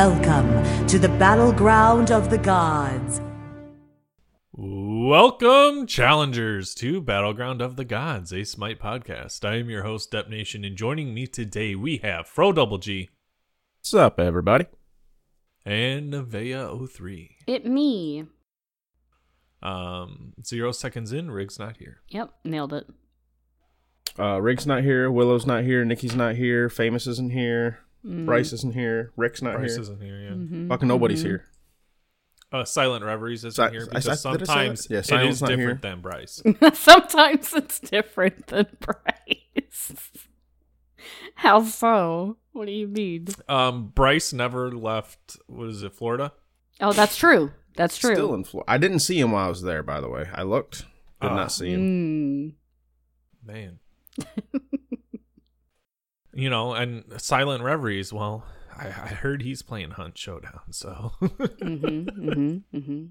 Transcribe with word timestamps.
Welcome 0.00 0.86
to 0.88 0.98
the 0.98 1.08
battleground 1.08 2.10
of 2.10 2.28
the 2.28 2.36
gods. 2.36 3.22
Welcome, 4.52 5.86
challengers, 5.86 6.74
to 6.74 7.00
Battleground 7.00 7.62
of 7.62 7.76
the 7.76 7.84
Gods, 7.86 8.30
a 8.30 8.44
Smite 8.44 8.78
podcast. 8.78 9.42
I 9.42 9.56
am 9.56 9.70
your 9.70 9.84
host, 9.84 10.10
Dep 10.10 10.28
Nation, 10.28 10.66
and 10.66 10.76
joining 10.76 11.14
me 11.14 11.26
today 11.26 11.74
we 11.74 11.96
have 11.96 12.26
Fro 12.26 12.52
Double 12.52 12.76
G 12.76 13.08
What's 13.78 13.94
up, 13.94 14.20
everybody? 14.20 14.66
and 15.64 16.12
Nevea 16.12 16.90
03. 16.90 17.38
It 17.46 17.64
me. 17.64 18.26
Um, 19.62 20.34
zero 20.44 20.72
seconds 20.72 21.10
in, 21.10 21.30
Rig's 21.30 21.58
not 21.58 21.78
here. 21.78 22.02
Yep, 22.10 22.34
nailed 22.44 22.74
it. 22.74 22.86
Uh, 24.18 24.42
Rig's 24.42 24.66
not 24.66 24.82
here. 24.82 25.10
Willow's 25.10 25.46
not 25.46 25.64
here. 25.64 25.86
Nikki's 25.86 26.14
not 26.14 26.34
here. 26.36 26.68
Famous 26.68 27.06
isn't 27.06 27.32
here. 27.32 27.78
Mm. 28.06 28.26
Bryce 28.26 28.52
isn't 28.52 28.74
here. 28.74 29.12
Rick's 29.16 29.42
not 29.42 29.56
Bryce 29.56 29.72
here. 29.72 29.80
isn't 29.82 30.00
here, 30.00 30.20
yeah. 30.20 30.30
Mhm, 30.30 30.68
Fucking 30.68 30.86
nobody's 30.88 31.22
mhm. 31.22 31.26
here. 31.26 31.44
Uh, 32.52 32.64
Silent 32.64 33.04
Reveries 33.04 33.44
isn't 33.44 33.52
Si- 33.66 33.72
here 33.72 33.86
because 33.86 34.06
I- 34.08 34.12
I 34.12 34.14
sometimes 34.14 34.84
that? 34.84 34.92
Yeah, 34.94 34.98
it 35.00 35.06
Silent's 35.06 35.36
is 35.36 35.42
not 35.42 35.48
different 35.48 35.82
here. 35.84 35.90
than 35.90 36.00
Bryce. 36.00 36.42
Sometimes 36.78 37.52
it's 37.54 37.80
different 37.80 38.46
than 38.46 38.66
Bryce. 38.78 39.92
How 41.34 41.64
so? 41.64 42.36
What 42.52 42.66
do 42.66 42.72
you 42.72 42.86
mean? 42.86 43.26
um, 43.48 43.88
Bryce 43.88 44.32
never 44.32 44.70
left, 44.70 45.36
what 45.46 45.68
is 45.68 45.82
it, 45.82 45.92
Florida? 45.94 46.32
Oh, 46.80 46.92
that's 46.92 47.16
true. 47.16 47.50
That's 47.76 47.98
true. 47.98 48.14
Still 48.14 48.34
in 48.34 48.44
Florida. 48.44 48.70
I 48.70 48.78
didn't 48.78 49.00
see 49.00 49.18
him 49.20 49.32
while 49.32 49.46
I 49.46 49.48
was 49.48 49.62
there, 49.62 49.82
by 49.82 50.00
the 50.00 50.08
way. 50.08 50.26
I 50.32 50.42
looked. 50.44 50.78
Did 51.20 51.30
Ah. 51.32 51.34
not 51.34 51.52
see 51.52 51.70
him. 51.72 52.54
Mm. 53.44 53.46
Man. 53.46 53.78
you 56.36 56.50
know, 56.50 56.74
and 56.74 57.04
Silent 57.16 57.62
Reveries, 57.62 58.12
well, 58.12 58.44
I, 58.76 58.86
I 58.88 58.90
heard 59.08 59.42
he's 59.42 59.62
playing 59.62 59.92
Hunt 59.92 60.18
Showdown, 60.18 60.60
so. 60.70 61.12
Mhm, 61.20 62.04
mhm, 62.10 62.62
mhm. 62.74 63.08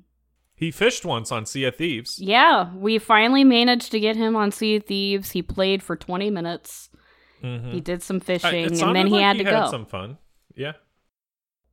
he 0.55 0.71
fished 0.71 1.03
once 1.05 1.31
on 1.31 1.45
Sea 1.45 1.65
of 1.65 1.75
Thieves. 1.75 2.19
Yeah, 2.19 2.73
we 2.75 2.99
finally 2.99 3.43
managed 3.43 3.91
to 3.91 3.99
get 3.99 4.15
him 4.15 4.35
on 4.35 4.51
Sea 4.51 4.75
of 4.77 4.85
Thieves. 4.85 5.31
He 5.31 5.41
played 5.41 5.81
for 5.81 5.95
20 5.95 6.29
minutes. 6.29 6.89
Mhm. 7.43 7.71
He 7.73 7.81
did 7.81 8.03
some 8.03 8.19
fishing, 8.19 8.65
it 8.65 8.81
and 8.81 8.95
then 8.95 9.07
he 9.07 9.13
like 9.13 9.23
had 9.23 9.37
to 9.39 9.43
had 9.43 9.65
go. 9.65 9.71
some 9.71 9.85
fun. 9.85 10.17
Yeah. 10.55 10.73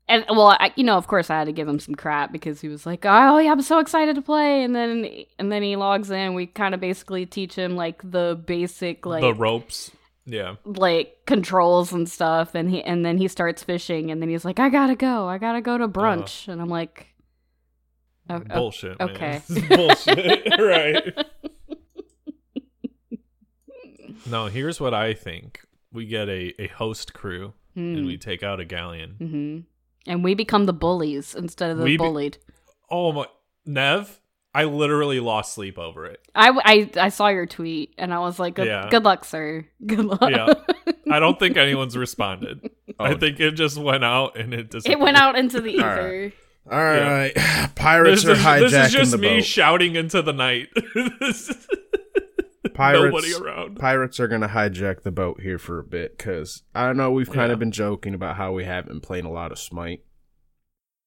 And 0.09 0.25
well, 0.29 0.57
I, 0.59 0.73
you 0.77 0.85
know, 0.85 0.97
of 0.97 1.07
course, 1.07 1.31
I 1.31 1.39
had 1.39 1.45
to 1.45 1.53
give 1.53 1.69
him 1.69 1.79
some 1.79 1.95
crap 1.95 2.33
because 2.33 2.61
he 2.61 2.69
was 2.69 2.85
like, 2.85 3.05
"Oh 3.07 3.39
yeah, 3.39 3.53
I'm 3.53 3.63
so 3.63 3.79
excited 3.79 4.17
to 4.17 4.23
play," 4.23 4.65
and 4.65 4.75
then 4.75 5.09
and 5.39 5.51
then 5.53 5.63
he 5.63 5.77
logs 5.77 6.11
in. 6.11 6.35
We 6.35 6.47
kind 6.47 6.75
of 6.75 6.81
basically 6.81 7.25
teach 7.25 7.55
him 7.55 7.77
like 7.77 8.03
the 8.11 8.39
basic 8.45 9.07
like 9.07 9.23
the 9.23 9.33
ropes. 9.33 9.91
Yeah. 10.25 10.55
like 10.65 11.19
controls 11.27 11.93
and 11.93 12.09
stuff, 12.09 12.55
and 12.55 12.71
he 12.71 12.83
and 12.83 13.05
then 13.05 13.19
he 13.19 13.27
starts 13.29 13.63
fishing, 13.63 14.11
and 14.11 14.23
then 14.23 14.29
he's 14.29 14.45
like, 14.45 14.61
"I 14.61 14.69
gotta 14.69 14.95
go, 14.95 15.27
I 15.29 15.39
gotta 15.39 15.61
go 15.61 15.77
to 15.79 15.89
brunch," 15.89 16.47
and 16.49 16.61
I'm 16.63 16.69
like, 16.69 17.09
"Oh, 18.31 18.37
oh, 18.51 18.55
Bullshit. 18.55 18.99
man. 19.01 19.11
okay. 19.11 19.43
Bullshit. 19.77 20.47
right. 20.59 21.27
No, 24.25 24.47
here's 24.47 24.81
what 24.81 24.95
I 24.95 25.15
think. 25.15 25.61
We 25.93 26.07
get 26.07 26.29
a, 26.29 26.55
a 26.63 26.69
host 26.69 27.13
crew 27.13 27.55
and 27.75 27.99
hmm, 27.99 28.07
we 28.07 28.17
take 28.17 28.43
out 28.45 28.61
a 28.61 28.65
galleon. 28.65 29.17
hmm 29.19 29.59
and 30.07 30.23
we 30.25 30.35
become 30.35 30.67
the 30.67 30.73
bullies 30.73 31.35
instead 31.35 31.71
of 31.71 31.79
the 31.79 31.85
We 31.85 31.93
be- 31.93 31.97
bullied." 31.99 32.39
Oh 32.89 33.11
my 33.13 33.27
Nev, 33.67 34.21
I 34.55 34.65
literally 34.65 35.19
lost 35.21 35.55
sleep 35.55 35.79
over 35.79 36.05
it. 36.07 36.21
I, 36.35 36.51
I, 36.63 36.91
I 37.07 37.09
saw 37.09 37.29
your 37.29 37.47
tweet 37.47 37.95
and 37.97 38.13
I 38.13 38.19
was 38.19 38.39
like, 38.39 38.55
good, 38.55 38.67
Yeah. 38.67 38.89
good 38.91 39.03
luck, 39.03 39.25
sir. 39.25 39.67
Good 39.87 40.05
luck. 40.05 40.21
Yeah. 40.31 40.53
I 41.11 41.21
don't 41.21 41.39
think 41.39 41.57
anyone's 41.57 41.97
responded. 41.97 42.69
I 43.01 43.15
Oh. 43.15 43.19
think 43.19 43.41
it 43.41 43.53
just 43.53 43.79
went 43.79 44.05
out 44.05 44.37
and 44.39 44.53
it 44.53 44.71
disappeared. 44.71 45.01
it 45.01 45.03
went 45.03 45.17
out 45.17 45.39
into 45.39 45.61
the 45.63 45.79
All 45.79 45.87
right. 45.87 45.99
ether. 45.99 46.33
All 46.71 46.79
right. 46.79 47.35
Pirates 47.75 48.25
This 48.25 48.31
are 48.31 48.33
is, 48.33 48.45
hijacking 48.45 48.71
this 48.71 48.87
is 48.87 48.93
just 48.93 49.19
me 49.19 49.37
boat. 49.37 49.45
shouting 49.45 49.97
into 49.97 50.21
the 50.23 50.33
night. 50.35 50.69
Pirates, 52.75 53.05
Nobody 53.05 53.35
around. 53.35 53.79
Pirates 53.79 54.21
are 54.21 54.29
going 54.29 54.41
to 54.41 54.49
hijack 54.49 55.03
the 55.03 55.11
boat 55.11 55.41
here 55.43 55.59
for 55.59 55.79
a 55.79 55.85
bit 55.85 56.17
because 56.17 56.63
I 56.75 56.87
don't 56.87 56.97
know. 56.97 57.11
We've 57.11 57.29
kind 57.31 57.49
Yeah. 57.49 57.55
of 57.55 57.59
been 57.59 57.73
joking 57.73 58.15
about 58.15 58.37
how 58.37 58.53
we 58.53 58.65
haven't 58.65 58.89
been 58.93 59.01
playing 59.01 59.25
a 59.27 59.31
lot 59.33 59.51
of 59.53 59.59
Smite. 59.59 60.05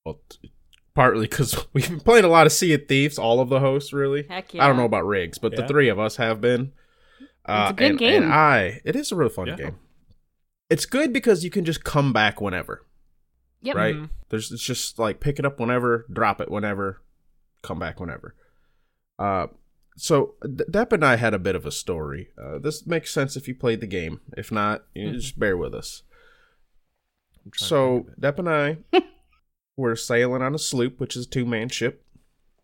Well, 0.05 0.19
t- 0.29 0.51
partly 0.95 1.27
because 1.27 1.55
we've 1.73 1.87
been 1.87 1.99
playing 1.99 2.25
a 2.25 2.29
lot 2.29 2.47
of 2.47 2.51
Sea 2.53 2.73
of 2.73 2.87
Thieves, 2.87 3.19
all 3.19 3.39
of 3.39 3.49
the 3.49 3.59
hosts, 3.59 3.93
really. 3.93 4.25
Heck 4.27 4.53
yeah. 4.53 4.63
I 4.63 4.67
don't 4.67 4.77
know 4.77 4.85
about 4.85 5.05
rigs, 5.05 5.37
but 5.37 5.51
Yeah. 5.53 5.61
the 5.61 5.67
three 5.67 5.89
of 5.89 5.99
us 5.99 6.15
have 6.15 6.41
been. 6.41 6.71
Uh, 7.45 7.67
It's 7.69 7.71
a 7.71 7.73
good 7.75 7.89
and, 7.91 7.99
game. 7.99 8.23
And 8.23 8.33
I, 8.33 8.81
it 8.83 8.95
is 8.95 9.11
a 9.11 9.15
real 9.15 9.29
fun 9.29 9.47
Yeah. 9.47 9.55
game. 9.55 9.75
It's 10.69 10.87
good 10.87 11.13
because 11.13 11.43
you 11.43 11.51
can 11.51 11.63
just 11.63 11.83
come 11.83 12.11
back 12.11 12.41
whenever, 12.41 12.83
Yep. 13.61 13.75
right? 13.75 13.95
Mhm. 13.95 14.09
There's 14.29 14.51
it's 14.51 14.63
just 14.63 14.97
like 14.97 15.19
pick 15.19 15.37
it 15.37 15.45
up 15.45 15.59
whenever, 15.59 16.07
drop 16.11 16.41
it 16.41 16.49
whenever, 16.49 17.03
come 17.61 17.77
back 17.77 17.99
whenever. 17.99 18.33
Uh, 19.19 19.47
so 19.95 20.33
D- 20.43 20.63
Depp 20.69 20.91
and 20.91 21.05
I 21.05 21.17
had 21.17 21.33
a 21.35 21.39
bit 21.39 21.55
of 21.55 21.65
a 21.67 21.71
story. 21.71 22.29
Uh, 22.41 22.57
this 22.57 22.87
makes 22.87 23.11
sense 23.13 23.37
if 23.37 23.47
you 23.47 23.53
played 23.53 23.79
the 23.79 23.87
game. 23.87 24.21
If 24.35 24.51
not, 24.51 24.85
you 24.95 25.09
Mhm. 25.09 25.13
just 25.13 25.37
bear 25.39 25.55
with 25.55 25.75
us. 25.75 26.01
I'm 27.45 27.51
trying 27.51 27.59
to 27.59 27.63
So 27.65 28.03
think 28.07 28.19
Depp 28.19 28.39
and 28.39 28.49
I 28.49 28.77
were 29.77 29.95
sailing 29.95 30.41
on 30.41 30.55
a 30.55 30.59
sloop, 30.59 30.99
which 30.99 31.15
is 31.15 31.25
a 31.25 31.29
two 31.29 31.45
man 31.45 31.69
ship. 31.69 32.01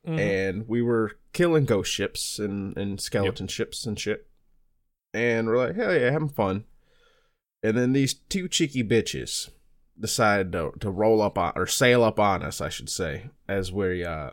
Mhm. 0.08 0.18
and 0.20 0.68
we 0.68 0.82
were 0.82 1.12
killing 1.32 1.64
ghost 1.66 1.92
ships 1.92 2.40
and, 2.40 2.76
and 2.76 3.00
skeleton 3.00 3.46
ships 3.48 3.86
and 3.86 4.00
shit. 4.00 4.28
And 5.14 5.46
we're 5.46 5.58
like, 5.68 5.76
hell 5.76 5.94
yeah, 5.94 6.10
having 6.10 6.28
fun. 6.30 6.64
And 7.62 7.78
then 7.78 7.94
these 7.94 8.16
two 8.16 8.48
cheeky 8.48 8.84
bitches 8.84 9.52
decided 10.00 10.54
to, 10.54 10.72
to 10.80 10.90
roll 10.90 11.22
up 11.22 11.38
on, 11.38 11.54
or 11.56 11.68
sail 11.68 12.04
up 12.04 12.20
on 12.20 12.42
us, 12.42 12.62
I 12.62 12.70
should 12.70 12.90
say, 12.90 13.30
as 13.48 13.72
we 13.72 14.04
uh, 14.04 14.32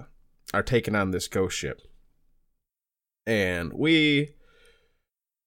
are 0.55 0.63
taking 0.63 0.95
on 0.95 1.11
this 1.11 1.29
ghost 1.29 1.55
ship. 1.59 1.83
And 3.27 3.75
we 3.75 4.37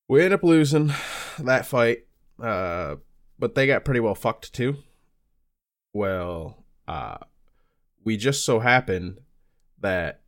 we 0.08 0.22
end 0.22 0.36
up 0.36 0.44
losing 0.44 0.94
that 1.40 1.66
fight, 1.66 2.06
uh, 2.40 2.98
but 3.40 3.56
they 3.56 3.66
got 3.66 3.86
pretty 3.86 4.02
well 4.02 4.13
fucked 4.13 4.53
too. 4.53 4.78
Well, 5.94 6.60
uh, 6.91 7.18
we 8.03 8.18
just 8.18 8.44
so 8.44 8.59
happened 8.59 9.19
that 9.79 10.22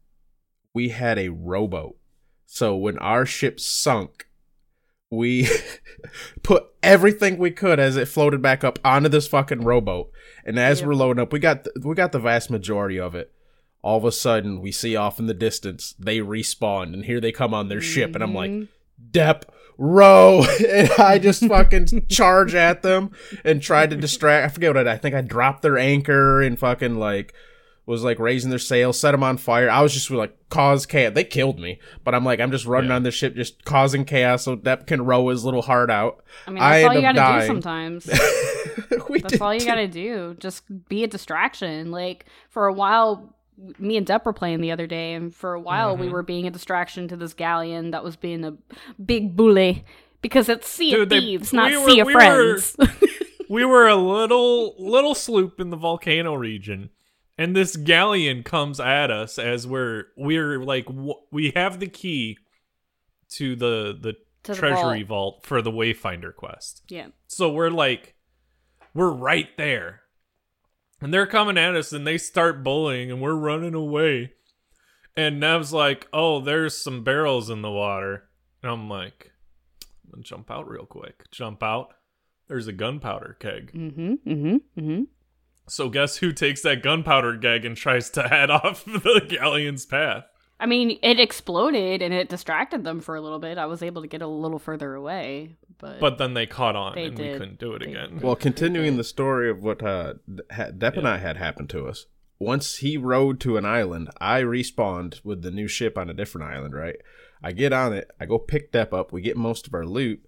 we 0.73 0.89
had 0.89 1.19
a 1.19 1.29
rowboat. 1.29 1.97
So 2.45 2.75
when 2.75 2.97
our 2.99 3.25
ship 3.25 3.59
sunk, 3.59 4.27
we 5.09 5.47
put 6.43 6.65
everything 6.81 7.37
we 7.37 7.51
could 7.51 7.79
as 7.79 7.97
it 7.97 8.07
floated 8.07 8.41
back 8.41 8.63
up 8.63 8.79
onto 8.83 9.09
this 9.09 9.27
fucking 9.27 9.63
rowboat. 9.63 10.11
And 10.45 10.57
as 10.57 10.79
Yep. 10.79 10.87
we're 10.87 10.95
loading 10.95 11.21
up, 11.21 11.33
we 11.33 11.39
got 11.39 11.63
the, 11.65 11.73
we 11.83 11.95
got 11.95 12.11
the 12.11 12.19
vast 12.19 12.49
majority 12.49 12.99
of 12.99 13.13
it. 13.13 13.31
All 13.81 13.97
of 13.97 14.05
a 14.05 14.11
sudden, 14.13 14.61
we 14.61 14.71
see 14.71 14.95
off 14.95 15.19
in 15.19 15.25
the 15.27 15.33
distance 15.33 15.93
they 15.99 16.19
respawn, 16.19 16.93
and 16.93 17.03
here 17.03 17.19
they 17.19 17.33
come 17.33 17.53
on 17.53 17.67
their 17.67 17.81
ship, 17.81 18.15
and 18.15 18.23
I'm 18.23 18.33
like, 18.33 18.69
Mhm. 19.05 19.11
Dep, 19.11 19.51
row, 19.77 20.43
and 20.69 20.89
I 20.97 21.19
just 21.19 21.45
fucking 21.45 22.07
charge 22.07 22.55
at 22.55 22.81
them 22.81 23.11
and 23.43 23.61
tried 23.61 23.89
to 23.91 23.95
distract. 23.95 24.45
I 24.45 24.53
forget 24.53 24.69
what 24.71 24.77
I, 24.77 24.83
did. 24.83 24.89
I 24.93 24.97
think 24.97 25.15
I 25.15 25.21
dropped 25.21 25.61
their 25.61 25.77
anchor 25.77 26.41
and 26.41 26.57
fucking 26.59 26.95
like 26.95 27.33
was 27.85 28.01
like 28.01 28.17
raising 28.17 28.49
their 28.49 28.59
sails, 28.59 28.97
set 28.97 29.11
them 29.11 29.23
on 29.23 29.35
fire. 29.35 29.69
I 29.69 29.81
was 29.81 29.93
just 29.93 30.09
like 30.09 30.33
cause 30.49 30.85
chaos. 30.85 31.13
They 31.15 31.25
killed 31.25 31.59
me, 31.59 31.79
but 32.05 32.15
I'm 32.15 32.23
like 32.23 32.39
I'm 32.39 32.49
just 32.51 32.65
running 32.65 32.89
Yeah. 32.91 32.95
on 32.95 33.03
the 33.03 33.11
ship, 33.11 33.35
just 33.35 33.65
causing 33.65 34.05
chaos 34.05 34.43
so 34.43 34.55
Dep 34.55 34.87
can 34.87 35.03
row 35.03 35.27
his 35.27 35.43
little 35.43 35.61
heart 35.63 35.91
out. 35.91 36.23
I 36.47 36.51
mean, 36.51 36.63
I 36.63 36.81
that's 36.81 36.87
all 36.89 36.95
you 36.95 37.01
gotta 37.01 37.41
do 37.41 37.47
sometimes. 37.47 38.05
we 39.09 39.19
That's 39.19 39.41
all 39.41 39.53
you 39.53 39.59
too. 39.59 39.65
gotta 39.65 39.87
do. 39.89 40.35
Just 40.39 40.63
be 40.87 41.03
a 41.03 41.07
distraction. 41.07 41.91
Like 41.91 42.25
for 42.49 42.67
a 42.67 42.73
while, 42.73 43.35
me 43.77 43.97
and 43.97 44.05
Depp 44.07 44.25
were 44.25 44.33
playing 44.33 44.61
the 44.61 44.71
other 44.71 44.87
day, 44.87 45.13
and 45.13 45.33
for 45.33 45.53
a 45.53 45.59
while 45.61 45.95
we 45.95 46.07
Mhm. 46.07 46.11
were 46.11 46.23
being 46.23 46.47
a 46.47 46.51
distraction 46.51 47.07
to 47.09 47.15
this 47.15 47.33
galleon 47.33 47.91
that 47.91 48.03
was 48.03 48.15
being 48.15 48.43
a 48.43 48.57
big 49.03 49.35
bully 49.35 49.83
because 50.21 50.49
it's 50.49 50.67
Sea 50.67 50.93
of 50.93 50.99
Dude, 51.01 51.09
they- 51.09 51.19
Thieves, 51.19 51.53
not 51.53 51.69
we 51.71 51.77
were- 51.77 51.89
Sea 51.89 51.99
of 51.99 52.07
we 52.07 52.13
were- 52.15 52.19
Friends. 52.19 52.77
we 53.49 53.65
were 53.65 53.87
a 53.87 53.95
little 53.95 54.75
little 54.79 55.13
sloop 55.15 55.59
in 55.59 55.69
the 55.69 55.77
volcano 55.77 56.33
region 56.33 56.89
and 57.37 57.55
this 57.55 57.75
galleon 57.75 58.41
comes 58.43 58.79
at 58.79 59.11
us 59.11 59.37
as 59.37 59.67
we're 59.67 60.05
we're 60.15 60.59
like 60.63 60.87
we 61.31 61.51
have 61.55 61.79
the 61.79 61.87
key 61.87 62.37
to 63.29 63.55
the 63.55 63.97
the 63.99 64.13
To 64.43 64.53
the 64.53 64.55
treasury 64.55 65.03
vault. 65.03 65.45
for 65.45 65.61
the 65.61 65.71
wayfinder 65.71 66.33
quest 66.33 66.83
yeah. 66.89 67.07
so 67.27 67.51
we're 67.51 67.69
like 67.69 68.15
we're 68.93 69.11
right 69.11 69.49
there 69.57 70.02
and 71.03 71.13
they're 71.13 71.27
coming 71.27 71.57
at 71.57 71.75
us 71.75 71.91
and 71.93 72.07
they 72.07 72.17
start 72.17 72.63
bullying 72.63 73.11
and 73.11 73.21
we're 73.21 73.33
running 73.35 73.73
away 73.75 74.31
and 75.15 75.39
nev's 75.39 75.71
like 75.73 76.07
oh 76.13 76.39
there's 76.39 76.75
some 76.77 77.03
barrels 77.03 77.49
in 77.49 77.61
the 77.61 77.69
water 77.71 78.29
and 78.61 78.71
i'm 78.71 78.89
like 78.89 79.31
i'm 80.05 80.11
gonna 80.11 80.23
jump 80.23 80.49
out 80.49 80.67
real 80.67 80.85
quick 80.85 81.29
jump 81.31 81.61
out 81.61 81.93
there's 82.47 82.67
a 82.67 82.73
gunpowder 82.73 83.35
keg 83.39 83.71
Mm-hmm. 83.73 84.13
Mm-hmm. 84.27 84.55
Mm-hmm. 84.79 85.01
so 85.67 85.89
guess 85.89 86.17
who 86.17 86.31
takes 86.31 86.61
that 86.61 86.81
gunpowder 86.81 87.37
keg 87.37 87.65
and 87.65 87.77
tries 87.77 88.09
to 88.11 88.23
head 88.27 88.49
off 88.59 88.85
the 88.85 89.25
galleon's 89.27 89.85
path? 89.85 90.23
I 90.59 90.65
mean, 90.65 90.97
it 91.01 91.19
exploded 91.19 92.01
and 92.01 92.13
it 92.13 92.29
distracted 92.29 92.83
them 92.83 93.01
for 93.01 93.15
a 93.15 93.21
little 93.21 93.39
bit. 93.39 93.57
I 93.57 93.65
was 93.65 93.83
able 93.83 94.01
to 94.01 94.07
get 94.07 94.21
a 94.21 94.27
little 94.27 94.59
further 94.59 94.93
away, 94.93 95.55
but 95.77 95.99
But 95.99 96.17
then 96.17 96.33
they 96.35 96.45
caught 96.45 96.75
on 96.75 96.95
They 96.95 97.05
and 97.05 97.17
we 97.17 97.31
couldn't 97.33 97.59
do 97.59 97.73
it 97.73 97.79
They 97.79 97.91
again. 97.91 98.19
Well, 98.21 98.35
continuing 98.35 98.95
the 98.97 99.03
story 99.03 99.49
of 99.49 99.61
what 99.61 99.83
uh, 99.83 100.13
Depp 100.29 100.97
and 100.97 101.07
I 101.07 101.17
had 101.17 101.37
happened 101.37 101.69
to 101.71 101.87
us. 101.87 102.05
Once 102.39 102.77
he 102.77 102.97
rode 102.97 103.39
to 103.41 103.57
an 103.57 103.65
island, 103.65 104.09
I 104.19 104.41
respawned 104.41 105.23
with 105.23 105.41
the 105.43 105.51
new 105.51 105.67
ship 105.67 105.97
on 105.97 106.09
a 106.09 106.13
different 106.13 106.49
island, 106.51 106.73
right? 106.73 106.95
I 107.41 107.51
get 107.51 107.73
on 107.73 107.93
it, 107.93 108.09
I 108.19 108.25
go 108.25 108.37
pick 108.37 108.71
Depp 108.71 108.93
up, 108.93 109.11
we 109.11 109.21
get 109.21 109.35
most 109.37 109.67
of 109.67 109.73
our 109.73 109.85
loot. 109.85 110.23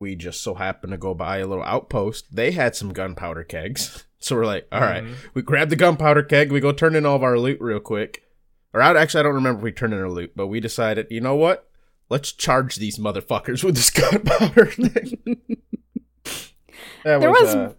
We 0.00 0.16
just 0.16 0.42
so 0.42 0.54
happen 0.54 0.90
to 0.90 0.98
go 0.98 1.14
by 1.14 1.38
a 1.38 1.46
little 1.46 1.64
outpost. 1.64 2.34
They 2.34 2.50
had 2.50 2.74
some 2.76 2.92
gunpowder 2.92 3.44
kegs. 3.44 4.04
So 4.24 4.36
we're 4.36 4.46
like, 4.46 4.66
all 4.72 4.80
right, 4.80 5.04
Mhm. 5.04 5.16
we 5.34 5.42
grab 5.42 5.68
the 5.68 5.76
gunpowder 5.76 6.22
keg, 6.22 6.50
we 6.50 6.58
go 6.58 6.72
turn 6.72 6.96
in 6.96 7.04
all 7.04 7.16
of 7.16 7.22
our 7.22 7.38
loot 7.38 7.60
real 7.60 7.78
quick. 7.78 8.22
Or 8.74 8.82
I, 8.82 9.00
actually, 9.00 9.20
I 9.20 9.22
don't 9.22 9.34
remember 9.36 9.60
if 9.60 9.62
we 9.64 9.72
turned 9.72 9.94
in 9.94 10.00
our 10.00 10.10
loot, 10.10 10.32
but 10.36 10.48
we 10.48 10.58
decided, 10.60 11.06
you 11.08 11.20
know 11.20 11.36
what? 11.36 11.70
Let's 12.10 12.32
charge 12.32 12.76
these 12.76 12.98
motherfuckers 12.98 13.62
with 13.64 13.76
this 13.76 13.88
gunpowder 13.90 14.66
thing. 14.66 15.38
That 17.04 17.20
There 17.20 17.30
was- 17.30 17.54
uh, 17.54 17.72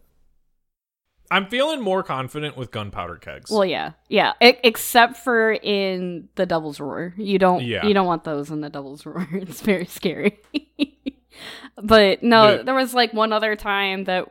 I'm 1.32 1.48
feeling 1.48 1.82
more 1.82 2.04
confident 2.04 2.56
with 2.56 2.72
gunpowder 2.72 3.18
kegs. 3.18 3.50
well, 3.50 3.66
yeah, 3.66 3.94
yeah. 4.10 4.34
E- 4.42 4.54
except 4.64 5.18
for 5.18 5.54
in 5.54 6.30
the 6.36 6.46
Devil's 6.46 6.80
Roar, 6.80 7.14
you 7.18 7.40
don't, 7.40 7.64
Yeah. 7.64 7.86
you 7.86 7.94
don't 7.96 8.06
want 8.06 8.24
those 8.24 8.52
in 8.52 8.62
the 8.62 8.70
Devil's 8.70 9.06
Roar. 9.06 9.28
It's 9.34 9.62
very 9.62 9.86
scary. 9.86 10.40
but 11.82 12.22
no, 12.24 12.58
Yeah. 12.58 12.62
there 12.64 12.76
was 12.76 12.94
like 12.94 13.12
one 13.12 13.34
other 13.34 13.56
time 13.56 14.04
that 14.06 14.28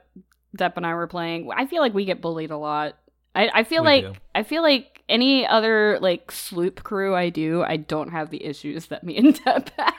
Depp 0.57 0.75
and 0.77 0.87
I 0.87 0.95
were 0.95 1.09
playing. 1.09 1.51
I 1.55 1.67
feel 1.67 1.83
like 1.83 1.95
we 1.95 2.05
get 2.05 2.21
bullied 2.21 2.53
a 2.53 2.57
lot. 2.57 2.97
I, 3.35 3.51
I 3.53 3.65
feel 3.65 3.83
We 3.83 3.89
like 3.89 4.05
do. 4.05 4.13
I 4.35 4.45
feel 4.45 4.63
like 4.63 4.94
any 5.09 5.47
other 5.47 5.99
like 6.01 6.31
sloop 6.33 6.83
crew 6.83 7.15
I 7.15 7.29
do, 7.31 7.63
I 7.63 7.77
don't 7.77 8.11
have 8.11 8.31
the 8.31 8.45
issues 8.45 8.87
that 8.87 9.05
me 9.05 9.17
and 9.17 9.43
Deb 9.45 9.71
have. 9.79 9.95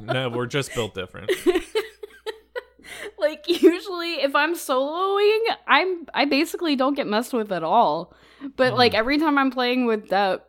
no, 0.00 0.28
we're 0.28 0.46
just 0.46 0.74
built 0.74 0.94
different. 0.94 1.30
like 3.18 3.44
usually 3.46 4.14
if 4.22 4.34
I'm 4.34 4.54
soloing, 4.54 5.38
I'm 5.66 6.06
I 6.14 6.24
basically 6.26 6.76
don't 6.76 6.94
get 6.94 7.06
messed 7.06 7.32
with 7.32 7.50
at 7.52 7.62
all. 7.62 8.14
But 8.56 8.74
Mm. 8.74 8.76
like 8.76 8.94
every 8.94 9.18
time 9.18 9.38
I'm 9.38 9.50
playing 9.50 9.86
with 9.86 10.08
Deb, 10.08 10.42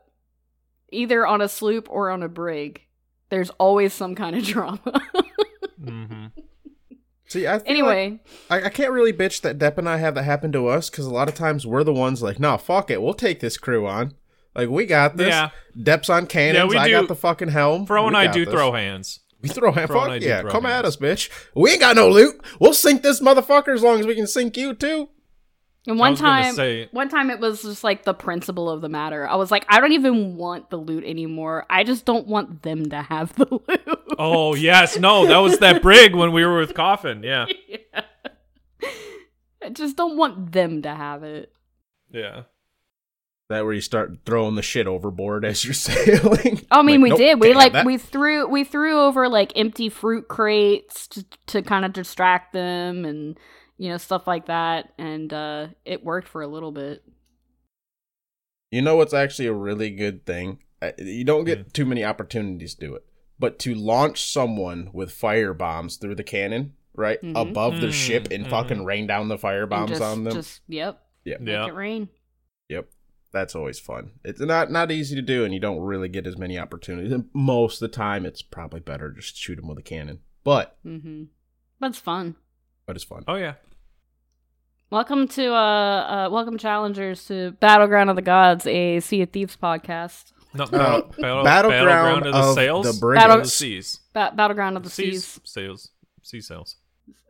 either 0.91 1.25
on 1.25 1.41
a 1.41 1.47
sloop 1.47 1.87
or 1.89 2.09
on 2.09 2.23
a 2.23 2.27
brig, 2.29 2.81
there's 3.29 3.49
always 3.51 3.93
some 3.93 4.15
kind 4.15 4.35
of 4.35 4.43
drama. 4.53 5.01
hmm 5.83 6.25
See, 7.27 7.47
I 7.47 7.57
anyway, 7.65 8.19
like 8.49 8.63
I, 8.63 8.67
I 8.67 8.69
can't 8.69 8.91
really 8.91 9.11
bitch 9.13 9.41
that 9.41 9.57
Depp 9.57 9.77
and 9.77 9.89
I 9.89 9.97
have 9.97 10.15
that 10.15 10.23
happen 10.23 10.51
to 10.51 10.67
us 10.67 10.89
because 10.89 11.05
a 11.05 11.13
lot 11.13 11.27
of 11.27 11.33
times 11.35 11.65
we're 11.65 11.83
the 11.83 11.93
ones 11.93 12.21
like, 12.21 12.39
nah, 12.39 12.57
fuck 12.57 12.91
it, 12.91 13.01
we'll 13.01 13.13
take 13.15 13.39
this 13.39 13.57
crew 13.57 13.87
on. 13.87 14.13
Like 14.55 14.69
we 14.69 14.85
got 14.85 15.17
this. 15.17 15.29
Yeah. 15.29 15.49
Depp's 15.77 16.09
on 16.09 16.27
cannons. 16.27 16.57
Yeah, 16.57 16.65
we 16.65 16.77
I 16.77 16.85
do- 16.87 16.91
got 16.91 17.07
the 17.07 17.15
fucking 17.15 17.49
helm. 17.49 17.85
Fro 17.85 18.07
and 18.07 18.15
I 18.15 18.27
do 18.27 18.45
this. 18.45 18.53
throw 18.53 18.71
hands. 18.71 19.19
We 19.41 19.49
throw 19.49 19.71
hand. 19.71 19.89
Fro 19.89 20.01
and 20.01 20.05
Fuck 20.07 20.15
I 20.15 20.19
do 20.19 20.25
yeah, 20.27 20.41
throw 20.41 20.51
come 20.51 20.65
at 20.65 20.85
us, 20.85 20.97
bitch. 20.97 21.29
We 21.55 21.71
ain't 21.71 21.81
got 21.81 21.95
no 21.95 22.09
loot. 22.09 22.35
We'll 22.59 22.73
sink 22.73 23.01
this 23.03 23.19
motherfucker 23.21 23.73
as 23.73 23.83
long 23.83 23.99
as 23.99 24.07
we 24.07 24.15
can 24.15 24.27
sink 24.27 24.55
you 24.57 24.73
too. 24.73 25.09
And 25.87 25.99
one 25.99 26.15
time 26.15 26.53
say- 26.55 26.87
one 26.91 27.09
time 27.09 27.29
it 27.29 27.39
was 27.39 27.61
just 27.61 27.83
like 27.83 28.03
the 28.03 28.13
principle 28.13 28.69
of 28.69 28.81
the 28.81 28.89
matter. 28.89 29.27
I 29.27 29.35
was 29.35 29.51
like, 29.51 29.65
I 29.69 29.79
don't 29.79 29.91
even 29.91 30.35
want 30.37 30.69
the 30.69 30.77
loot 30.77 31.03
anymore. 31.03 31.65
I 31.69 31.83
just 31.83 32.05
don't 32.05 32.27
want 32.27 32.63
them 32.63 32.89
to 32.89 33.01
have 33.01 33.35
the 33.35 33.47
loot. 33.51 33.99
Oh 34.17 34.55
yes, 34.55 34.97
no, 34.97 35.25
that 35.27 35.37
was 35.37 35.59
that 35.59 35.81
brig 35.81 36.15
when 36.15 36.31
we 36.31 36.45
were 36.45 36.57
with 36.57 36.73
Coffin. 36.73 37.21
Yeah, 37.23 37.45
I 39.63 39.69
just 39.71 39.95
don't 39.97 40.17
want 40.17 40.51
them 40.51 40.81
to 40.83 40.89
have 40.93 41.23
it. 41.23 41.51
yeah. 42.11 42.43
That 43.47 43.63
where 43.63 43.73
you 43.73 43.81
start 43.81 44.21
throwing 44.25 44.55
the 44.55 44.63
shit 44.63 44.87
overboard 44.87 45.45
as 45.45 45.63
you're 45.63 45.73
sailing. 45.75 46.65
I 46.71 46.81
mean, 46.81 46.99
Like, 46.99 47.03
we 47.03 47.09
nope, 47.09 47.17
did. 47.19 47.39
We 47.39 47.53
like 47.53 47.73
that. 47.73 47.85
we 47.85 47.99
threw 47.99 48.47
we 48.47 48.63
threw 48.63 48.99
over 49.01 49.29
like 49.29 49.53
empty 49.55 49.87
fruit 49.89 50.27
crates 50.27 51.05
to, 51.09 51.23
to 51.47 51.61
kind 51.61 51.85
of 51.85 51.93
distract 51.93 52.53
them 52.53 53.05
and 53.05 53.37
you 53.77 53.89
know 53.89 53.97
stuff 53.97 54.27
like 54.27 54.45
that, 54.47 54.93
and 54.97 55.31
uh 55.33 55.67
it 55.85 56.03
worked 56.03 56.27
for 56.27 56.41
a 56.41 56.47
little 56.47 56.71
bit. 56.71 57.03
You 58.71 58.81
know 58.81 58.95
what's 58.95 59.13
actually 59.13 59.47
a 59.47 59.53
really 59.53 59.89
good 59.91 60.25
thing? 60.25 60.59
Uh, 60.81 60.91
You 60.97 61.23
don't 61.23 61.45
get 61.45 61.73
too 61.73 61.85
many 61.85 62.03
opportunities 62.03 62.75
to 62.75 62.85
do 62.87 62.95
it. 62.95 63.05
But 63.39 63.59
to 63.59 63.75
launch 63.75 64.31
someone 64.31 64.89
with 64.93 65.11
fire 65.11 65.53
bombs 65.53 65.97
through 65.97 66.15
the 66.15 66.23
cannon, 66.23 66.73
right? 66.93 67.21
Mhm. 67.21 67.39
Above 67.39 67.79
their 67.81 67.89
Mm, 67.89 67.93
ship 67.93 68.27
and 68.31 68.45
mhm. 68.45 68.49
fucking 68.49 68.85
rain 68.85 69.07
down 69.07 69.27
the 69.27 69.37
fire 69.37 69.65
bombs 69.67 69.91
just, 69.91 70.01
on 70.01 70.23
them. 70.23 70.33
Just 70.33 70.61
yep, 70.67 71.01
Yep. 71.25 71.41
make 71.41 71.51
Yeah. 71.53 71.67
it 71.67 71.73
rain. 71.73 72.09
Yep. 72.69 72.89
That's 73.31 73.55
always 73.55 73.79
fun. 73.79 74.11
It's 74.23 74.39
not 74.39 74.71
not 74.71 74.91
easy 74.91 75.15
to 75.15 75.21
do 75.21 75.43
and 75.43 75.53
you 75.53 75.59
don't 75.59 75.81
really 75.81 76.07
get 76.07 76.25
as 76.25 76.37
many 76.37 76.57
opportunities. 76.57 77.11
And 77.11 77.29
most 77.33 77.81
of 77.81 77.91
the 77.91 77.95
time 77.95 78.25
it's 78.25 78.41
probably 78.41 78.79
better 78.79 79.11
just 79.11 79.35
shoot 79.37 79.55
them 79.57 79.67
with 79.67 79.77
a 79.77 79.81
cannon. 79.83 80.21
But 80.45 80.77
Mm-hmm. 80.85 81.25
That's 81.81 81.99
fun. 81.99 82.35
But 82.85 82.95
it's 82.95 83.05
fun. 83.05 83.23
Oh 83.27 83.35
yeah. 83.35 83.55
Welcome 84.89 85.27
to 85.29 85.51
uh, 85.53 85.55
uh 86.27 86.29
welcome 86.31 86.57
challengers 86.57 87.25
to 87.25 87.51
Battleground 87.59 88.09
of 88.09 88.15
the 88.15 88.21
Gods, 88.21 88.65
a 88.67 88.99
Sea 88.99 89.21
of 89.23 89.29
Thieves 89.29 89.57
podcast. 89.61 90.31
No, 90.53 90.63
Uh, 90.65 90.67
battle, 90.69 91.11
battle, 91.19 91.43
Battleground 91.43 91.43
battleground 91.43 92.25
of 92.27 92.33
the 92.33 92.39
of 92.39 92.55
sails. 92.55 92.99
the 93.01 93.13
Battle 93.15 93.37
of 93.37 93.43
the 93.43 93.49
seas. 93.49 93.99
Ba- 94.13 94.31
Battleground 94.35 94.77
of 94.77 94.83
the 94.83 94.89
seas. 94.89 95.25
Seas. 95.25 95.41
Sails. 95.43 95.89
Sea 96.21 96.41
sails. 96.41 96.77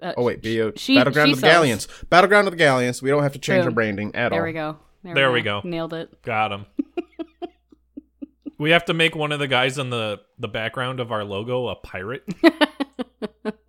Uh, 0.01 0.13
Oh 0.17 0.23
wait, 0.23 0.41
BO 0.43 0.73
she- 0.75 0.95
Battleground 0.95 1.29
she 1.29 1.33
of 1.33 1.41
the 1.41 1.47
sells. 1.47 1.53
Galleons. 1.65 1.87
Battleground 2.09 2.47
of 2.47 2.51
the 2.51 2.57
Galleons. 2.57 3.01
We 3.01 3.09
don't 3.09 3.23
have 3.23 3.33
to 3.33 3.39
change 3.39 3.63
True. 3.63 3.71
our 3.71 3.73
branding 3.73 4.09
at 4.15 4.29
There 4.29 4.39
all. 4.39 4.43
There 4.43 4.43
we 4.45 4.53
go. 4.53 4.77
There 5.03 5.31
we 5.31 5.41
go. 5.41 5.61
Nailed 5.63 5.93
it. 5.93 6.21
Got 6.23 6.51
him. 6.51 6.65
we 8.57 8.71
have 8.71 8.85
to 8.85 8.93
make 8.93 9.15
one 9.15 9.31
of 9.31 9.39
the 9.39 9.47
guys 9.47 9.77
in 9.77 9.89
the 9.89 10.19
the 10.37 10.47
background 10.47 10.99
of 10.99 11.11
our 11.11 11.23
logo 11.23 11.67
a 11.67 11.75
pirate. 11.75 12.23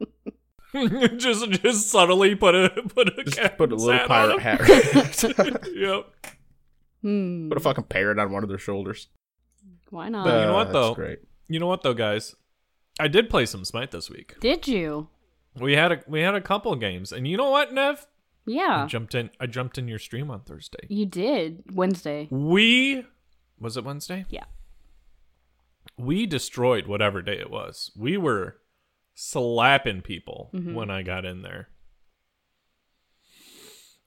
just 1.17 1.51
just 1.63 1.89
subtly 1.91 2.35
put 2.35 2.55
a 2.55 2.71
put 2.95 3.09
a 3.19 3.25
Just 3.25 3.37
put 3.57 3.73
a 3.73 3.77
captain's 3.77 3.85
little 3.85 3.93
hat 3.93 4.11
on 4.11 4.39
pirate 4.41 4.41
him. 4.41 5.05
hat. 5.05 5.69
yep. 5.75 6.07
Hmm. 7.03 7.49
Put 7.49 7.59
a 7.59 7.61
fucking 7.61 7.85
parrot 7.85 8.19
on 8.19 8.33
one 8.33 8.43
of 8.43 8.49
their 8.49 8.59
shoulders. 8.59 9.09
Why 9.91 10.09
not? 10.09 10.27
Uh, 10.27 10.41
you 10.41 10.47
know 10.47 10.53
what, 10.55 10.65
that's 10.65 10.73
though? 10.73 10.95
Great. 10.95 11.19
You 11.49 11.61
know 11.61 11.67
what 11.69 11.83
though, 11.83 11.95
guys? 11.95 12.35
I 12.99 13.09
did 13.09 13.29
play 13.31 13.47
some 13.47 13.65
Smite 13.65 13.91
this 13.91 14.09
week. 14.11 14.35
Did 14.41 14.67
you? 14.67 15.09
We 15.61 15.75
had 15.75 15.93
a 15.93 16.03
we 16.07 16.21
had 16.21 16.35
a 16.35 16.41
couple 16.41 16.75
games, 16.77 17.13
and 17.13 17.27
you 17.29 17.37
know 17.37 17.51
what, 17.51 17.73
Nev? 17.73 18.07
Yeah. 18.47 18.63
I 18.63 18.81
Yeah, 18.83 18.87
jumped 18.87 19.15
in. 19.15 19.31
I 19.41 19.47
jumped 19.47 19.79
in 19.79 19.89
your 19.89 19.99
stream 19.99 20.31
on 20.31 20.41
Thursday. 20.41 20.87
you 20.89 21.07
did. 21.07 21.63
Wednesday. 21.73 22.29
We 22.31 23.05
was 23.61 23.77
it 23.77 23.85
Wednesday? 23.85 24.25
Yeah. 24.29 24.45
We 25.99 26.27
destroyed 26.27 26.87
whatever 26.87 27.23
day 27.23 27.39
it 27.39 27.51
was. 27.51 27.91
We 27.97 28.17
were 28.17 28.57
slapping 29.19 30.03
people 30.03 30.51
Mhm. 30.55 30.75
when 30.75 30.91
I 30.91 31.03
got 31.03 31.25
in 31.25 31.41
there. 31.43 31.71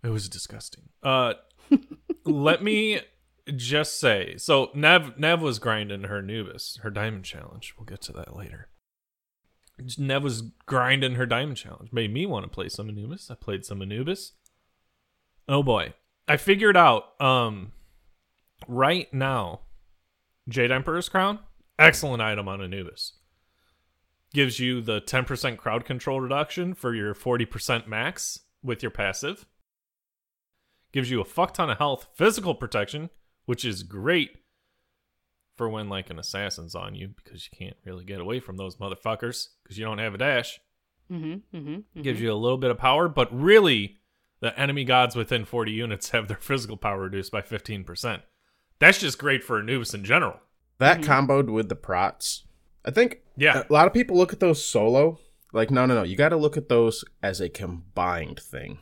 It 0.03 0.09
was 0.09 0.29
disgusting. 0.29 0.89
Uh 1.03 1.33
let 2.25 2.63
me 2.63 3.01
just 3.55 3.99
say. 3.99 4.37
So 4.37 4.69
Nev 4.73 5.17
Nev 5.17 5.41
was 5.41 5.59
grinding 5.59 6.03
her 6.03 6.19
Anubis, 6.19 6.79
her 6.83 6.89
diamond 6.89 7.25
challenge. 7.25 7.73
We'll 7.77 7.85
get 7.85 8.01
to 8.03 8.11
that 8.13 8.35
later. 8.35 8.69
Nev 9.97 10.23
was 10.23 10.41
grinding 10.65 11.15
her 11.15 11.25
diamond 11.25 11.57
challenge. 11.57 11.91
Made 11.91 12.13
me 12.13 12.25
want 12.25 12.45
to 12.45 12.49
play 12.49 12.69
some 12.69 12.87
Anubis. 12.89 13.29
I 13.31 13.35
played 13.35 13.65
some 13.65 13.81
Anubis. 13.81 14.33
Oh 15.47 15.63
boy. 15.63 15.93
I 16.27 16.37
figured 16.37 16.77
out 16.77 17.19
um 17.21 17.71
right 18.67 19.11
now 19.13 19.61
Jade 20.47 20.71
Emperor's 20.71 21.09
Crown, 21.09 21.39
excellent 21.77 22.21
item 22.21 22.47
on 22.47 22.61
Anubis. 22.61 23.13
Gives 24.33 24.59
you 24.59 24.81
the 24.81 25.01
10% 25.01 25.57
crowd 25.57 25.85
control 25.85 26.21
reduction 26.21 26.73
for 26.75 26.93
your 26.93 27.15
40% 27.15 27.87
max 27.87 28.39
with 28.63 28.83
your 28.83 28.91
passive. 28.91 29.45
Gives 30.91 31.09
you 31.09 31.21
a 31.21 31.25
fuck 31.25 31.53
ton 31.53 31.69
of 31.69 31.77
health, 31.77 32.07
physical 32.13 32.53
protection, 32.55 33.09
which 33.45 33.63
is 33.65 33.83
great 33.83 34.31
for 35.55 35.67
when 35.69 35.89
like 35.89 36.09
an 36.09 36.19
assassin's 36.19 36.73
on 36.75 36.95
you 36.95 37.09
because 37.09 37.47
you 37.51 37.57
can't 37.57 37.77
really 37.85 38.05
get 38.05 38.21
away 38.21 38.39
from 38.39 38.57
those 38.57 38.77
motherfuckers 38.77 39.47
because 39.63 39.77
you 39.77 39.85
don't 39.85 39.97
have 39.99 40.13
a 40.13 40.17
dash. 40.19 40.59
Mm-hmm. 41.11 41.57
Mm-hmm. 41.57 42.01
Gives 42.01 42.21
you 42.21 42.31
a 42.31 42.35
little 42.35 42.57
bit 42.57 42.71
of 42.71 42.77
power, 42.77 43.09
but 43.09 43.27
really 43.35 43.97
the 44.41 44.57
enemy 44.59 44.83
gods 44.83 45.15
within 45.15 45.43
40 45.43 45.71
units 45.71 46.09
have 46.11 46.27
their 46.27 46.37
physical 46.37 46.77
power 46.77 47.01
reduced 47.01 47.31
by 47.31 47.41
15%. 47.41 48.21
That's 48.79 48.99
just 48.99 49.17
great 49.19 49.43
for 49.43 49.59
Anubis 49.59 49.93
in 49.93 50.03
general. 50.05 50.39
That 50.77 51.01
Mhm. 51.01 51.27
comboed 51.27 51.49
with 51.51 51.67
the 51.67 51.75
prots. 51.75 52.45
I 52.85 52.91
think 52.91 53.19
Yeah. 53.39 53.63
a 53.69 53.73
lot 53.73 53.87
of 53.87 53.93
people 53.93 54.17
look 54.17 54.33
at 54.33 54.39
those 54.39 54.63
solo. 54.63 55.19
Like, 55.53 55.71
no, 55.71 55.85
no, 55.85 55.95
no. 55.95 56.03
You 56.03 56.15
got 56.15 56.29
to 56.29 56.37
look 56.37 56.57
at 56.57 56.69
those 56.69 57.03
as 57.23 57.41
a 57.41 57.49
combined 57.49 58.39
thing. 58.39 58.79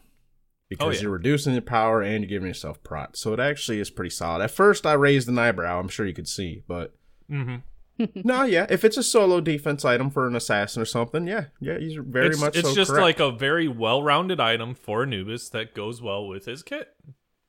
Because 0.70 0.86
Oh, 0.88 0.90
yeah. 0.92 1.02
you're 1.04 1.12
reducing 1.12 1.54
your 1.54 1.62
power 1.62 2.02
and 2.02 2.22
you're 2.24 2.30
giving 2.30 2.48
yourself 2.48 2.84
prot. 2.84 3.16
So 3.16 3.32
it 3.34 3.40
actually 3.40 3.80
is 3.80 3.90
pretty 3.90 4.10
solid. 4.10 4.44
At 4.44 4.52
first, 4.52 4.86
I 4.86 4.94
raised 4.94 5.30
an 5.30 5.40
eyebrow. 5.40 5.80
I'm 5.80 5.88
sure 5.88 6.06
you 6.06 6.14
could 6.14 6.28
see. 6.28 6.64
But 6.68 6.94
Mm-hmm. 7.32 7.58
no, 8.28 8.44
yeah. 8.44 8.68
If 8.70 8.84
it's 8.86 8.98
a 8.98 9.04
solo 9.04 9.42
defense 9.42 9.84
item 9.86 10.10
for 10.10 10.28
an 10.28 10.36
assassin 10.36 10.82
or 10.82 10.86
something, 10.86 11.26
yeah. 11.28 11.46
Yeah, 11.60 11.78
he's 11.80 11.98
very 12.00 12.28
it's, 12.30 12.40
much 12.40 12.56
it's 12.58 12.68
so 12.70 12.76
just 12.76 12.92
correct. 12.92 13.02
like 13.02 13.20
a 13.20 13.32
very 13.32 13.68
well-rounded 13.68 14.40
item 14.40 14.76
for 14.76 15.04
Anubis 15.04 15.50
that 15.50 15.74
goes 15.74 16.02
well 16.02 16.28
with 16.28 16.46
his 16.46 16.64
kit 16.64 16.90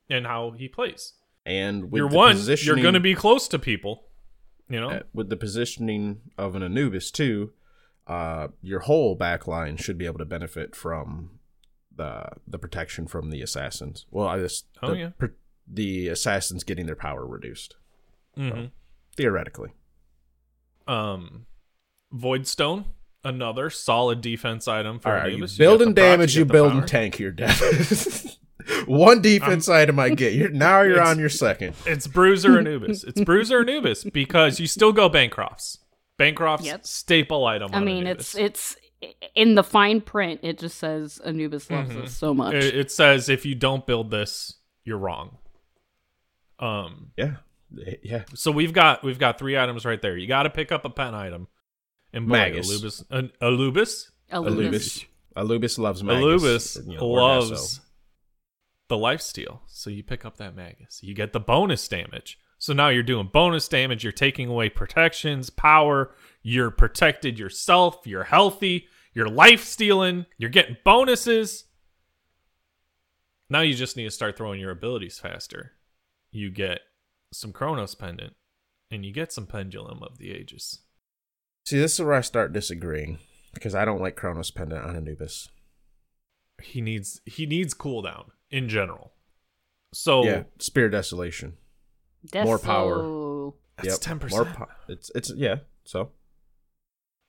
and 0.09 0.27
how 0.27 0.53
he 0.53 0.69
plays. 0.69 1.15
And 1.45 1.91
with 1.91 1.99
you're 1.99 2.09
the 2.09 2.17
one, 2.17 2.37
you're 2.38 2.77
going 2.77 2.95
to 2.95 3.00
be 3.00 3.15
close 3.15 3.47
to 3.49 3.59
people. 3.59 4.08
You 4.69 4.81
know, 4.81 4.91
uh, 4.91 5.01
with 5.15 5.29
the 5.31 5.37
positioning 5.37 6.21
of 6.37 6.55
an 6.55 6.63
Anubis 6.63 7.11
too, 7.11 7.53
uh, 8.07 8.49
your 8.63 8.81
whole 8.81 9.15
back 9.15 9.47
line 9.47 9.77
should 9.77 9.97
be 9.99 10.07
able 10.07 10.19
to 10.19 10.25
benefit 10.25 10.75
from 10.77 11.39
the 11.95 12.29
the 12.47 12.59
protection 12.59 13.07
from 13.07 13.31
the 13.31 13.41
assassins. 13.43 14.07
Well, 14.11 14.27
I 14.29 14.39
just 14.39 14.67
Oh, 14.83 14.91
the, 14.93 14.97
yeah. 14.99 15.09
pr- 15.19 15.27
the 15.67 16.09
assassins 16.09 16.65
getting 16.65 16.87
their 16.87 16.95
power 16.97 17.27
reduced 17.27 17.77
hmm 18.37 18.67
theoretically. 19.17 19.71
um, 20.87 21.47
Void 22.13 22.47
Stone, 22.47 22.85
another 23.25 23.69
solid 23.69 24.21
defense 24.21 24.69
item 24.69 24.99
for 24.99 25.09
All 25.09 25.15
right, 25.17 25.33
Anubis. 25.33 25.57
building 25.59 25.89
get 25.89 25.97
the 25.97 26.01
proc, 26.03 26.11
damage, 26.19 26.37
you 26.37 26.45
the 26.45 26.53
building 26.53 26.87
tank, 26.87 27.19
you're 27.19 27.31
dead. 27.33 27.55
One 28.87 29.21
defense 29.23 29.69
item 29.69 29.99
I 29.99 30.11
get. 30.11 30.33
You're 30.35 30.51
now 30.51 30.83
you're 30.83 31.03
on 31.03 31.19
your 31.19 31.29
second. 31.29 31.75
It's 31.87 32.07
Bruiser 32.07 32.59
Anubis. 32.59 33.05
It's 33.05 33.21
Bruiser 33.23 33.61
Anubis 33.61 34.05
because 34.05 34.61
you 34.61 34.67
still 34.67 34.93
go 34.93 35.09
Bancrofts. 35.09 35.79
Bancroft's 36.19 36.67
Yep. 36.67 36.87
staple 36.87 37.47
item. 37.47 37.71
I 37.73 37.79
on 37.79 37.85
mean, 37.85 38.07
Anubis. 38.07 38.35
it's 38.35 38.77
it's 39.03 39.21
in 39.35 39.55
the 39.55 39.63
fine 39.63 40.01
print. 40.01 40.41
It 40.43 40.59
just 40.59 40.79
says 40.79 41.21
Anubis 41.25 41.71
loves 41.71 41.91
Mhm. 41.93 42.05
us 42.05 42.17
so 42.17 42.35
much. 42.35 42.55
It, 42.55 42.75
it 42.77 42.91
says 42.91 43.29
if 43.29 43.47
you 43.47 43.55
don't 43.55 43.87
build 43.87 44.11
this, 44.11 44.55
you're 44.85 44.99
wrong. 44.99 45.39
Um. 46.59 47.13
Yeah, 47.17 47.37
yeah. 48.03 48.25
So 48.35 48.51
we've 48.51 48.73
got 48.73 49.05
we've 49.05 49.19
got 49.19 49.39
three 49.39 49.57
items 49.57 49.85
right 49.85 50.01
there. 50.03 50.17
You 50.17 50.27
got 50.27 50.43
to 50.45 50.51
pick 50.51 50.73
up 50.73 50.85
a 50.85 50.91
pen 50.91 51.15
item. 51.15 51.47
And 52.13 52.27
boy, 52.27 52.33
Magus. 52.33 52.69
Alubis, 52.71 53.05
an, 53.11 53.31
Alubis, 53.43 54.11
Alubis. 54.33 54.57
Alubis. 54.73 55.05
Alubis 55.37 55.79
loves 55.79 56.03
Magus. 56.03 56.77
Alubis 56.77 56.89
you 56.91 56.97
know, 56.97 57.07
loves 57.07 57.51
Nesso. 57.53 57.81
The 58.88 58.97
life 58.97 59.21
steal. 59.21 59.62
So 59.66 59.90
you 59.90 60.02
pick 60.02 60.25
up 60.25 60.37
that 60.38 60.57
Magus. 60.57 61.02
You 61.02 61.14
get 61.14 61.33
the 61.33 61.40
bonus 61.40 61.87
damage. 61.87 62.38
So 62.59 62.73
now 62.73 62.88
you're 62.88 63.02
doing 63.02 63.30
bonus 63.33 63.68
damage. 63.68 64.02
You're 64.02 64.12
taking 64.12 64.49
away 64.49 64.68
protections, 64.68 65.50
power. 65.50 66.14
You're 66.42 66.71
protected 66.71 67.38
yourself. 67.38 68.00
You're 68.04 68.25
healthy. 68.25 68.87
You're 69.14 69.28
life 69.28 69.64
stealing. 69.64 70.26
You're 70.37 70.50
getting 70.50 70.76
bonuses. 70.85 71.64
Now 73.50 73.61
you 73.61 73.75
just 73.75 73.97
need 73.97 74.04
to 74.04 74.11
start 74.11 74.37
throwing 74.37 74.61
your 74.61 74.71
abilities 74.71 75.18
faster. 75.18 75.73
You 76.30 76.50
get 76.50 76.80
some 77.33 77.52
Chronos 77.52 77.95
Pendant, 77.95 78.35
and 78.90 79.04
you 79.04 79.12
get 79.12 79.33
some 79.33 79.47
Pendulum 79.47 80.02
of 80.02 80.18
the 80.18 80.33
Ages. 80.33 80.80
See, 81.64 81.78
this 81.78 81.95
is 81.95 82.04
where 82.04 82.14
I 82.14 82.21
start 82.21 82.52
disagreeing 82.52 83.18
because 83.54 83.75
I 83.75 83.85
don't 83.85 84.00
like 84.00 84.16
Chronos 84.16 84.50
Pendant 84.50 84.85
on 84.85 84.97
Anubis. 84.97 85.49
He 86.62 86.80
needs 86.80 87.21
he 87.25 87.47
needs 87.47 87.73
cooldown 87.73 88.30
in 88.50 88.69
general. 88.69 89.12
So 89.95 90.25
Yeah, 90.25 90.43
Spear 90.59 90.88
Desolation. 90.90 91.57
More 92.35 92.59
power. 92.59 93.52
That's 93.83 93.99
ten 93.99 94.17
More 94.17 94.21
percent. 94.45 94.57
po- 94.57 94.67
it's 94.88 95.11
it's 95.14 95.33
yeah. 95.37 95.57
So 95.85 96.11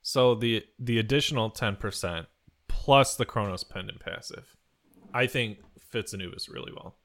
So 0.02 0.34
the 0.34 0.64
the 0.78 0.98
additional 0.98 1.50
ten 1.50 1.76
percent 1.76 2.26
plus 2.68 3.14
the 3.16 3.24
Chronos 3.24 3.64
Pendant 3.64 4.00
passive, 4.00 4.56
I 5.14 5.26
think 5.26 5.58
fits 5.90 6.12
Anubis 6.14 6.48
really 6.48 6.72
well. 6.72 6.96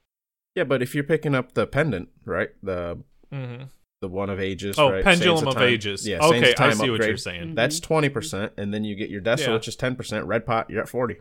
yeah, 0.55 0.63
but 0.63 0.81
if 0.81 0.93
you're 0.95 1.03
picking 1.03 1.35
up 1.35 1.53
the 1.53 1.67
pendant, 1.67 2.09
right? 2.25 2.49
The 2.63 3.01
Mm-hmm. 3.33 3.63
the 4.01 4.07
one 4.07 4.29
of 4.29 4.39
ages. 4.39 4.77
Oh, 4.77 4.91
right? 4.91 5.03
Pendulum 5.03 5.37
Sands 5.39 5.55
of 5.55 5.59
Time. 5.61 5.69
Ages. 5.69 6.07
Yeah, 6.07 6.19
okay, 6.23 6.39
Sands 6.39 6.47
of 6.47 6.53
I 6.53 6.53
Time 6.69 6.71
see 6.73 6.79
what 6.81 6.85
you're 6.85 6.95
upgrade. 6.95 7.19
saying. 7.19 7.49
Mhm. 7.49 7.55
That's 7.55 7.79
twenty 7.79 8.09
percent, 8.09 8.53
and 8.57 8.73
then 8.73 8.83
you 8.83 8.95
get 8.95 9.09
your 9.09 9.21
Deso, 9.21 9.47
Yeah. 9.47 9.53
which 9.53 9.67
is 9.67 9.75
ten 9.75 9.95
percent. 9.95 10.25
Red 10.25 10.45
pot, 10.45 10.69
you're 10.69 10.81
at 10.81 10.89
forty. 10.89 11.17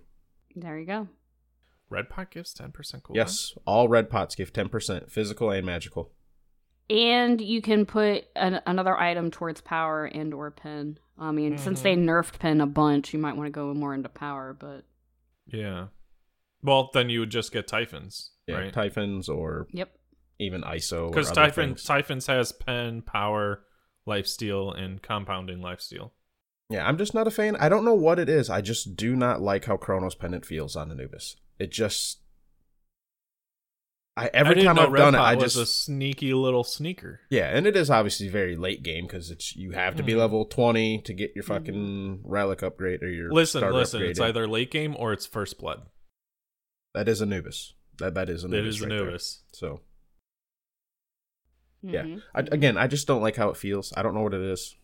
There 0.54 0.78
you 0.78 0.86
go. 0.86 1.08
Red 1.94 2.08
pot 2.10 2.30
gives 2.30 2.52
ten 2.52 2.72
percent 2.72 3.04
cooldown. 3.04 3.14
Yes, 3.16 3.52
all 3.66 3.88
red 3.88 4.10
pots 4.10 4.34
give 4.34 4.52
ten 4.52 4.68
percent, 4.68 5.10
physical 5.12 5.50
and 5.50 5.64
magical. 5.64 6.12
And 6.90 7.40
you 7.40 7.62
can 7.62 7.86
put 7.86 8.24
an, 8.36 8.60
another 8.66 8.98
item 8.98 9.30
towards 9.30 9.60
power 9.60 10.04
and 10.04 10.34
or 10.34 10.50
pen. 10.50 10.98
I 11.18 11.30
mean, 11.30 11.56
since 11.56 11.80
Mhm. 11.80 11.82
they 11.84 11.96
nerfed 11.96 12.38
pen 12.40 12.60
a 12.60 12.66
bunch, 12.66 13.14
you 13.14 13.18
might 13.18 13.36
want 13.36 13.46
to 13.46 13.50
go 13.52 13.72
more 13.72 13.94
into 13.94 14.08
power. 14.08 14.52
But 14.58 14.84
Yeah. 15.46 15.86
Well, 16.62 16.90
then 16.92 17.08
you 17.10 17.20
would 17.20 17.30
just 17.30 17.52
get 17.52 17.66
Typhons, 17.68 18.32
Yeah, 18.46 18.56
right? 18.56 18.72
Typhons 18.72 19.28
or 19.28 19.66
yep, 19.70 19.96
even 20.38 20.62
ISO. 20.62 21.08
Because 21.10 21.28
Because 21.30 21.36
Typhon 21.36 21.74
Typhons 21.76 22.26
has 22.26 22.52
pen, 22.52 23.02
power, 23.02 23.64
life 24.04 24.26
steal, 24.26 24.72
and 24.72 25.00
compounding 25.00 25.60
life 25.62 25.80
steal. 25.80 26.12
Yeah, 26.70 26.86
I'm 26.86 26.98
just 26.98 27.14
not 27.14 27.26
a 27.26 27.30
fan. 27.30 27.56
I 27.56 27.68
don't 27.68 27.84
know 27.84 27.94
what 27.94 28.18
it 28.18 28.28
is. 28.28 28.50
I 28.50 28.60
just 28.62 28.96
do 28.96 29.14
not 29.14 29.40
like 29.40 29.66
how 29.66 29.76
Chronos 29.76 30.14
Pendant 30.14 30.44
feels 30.46 30.74
on 30.76 30.90
Anubis. 30.90 31.36
It 31.58 31.70
just. 31.72 32.20
I 34.16 34.26
I 34.26 34.30
every 34.32 34.54
didn't 34.54 34.66
time 34.66 34.76
know 34.76 34.82
I've 34.82 34.92
Red 34.92 35.00
done 35.00 35.14
it, 35.16 35.18
I 35.18 35.34
was 35.34 35.54
just 35.54 35.56
a 35.56 35.66
sneaky 35.66 36.32
little 36.34 36.62
sneaker. 36.62 37.20
yeah, 37.30 37.46
and 37.48 37.66
it 37.66 37.76
is 37.76 37.90
obviously 37.90 38.28
very 38.28 38.54
late 38.56 38.82
game 38.84 39.06
because 39.06 39.30
it's 39.30 39.56
you 39.56 39.72
have 39.72 39.96
to 39.96 40.02
be 40.04 40.12
Mhm. 40.12 40.18
level 40.18 40.44
twenty 40.44 41.00
to 41.02 41.12
get 41.12 41.32
your 41.34 41.42
fucking 41.42 42.20
relic 42.24 42.62
upgrade 42.62 43.02
or 43.02 43.10
your 43.10 43.32
Listen, 43.32 43.58
starter 43.60 43.76
listen. 43.76 44.02
It's 44.02 44.20
upgrade. 44.20 44.28
either 44.36 44.46
late 44.48 44.70
game 44.70 44.94
or 44.98 45.12
it's 45.12 45.26
first 45.26 45.58
blood. 45.58 45.82
that 46.94 47.08
is 47.08 47.20
Anubis. 47.20 47.72
That 47.98 48.14
that 48.14 48.28
is 48.28 48.44
Anubis. 48.44 48.62
That 48.62 48.68
is 48.68 48.80
right 48.82 48.88
there. 48.88 48.98
Anubis. 49.02 49.42
So 49.52 49.80
Yeah. 51.82 52.02
Mhm. 52.04 52.22
I, 52.34 52.40
again, 52.40 52.78
I 52.78 52.86
just 52.86 53.06
don't 53.08 53.20
like 53.20 53.34
how 53.36 53.50
it 53.50 53.56
feels. 53.56 53.92
I 53.96 54.02
don't 54.02 54.14
know 54.14 54.22
what 54.22 54.32
it 54.34 54.40
is. 54.42 54.76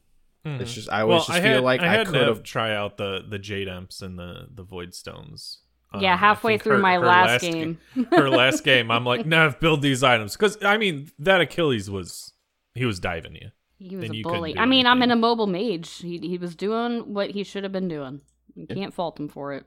Mhm. 0.44 0.60
It's 0.60 0.74
just 0.74 0.90
I 0.90 1.02
always 1.02 1.26
just 1.26 1.38
feel 1.38 1.54
had, 1.54 1.62
like 1.62 1.80
I, 1.82 1.86
had 1.92 2.06
could 2.08 2.16
have. 2.26 2.42
try 2.42 2.74
out 2.74 2.96
the 2.96 3.20
the 3.28 3.38
Jade 3.38 3.68
Imps 3.68 4.02
and 4.02 4.18
the 4.18 4.48
the 4.52 4.64
Void 4.64 4.92
Stones. 4.94 5.60
Yeah. 5.98 6.12
Um, 6.14 6.18
Halfway 6.18 6.58
through 6.58 6.76
her- 6.76 6.78
my 6.78 6.94
her 6.94 7.00
last, 7.06 7.40
ga- 7.42 7.50
game, 7.52 7.78
her 8.12 8.28
last 8.30 8.62
game, 8.64 8.90
I'm 8.90 9.04
like, 9.04 9.26
Nev, 9.26 9.58
build 9.60 9.82
these 9.82 10.02
items 10.02 10.36
because 10.36 10.62
I 10.62 10.76
mean 10.76 11.10
that 11.18 11.40
Achilles 11.40 11.90
was 11.90 12.32
he 12.74 12.84
was 12.84 13.00
diving 13.00 13.34
you. 13.34 13.50
he 13.78 13.96
was 13.96 14.02
then 14.06 14.12
a 14.12 14.16
you 14.18 14.22
bully. 14.22 14.56
I 14.58 14.66
mean, 14.66 14.86
I'm 14.86 14.98
anything. 14.98 15.10
in 15.12 15.18
a 15.18 15.20
mobile 15.20 15.46
mage. 15.46 15.98
He 15.98 16.18
he 16.18 16.38
was 16.38 16.54
doing 16.54 17.12
what 17.14 17.30
he 17.30 17.42
should 17.44 17.62
have 17.64 17.72
been 17.72 17.88
doing. 17.88 18.20
You 18.54 18.66
can't 18.66 18.92
fault 18.94 19.18
him 19.18 19.28
for 19.28 19.52
it. 19.52 19.64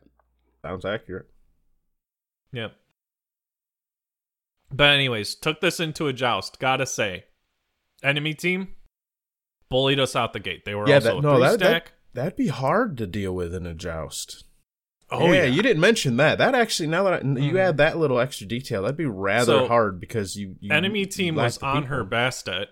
Sounds 0.61 0.85
accurate. 0.85 1.27
Yep. 2.51 2.73
But 4.71 4.89
anyways, 4.93 5.35
took 5.35 5.61
this 5.61 5.79
into 5.79 6.07
a 6.07 6.13
joust. 6.13 6.59
Gotta 6.59 6.85
say, 6.85 7.25
enemy 8.03 8.33
team 8.33 8.69
bullied 9.69 9.99
us 9.99 10.15
out 10.15 10.33
the 10.33 10.39
gate. 10.39 10.65
They 10.65 10.75
were 10.75 10.87
Yeah, 10.87 10.95
also 10.95 11.07
that- 11.09 11.17
a 11.17 11.21
no, 11.21 11.33
three 11.35 11.41
that- 11.43 11.59
that- 11.59 11.65
stack. 11.65 11.91
That'd 12.13 12.35
be 12.35 12.47
hard 12.47 12.95
to 12.99 13.07
deal 13.07 13.33
with 13.33 13.55
in 13.55 13.65
a 13.65 13.73
joust. 13.73 14.43
Oh 15.13 15.31
yeah, 15.31 15.43
yeah, 15.43 15.45
you 15.45 15.61
didn't 15.61 15.79
mention 15.81 16.17
that. 16.17 16.37
That 16.39 16.55
actually, 16.55 16.87
now 16.89 17.03
that 17.03 17.13
I, 17.13 17.17
you 17.19 17.53
Mhm. 17.53 17.59
add 17.59 17.77
that 17.77 17.97
little 17.97 18.19
extra 18.19 18.47
detail, 18.47 18.81
that'd 18.83 18.97
be 18.97 19.05
rather 19.05 19.45
So, 19.45 19.67
hard 19.67 19.99
because 19.99 20.35
you, 20.35 20.55
you 20.59 20.71
enemy 20.73 21.05
team 21.05 21.35
lack 21.35 21.45
was 21.45 21.57
on 21.59 21.83
people. 21.83 21.97
her 21.97 22.05
Bastet 22.05 22.67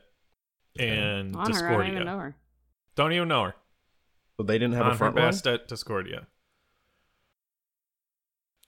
and 0.79 1.35
On 1.35 1.41
her, 1.41 1.43
I 1.43 1.47
Discordia. 1.51 1.77
don't 1.87 1.91
even 1.95 2.05
know 2.05 2.17
her. 2.19 2.35
Don't 2.95 3.13
even 3.13 3.27
know 3.27 3.43
her. 3.43 3.55
So 4.37 4.43
they 4.43 4.57
didn't 4.57 4.73
have 4.73 4.85
on 4.87 4.91
a 4.93 4.95
front 4.95 5.15
her 5.15 5.21
line. 5.23 5.31
Bastet 5.33 5.67
Discordia. 5.67 6.27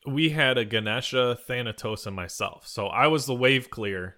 We 0.06 0.32
had 0.32 0.58
a 0.58 0.66
Ganesha, 0.66 1.38
Thanatos, 1.48 2.06
and 2.06 2.16
myself. 2.16 2.68
So 2.68 2.88
I 2.88 3.08
was 3.08 3.26
the 3.26 3.34
wave 3.36 3.70
clear. 3.70 4.18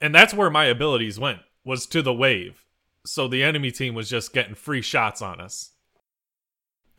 And 0.00 0.14
that's 0.14 0.34
where 0.34 0.50
my 0.50 0.66
abilities 0.66 1.18
went, 1.18 1.40
was 1.64 1.86
to 1.86 2.02
the 2.02 2.12
wave. 2.12 2.64
So 3.06 3.26
the 3.26 3.42
enemy 3.42 3.70
team 3.70 3.94
was 3.94 4.10
just 4.10 4.34
getting 4.34 4.54
free 4.54 4.82
shots 4.82 5.22
on 5.22 5.40
us. 5.40 5.72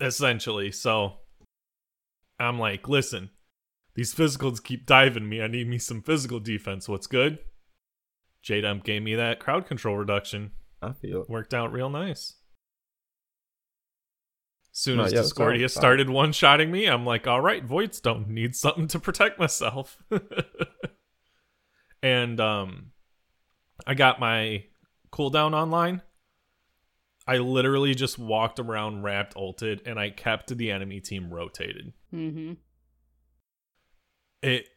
Essentially. 0.02 0.72
So 0.72 1.18
I'm 2.40 2.58
like, 2.60 2.88
listen, 2.88 3.30
these 3.96 4.14
physicals 4.16 4.64
keep 4.64 4.86
diving 4.86 5.28
me. 5.28 5.42
I 5.42 5.48
need 5.48 5.68
me 5.68 5.78
some 5.78 6.02
physical 6.02 6.40
defense. 6.40 6.88
What's 6.88 7.08
good? 7.08 7.40
Jade 8.42 8.64
Imp 8.64 8.84
gave 8.86 9.04
me 9.04 9.16
that 9.16 9.40
crowd 9.40 9.66
control 9.66 9.98
reduction. 9.98 10.52
I 10.82 10.94
feel 10.94 11.24
it. 11.24 11.30
Worked 11.30 11.54
out 11.54 11.74
real 11.74 11.90
nice. 11.90 12.36
As 14.74 14.80
soon 14.80 14.98
No, 14.98 15.04
as 15.04 15.12
yeah, 15.12 15.18
that's 15.18 15.32
all- 15.32 15.38
Discordia 15.38 15.68
started 15.70 16.10
one 16.10 16.32
shotting 16.32 16.72
me, 16.72 16.86
I'm 16.86 17.06
like, 17.06 17.28
all 17.28 17.42
right, 17.42 17.68
Voidstone 17.68 18.28
needs 18.28 18.58
something 18.60 18.88
to 18.88 19.00
protect 19.00 19.38
myself. 19.40 19.98
and 22.02 22.40
um 22.40 22.92
I 23.86 23.94
got 23.94 24.20
my 24.22 24.64
cooldown 25.12 25.54
online. 25.54 26.02
I 27.30 27.38
literally 27.38 27.94
just 27.94 28.18
walked 28.18 28.60
around 28.60 29.04
wrapped 29.04 29.36
ulted 29.36 29.84
and 29.86 30.00
I 30.00 30.10
kept 30.10 30.58
the 30.58 30.72
enemy 30.72 31.00
team 31.00 31.32
rotated. 31.32 31.94
Mm-hmm. 32.12 32.54
It 34.42 34.68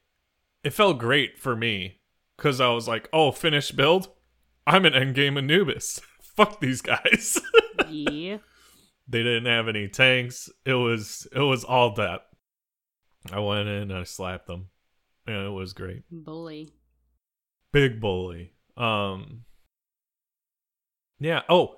it 0.62 0.74
felt 0.74 0.98
great 0.98 1.38
for 1.38 1.56
me 1.56 2.02
because 2.36 2.60
I 2.60 2.68
was 2.68 2.86
like, 2.86 3.08
oh, 3.10 3.32
finished 3.32 3.74
build? 3.74 4.10
I'm 4.66 4.84
an 4.84 4.92
endgame 4.92 5.38
Anubis. 5.38 6.02
Fuck 6.20 6.60
these 6.60 6.82
guys. 6.82 7.40
yeah. 7.88 8.36
they 9.08 9.22
didn't 9.22 9.46
have 9.46 9.66
any 9.66 9.88
tanks. 9.88 10.50
It 10.66 10.74
was 10.74 11.26
it 11.34 11.40
was 11.40 11.64
all 11.64 11.94
that. 11.94 12.26
I 13.32 13.38
went 13.38 13.66
in 13.66 13.90
and 13.90 13.94
I 13.94 14.04
slapped 14.04 14.46
them. 14.46 14.68
And 15.26 15.46
it 15.46 15.52
was 15.52 15.72
great. 15.72 16.02
Bully. 16.10 16.74
Big 17.72 17.98
bully. 17.98 18.52
Um 18.76 19.46
Yeah, 21.18 21.40
oh, 21.48 21.76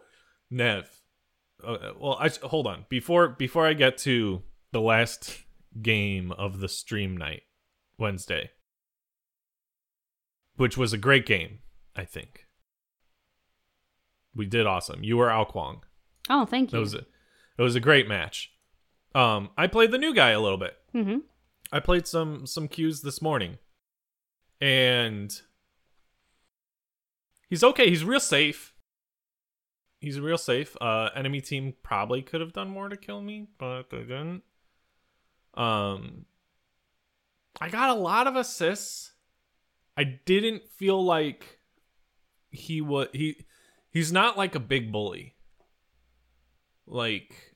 Nev. 0.51 1.01
Uh, 1.63 1.93
well, 1.99 2.19
I 2.21 2.31
hold 2.43 2.67
on. 2.67 2.87
Before 2.89 3.29
before 3.29 3.67
I 3.67 3.73
get 3.73 3.99
to 3.99 4.43
the 4.73 4.81
last 4.81 5.45
game 5.81 6.33
of 6.33 6.61
the 6.61 6.69
stream 6.69 7.17
night 7.17 7.43
Wednesday, 7.99 8.51
which 10.57 10.77
was 10.77 10.93
a 10.93 10.99
great 10.99 11.27
game, 11.27 11.61
I 11.97 12.05
think. 12.05 12.47
We 14.35 14.47
did 14.47 14.67
awesome. 14.67 15.05
You 15.05 15.17
were 15.17 15.29
Kuang. 15.29 15.83
Oh, 16.29 16.45
thank 16.45 16.73
you. 16.73 16.79
It 16.79 16.81
was 16.81 16.95
a, 16.95 16.99
it 17.59 17.63
was 17.63 17.77
a 17.77 17.81
great 17.81 18.09
match. 18.09 18.51
Um, 19.15 19.51
I 19.57 19.69
played 19.69 19.93
the 19.93 19.99
new 19.99 20.13
guy 20.13 20.31
a 20.31 20.41
little 20.41 20.59
bit. 20.59 20.77
mm-hmm. 20.95 21.19
I 21.73 21.81
played 21.81 22.07
some 22.07 22.47
some 22.47 22.69
cues 22.69 23.03
this 23.03 23.23
morning, 23.23 23.59
and 24.61 25.41
he's 27.49 27.65
okay. 27.65 27.89
He's 27.89 28.05
real 28.05 28.21
safe. 28.21 28.74
He's 30.05 30.21
real 30.21 30.37
safe. 30.37 30.77
Uh, 30.83 31.09
enemy 31.17 31.41
team 31.41 31.73
probably 31.83 32.21
could 32.21 32.43
have 32.43 32.53
done 32.53 32.69
more 32.69 32.91
to 32.91 32.97
kill 32.97 33.23
me, 33.23 33.49
but 33.57 33.89
they 33.89 34.01
didn't. 34.01 34.43
Um, 35.55 36.27
I 37.59 37.71
got 37.71 37.89
a 37.89 37.95
lot 37.95 38.27
of 38.27 38.37
assists. 38.37 39.13
I 39.97 40.05
didn't 40.05 40.69
feel 40.69 41.03
like 41.03 41.59
he 42.51 42.83
was 42.83 43.09
he. 43.15 43.47
He's 43.89 44.13
not 44.13 44.37
like 44.37 44.55
a 44.55 44.61
big 44.61 44.93
bully. 44.93 45.37
Like 46.87 47.55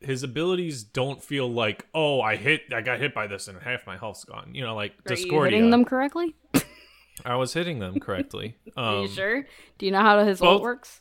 his 0.00 0.22
abilities 0.22 0.84
don't 0.84 1.20
feel 1.22 1.50
like 1.50 1.86
oh 1.94 2.20
I 2.20 2.36
hit 2.36 2.62
I 2.72 2.80
got 2.80 3.00
hit 3.00 3.12
by 3.14 3.26
this 3.26 3.48
and 3.48 3.60
half 3.60 3.88
my 3.88 3.96
health's 3.96 4.24
gone. 4.24 4.50
You 4.54 4.62
know, 4.62 4.76
like 4.76 4.92
Are 4.92 5.14
you 5.14 5.16
Discordia. 5.16 5.56
hitting 5.56 5.70
them 5.70 5.84
correctly? 5.84 6.36
I 7.24 7.34
was 7.34 7.52
hitting 7.52 7.80
them 7.80 7.98
correctly. 7.98 8.56
Um, 8.76 8.84
Are 8.84 9.02
you 9.02 9.08
sure? 9.08 9.46
Do 9.78 9.86
you 9.86 9.90
know 9.90 10.00
how 10.00 10.24
his 10.24 10.38
both- 10.38 10.48
ult 10.48 10.62
works? 10.62 11.00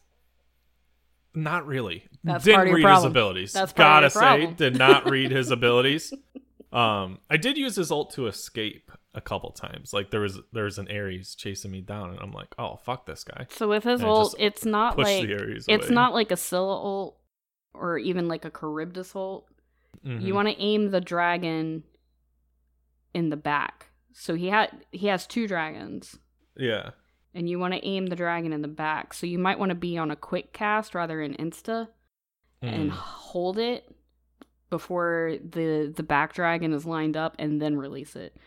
Not 1.33 1.65
really. 1.65 2.05
That's 2.23 2.43
Didn't 2.43 2.55
part 2.57 2.67
of 2.67 2.69
your 2.71 2.75
read 2.77 2.83
problem. 2.83 3.03
his 3.03 3.11
abilities. 3.11 3.53
That's 3.53 3.73
part 3.73 3.85
Gotta 3.87 4.05
of 4.07 4.13
your 4.13 4.21
problem. 4.21 4.49
say, 4.49 4.55
did 4.55 4.77
not 4.77 5.09
read 5.09 5.31
his 5.31 5.49
abilities. 5.51 6.13
Um, 6.73 7.19
I 7.29 7.37
did 7.37 7.57
use 7.57 7.75
his 7.75 7.91
ult 7.91 8.13
to 8.15 8.27
escape 8.27 8.91
a 9.13 9.21
couple 9.21 9.51
times. 9.51 9.93
Like 9.93 10.11
there 10.11 10.19
was 10.21 10.39
there 10.53 10.63
was 10.65 10.77
an 10.77 10.87
Ares 10.89 11.35
chasing 11.35 11.71
me 11.71 11.81
down, 11.81 12.11
and 12.11 12.19
I'm 12.19 12.31
like, 12.31 12.49
oh 12.57 12.77
fuck 12.77 13.05
this 13.05 13.23
guy. 13.23 13.47
So 13.49 13.67
with 13.69 13.83
his 13.83 14.01
And 14.01 14.09
I 14.09 14.11
ult, 14.11 14.31
just 14.31 14.41
it's 14.41 14.65
not 14.65 14.95
Push 14.95 15.05
like 15.05 15.27
the 15.27 15.33
Ares. 15.37 15.65
it's 15.67 15.85
away. 15.87 15.95
not 15.95 16.13
like 16.13 16.31
a 16.31 16.37
Scylla 16.37 16.81
ult 16.81 17.17
or 17.73 17.97
even 17.97 18.27
like 18.27 18.45
a 18.45 18.49
Charybdis 18.51 19.15
ult. 19.15 19.47
Mhm. 20.05 20.21
You 20.21 20.33
want 20.33 20.47
to 20.49 20.61
aim 20.61 20.91
the 20.91 21.01
dragon 21.01 21.83
in 23.13 23.29
the 23.29 23.37
back. 23.37 23.87
So 24.13 24.35
he 24.35 24.47
had 24.47 24.69
he 24.91 25.07
has 25.07 25.25
two 25.27 25.47
dragons, 25.47 26.17
Yeah. 26.57 26.91
And 27.33 27.49
you 27.49 27.59
want 27.59 27.73
to 27.73 27.85
aim 27.85 28.07
the 28.07 28.15
dragon 28.15 28.53
in 28.53 28.61
the 28.61 28.67
back. 28.67 29.13
So 29.13 29.25
you 29.25 29.39
might 29.39 29.59
want 29.59 29.69
to 29.69 29.75
be 29.75 29.97
on 29.97 30.11
a 30.11 30.15
quick 30.15 30.53
cast 30.53 30.93
rather 30.95 31.21
than 31.21 31.35
insta 31.35 31.87
and 32.61 32.91
Mm. 32.91 32.95
hold 32.95 33.57
it 33.57 33.95
before 34.69 35.35
the 35.43 35.91
the 35.95 36.03
back 36.03 36.33
dragon 36.33 36.73
is 36.73 36.85
lined 36.85 37.17
up 37.17 37.35
and 37.39 37.61
then 37.61 37.77
release 37.77 38.15
it. 38.15 38.37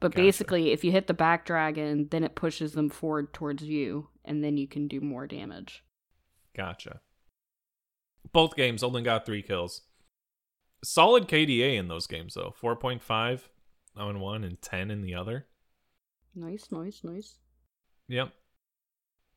But 0.00 0.12
Gotcha. 0.12 0.22
basically, 0.22 0.70
if 0.72 0.84
you 0.84 0.92
hit 0.92 1.06
the 1.08 1.14
back 1.14 1.44
dragon, 1.44 2.08
then 2.10 2.22
it 2.24 2.34
pushes 2.36 2.72
them 2.72 2.88
forward 2.88 3.32
towards 3.34 3.64
you, 3.64 4.08
and 4.24 4.42
then 4.44 4.56
you 4.56 4.68
can 4.68 4.86
do 4.88 5.00
more 5.00 5.26
damage. 5.26 5.82
Gotcha. 6.56 7.00
Both 8.32 8.54
games 8.56 8.82
only 8.82 9.02
got 9.02 9.26
three 9.26 9.42
kills. 9.42 9.82
Solid 10.84 11.26
KDA 11.28 11.76
in 11.76 11.88
those 11.88 12.06
games 12.06 12.34
though. 12.34 12.52
Four 12.56 12.76
point 12.76 13.02
five 13.02 13.48
on 13.96 14.20
one 14.20 14.44
and 14.44 14.60
ten 14.62 14.90
in 14.90 15.02
the 15.02 15.14
other. 15.14 15.46
Nice, 16.34 16.68
nice, 16.70 17.02
nice. 17.02 17.38
Yep. 18.08 18.32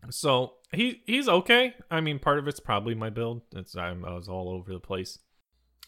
So 0.09 0.53
he 0.71 1.01
he's 1.05 1.27
okay. 1.27 1.75
I 1.91 2.01
mean, 2.01 2.19
part 2.19 2.39
of 2.39 2.47
it's 2.47 2.59
probably 2.59 2.95
my 2.95 3.09
build. 3.09 3.41
It's 3.55 3.75
I'm, 3.75 4.03
I 4.03 4.13
was 4.13 4.27
all 4.27 4.49
over 4.49 4.73
the 4.73 4.79
place. 4.79 5.19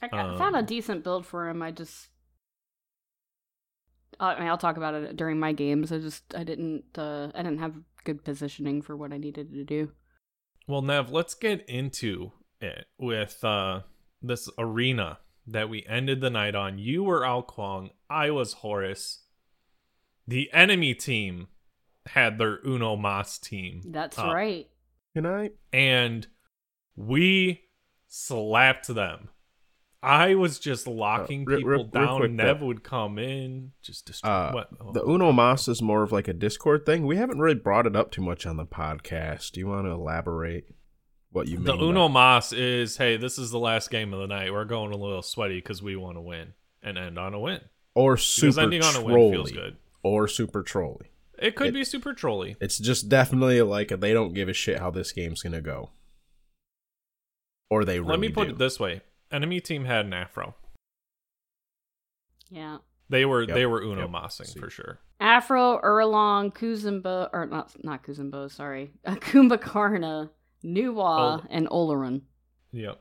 I, 0.01 0.07
I 0.07 0.37
found 0.37 0.55
a 0.55 0.59
Um, 0.59 0.65
decent 0.65 1.03
build 1.03 1.25
for 1.25 1.49
him. 1.49 1.61
I 1.61 1.71
just, 1.71 2.09
I 4.19 4.37
mean, 4.37 4.49
I'll 4.49 4.57
talk 4.57 4.77
about 4.77 4.93
it 4.93 5.15
during 5.15 5.39
my 5.39 5.53
games. 5.53 5.91
I 5.91 5.99
just, 5.99 6.35
I 6.35 6.43
didn't, 6.43 6.83
uh, 6.97 7.31
I 7.33 7.41
didn't 7.41 7.59
have 7.59 7.75
good 8.03 8.23
positioning 8.23 8.81
for 8.81 8.97
what 8.97 9.13
I 9.13 9.17
needed 9.17 9.53
to 9.53 9.63
do. 9.63 9.91
Well, 10.67 10.81
Nev, 10.81 11.09
let's 11.09 11.33
get 11.33 11.67
into 11.69 12.33
it 12.59 12.85
with 12.97 13.43
uh 13.43 13.81
this 14.21 14.49
arena 14.57 15.19
that 15.47 15.69
we 15.69 15.85
ended 15.87 16.21
the 16.21 16.29
night 16.29 16.55
on. 16.55 16.77
You 16.77 17.03
were 17.03 17.25
Ao 17.25 17.41
Kuang, 17.41 17.89
I 18.09 18.29
was 18.31 18.53
Horus. 18.53 19.23
The 20.27 20.49
enemy 20.53 20.93
team 20.93 21.47
had 22.07 22.37
their 22.37 22.59
Uno 22.65 22.95
Mas 22.95 23.37
team. 23.37 23.81
That's 23.85 24.17
up. 24.19 24.33
right. 24.33 24.67
Can 25.15 25.25
I? 25.25 25.51
and 25.71 26.25
we 26.95 27.61
slapped 28.07 28.87
them. 28.87 29.29
I 30.01 30.35
was 30.35 30.59
just 30.59 30.85
locking 30.85 31.43
Uh, 31.43 31.55
people 31.55 31.69
real- 31.69 31.79
real 31.79 31.87
down. 31.87 32.17
quick, 32.19 32.31
Nev 32.31 32.59
though. 32.59 32.65
would 32.65 32.83
come 32.83 33.17
in, 33.17 33.71
just 33.81 34.05
destroy. 34.05 34.29
Uh, 34.29 34.51
what? 34.51 34.69
Oh. 34.81 34.91
The 34.91 35.01
Uno 35.07 35.31
Mas 35.31 35.67
is 35.69 35.81
more 35.81 36.03
of 36.03 36.11
like 36.11 36.27
a 36.27 36.33
Discord 36.33 36.85
thing. 36.85 37.05
We 37.05 37.15
haven't 37.15 37.39
really 37.39 37.55
brought 37.55 37.87
it 37.87 37.95
up 37.95 38.11
too 38.11 38.21
much 38.21 38.45
on 38.45 38.57
the 38.57 38.65
podcast. 38.65 39.51
Do 39.53 39.61
you 39.61 39.67
want 39.67 39.85
to 39.87 39.91
elaborate 39.91 40.65
what 41.31 41.47
you 41.47 41.55
mean? 41.57 41.63
the 41.65 41.73
by- 41.77 41.83
Uno 41.83 42.09
Mas 42.09 42.51
is 42.51 42.97
hey, 42.97 43.15
this 43.15 43.37
is 43.39 43.49
the 43.51 43.59
last 43.59 43.89
game 43.91 44.13
of 44.13 44.19
the 44.19 44.27
night. 44.27 44.51
We're 44.51 44.65
going 44.65 44.91
a 44.91 44.97
little 44.97 45.21
sweaty 45.21 45.59
because 45.59 45.81
we 45.81 45.95
want 45.95 46.17
to 46.17 46.21
win 46.21 46.53
and 46.81 46.97
end 46.97 47.17
on 47.17 47.33
a 47.33 47.39
win. 47.39 47.61
or 47.95 48.15
Because 48.15 48.25
super 48.25 48.61
ending 48.61 48.83
on 48.83 48.95
a 48.97 49.01
win 49.03 49.15
trolly, 49.15 49.31
feels 49.35 49.51
good. 49.53 49.77
or 50.03 50.27
super 50.27 50.63
trolly. 50.63 51.11
It 51.43 51.55
could 51.55 51.67
It- 51.67 51.73
be 51.73 51.83
super 51.83 52.13
trolly. 52.13 52.55
It's 52.61 52.77
just 52.79 53.09
definitely 53.09 53.61
like 53.61 53.89
they 53.89 54.13
don't 54.13 54.33
give 54.33 54.47
a 54.49 54.53
shit 54.53 54.79
how 54.79 54.89
this 54.91 55.11
game's 55.11 55.41
gonna 55.43 55.61
go, 55.61 55.91
or 57.69 57.83
they 57.85 57.99
really 57.99 58.11
Let 58.11 58.19
me 58.19 58.29
put 58.29 58.47
do. 58.47 58.53
it 58.53 58.57
this 58.57 58.79
way: 58.79 59.01
enemy 59.31 59.59
team 59.59 59.85
had 59.85 60.05
an 60.05 60.13
afro. 60.13 60.55
Yeah. 62.49 62.77
They 63.09 63.25
were 63.25 63.43
Yep, 63.43 63.53
they 63.55 63.65
were 63.65 63.81
Uno 63.83 64.01
yep. 64.01 64.09
Masing 64.11 64.59
for 64.59 64.69
sure. 64.69 64.99
Afro, 65.19 65.79
Erlang, 65.83 66.53
Kuzenbo, 66.53 67.29
or 67.33 67.45
not, 67.45 67.75
not 67.83 68.03
Kuzenbo, 68.03 68.49
sorry. 68.49 68.91
Kumbhakarna, 69.05 70.29
Nuwa, 70.63 71.41
Oh. 71.43 71.47
and 71.49 71.67
Olorun. 71.67 72.21
Yep. 72.71 72.99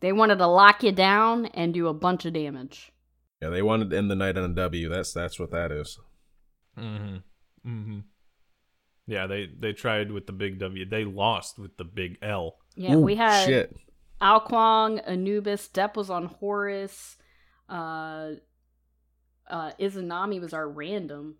They 0.00 0.12
wanted 0.12 0.38
to 0.38 0.46
lock 0.46 0.82
you 0.82 0.92
down 0.92 1.46
and 1.46 1.72
do 1.72 1.88
a 1.88 1.94
bunch 1.94 2.24
of 2.26 2.32
damage. 2.34 2.92
Yeah, 3.40 3.50
they 3.50 3.62
wanted 3.62 3.90
to 3.90 3.96
end 3.98 4.10
the 4.10 4.14
night 4.16 4.36
on 4.36 4.50
a 4.50 4.54
W. 4.54 4.88
That's 4.88 5.12
that's 5.12 5.38
what 5.38 5.50
that 5.50 5.70
is. 5.72 5.98
Mm-hmm. 6.78 7.18
Mm-hmm. 7.66 7.98
Yeah, 9.06 9.26
they 9.26 9.48
they 9.58 9.72
tried 9.72 10.10
with 10.10 10.26
the 10.26 10.32
big 10.32 10.58
W. 10.58 10.84
They 10.88 11.04
lost 11.04 11.58
with 11.58 11.76
the 11.76 11.84
big 11.84 12.18
L. 12.22 12.56
Yeah, 12.74 12.94
Ooh, 12.94 13.00
we 13.00 13.14
had 13.14 13.46
shit. 13.46 13.76
Ao 14.20 14.40
Kuang, 14.40 15.00
Anubis, 15.06 15.68
Depp 15.68 15.94
was 15.96 16.08
on 16.10 16.24
Horus, 16.26 17.16
uh, 17.68 18.30
uh, 19.48 19.70
Izanami 19.78 20.40
was 20.40 20.52
our 20.54 20.68
random, 20.68 21.36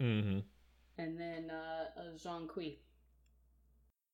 Mm-hmm. 0.00 0.38
and 0.98 1.20
then 1.20 1.50
uh, 1.50 2.00
uh 2.00 2.16
Zhong 2.16 2.48
Kui. 2.48 2.78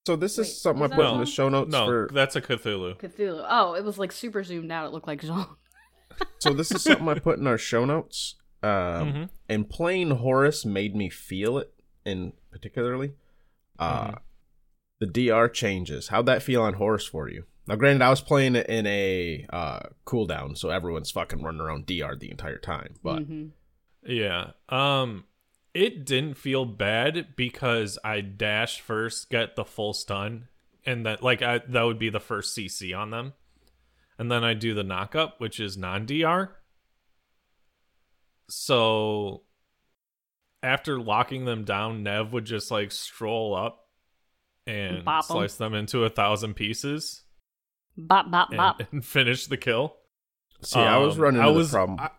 So 0.06 0.16
this 0.16 0.38
Wait, 0.38 0.46
is 0.46 0.60
something 0.62 0.84
I 0.84 0.88
put 0.88 0.96
that 0.96 1.12
in 1.14 1.20
the 1.20 1.26
show 1.26 1.48
notes 1.50 1.70
No, 1.70 1.84
for. 1.84 2.08
that's 2.12 2.34
a 2.34 2.40
Cthulhu. 2.40 2.98
Cthulhu. 2.98 3.44
Oh, 3.48 3.74
it 3.74 3.84
was 3.84 3.98
like 3.98 4.10
super 4.10 4.42
zoomed 4.42 4.72
out. 4.72 4.86
It 4.86 4.92
looked 4.92 5.06
like 5.06 5.20
Zhong. 5.20 5.56
So 6.40 6.52
this 6.54 6.72
is 6.72 6.82
something 6.82 7.06
I 7.08 7.18
put 7.18 7.38
in 7.38 7.46
our 7.46 7.58
show 7.58 7.84
notes. 7.84 8.36
Um, 8.62 8.68
mm-hmm. 8.70 9.24
and 9.48 9.68
playing 9.70 10.10
Horus 10.10 10.64
made 10.64 10.96
me 10.96 11.08
feel 11.10 11.58
it, 11.58 11.72
in 12.04 12.32
particularly. 12.50 13.12
Uh, 13.78 14.08
Mhm. 14.12 14.18
the 15.00 15.06
DR 15.06 15.48
changes. 15.48 16.08
How'd 16.08 16.26
that 16.26 16.42
feel 16.42 16.62
on 16.62 16.74
Horus 16.74 17.06
for 17.06 17.28
you? 17.28 17.44
Now, 17.68 17.76
granted, 17.76 18.02
I 18.02 18.10
was 18.10 18.20
playing 18.20 18.56
it 18.56 18.66
in 18.68 18.86
a 18.86 19.46
uh, 19.50 19.80
cooldown, 20.06 20.56
so 20.58 20.70
everyone's 20.70 21.10
fucking 21.12 21.42
running 21.42 21.60
around 21.60 21.86
DR 21.86 22.16
the 22.16 22.30
entire 22.30 22.58
time. 22.58 22.94
But 23.02 23.28
Mhm. 23.28 23.50
Yeah. 24.06 24.52
Um 24.68 25.24
it 25.74 26.04
didn't 26.06 26.34
feel 26.34 26.64
bad 26.64 27.36
because 27.36 27.98
I 28.02 28.22
dashed 28.22 28.80
first, 28.80 29.30
get 29.30 29.54
the 29.54 29.64
full 29.66 29.92
stun, 29.92 30.48
and 30.84 31.04
that 31.06 31.22
like 31.22 31.42
I 31.42 31.58
that 31.58 31.82
would 31.82 31.98
be 31.98 32.08
the 32.08 32.18
first 32.18 32.54
CC 32.56 32.92
on 32.92 33.10
them. 33.10 33.34
And 34.18 34.32
then 34.32 34.42
I 34.42 34.54
do 34.54 34.74
the 34.74 34.82
knockup, 34.82 35.34
which 35.38 35.60
is 35.60 35.76
non 35.76 36.06
DR. 36.06 36.56
So 38.48 39.42
after 40.62 41.00
locking 41.00 41.44
them 41.44 41.64
down, 41.64 42.02
Nev 42.02 42.32
would 42.32 42.44
just 42.44 42.70
like 42.70 42.90
stroll 42.92 43.54
up 43.54 43.86
and 44.66 45.04
Bop 45.04 45.24
'em. 45.30 45.36
slice 45.36 45.56
them 45.56 45.74
into 45.74 46.04
a 46.04 46.10
thousand 46.10 46.54
pieces 46.54 47.22
Bop 47.96 48.30
bop 48.30 48.48
and, 48.50 48.56
bop. 48.56 48.82
and 48.92 49.04
finish 49.04 49.46
the 49.46 49.56
kill. 49.56 49.96
see, 50.62 50.78
I 50.80 50.98
was 50.98 51.16
Um, 51.16 51.22
running 51.22 51.40
I 51.40 51.46
was- 51.48 51.70
the 51.70 51.76
problem. 51.76 51.98
I- 52.00 52.10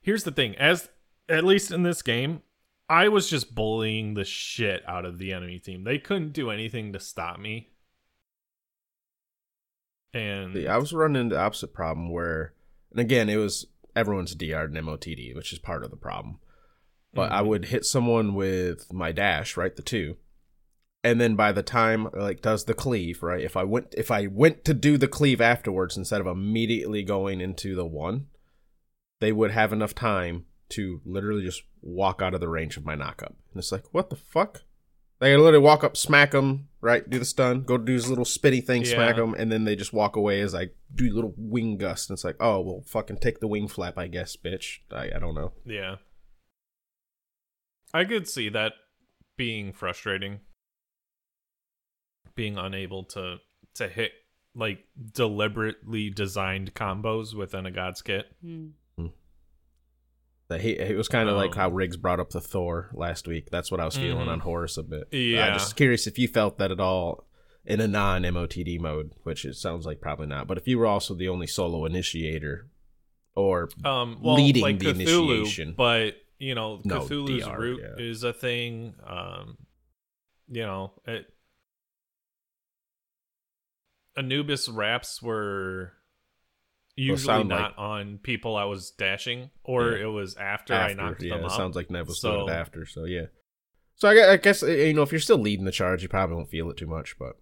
here's 0.00 0.24
the 0.24 0.32
thing: 0.32 0.54
as 0.56 0.88
at 1.28 1.44
least 1.44 1.70
in 1.70 1.82
this 1.82 2.02
game, 2.02 2.42
I 2.88 3.08
was 3.08 3.30
just 3.30 3.54
bullying 3.54 4.14
the 4.14 4.24
shit 4.24 4.82
out 4.86 5.04
of 5.06 5.18
the 5.18 5.32
enemy 5.32 5.58
team. 5.58 5.84
They 5.84 5.98
couldn't 5.98 6.32
do 6.32 6.50
anything 6.50 6.92
to 6.92 7.00
stop 7.00 7.38
me. 7.38 7.70
And 10.12 10.52
See, 10.54 10.68
I 10.68 10.76
was 10.76 10.92
running 10.92 11.20
into 11.22 11.34
the 11.34 11.40
opposite 11.40 11.72
problem 11.74 12.10
where, 12.10 12.54
and 12.90 13.00
again, 13.00 13.28
it 13.28 13.36
was 13.36 13.66
everyone's 13.96 14.34
DR 14.34 14.64
and 14.64 14.76
MOTD, 14.76 15.34
which 15.34 15.52
is 15.52 15.58
part 15.58 15.84
of 15.84 15.90
the 15.90 15.96
problem. 15.96 16.38
But 17.12 17.30
I 17.30 17.42
Mhm. 17.42 17.46
would 17.46 17.64
hit 17.66 17.84
someone 17.84 18.34
with 18.34 18.92
my 18.92 19.12
dash, 19.12 19.56
right, 19.56 19.74
the 19.74 19.82
two, 19.82 20.16
and 21.04 21.20
then 21.20 21.36
by 21.36 21.52
the 21.52 21.62
time 21.62 22.08
like 22.12 22.42
does 22.42 22.64
the 22.64 22.74
cleave, 22.74 23.22
right? 23.22 23.42
If 23.42 23.56
I 23.56 23.64
went 23.64 23.94
if 23.96 24.10
I 24.10 24.26
went 24.26 24.64
to 24.64 24.74
do 24.74 24.96
the 24.98 25.08
cleave 25.08 25.40
afterwards 25.40 25.96
instead 25.96 26.20
of 26.20 26.26
immediately 26.26 27.02
going 27.02 27.40
into 27.40 27.74
the 27.74 27.86
one, 27.86 28.26
they 29.20 29.30
would 29.30 29.52
have 29.52 29.72
enough 29.72 29.94
time 29.94 30.46
to 30.70 31.00
literally 31.04 31.44
just 31.44 31.62
walk 31.82 32.20
out 32.22 32.34
of 32.34 32.40
the 32.40 32.48
range 32.48 32.76
of 32.76 32.84
my 32.84 32.96
knockup. 32.96 33.36
And 33.52 33.56
it's 33.56 33.70
like, 33.70 33.92
what 33.92 34.10
the 34.10 34.16
fuck? 34.16 34.62
They 35.24 35.34
literally 35.38 35.64
walk 35.64 35.82
up, 35.84 35.96
smack 35.96 36.32
them, 36.32 36.68
right? 36.82 37.08
Do 37.08 37.18
the 37.18 37.24
stun, 37.24 37.62
go 37.62 37.78
do 37.78 37.94
his 37.94 38.10
little 38.10 38.26
spitty 38.26 38.62
thing, 38.62 38.84
smack 38.84 39.16
Yeah. 39.16 39.22
them, 39.22 39.34
and 39.34 39.50
then 39.50 39.64
they 39.64 39.74
just 39.74 39.94
walk 39.94 40.16
away 40.16 40.42
as 40.42 40.54
I 40.54 40.68
do 40.94 41.10
little 41.14 41.32
wing 41.38 41.78
gust. 41.78 42.10
And 42.10 42.16
it's 42.18 42.24
like, 42.24 42.36
oh, 42.40 42.60
well, 42.60 42.82
fucking 42.86 43.16
take 43.20 43.40
the 43.40 43.48
wing 43.48 43.66
flap, 43.66 43.96
I 43.96 44.06
guess, 44.08 44.36
bitch. 44.36 44.80
I, 44.92 45.04
I 45.16 45.18
don't 45.18 45.34
know. 45.34 45.52
Yeah. 45.64 45.96
I 47.94 48.04
could 48.04 48.28
see 48.28 48.50
that 48.50 48.74
being 49.38 49.72
frustrating. 49.72 50.40
Being 52.34 52.58
unable 52.58 53.04
to 53.04 53.38
to 53.76 53.88
hit 53.88 54.12
like 54.54 54.84
deliberately 55.14 56.10
designed 56.10 56.74
combos 56.74 57.34
within 57.34 57.64
a 57.64 57.70
god's 57.70 58.02
kit. 58.02 58.26
Hmm. 58.42 58.66
He 60.50 60.70
it 60.70 60.96
was 60.96 61.08
kind 61.08 61.28
of 61.28 61.36
like 61.36 61.52
Um, 61.52 61.56
how 61.56 61.70
Riggs 61.70 61.96
brought 61.96 62.20
up 62.20 62.30
the 62.30 62.40
Thor 62.40 62.90
last 62.92 63.26
week. 63.26 63.50
That's 63.50 63.70
what 63.70 63.80
I 63.80 63.84
was 63.84 63.96
feeling 63.96 64.26
Mhm. 64.26 64.32
on 64.32 64.40
Horus 64.40 64.76
a 64.76 64.82
bit. 64.82 65.08
Yeah. 65.10 65.46
I'm 65.48 65.52
just 65.54 65.74
curious 65.76 66.06
if 66.06 66.18
you 66.18 66.28
felt 66.28 66.58
that 66.58 66.70
at 66.70 66.78
all 66.80 67.26
in 67.64 67.80
a 67.80 67.88
non 67.88 68.22
MOTD 68.24 68.78
mode, 68.78 69.12
which 69.24 69.44
it 69.44 69.54
sounds 69.56 69.84
like 69.86 70.00
probably 70.00 70.26
not. 70.26 70.46
But 70.46 70.58
if 70.58 70.68
you 70.68 70.78
were 70.78 70.86
also 70.86 71.14
the 71.14 71.28
only 71.28 71.46
solo 71.48 71.84
initiator, 71.86 72.68
or 73.34 73.68
Um 73.84 74.18
well 74.22 74.36
Leading 74.36 74.62
like 74.62 74.78
the 74.78 74.92
Cthulhu, 74.92 75.30
initiation. 75.40 75.74
but 75.76 76.16
you 76.38 76.54
know, 76.54 76.80
No, 76.84 77.00
Cthulhu's 77.00 77.44
DR, 77.46 77.58
root 77.58 77.80
yeah. 77.82 78.04
is 78.04 78.22
a 78.22 78.32
thing. 78.32 78.94
Um 79.04 79.56
you 80.48 80.62
know, 80.62 80.92
it 81.06 81.26
Anubis 84.16 84.68
raps 84.68 85.20
were 85.20 85.94
usually 86.96 87.44
not 87.44 87.76
on 87.78 88.18
people 88.18 88.56
I 88.56 88.64
was 88.64 88.90
dashing, 88.92 89.50
or 89.64 89.92
Yeah. 89.92 90.04
it 90.04 90.06
was 90.10 90.36
after, 90.36 90.74
after, 90.74 91.00
I 91.00 91.04
knocked 91.08 91.22
yeah, 91.22 91.34
them 91.34 91.44
it 91.44 91.46
up. 91.46 91.52
sounds 91.52 91.76
like 91.76 91.90
Nev 91.90 92.06
was 92.08 92.20
So- 92.20 92.32
doing 92.32 92.48
it 92.48 92.52
after. 92.52 92.86
So 92.86 93.04
yeah. 93.04 93.26
So 93.96 94.08
I 94.08 94.32
I 94.32 94.36
guess 94.38 94.62
uh, 94.62 94.66
you 94.66 94.92
know 94.94 95.02
if 95.02 95.12
you're 95.12 95.20
still 95.20 95.38
leading 95.38 95.64
the 95.64 95.72
charge, 95.72 96.02
you 96.02 96.08
probably 96.08 96.36
won't 96.36 96.50
feel 96.50 96.70
it 96.70 96.76
too 96.76 96.86
much. 96.86 97.16
But 97.18 97.36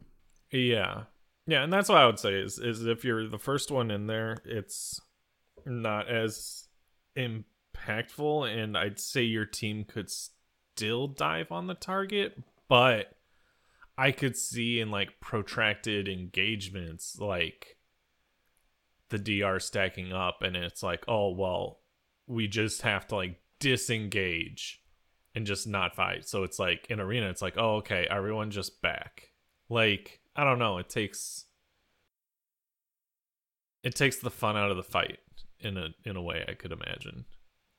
Yeah. 0.50 1.04
Yeah, 1.46 1.64
and 1.64 1.72
that's 1.72 1.88
what 1.88 1.98
I 1.98 2.06
would 2.06 2.18
say 2.18 2.34
is 2.34 2.58
is 2.58 2.86
if 2.86 3.04
you're 3.04 3.26
the 3.28 3.38
first 3.38 3.70
one 3.70 3.90
in 3.90 4.06
there, 4.06 4.38
it's 4.44 5.00
not 5.66 6.08
as 6.08 6.68
impactful 7.16 8.48
and 8.52 8.76
I'd 8.76 8.98
say 9.00 9.22
your 9.22 9.46
team 9.46 9.84
could 9.84 10.08
still 10.10 11.08
dive 11.08 11.50
on 11.52 11.66
the 11.66 11.74
target, 11.74 12.38
but 12.68 13.12
I 13.98 14.12
could 14.12 14.36
see 14.36 14.80
in 14.80 14.90
like 14.90 15.20
protracted 15.20 16.08
engagements 16.08 17.16
like 17.18 17.76
the 19.12 19.18
DR 19.42 19.60
stacking 19.60 20.12
up 20.12 20.42
and 20.42 20.56
it's 20.56 20.82
like, 20.82 21.04
"Oh, 21.06 21.30
well, 21.30 21.78
we 22.26 22.48
just 22.48 22.82
have 22.82 23.06
to 23.08 23.14
like 23.16 23.40
disengage 23.60 24.82
and 25.34 25.46
just 25.46 25.68
not 25.68 25.94
fight." 25.94 26.26
So 26.28 26.42
it's 26.42 26.58
like 26.58 26.86
in 26.90 26.98
arena 26.98 27.28
it's 27.30 27.42
like, 27.42 27.54
"Oh, 27.56 27.76
okay, 27.76 28.06
everyone 28.10 28.50
just 28.50 28.82
back." 28.82 29.30
Like, 29.68 30.20
I 30.34 30.42
don't 30.44 30.58
know, 30.58 30.78
it 30.78 30.88
takes 30.88 31.46
it 33.82 33.94
takes 33.94 34.16
the 34.18 34.30
fun 34.30 34.56
out 34.56 34.70
of 34.70 34.76
the 34.76 34.82
fight 34.82 35.18
in 35.60 35.76
a 35.76 35.88
in 36.04 36.16
a 36.16 36.22
way 36.22 36.44
I 36.48 36.54
could 36.54 36.72
imagine. 36.72 37.24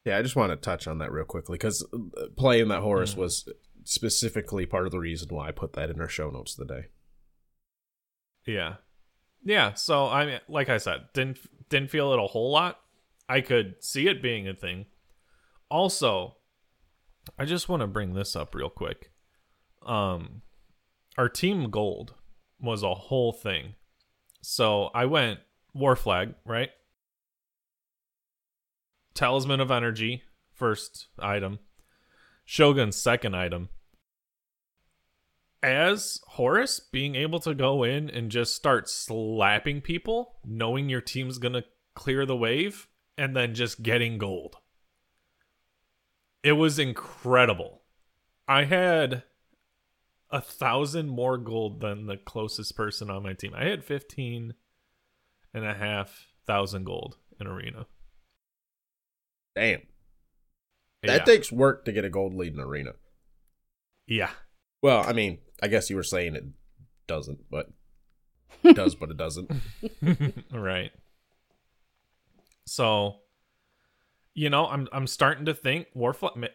yeah, 0.06 0.18
I 0.18 0.22
just 0.22 0.36
want 0.36 0.52
to 0.52 0.58
touch 0.58 0.88
on 0.88 0.98
that 1.00 1.12
real 1.12 1.26
quickly 1.26 1.56
because 1.58 1.86
playing 2.38 2.68
that 2.70 2.82
Horus 2.82 3.14
Mhm. 3.16 3.18
was 3.18 3.50
specifically 3.86 4.66
part 4.66 4.86
of 4.86 4.92
the 4.92 5.00
reason 5.00 5.30
why 5.30 5.48
I 5.48 5.52
put 5.52 5.74
that 5.74 5.90
in 5.90 6.00
our 6.02 6.10
show 6.10 6.30
notes 6.30 6.56
today. 6.56 6.88
Yeah. 8.46 8.78
Yeah, 9.44 9.74
so 9.74 10.08
I 10.08 10.26
mean 10.26 10.40
like 10.48 10.70
I 10.70 10.78
said, 10.78 11.08
didn't 11.14 11.40
didn't 11.70 11.90
feel 11.90 12.14
it 12.14 12.20
a 12.20 12.28
whole 12.28 12.52
lot. 12.52 12.80
I 13.28 13.42
could 13.42 13.76
see 13.84 14.08
it 14.08 14.22
being 14.22 14.48
a 14.48 14.54
thing. 14.54 14.86
Also, 15.70 16.36
I 17.38 17.46
just 17.46 17.70
want 17.70 17.82
to 17.82 17.88
bring 17.88 18.14
this 18.14 18.36
up 18.36 18.56
real 18.56 18.70
quick. 18.70 19.12
Um 19.86 20.42
our 21.18 21.30
team 21.30 21.70
gold 21.70 22.16
was 22.60 22.84
a 22.84 22.94
whole 22.94 23.34
thing. 23.34 23.76
So 24.42 24.86
I 24.94 25.06
went 25.06 25.40
war 25.74 25.96
flag, 25.96 26.36
right? 26.46 26.70
Talisman 29.14 29.60
of 29.60 29.72
energy, 29.72 30.24
first 30.54 31.08
item. 31.20 31.60
Shogun, 32.46 32.92
second 32.92 33.36
item. 33.36 33.70
As 35.64 36.20
Horus, 36.28 36.82
being 36.82 37.16
able 37.16 37.40
to 37.40 37.56
go 37.56 37.84
in 37.84 38.10
and 38.10 38.30
just 38.30 38.54
start 38.54 38.90
slapping 38.90 39.80
people, 39.80 40.36
knowing 40.46 40.90
your 40.90 41.00
team's 41.00 41.38
gonna 41.38 41.64
clear 41.96 42.26
the 42.26 42.36
wave, 42.36 42.88
and 43.18 43.36
then 43.36 43.56
just 43.56 43.82
getting 43.82 44.18
gold. 44.18 44.58
It 46.44 46.54
was 46.54 46.78
incredible. 46.78 47.84
I 48.46 48.66
had 48.66 49.24
a 50.30 50.42
thousand 50.42 51.08
more 51.10 51.38
gold 51.38 51.80
than 51.80 52.08
the 52.08 52.18
closest 52.18 52.76
person 52.76 53.10
on 53.10 53.24
my 53.24 53.34
team. 53.34 53.54
I 53.56 53.64
had 53.64 53.86
15 53.86 54.56
and 55.54 55.66
a 55.66 55.74
half 55.74 56.28
thousand 56.46 56.84
gold 56.84 57.16
in 57.40 57.48
arena. 57.48 57.86
Damn, 59.56 59.84
that 61.04 61.20
yeah. 61.20 61.24
takes 61.24 61.52
work 61.52 61.86
to 61.86 61.94
get 61.94 62.04
a 62.04 62.10
gold 62.10 62.34
lead 62.34 62.54
in 62.54 62.60
arena. 62.60 62.94
yeah. 64.06 64.32
Well, 64.84 65.02
I 65.08 65.14
mean, 65.14 65.40
I 65.64 65.70
guess 65.70 65.90
you 65.90 65.96
were 65.96 66.04
saying 66.04 66.36
it 66.36 66.44
doesn't, 67.08 67.50
but 67.50 67.70
it 68.64 68.76
does, 68.76 68.96
but 68.96 69.10
it 69.10 69.18
doesn't. 69.18 69.50
right. 70.52 70.92
So, 72.66 73.16
you 74.34 74.50
know, 74.50 74.68
I'm 74.68 74.90
I'm 74.92 75.08
starting 75.08 75.46
to 75.46 75.54
think 75.54 75.88
Warfly. 75.96 76.50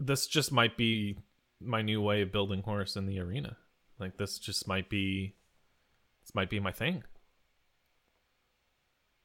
This 0.00 0.26
just 0.26 0.50
might 0.50 0.76
be 0.78 1.18
my 1.60 1.82
new 1.82 2.00
way 2.00 2.22
of 2.22 2.32
building 2.32 2.62
Horus 2.62 2.96
in 2.96 3.04
the 3.06 3.20
arena. 3.20 3.58
Like 3.98 4.16
this 4.16 4.38
just 4.38 4.66
might 4.66 4.88
be, 4.88 5.34
this 6.22 6.34
might 6.34 6.50
be 6.50 6.60
my 6.60 6.72
thing. 6.72 7.04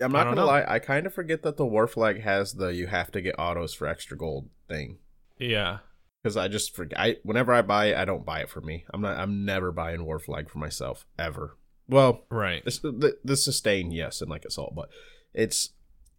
I'm 0.01 0.11
not 0.11 0.25
don't 0.25 0.35
gonna 0.35 0.41
know. 0.41 0.47
lie, 0.47 0.65
I 0.67 0.79
kind 0.79 1.05
of 1.05 1.13
forget 1.13 1.41
that 1.43 1.55
the 1.57 1.65
war 1.65 1.87
flag 1.87 2.21
has 2.21 2.53
the 2.53 2.67
you 2.73 2.87
have 2.87 3.11
to 3.11 3.21
get 3.21 3.35
autos 3.37 3.73
for 3.73 3.87
extra 3.87 4.17
gold 4.17 4.49
thing. 4.67 4.97
Yeah. 5.37 5.79
Because 6.21 6.37
I 6.37 6.47
just 6.47 6.75
forget. 6.75 6.99
I 6.99 7.15
whenever 7.23 7.51
I 7.53 7.61
buy 7.63 7.85
it, 7.87 7.97
I 7.97 8.05
don't 8.05 8.25
buy 8.25 8.41
it 8.41 8.49
for 8.49 8.61
me. 8.61 8.85
I'm 8.93 9.01
not. 9.01 9.17
I'm 9.17 9.43
never 9.45 9.71
buying 9.71 10.05
war 10.05 10.19
flag 10.19 10.49
for 10.49 10.59
myself 10.59 11.05
ever. 11.17 11.57
Well, 11.87 12.25
Right. 12.29 12.63
this 12.63 12.79
the, 12.79 13.17
the 13.23 13.35
sustain 13.35 13.91
yes 13.91 14.21
and 14.21 14.29
like 14.29 14.45
assault, 14.45 14.73
but 14.75 14.89
it's 15.33 15.69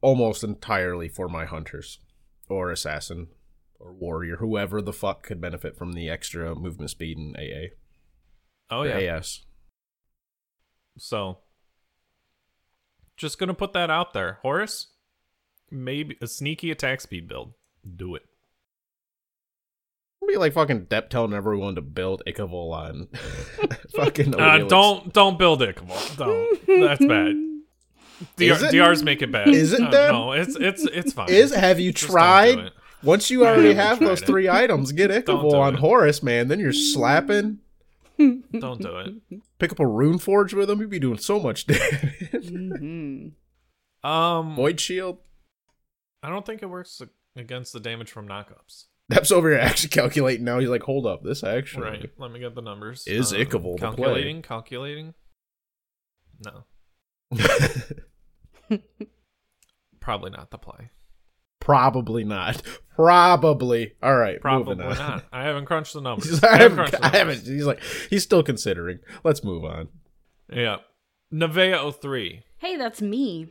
almost 0.01 0.43
entirely 0.43 1.09
for 1.09 1.29
my 1.29 1.45
hunters 1.45 2.01
or 2.49 2.71
assassin 2.71 3.29
or 3.79 3.93
warrior, 3.93 4.37
whoever 4.37 4.83
the 4.83 4.93
fuck 4.93 5.23
could 5.23 5.41
benefit 5.41 5.77
from 5.77 5.93
the 5.93 6.11
extra 6.11 6.55
movement 6.55 6.91
speed 6.91 7.17
and 7.17 7.37
AA. 7.37 7.75
Oh 8.71 8.83
yeah. 8.83 9.17
AS. 9.17 9.43
So, 10.99 11.38
just 13.17 13.38
gonna 13.38 13.55
put 13.55 13.73
that 13.73 13.88
out 13.91 14.12
there, 14.12 14.38
Horus. 14.43 14.88
Maybe 15.71 16.17
a 16.21 16.27
sneaky 16.27 16.71
attack 16.71 17.01
speed 17.01 17.29
build. 17.29 17.55
Do 17.97 18.15
it. 18.15 18.23
Be 20.29 20.37
like 20.37 20.53
fucking 20.55 20.87
Depp 20.87 21.09
telling 21.09 21.33
everyone 21.35 21.75
to 21.75 21.83
build 21.83 22.23
Ichaival 22.27 22.73
on 22.73 23.09
fucking. 23.97 24.35
Uh, 24.39 24.59
don't 24.69 25.13
don't 25.13 25.39
build 25.39 25.63
Ichabod. 25.63 26.17
Don't. 26.17 26.67
That's 26.67 27.05
bad. 27.05 27.35
DR, 28.37 28.55
it? 28.67 28.71
DRs 28.71 29.03
make 29.03 29.21
it 29.21 29.33
bad. 29.33 29.49
Is 29.49 29.73
it 29.73 29.81
Uh? 29.91 30.13
No, 30.13 30.33
it's 30.33 30.55
it's 30.57 30.85
it's 30.85 31.13
fine. 31.13 31.29
Is 31.29 31.53
have 31.55 31.81
you 31.81 31.93
Just 31.93 32.11
tried? 32.11 32.71
Once 33.03 33.31
you 33.31 33.45
already 33.45 33.75
have 33.75 33.99
those 33.99 34.23
it. 34.23 34.27
three 34.27 34.49
items, 34.49 34.93
get 34.93 35.11
do 35.51 35.57
on 35.57 35.75
it. 35.75 35.81
Horus, 35.81 36.23
man. 36.23 36.47
Then 36.47 36.61
you're 36.61 36.73
slapping. 36.73 37.59
Don't 38.17 38.81
do 38.81 38.99
it. 38.99 39.15
Pick 39.59 39.73
up 39.73 39.81
a 39.81 39.87
rune 39.87 40.19
forge 40.19 40.55
with 40.55 40.71
him. 40.71 40.81
You'd 40.81 40.91
be 40.91 41.01
doing 41.01 41.19
so 41.19 41.41
much 41.41 41.67
damage. 41.67 42.49
hmm 42.49 43.29
Um, 44.05 44.55
Void 44.55 44.79
shield. 44.81 45.19
I 46.23 46.29
don't 46.29 46.47
think 46.47 46.63
it 46.63 46.67
works 46.67 47.03
against 47.35 47.73
the 47.73 47.81
damage 47.81 48.13
from 48.13 48.29
knockups. 48.29 48.85
Depp's 49.11 49.33
over 49.33 49.51
here 49.51 49.59
actually 49.59 49.91
calculating 49.91 50.45
now. 50.45 50.59
He's 50.59 50.69
like, 50.69 50.83
hold 50.83 51.07
up, 51.07 51.23
this 51.23 51.43
actually. 51.45 51.85
Right. 51.85 52.11
Let 52.19 52.31
me 52.31 52.41
get 52.41 52.55
the 52.55 52.62
numbers. 52.62 53.07
Is 53.07 53.33
um, 53.33 53.41
Ichabod 53.41 53.79
the 53.79 53.79
play? 53.79 53.97
calculating? 53.97 54.43
Calculating. 54.43 55.15
No, 56.45 56.65
probably 60.01 60.31
not 60.31 60.51
the 60.51 60.59
play. 60.59 60.91
Probably 61.61 62.25
not. 62.25 62.61
Probably. 62.97 63.93
All 64.03 64.17
right. 64.17 64.41
Probably 64.41 64.75
moving 64.75 64.91
on. 64.91 64.99
not. 64.99 65.25
I 65.33 65.45
haven't 65.45 65.67
crunched 65.67 65.95
the 65.95 66.01
numbers. 66.03 66.29
He's 66.29 66.43
like, 66.43 66.51
I 66.51 66.57
haven't 66.57 66.79
haven't, 66.79 66.91
crunched 66.91 67.01
the 67.01 67.05
I 67.05 67.19
haven't. 67.19 67.47
He's 67.47 67.67
like, 67.67 67.81
he's 68.11 68.25
still 68.25 68.43
considering. 68.43 68.99
Let's 69.23 69.45
move 69.45 69.65
on. 69.65 69.88
Yeah. 70.53 70.79
Nevea 71.33 71.95
03. 72.01 72.43
Hey, 72.59 72.77
that's 72.77 73.01
me. 73.01 73.49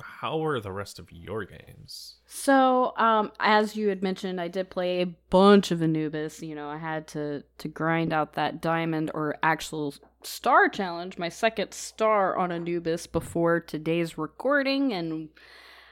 How 0.00 0.38
were 0.38 0.60
the 0.60 0.72
rest 0.72 0.98
of 0.98 1.12
your 1.12 1.44
games? 1.44 2.16
So, 2.26 2.96
um, 2.96 3.32
as 3.38 3.76
you 3.76 3.88
had 3.88 4.02
mentioned, 4.02 4.40
I 4.40 4.48
did 4.48 4.70
play 4.70 5.02
a 5.02 5.06
bunch 5.06 5.70
of 5.70 5.82
Anubis. 5.82 6.42
You 6.42 6.54
know, 6.54 6.68
I 6.68 6.78
had 6.78 7.06
to 7.08 7.44
to 7.58 7.68
grind 7.68 8.12
out 8.12 8.34
that 8.34 8.60
diamond 8.60 9.10
or 9.14 9.36
actual 9.42 9.94
star 10.22 10.68
challenge, 10.68 11.18
my 11.18 11.28
second 11.28 11.72
star 11.74 12.36
on 12.36 12.52
Anubis 12.52 13.06
before 13.06 13.60
today's 13.60 14.16
recording, 14.16 14.92
and 14.92 15.28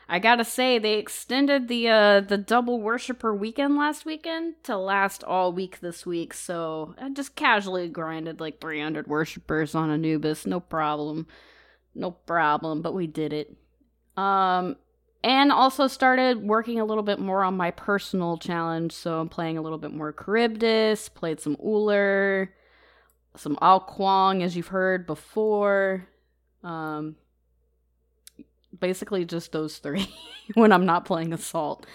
I 0.08 0.18
gotta 0.18 0.44
say 0.44 0.78
they 0.78 0.94
extended 0.94 1.68
the 1.68 1.88
uh 1.88 2.20
the 2.20 2.38
double 2.38 2.80
worshiper 2.80 3.34
weekend 3.34 3.76
last 3.76 4.04
weekend 4.04 4.54
to 4.64 4.76
last 4.76 5.22
all 5.22 5.52
week 5.52 5.80
this 5.80 6.04
week. 6.04 6.34
So 6.34 6.94
I 7.00 7.10
just 7.10 7.36
casually 7.36 7.88
grinded 7.88 8.40
like 8.40 8.60
300 8.60 9.06
worshipers 9.06 9.74
on 9.74 9.90
Anubis, 9.90 10.46
no 10.46 10.58
problem, 10.58 11.26
no 11.94 12.10
problem. 12.10 12.82
But 12.82 12.94
we 12.94 13.06
did 13.06 13.32
it. 13.32 13.56
Um, 14.16 14.76
and 15.22 15.52
also 15.52 15.86
started 15.86 16.42
working 16.42 16.80
a 16.80 16.84
little 16.84 17.02
bit 17.02 17.18
more 17.18 17.44
on 17.44 17.56
my 17.56 17.70
personal 17.70 18.38
challenge. 18.38 18.92
So 18.92 19.20
I'm 19.20 19.28
playing 19.28 19.58
a 19.58 19.62
little 19.62 19.78
bit 19.78 19.92
more 19.92 20.12
Charybdis, 20.12 21.08
played 21.10 21.40
some 21.40 21.56
Ullr, 21.56 22.48
some 23.36 23.58
Ao 23.60 23.80
Kuang, 23.80 24.42
as 24.42 24.56
you've 24.56 24.68
heard 24.68 25.06
before. 25.06 26.08
Um, 26.62 27.16
basically 28.78 29.24
just 29.24 29.52
those 29.52 29.78
three 29.78 30.08
when 30.54 30.72
I'm 30.72 30.86
not 30.86 31.04
playing 31.04 31.32
Assault. 31.32 31.86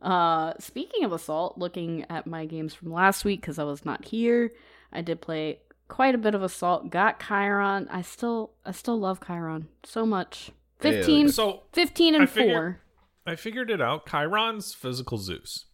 Uh, 0.00 0.52
speaking 0.60 1.04
of 1.04 1.12
Assault, 1.12 1.58
looking 1.58 2.06
at 2.08 2.26
my 2.26 2.44
games 2.44 2.74
from 2.74 2.92
last 2.92 3.24
week 3.24 3.40
because 3.40 3.58
I 3.58 3.64
was 3.64 3.84
not 3.84 4.04
here, 4.04 4.52
I 4.92 5.02
did 5.02 5.20
play 5.20 5.60
quite 5.88 6.14
a 6.14 6.18
bit 6.18 6.34
of 6.34 6.42
Assault. 6.42 6.90
Got 6.90 7.20
Chiron. 7.20 7.88
I 7.90 8.02
still, 8.02 8.52
I 8.64 8.70
still 8.70 8.98
love 8.98 9.20
Chiron 9.26 9.68
so 9.84 10.06
much. 10.06 10.52
Yeah, 10.82 10.90
15, 10.92 11.28
So 11.30 11.64
15 11.72 12.14
and 12.14 12.22
I 12.24 12.26
figured- 12.26 12.54
four. 12.54 12.80
I 13.26 13.36
figured 13.36 13.70
it 13.70 13.80
out. 13.80 14.06
Chiron's 14.06 14.72
physical 14.74 15.18
Zeus 15.18 15.66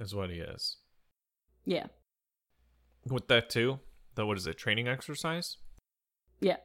is 0.00 0.14
what 0.14 0.30
he 0.30 0.36
is. 0.36 0.78
Yeah, 1.66 1.86
With 3.06 3.28
that 3.28 3.50
too, 3.50 3.80
the 4.14 4.24
what 4.26 4.38
is 4.38 4.46
it? 4.46 4.56
Training 4.58 4.88
exercise? 4.88 5.56
yeah. 6.40 6.56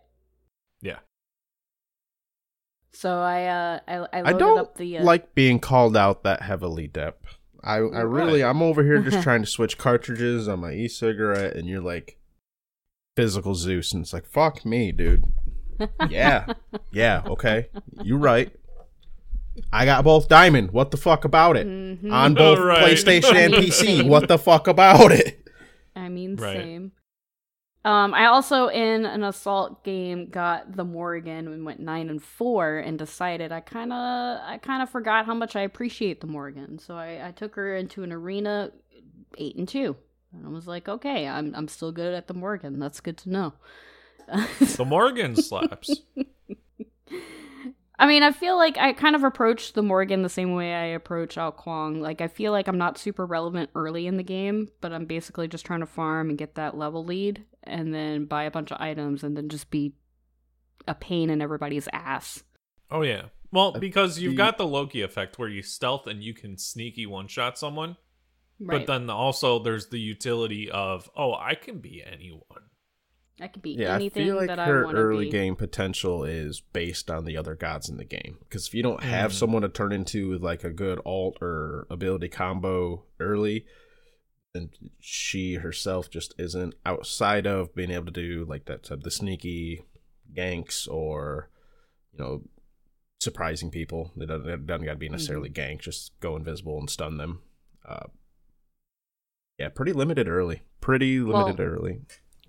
Yeah. 0.82 0.99
So 2.93 3.19
I, 3.19 3.45
uh, 3.45 3.80
I, 3.88 3.95
I 3.97 4.30
I 4.30 4.34
don't 4.34 4.58
up 4.58 4.78
the. 4.78 4.97
Uh, 4.97 5.04
like 5.04 5.36
being 5.36 5.60
called 5.60 5.95
out 5.95 6.23
that 6.23 6.41
heavily, 6.41 6.88
Dep. 6.88 7.23
I, 7.63 7.75
I 7.75 8.02
really, 8.02 8.43
I'm 8.43 8.62
over 8.62 8.84
here 8.84 8.99
just 9.02 9.21
trying 9.23 9.41
to 9.41 9.47
switch 9.47 9.78
cartridges 9.78 10.47
on 10.47 10.60
my 10.62 10.71
e-cigarette, 10.73 11.56
and 11.56 11.67
you're 11.67 11.82
like, 11.82 12.17
physical 13.15 13.56
Zeus, 13.56 13.91
and 13.93 14.04
it's 14.04 14.13
like, 14.13 14.25
fuck 14.25 14.65
me, 14.65 14.91
dude. 14.91 15.25
Yeah, 16.10 16.54
yeah, 16.92 17.24
okay, 17.28 17.70
You're 18.04 18.18
right. 18.20 18.52
I 19.74 19.86
got 19.86 20.04
both 20.06 20.30
diamond. 20.30 20.72
What 20.72 20.92
the 20.92 20.98
fuck 20.98 21.26
about 21.26 21.58
it? 21.58 21.68
Mhm. 21.68 22.12
On 22.12 22.34
both 22.34 22.60
Right. 22.60 22.84
PlayStation 22.84 23.34
and 23.36 23.54
PC. 23.56 24.08
What 24.08 24.28
the 24.28 24.38
fuck 24.38 24.68
about 24.68 25.12
it? 25.12 25.48
I 25.96 26.08
mean, 26.10 26.36
Right. 26.38 26.58
same. 26.58 26.92
Um, 27.86 28.13
I 28.13 28.26
also 28.26 28.68
in 28.68 29.06
an 29.06 29.24
assault 29.24 29.84
game 29.86 30.30
got 30.30 30.76
the 30.76 30.84
Morrigan 30.84 31.48
and 31.48 31.65
went 31.65 31.80
nine 31.80 32.10
and 32.10 32.22
four 32.22 32.78
and 32.78 32.98
decided 33.00 33.52
I 33.52 33.62
kind 33.62 33.92
of 33.94 34.39
I 34.46 34.60
kind 34.62 34.84
of 34.84 34.89
forgot 34.89 35.26
how 35.26 35.34
much 35.34 35.56
I 35.56 35.62
appreciate 35.62 36.20
the 36.22 36.28
Morrigan, 36.28 36.78
so 36.80 36.96
I, 36.96 37.28
I 37.28 37.32
took 37.32 37.56
her 37.56 37.76
into 37.76 38.04
an 38.04 38.12
arena 38.12 38.72
eight 39.38 39.56
and 39.56 39.68
two, 39.68 39.96
and 40.34 40.46
I 40.46 40.50
was 40.50 40.68
like, 40.68 40.89
okay, 40.89 41.26
I'm 41.28 41.54
I'm 41.56 41.68
still 41.70 41.92
good 41.94 42.13
at 42.13 42.28
the 42.28 42.34
Morrigan. 42.34 42.80
That's 42.80 43.00
good 43.00 43.18
to 43.20 43.30
know. 43.30 43.54
The 44.60 44.86
Morrigan 44.86 45.36
slaps. 45.36 46.02
I 47.98 48.08
mean, 48.08 48.24
I 48.24 48.32
feel 48.32 48.56
like 48.56 48.78
I 48.78 48.94
kind 48.94 49.15
of 49.15 49.26
approach 49.26 49.74
the 49.74 49.84
Morrigan 49.84 50.22
the 50.22 50.30
same 50.30 50.56
way 50.56 50.74
I 50.74 50.86
approach 50.86 51.38
Ao 51.38 51.52
Kuang. 51.52 52.00
Like, 52.00 52.22
I 52.22 52.28
feel 52.28 52.54
like 52.54 52.70
I'm 52.70 52.78
not 52.78 52.98
super 52.98 53.26
relevant 53.26 53.72
early 53.76 54.08
in 54.08 54.15
the 54.15 54.24
game, 54.24 54.70
but 54.80 54.94
I'm 54.94 55.06
basically 55.06 55.50
just 55.50 55.65
trying 55.65 55.82
to 55.82 55.86
farm 55.86 56.30
and 56.30 56.38
get 56.38 56.56
that 56.56 56.78
level 56.78 57.04
lead, 57.04 57.44
and 57.63 57.94
then 57.94 58.26
buy 58.26 58.44
a 58.44 58.52
bunch 58.52 58.72
of 58.72 58.80
items, 58.80 59.22
and 59.22 59.36
then 59.36 59.50
just 59.50 59.70
be 59.70 59.96
a 60.88 60.96
pain 60.96 61.30
in 61.30 61.42
everybody's 61.42 61.89
ass. 61.92 62.44
Oh 62.89 63.02
yeah. 63.02 63.24
Well, 63.52 63.74
because 63.74 64.20
you've 64.20 64.36
got 64.36 64.58
the 64.58 64.65
Loki 64.65 65.02
effect 65.02 65.39
where 65.39 65.50
you 65.50 65.63
stealth 65.63 66.08
and 66.08 66.24
you 66.24 66.34
can 66.34 66.58
sneaky 66.58 67.06
one 67.06 67.28
shot 67.28 67.58
someone. 67.58 67.98
Right. 68.60 68.86
But 68.86 68.88
then 68.88 69.10
also 69.10 69.60
there's 69.60 69.88
the 69.88 70.00
utility 70.00 70.70
of, 70.70 71.10
oh, 71.15 71.34
I 71.34 71.56
can 71.56 71.80
be 71.80 72.04
anyone. 72.06 72.70
I 73.41 73.47
could 73.47 73.62
be 73.62 73.71
Yeah, 73.71 73.91
I 73.93 73.95
anything 73.95 74.25
feel 74.25 74.36
like 74.36 74.47
that 74.47 74.60
I 74.60 74.65
her 74.65 74.84
want 74.84 74.95
to 74.97 75.02
early 75.02 75.25
be. 75.25 75.32
game 75.32 75.56
potential 75.56 76.23
is 76.23 76.60
based 76.62 77.10
on 77.10 77.25
the 77.25 77.38
other 77.38 77.56
gods 77.56 77.88
in 77.89 77.97
the 77.97 78.04
game. 78.06 78.38
Because 78.41 78.67
if 78.67 78.73
you 78.73 78.84
don't 78.84 79.04
have 79.04 79.32
Mm. 79.32 79.36
someone 79.36 79.62
to 79.62 79.69
turn 79.69 79.91
into 79.91 80.30
with 80.30 80.41
like 80.43 80.63
a 80.63 80.69
good 80.69 80.99
alt 81.06 81.38
or 81.41 81.88
ability 81.89 82.30
combo 82.30 83.06
early, 83.19 83.65
then 84.54 84.71
she 84.99 85.56
herself 85.56 86.10
just 86.10 86.34
isn't 86.38 86.73
outside 86.86 87.45
of 87.47 87.73
being 87.75 87.91
able 87.91 88.06
to 88.08 88.12
do 88.12 88.45
like 88.45 88.65
that 88.65 88.84
type 88.84 89.02
the 89.04 89.12
sneaky 89.12 89.84
ganks 90.34 90.88
or 90.89 91.49
you 92.12 92.19
know 92.19 92.43
surprising 93.21 93.69
people. 93.71 94.12
It 94.17 94.25
doesn't, 94.28 94.49
it 94.49 94.65
doesn't 94.65 94.86
got 94.86 94.93
to 94.93 94.97
be 94.97 95.10
necessarily 95.10 95.49
gank. 95.49 95.82
Just 95.82 96.17
go 96.19 96.36
invisible 96.36 96.80
and 96.80 96.89
stun 96.89 97.17
them. 97.17 97.41
Uh, 97.88 98.08
yeah, 99.58 99.69
pretty 99.69 99.93
limited 99.93 100.28
early. 100.28 100.62
Pretty 100.82 101.19
limited 101.19 101.60
Well, 101.60 101.67
early. 101.67 102.02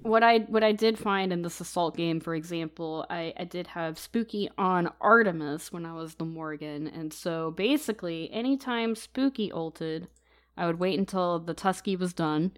What 0.03 0.23
I 0.23 0.39
what 0.39 0.65
I 0.65 0.73
did 0.73 0.99
find 0.99 1.33
in 1.33 1.43
this 1.43 1.61
assault 1.61 1.97
game, 1.97 2.21
for 2.21 2.35
example, 2.35 3.05
I, 3.11 3.35
I 3.37 3.45
did 3.45 3.67
have 3.69 3.99
Spooky 3.99 4.49
on 4.57 4.91
Artemis 5.01 5.73
when 5.73 5.85
I 5.85 5.93
was 5.93 6.15
the 6.15 6.25
Morrigan, 6.25 6.87
and 6.87 7.13
so 7.13 7.51
basically, 7.51 8.31
anytime 8.33 8.95
Spooky 8.95 9.53
ulted, 9.53 10.09
I 10.57 10.67
would 10.67 10.81
wait 10.81 10.99
until 10.99 11.39
the 11.39 11.55
Tusky 11.55 11.97
was 11.97 12.15
done, 12.15 12.53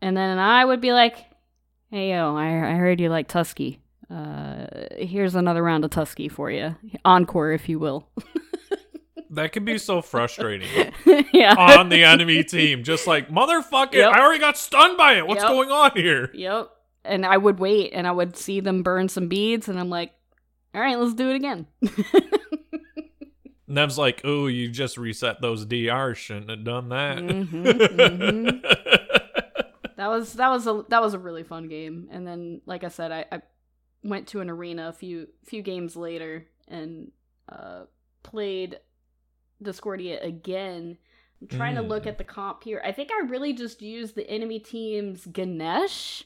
and 0.00 0.16
then 0.16 0.38
I 0.38 0.64
would 0.64 0.80
be 0.80 0.92
like, 0.92 1.26
"Hey 1.90 2.10
yo, 2.10 2.34
I 2.36 2.46
I 2.72 2.74
heard 2.76 3.00
you 3.00 3.10
like 3.10 3.28
Tusky. 3.28 3.80
Uh, 4.10 4.66
here's 4.96 5.34
another 5.34 5.62
round 5.62 5.84
of 5.84 5.90
Tusky 5.90 6.28
for 6.28 6.50
you, 6.50 6.74
encore, 7.04 7.52
if 7.52 7.68
you 7.68 7.78
will." 7.78 8.08
That 9.34 9.52
can 9.52 9.64
be 9.64 9.78
so 9.90 10.02
frustrating 10.02 10.68
yeah. 11.32 11.54
on 11.56 11.88
the 11.88 12.04
enemy 12.04 12.44
team. 12.44 12.82
Just 12.84 13.06
like, 13.06 13.28
motherfucker, 13.28 13.94
Yep. 13.94 14.12
I 14.12 14.20
already 14.20 14.40
got 14.40 14.56
stunned 14.58 14.96
by 14.96 15.14
it. 15.14 15.26
What's 15.26 15.42
Yep. 15.42 15.50
going 15.50 15.70
on 15.70 15.90
here? 15.94 16.30
Yep. 16.34 16.70
And 17.04 17.26
I 17.26 17.36
would 17.36 17.58
wait 17.58 17.92
and 17.92 18.06
I 18.06 18.12
would 18.12 18.36
see 18.36 18.60
them 18.60 18.82
burn 18.82 19.08
some 19.08 19.28
beads 19.28 19.68
and 19.68 19.78
I'm 19.78 19.90
like, 19.90 20.12
all 20.74 20.80
right, 20.80 20.98
let's 20.98 21.14
do 21.14 21.30
it 21.30 21.36
again. 21.36 21.66
Nev's 23.66 23.96
like, 23.98 24.20
oh, 24.24 24.46
you 24.46 24.68
just 24.68 24.98
reset 24.98 25.40
those 25.40 25.64
DRs. 25.64 26.18
Shouldn't 26.18 26.50
have 26.50 26.64
done 26.64 26.90
that. 26.90 27.18
Mhm, 27.18 27.48
mhm. 27.64 28.62
that 29.96 30.08
was 30.08 30.34
that 30.34 30.48
was 30.48 30.66
a 30.66 30.84
that 30.90 31.00
was 31.02 31.14
a 31.14 31.18
really 31.18 31.42
fun 31.44 31.68
game. 31.68 32.08
And 32.10 32.26
then 32.26 32.60
like 32.66 32.84
I 32.84 32.88
said, 32.88 33.10
I, 33.10 33.24
I 33.32 33.42
went 34.02 34.28
to 34.28 34.40
an 34.40 34.50
arena 34.50 34.88
a 34.88 34.92
few 34.92 35.28
few 35.44 35.62
games 35.62 35.96
later 35.96 36.46
and 36.68 37.10
uh 37.50 37.84
played 38.22 38.78
Discordia 39.62 40.20
again. 40.22 40.98
I'm 41.40 41.48
trying 41.48 41.74
to 41.76 41.82
look 41.82 42.04
Mm. 42.04 42.08
at 42.08 42.18
the 42.18 42.24
comp 42.24 42.64
here. 42.64 42.80
I 42.84 42.92
think 42.92 43.10
I 43.12 43.26
really 43.26 43.52
just 43.52 43.82
used 43.82 44.14
the 44.14 44.28
enemy 44.30 44.58
team's 44.58 45.26
Ganesh 45.26 46.24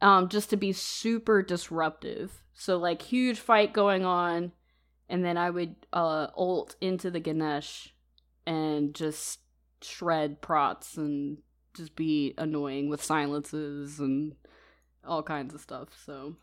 um 0.00 0.28
just 0.28 0.50
to 0.50 0.56
be 0.56 0.72
super 0.72 1.42
disruptive. 1.42 2.42
So 2.54 2.76
like 2.76 3.02
huge 3.02 3.38
fight 3.40 3.72
going 3.72 4.04
on 4.04 4.52
and 5.08 5.24
then 5.24 5.36
I 5.36 5.50
would 5.50 5.76
uh 5.92 6.28
ult 6.36 6.76
into 6.80 7.10
the 7.10 7.20
Ganesh 7.20 7.94
and 8.46 8.94
just 8.94 9.40
shred 9.82 10.40
prots 10.40 10.96
and 10.96 11.38
just 11.74 11.94
be 11.94 12.34
annoying 12.38 12.88
with 12.88 13.02
silences 13.02 14.00
and 14.00 14.34
all 15.06 15.22
kinds 15.22 15.54
of 15.54 15.60
stuff. 15.60 15.88
So 16.04 16.36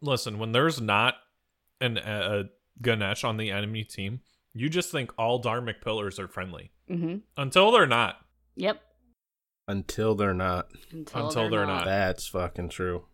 Listen, 0.00 0.38
when 0.38 0.52
there's 0.52 0.80
not 0.80 1.14
an 1.80 1.98
a 1.98 2.44
Ganesh 2.82 3.24
on 3.24 3.36
the 3.36 3.50
enemy 3.50 3.84
team, 3.84 4.20
you 4.52 4.68
just 4.68 4.90
think 4.90 5.12
all 5.18 5.42
Dharmic 5.42 5.80
pillars 5.82 6.18
are 6.18 6.28
friendly 6.28 6.70
hmm 6.88 7.16
until 7.36 7.72
they're 7.72 7.86
not. 7.86 8.16
Yep. 8.56 8.80
Until 9.66 10.14
they're 10.14 10.34
not. 10.34 10.68
Until, 10.92 11.26
Until 11.26 11.42
they're, 11.42 11.50
they're 11.50 11.66
not. 11.66 11.76
not. 11.78 11.84
That's 11.86 12.26
fucking 12.26 12.68
true. 12.68 13.06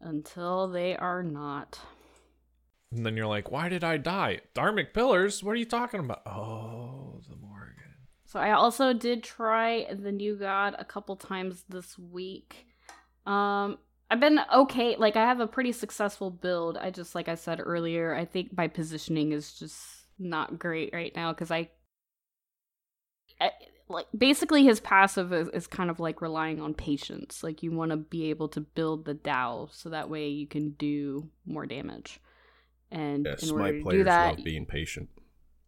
Until 0.00 0.68
they 0.68 0.94
are 0.96 1.22
not. 1.22 1.80
And 2.92 3.04
then 3.04 3.16
you're 3.16 3.26
like, 3.26 3.50
why 3.50 3.68
did 3.68 3.82
I 3.84 3.96
die? 3.96 4.40
Dharmic 4.54 4.92
pillars? 4.94 5.42
What 5.42 5.52
are 5.52 5.56
you 5.56 5.64
talking 5.64 6.00
about? 6.00 6.22
Oh, 6.26 7.20
the 7.28 7.36
Morrigan. 7.36 7.74
So 8.26 8.38
I 8.38 8.52
also 8.52 8.92
did 8.92 9.22
try 9.22 9.86
the 9.92 10.12
new 10.12 10.36
god 10.36 10.76
a 10.78 10.84
couple 10.84 11.16
times 11.16 11.64
this 11.68 11.98
week. 11.98 12.66
Um 13.26 13.78
I've 14.10 14.20
been 14.20 14.40
okay. 14.54 14.96
Like 14.96 15.16
I 15.16 15.26
have 15.26 15.40
a 15.40 15.46
pretty 15.46 15.72
successful 15.72 16.30
build. 16.30 16.76
I 16.76 16.90
just 16.90 17.14
like 17.14 17.28
I 17.28 17.34
said 17.34 17.60
earlier, 17.62 18.14
I 18.14 18.24
think 18.24 18.56
my 18.56 18.68
positioning 18.68 19.32
is 19.32 19.52
just 19.52 19.76
not 20.18 20.58
great 20.58 20.90
right 20.92 21.14
now 21.14 21.32
cuz 21.32 21.50
I, 21.50 21.68
I 23.40 23.50
like 23.88 24.06
basically 24.16 24.64
his 24.64 24.80
passive 24.80 25.32
is, 25.32 25.48
is 25.48 25.66
kind 25.66 25.90
of 25.90 26.00
like 26.00 26.20
relying 26.22 26.60
on 26.60 26.74
patience. 26.74 27.42
Like 27.42 27.62
you 27.62 27.70
want 27.70 27.90
to 27.90 27.96
be 27.96 28.30
able 28.30 28.48
to 28.48 28.60
build 28.60 29.04
the 29.04 29.14
Dow 29.14 29.68
so 29.70 29.90
that 29.90 30.08
way 30.10 30.28
you 30.28 30.46
can 30.46 30.70
do 30.70 31.30
more 31.46 31.66
damage. 31.66 32.20
And 32.90 33.26
Yes, 33.26 33.42
in 33.42 33.50
order 33.50 33.64
my 33.64 33.70
to 33.72 33.82
players 33.82 34.00
do 34.00 34.04
that, 34.04 34.36
love 34.36 34.44
being 34.44 34.64
patient. 34.64 35.10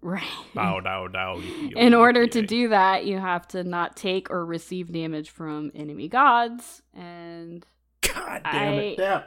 right? 0.00 0.24
Bow, 0.54 0.80
dow, 0.80 1.06
dow. 1.08 1.38
In 1.76 1.92
order 1.92 2.26
to 2.26 2.40
do 2.40 2.68
that, 2.70 3.04
you 3.04 3.18
have 3.18 3.46
to 3.48 3.62
not 3.62 3.94
take 3.94 4.30
or 4.30 4.46
receive 4.46 4.90
damage 4.90 5.28
from 5.28 5.70
enemy 5.74 6.08
gods, 6.08 6.80
and 6.94 7.66
God 8.14 8.42
damn 8.44 8.74
it, 8.74 8.98
Yeah. 8.98 9.22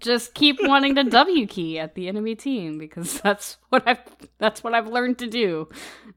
just 0.00 0.34
keep 0.34 0.58
wanting 0.62 0.94
to 0.94 1.04
W 1.04 1.46
key 1.46 1.78
at 1.78 1.94
the 1.94 2.08
enemy 2.08 2.34
team 2.34 2.78
because 2.78 3.20
that's 3.20 3.58
what 3.68 3.86
I've 3.86 4.00
that's 4.38 4.62
what 4.64 4.74
I've 4.74 4.88
learned 4.88 5.18
to 5.18 5.26
do. 5.26 5.68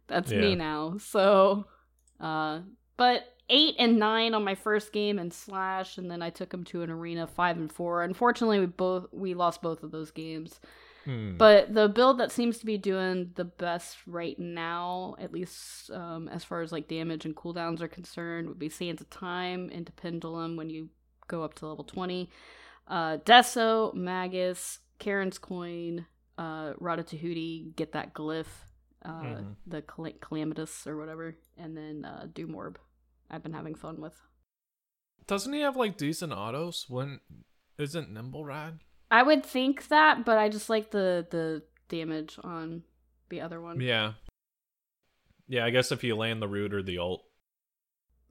That's 0.07 0.31
Yeah. 0.31 0.39
me 0.41 0.55
now. 0.55 0.97
So, 0.99 1.65
uh, 2.19 2.61
but 2.97 3.23
eight 3.49 3.75
and 3.77 3.99
nine 3.99 4.33
on 4.33 4.43
my 4.43 4.55
first 4.55 4.93
game 4.93 5.19
in 5.19 5.29
Slash, 5.29 5.97
and 5.97 6.09
then 6.09 6.21
I 6.21 6.29
took 6.29 6.53
him 6.53 6.63
to 6.65 6.81
an 6.81 6.89
arena 6.89 7.27
five 7.27 7.57
and 7.57 7.71
four. 7.71 8.03
Unfortunately, 8.03 8.59
we 8.59 8.65
both 8.67 9.07
we 9.11 9.33
lost 9.33 9.61
both 9.61 9.83
of 9.83 9.91
those 9.91 10.11
games. 10.11 10.59
Hmm. 11.03 11.35
But 11.35 11.73
the 11.73 11.89
build 11.89 12.19
that 12.19 12.31
seems 12.31 12.59
to 12.59 12.65
be 12.65 12.77
doing 12.77 13.31
the 13.35 13.43
best 13.43 13.97
right 14.07 14.39
now, 14.39 15.15
at 15.19 15.33
least 15.33 15.91
um, 15.91 16.29
as 16.29 16.45
far 16.45 16.61
as 16.61 16.71
like 16.71 16.87
damage 16.87 17.25
and 17.25 17.35
cooldowns 17.35 17.81
are 17.81 17.89
concerned, 17.89 18.47
would 18.47 18.57
be 18.59 18.69
Sands 18.69 19.01
of 19.01 19.09
Time 19.09 19.69
into 19.69 19.91
Pendulum 19.91 20.55
when 20.55 20.69
you 20.69 20.87
go 21.27 21.43
up 21.43 21.53
to 21.55 21.67
level 21.67 21.83
20. 21.83 22.29
Uh, 22.87 23.17
Deso, 23.17 23.93
Magus, 23.93 24.79
Karen's 24.99 25.37
Coin, 25.37 26.05
uh, 26.37 26.73
Ratatouille, 26.73 27.75
get 27.75 27.93
that 27.93 28.13
glyph, 28.13 28.47
uh, 29.05 29.21
Mhm. 29.21 29.55
the 29.65 29.81
Cal- 29.81 30.11
Calamitous 30.21 30.85
or 30.87 30.97
whatever, 30.97 31.35
and 31.57 31.75
then 31.77 32.05
uh, 32.05 32.27
Doomorb. 32.33 32.77
I've 33.29 33.43
been 33.43 33.53
having 33.53 33.75
fun 33.75 33.99
with. 34.01 34.21
Doesn't 35.27 35.53
he 35.53 35.61
have 35.61 35.75
like 35.77 35.97
decent 35.97 36.33
autos? 36.33 36.89
When 36.89 37.19
isn't 37.77 38.11
Nimble 38.11 38.43
Rad? 38.45 38.79
I 39.09 39.23
would 39.23 39.45
think 39.45 39.87
that, 39.87 40.25
but 40.25 40.37
I 40.37 40.49
just 40.49 40.69
like 40.69 40.91
the 40.91 41.25
the 41.29 41.63
damage 41.87 42.37
on 42.43 42.83
the 43.29 43.39
other 43.41 43.61
one. 43.61 43.79
Yeah. 43.79 44.13
Yeah, 45.47 45.65
I 45.65 45.69
guess 45.69 45.91
if 45.91 46.03
you 46.03 46.15
land 46.15 46.41
the 46.41 46.47
root 46.47 46.73
or 46.73 46.81
the 46.83 46.97
ult, 46.97 47.23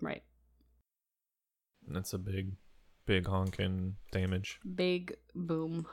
Right. 0.00 0.22
that's 1.86 2.12
a 2.12 2.18
big, 2.18 2.56
big 3.06 3.26
honking 3.26 3.96
damage. 4.10 4.58
big 4.74 5.16
boom. 5.34 5.86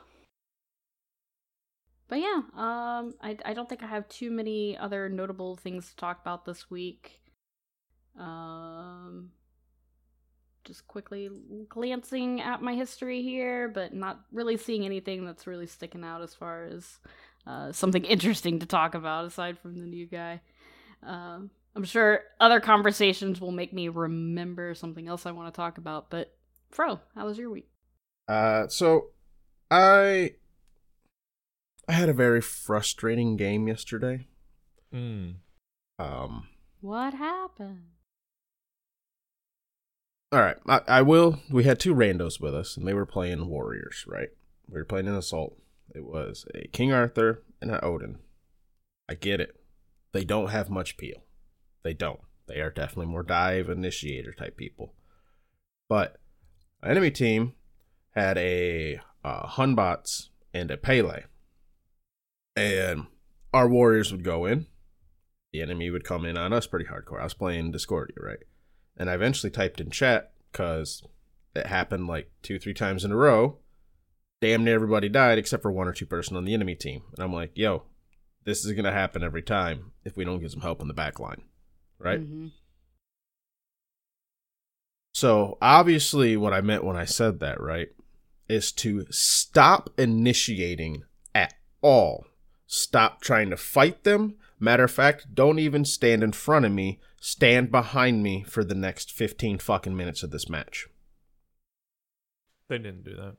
But 2.08 2.18
yeah, 2.20 2.42
um, 2.56 3.14
I 3.22 3.36
I 3.44 3.54
don't 3.54 3.68
think 3.68 3.82
I 3.82 3.86
have 3.86 4.08
too 4.08 4.30
many 4.30 4.76
other 4.76 5.08
notable 5.08 5.56
things 5.56 5.90
to 5.90 5.96
talk 5.96 6.20
about 6.20 6.44
this 6.44 6.68
week. 6.68 7.20
Um, 8.18 9.30
just 10.64 10.86
quickly 10.88 11.30
glancing 11.68 12.40
at 12.40 12.62
my 12.62 12.74
history 12.74 13.22
here, 13.22 13.68
but 13.68 13.94
not 13.94 14.20
really 14.32 14.56
seeing 14.56 14.84
anything 14.84 15.24
that's 15.24 15.46
really 15.46 15.66
sticking 15.66 16.04
out 16.04 16.20
as 16.20 16.34
far 16.34 16.64
as 16.64 16.98
uh, 17.46 17.72
something 17.72 18.04
interesting 18.16 18.58
to 18.58 18.66
talk 18.66 18.94
about 18.94 19.24
aside 19.24 19.58
from 19.58 19.78
the 19.78 19.86
new 19.86 20.06
guy. 20.06 20.40
Um, 21.02 21.50
I'm 21.74 21.84
sure 21.84 22.22
other 22.40 22.60
conversations 22.60 23.40
will 23.40 23.52
make 23.52 23.72
me 23.72 23.88
remember 23.88 24.74
something 24.74 25.06
else 25.06 25.26
I 25.26 25.30
want 25.30 25.52
to 25.52 25.56
talk 25.56 25.78
about. 25.78 26.10
But 26.10 26.34
Fro, 26.70 27.00
how 27.14 27.26
was 27.26 27.38
your 27.38 27.50
week? 27.50 27.68
Uh, 28.28 28.68
so 28.68 29.08
I 29.70 30.34
I 31.88 31.92
had 31.92 32.08
a 32.08 32.12
very 32.14 32.40
frustrating 32.40 33.36
game 33.36 33.66
yesterday. 33.66 34.26
Mm. 34.94 35.36
Um, 35.98 36.48
What 36.80 37.14
happened? 37.14 37.82
all 40.32 40.40
right, 40.40 40.56
I, 40.68 40.80
I 40.86 41.02
will. 41.02 41.40
We 41.50 41.64
had 41.64 41.80
two 41.80 41.94
randos 41.94 42.40
with 42.40 42.54
us, 42.54 42.76
and 42.76 42.86
they 42.86 42.94
were 42.94 43.06
playing 43.06 43.48
warriors. 43.48 44.04
Right, 44.06 44.28
we 44.68 44.78
were 44.78 44.84
playing 44.84 45.08
an 45.08 45.16
assault. 45.16 45.56
It 45.92 46.04
was 46.04 46.46
a 46.54 46.68
King 46.68 46.92
Arthur 46.92 47.42
and 47.60 47.70
an 47.72 47.80
Odin. 47.82 48.18
I 49.08 49.14
get 49.14 49.40
it. 49.40 49.56
They 50.12 50.24
don't 50.24 50.50
have 50.50 50.70
much 50.70 50.96
peel. 50.96 51.24
They 51.82 51.94
don't. 51.94 52.20
They 52.46 52.60
are 52.60 52.70
definitely 52.70 53.06
more 53.06 53.24
dive 53.24 53.68
initiator 53.68 54.32
type 54.32 54.56
people. 54.56 54.94
But 55.88 56.19
enemy 56.88 57.10
team 57.10 57.54
had 58.14 58.38
a 58.38 59.00
uh, 59.24 59.46
Hun 59.46 59.74
Batz 59.74 60.30
and 60.52 60.70
a 60.70 60.76
Pele. 60.76 61.24
And 62.56 63.06
our 63.52 63.68
warriors 63.68 64.12
would 64.12 64.24
go 64.24 64.46
in. 64.46 64.66
The 65.52 65.62
enemy 65.62 65.90
would 65.90 66.04
come 66.04 66.24
in 66.24 66.36
on 66.36 66.52
us 66.52 66.66
pretty 66.66 66.86
hardcore. 66.86 67.20
I 67.20 67.24
was 67.24 67.34
playing 67.34 67.72
Discordia, 67.72 68.16
right? 68.20 68.38
And 68.96 69.10
I 69.10 69.14
eventually 69.14 69.50
typed 69.50 69.80
in 69.80 69.90
chat 69.90 70.32
because 70.52 71.02
it 71.54 71.66
happened 71.66 72.06
like 72.06 72.30
two, 72.42 72.58
three 72.58 72.74
times 72.74 73.04
in 73.04 73.12
a 73.12 73.16
row. 73.16 73.58
Damn 74.40 74.64
near 74.64 74.74
everybody 74.74 75.08
died 75.08 75.38
except 75.38 75.62
for 75.62 75.72
one 75.72 75.88
or 75.88 75.92
two 75.92 76.06
person 76.06 76.36
on 76.36 76.44
the 76.44 76.54
enemy 76.54 76.74
team. 76.74 77.02
And 77.14 77.24
I'm 77.24 77.32
like, 77.32 77.52
yo, 77.54 77.84
this 78.44 78.64
is 78.64 78.72
going 78.72 78.84
to 78.84 78.92
happen 78.92 79.22
every 79.22 79.42
time 79.42 79.92
if 80.04 80.16
we 80.16 80.24
don't 80.24 80.40
get 80.40 80.50
some 80.50 80.62
help 80.62 80.80
in 80.80 80.88
the 80.88 80.94
back 80.94 81.18
line. 81.20 81.42
Right? 81.98 82.20
Mhm. 82.20 82.52
So 85.20 85.58
obviously, 85.60 86.34
what 86.38 86.54
I 86.54 86.62
meant 86.62 86.82
when 86.82 86.96
I 86.96 87.04
said 87.04 87.40
that, 87.40 87.60
right, 87.60 87.88
is 88.48 88.72
to 88.72 89.04
stop 89.10 89.90
initiating 89.98 91.02
at 91.34 91.52
all. 91.82 92.24
Stop 92.66 93.20
trying 93.20 93.50
to 93.50 93.58
fight 93.58 94.04
them. 94.04 94.36
Matter 94.58 94.84
of 94.84 94.90
fact, 94.90 95.34
don't 95.34 95.58
even 95.58 95.84
stand 95.84 96.22
in 96.22 96.32
front 96.32 96.64
of 96.64 96.72
me. 96.72 97.00
Stand 97.20 97.70
behind 97.70 98.22
me 98.22 98.44
for 98.44 98.64
the 98.64 98.74
next 98.74 99.12
15 99.12 99.58
fucking 99.58 99.94
minutes 99.94 100.22
of 100.22 100.30
this 100.30 100.48
match. 100.48 100.88
They 102.70 102.78
didn't 102.78 103.04
do 103.04 103.14
that. 103.16 103.36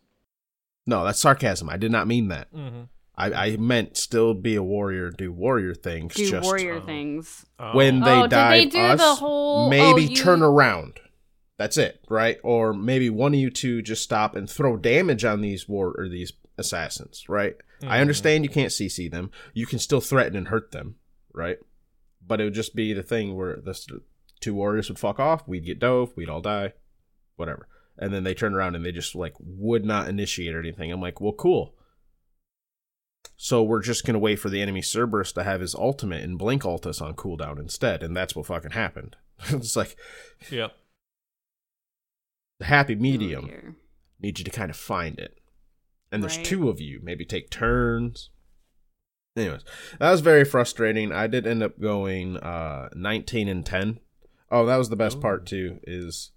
No, 0.85 1.03
that's 1.03 1.19
sarcasm. 1.19 1.67
I 1.67 1.77
did 1.77 1.91
not 1.91 2.05
mean 2.05 2.27
that. 2.27 2.53
Mm-hmm. 2.53 2.81
I, 3.15 3.33
I 3.33 3.57
meant 3.57 3.97
still 3.97 4.35
be 4.35 4.53
a 4.53 4.61
warrior, 4.61 5.09
do 5.09 5.31
warrior 5.31 5.73
things. 5.73 6.13
Do 6.13 6.29
just 6.29 6.43
warrior 6.43 6.75
oh. 6.75 6.81
things. 6.81 7.43
when 7.73 8.01
they 8.01 8.19
Oh, 8.19 8.27
did 8.27 8.51
they 8.51 8.65
do 8.67 8.79
us, 8.79 8.99
the 8.99 9.15
whole- 9.15 9.67
maybe 9.67 10.05
oh, 10.05 10.09
you- 10.09 10.15
turn 10.15 10.43
around. 10.43 10.99
That's 11.61 11.77
it, 11.77 12.03
right? 12.09 12.39
Or 12.43 12.73
maybe 12.73 13.11
one 13.11 13.35
of 13.35 13.39
you 13.39 13.51
two 13.51 13.83
just 13.83 14.01
stop 14.01 14.35
and 14.35 14.49
throw 14.49 14.77
damage 14.77 15.23
on 15.23 15.41
these 15.41 15.69
war 15.69 15.93
or 15.95 16.09
these 16.09 16.33
assassins, 16.57 17.29
right? 17.29 17.55
I 17.83 17.97
Mhm. 17.97 18.01
understand 18.01 18.43
you 18.43 18.49
can't 18.49 18.71
CC 18.71 19.07
them. 19.07 19.29
You 19.53 19.67
can 19.67 19.77
still 19.77 20.01
threaten 20.01 20.35
and 20.35 20.47
hurt 20.47 20.71
them, 20.71 20.95
right? 21.35 21.59
But 22.25 22.41
it 22.41 22.45
would 22.45 22.55
just 22.55 22.73
be 22.75 22.93
the 22.93 23.03
thing 23.03 23.35
where 23.35 23.57
the 23.57 23.79
two 24.39 24.55
warriors 24.55 24.89
would 24.89 24.97
fuck 24.97 25.19
off, 25.19 25.47
we'd 25.47 25.63
get 25.67 25.77
dove, 25.77 26.17
we'd 26.17 26.29
all 26.29 26.41
die, 26.41 26.73
whatever. 27.35 27.67
And 27.95 28.11
then 28.11 28.23
they 28.23 28.33
turn 28.33 28.55
around 28.55 28.75
and 28.75 28.83
they 28.83 28.91
just 28.91 29.13
like 29.13 29.35
would 29.39 29.85
not 29.85 30.07
initiate 30.07 30.55
or 30.55 30.59
anything. 30.59 30.91
I'm 30.91 30.99
like, 30.99 31.21
well, 31.21 31.31
cool. 31.33 31.75
So 33.37 33.61
we're 33.61 33.83
just 33.83 34.03
gonna 34.03 34.17
wait 34.17 34.37
for 34.39 34.49
the 34.49 34.63
enemy 34.63 34.81
Cerberus 34.81 35.31
to 35.33 35.43
have 35.43 35.61
his 35.61 35.75
ultimate 35.75 36.23
and 36.23 36.39
blink 36.39 36.65
ult 36.65 36.87
us 36.87 37.01
on 37.01 37.13
cooldown 37.15 37.59
instead, 37.59 38.01
and 38.01 38.17
that's 38.17 38.35
what 38.35 38.47
fucking 38.47 38.71
happened. 38.71 39.15
it's 39.49 39.75
like 39.75 39.95
Yep. 40.49 40.75
The 42.61 42.67
happy 42.67 42.95
medium. 42.95 43.45
Warrior. 43.47 43.75
Need 44.21 44.39
you 44.39 44.45
to 44.45 44.51
kind 44.51 44.69
of 44.69 44.77
find 44.77 45.19
it. 45.19 45.37
And 46.11 46.21
there's 46.23 46.37
Right. 46.37 46.45
two 46.45 46.69
of 46.69 46.79
you, 46.79 46.99
maybe 47.03 47.25
take 47.25 47.49
turns. 47.49 48.29
Anyways, 49.35 49.63
that 49.99 50.11
was 50.11 50.21
very 50.21 50.43
frustrating. 50.43 51.11
I 51.11 51.27
did 51.27 51.47
end 51.47 51.63
up 51.63 51.79
going 51.79 52.37
uh 52.37 52.89
19 52.95 53.47
and 53.47 53.65
10. 53.65 53.99
Oh, 54.51 54.65
that 54.65 54.75
was 54.77 54.89
the 54.89 54.95
best 54.97 55.17
Ooh. 55.17 55.21
part 55.21 55.45
too 55.45 55.79
is 55.83 56.31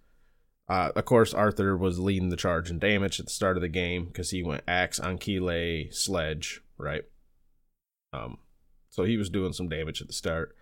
uh 0.68 0.92
of 0.94 1.04
course 1.04 1.34
Arthur 1.34 1.76
was 1.76 1.98
leading 1.98 2.28
the 2.30 2.36
charge 2.36 2.70
in 2.70 2.78
damage 2.78 3.18
at 3.20 3.26
the 3.26 3.32
start 3.32 3.56
of 3.56 3.62
the 3.62 3.68
game 3.68 4.10
cuz 4.12 4.30
he 4.30 4.42
went 4.42 4.62
axe 4.68 5.00
on 5.00 5.18
Anquile 5.18 5.92
sledge, 5.92 6.60
right? 6.78 7.04
Um 8.12 8.38
so 8.90 9.02
he 9.02 9.16
was 9.16 9.28
doing 9.28 9.52
some 9.52 9.68
damage 9.68 10.00
at 10.00 10.06
the 10.06 10.12
start. 10.14 10.56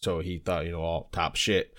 So 0.00 0.18
he 0.20 0.38
thought, 0.38 0.66
you 0.66 0.72
know, 0.72 0.82
all 0.82 1.08
top 1.12 1.36
shit 1.36 1.72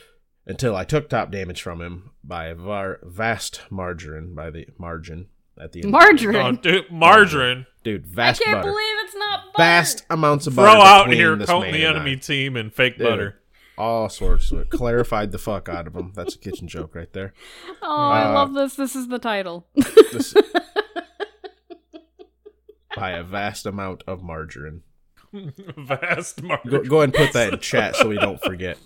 until 0.45 0.75
I 0.75 0.84
took 0.84 1.10
top 1.10 1.32
damage 1.32 1.62
from 1.62 1.82
him 1.82 2.12
by 2.23 2.47
a 2.47 2.56
var- 2.56 2.99
vast 3.04 3.62
margarine 3.69 4.34
by 4.36 4.49
the 4.49 4.67
margin 4.77 5.27
at 5.60 5.71
the 5.71 5.84
end. 5.84 5.91
Margarine. 5.91 6.36
Oh, 6.38 6.51
dude, 6.54 6.91
margarine. 6.91 7.65
Dude, 7.84 8.06
I 8.06 8.15
vast 8.15 8.41
can't 8.41 8.58
butter. 8.58 8.69
believe 8.71 8.95
it's 9.04 9.15
not 9.15 9.39
butter. 9.54 9.58
vast 9.58 10.06
amounts 10.10 10.47
of 10.47 10.54
Throw 10.54 10.65
butter. 10.65 10.77
Throw 10.80 10.86
out 10.86 11.12
here, 11.13 11.36
this 11.36 11.49
coating 11.49 11.71
man 11.71 11.80
the 11.82 11.86
enemy 11.88 12.12
I. 12.13 12.15
team 12.15 12.58
in 12.58 12.69
fake 12.69 12.97
Dude. 12.97 13.08
butter. 13.08 13.38
All 13.77 14.10
sorts 14.10 14.51
of 14.51 14.60
it. 14.60 14.69
Clarified 14.69 15.32
the 15.32 15.38
fuck 15.39 15.67
out 15.69 15.88
of 15.88 15.95
him. 15.95 16.12
That's 16.15 16.36
a 16.36 16.38
kitchen 16.38 16.67
joke 16.67 16.93
right 16.93 17.12
there. 17.13 17.34
Oh, 17.82 18.10
I 18.10 18.25
Uh, 18.25 18.34
love 18.34 18.54
this. 18.54 18.75
This 18.75 18.95
is 18.95 19.08
the 19.08 19.17
title. 19.17 19.65
This, 19.75 20.36
by 22.95 23.12
a 23.12 23.23
vast 23.23 23.65
amount 23.65 24.04
of 24.08 24.21
margarine. 24.21 24.82
Vast 25.77 26.41
Go, 26.41 26.47
margarine. 26.49 26.84
go 26.84 26.97
ahead 26.97 27.04
and 27.10 27.13
put 27.13 27.34
that 27.34 27.54
in 27.54 27.60
chat 27.60 27.95
so 27.95 28.10
we 28.10 28.17
don't 28.17 28.41
forget. 28.43 28.77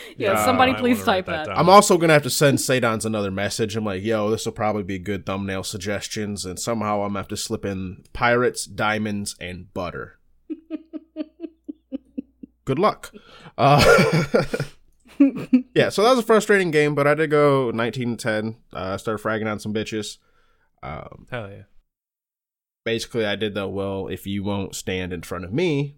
yeah, 0.16 0.32
Uh, 0.32 0.44
somebody 0.44 0.74
please 0.74 1.02
type 1.02 1.26
that 1.26 1.46
that. 1.46 1.58
I'm 1.58 1.68
also 1.68 1.98
gonna 1.98 2.12
have 2.12 2.22
to 2.24 2.30
send 2.30 2.58
Sadons 2.58 3.04
another 3.04 3.30
message. 3.30 3.76
I'm 3.76 3.84
like, 3.84 4.02
yo, 4.02 4.30
this 4.30 4.44
will 4.46 4.52
probably 4.52 4.82
be 4.82 4.98
good 4.98 5.26
thumbnail 5.26 5.64
suggestions, 5.64 6.44
and 6.44 6.58
somehow 6.58 7.02
I'm 7.02 7.10
gonna 7.10 7.20
have 7.20 7.28
to 7.28 7.36
slip 7.36 7.64
in 7.64 8.04
pirates, 8.12 8.64
diamonds, 8.64 9.36
and 9.40 9.72
butter. 9.72 10.18
good 12.64 12.78
luck. 12.78 13.12
Uh, 13.56 13.82
yeah, 15.74 15.88
so 15.88 16.02
that 16.02 16.10
was 16.10 16.18
a 16.18 16.22
frustrating 16.22 16.70
game, 16.70 16.94
but 16.94 17.06
I 17.06 17.14
did 17.14 17.30
go 17.30 17.70
19 17.70 18.16
10. 18.16 18.56
Uh, 18.72 18.92
I 18.94 18.96
started 18.96 19.22
fragging 19.22 19.50
on 19.50 19.58
some 19.58 19.72
bitches. 19.72 20.18
Um, 20.82 21.26
Hell 21.30 21.50
yeah. 21.50 21.62
basically, 22.84 23.24
I 23.24 23.36
did 23.36 23.54
the 23.54 23.66
well, 23.66 24.08
if 24.08 24.26
you 24.26 24.44
won't 24.44 24.74
stand 24.74 25.12
in 25.12 25.22
front 25.22 25.44
of 25.44 25.52
me, 25.52 25.96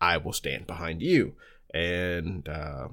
I 0.00 0.16
will 0.18 0.32
stand 0.32 0.66
behind 0.66 1.02
you. 1.02 1.34
And 1.72 2.48
uh, 2.48 2.88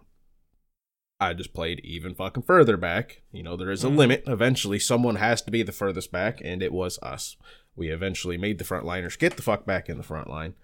I 1.20 1.34
just 1.34 1.53
played 1.53 1.80
even 1.84 2.13
fucking 2.13 2.43
further 2.43 2.76
back. 2.78 3.22
You 3.32 3.41
know, 3.43 3.55
there 3.55 3.72
is 3.72 3.84
a 3.84 3.88
Mhm. 3.88 3.97
limit. 3.97 4.24
Eventually, 4.28 4.80
someone 4.80 5.16
has 5.16 5.41
to 5.43 5.51
be 5.51 5.63
the 5.63 5.72
furthest 5.72 6.11
back, 6.11 6.41
and 6.43 6.61
it 6.61 6.74
was 6.74 6.99
us. 7.01 7.38
We 7.76 7.89
eventually 7.89 8.38
made 8.38 8.57
the 8.57 8.66
frontliners 8.66 9.18
get 9.18 9.36
the 9.38 9.41
fuck 9.41 9.66
back 9.66 9.88
in 9.89 9.97
the 9.97 10.03
front 10.03 10.30
line. 10.30 10.55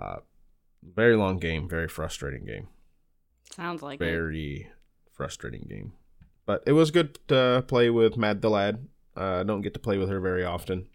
Uh, 0.00 0.18
very 0.82 1.14
long 1.16 1.38
game, 1.38 1.68
very 1.68 1.86
frustrating 1.88 2.44
game, 2.44 2.68
Sounds 3.52 3.82
like 3.82 4.00
it. 4.00 4.04
very 4.04 4.70
frustrating 5.12 5.66
game. 5.68 5.92
But 6.46 6.62
it 6.66 6.72
was 6.72 6.90
good 6.90 7.18
to 7.28 7.64
play 7.68 7.90
with 7.90 8.16
Mad 8.16 8.42
the 8.42 8.50
Lad. 8.50 8.88
Uh, 9.16 9.40
I 9.40 9.42
don't 9.44 9.60
get 9.60 9.74
to 9.74 9.80
play 9.80 9.98
with 9.98 10.08
her 10.08 10.20
very 10.20 10.44
often. 10.44 10.88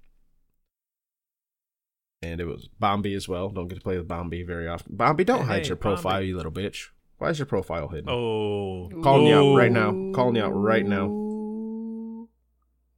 And 2.22 2.42
it 2.42 2.46
was 2.46 2.68
Bombi 2.80 3.14
as 3.14 3.28
well. 3.28 3.50
Don't 3.50 3.68
get 3.68 3.76
to 3.76 3.82
play 3.82 3.98
with 3.98 4.08
Bombi 4.08 4.44
very 4.44 4.68
often. 4.68 4.96
Bombi, 4.96 5.24
don't 5.24 5.42
Hey, 5.42 5.46
hide 5.60 5.68
your 5.68 5.78
profile, 5.78 6.14
Bombi. 6.16 6.28
you 6.28 6.38
little 6.38 6.52
bitch. 6.52 6.90
Why 7.18 7.30
is 7.30 7.40
your 7.40 7.46
profile 7.46 7.88
hidden? 7.88 8.10
Oh, 8.10 8.90
Calling 9.02 9.28
you 9.28 9.36
out 9.36 9.56
right 9.58 9.72
now. 9.72 9.92
Calling 10.14 10.36
you 10.36 10.44
out 10.44 10.52
right 10.52 10.86
now. 10.86 11.06
Ooh. 11.08 12.30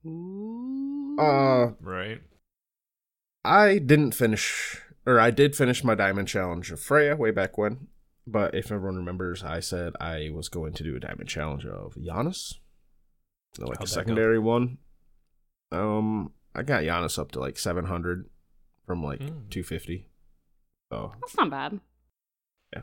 Ooh. 0.06 1.18
Uh, 1.20 1.72
Right. 1.82 2.22
I 3.46 3.78
didn't 3.78 4.12
finish, 4.14 4.82
or 5.06 5.20
I 5.20 5.32
did 5.32 5.56
finish 5.56 5.84
my 5.84 5.96
diamond 5.96 6.28
challenge 6.28 6.72
of 6.72 6.80
Freya 6.82 7.16
way 7.16 7.32
back 7.32 7.58
when. 7.58 7.88
But 8.26 8.54
if 8.54 8.72
everyone 8.72 8.98
remembers, 8.98 9.42
I 9.44 9.62
said 9.62 9.94
I 10.02 10.30
was 10.34 10.50
going 10.50 10.74
to 10.74 10.84
do 10.84 10.96
a 10.98 11.00
diamond 11.00 11.30
challenge 11.30 11.66
of 11.66 11.96
Janus, 12.04 12.60
like 13.58 13.78
How'd 13.78 13.78
a 13.78 13.80
that 13.82 13.88
secondary 13.88 14.38
one. 14.40 14.80
Um, 15.72 16.34
I 16.54 16.64
got 16.64 16.84
Janus 16.84 17.18
up 17.18 17.32
to 17.34 17.40
like 17.40 17.58
seven 17.58 17.86
hundred 17.86 18.30
from 18.86 19.02
like 19.02 19.20
Mm. 19.22 19.50
two 19.50 19.64
fifty. 19.64 20.10
So 20.92 21.14
That's 21.22 21.38
not 21.38 21.50
bad. 21.50 21.80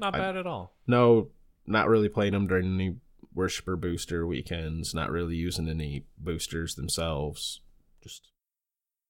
Not 0.01 0.15
I- 0.15 0.19
bad 0.19 0.37
at 0.37 0.47
all. 0.47 0.75
No, 0.87 1.29
not 1.67 1.89
really 1.89 2.09
playing 2.09 2.33
them 2.33 2.47
during 2.47 2.75
any 2.75 2.97
worshiper 3.35 3.77
booster 3.77 4.27
weekends. 4.27 4.95
Not 4.95 5.11
really 5.11 5.37
using 5.37 5.69
any 5.69 6.05
boosters 6.19 6.75
themselves. 6.75 7.61
Just 8.03 8.29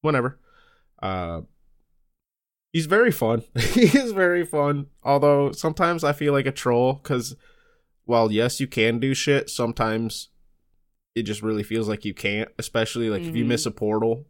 whenever. 0.02 0.38
Uh, 1.02 1.42
he's 2.72 2.86
very 2.86 3.10
fun. 3.12 3.42
he 3.58 3.82
is 3.98 4.12
very 4.12 4.44
fun. 4.44 4.86
Although 5.02 5.52
sometimes 5.52 6.04
I 6.04 6.12
feel 6.12 6.32
like 6.32 6.46
a 6.46 6.52
troll 6.52 6.94
because, 6.94 7.36
while 8.04 8.30
yes, 8.32 8.60
you 8.60 8.66
can 8.66 8.98
do 8.98 9.14
shit. 9.14 9.50
Sometimes 9.50 10.28
it 11.14 11.22
just 11.22 11.42
really 11.42 11.62
feels 11.62 11.88
like 11.88 12.04
you 12.04 12.14
can't. 12.14 12.48
Especially 12.58 13.08
like 13.10 13.22
if 13.22 13.36
you 13.36 13.44
Mhm. 13.44 13.48
miss 13.48 13.66
a 13.66 13.70
portal 13.70 14.26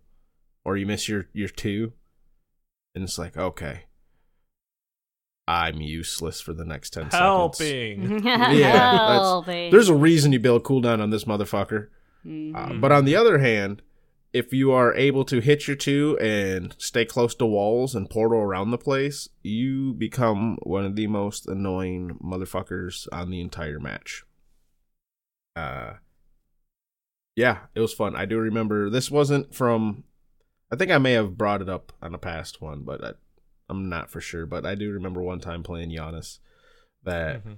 or 0.64 0.76
you 0.76 0.86
miss 0.86 1.09
your 1.09 1.28
your 1.32 1.49
two, 1.49 1.92
and 2.95 3.05
it's 3.05 3.18
like 3.18 3.36
okay. 3.36 3.84
I'm 5.47 5.80
useless 5.80 6.40
for 6.40 6.53
the 6.55 6.64
next 6.64 6.90
10 6.95 7.11
seconds. 7.11 7.14
Helping. 7.18 8.16
that's- 8.22 8.62
Helping. 8.62 9.70
There's 9.70 9.88
a 9.90 9.95
reason 9.95 10.32
you 10.32 10.38
build 10.40 10.64
cooldown 10.64 11.01
on 11.03 11.11
this 11.11 11.24
motherfucker. 11.24 11.88
Uh, 12.24 12.28
Mhm. 12.28 12.80
but 12.80 12.90
on 12.90 13.05
the 13.05 13.14
other 13.16 13.38
hand, 13.38 13.82
if 14.32 14.53
you 14.53 14.72
are 14.72 14.95
able 14.95 15.24
to 15.26 15.40
hit 15.40 15.66
your 15.68 15.76
two 15.76 16.18
and 16.20 16.74
stay 16.78 17.05
close 17.05 17.34
to 17.34 17.45
walls 17.47 17.95
and 17.95 18.09
portal 18.09 18.38
around 18.38 18.70
the 18.70 18.78
place, 18.78 19.28
you 19.42 19.92
become 19.92 20.57
one 20.62 20.84
of 20.86 20.97
the 20.97 21.07
most 21.07 21.47
annoying 21.47 22.18
motherfuckers 22.24 23.07
on 23.12 23.30
the 23.30 23.40
entire 23.42 23.78
match. 23.78 24.24
Uh, 25.55 25.95
yeah, 27.36 27.59
it 27.74 27.80
was 27.80 27.92
fun. 27.92 28.16
I 28.16 28.24
do 28.24 28.38
remember 28.38 28.88
this 28.90 29.11
wasn't 29.11 29.55
from. 29.55 30.05
I 30.72 30.76
think 30.76 30.90
I 30.90 30.99
may 30.99 31.12
have 31.12 31.36
brought 31.36 31.62
it 31.62 31.68
up 31.68 31.92
on 32.03 32.14
a 32.14 32.18
past 32.18 32.61
one, 32.62 32.82
but 32.82 33.05
I, 33.05 33.11
I'm 33.69 33.89
not 33.89 34.11
for 34.11 34.21
sure. 34.21 34.47
But 34.47 34.67
I 34.67 34.75
do 34.75 34.91
remember 34.93 35.23
one 35.23 35.41
time 35.41 35.62
playing 35.62 35.91
Janus 35.91 36.41
that 37.05 37.45
Mhm. 37.45 37.57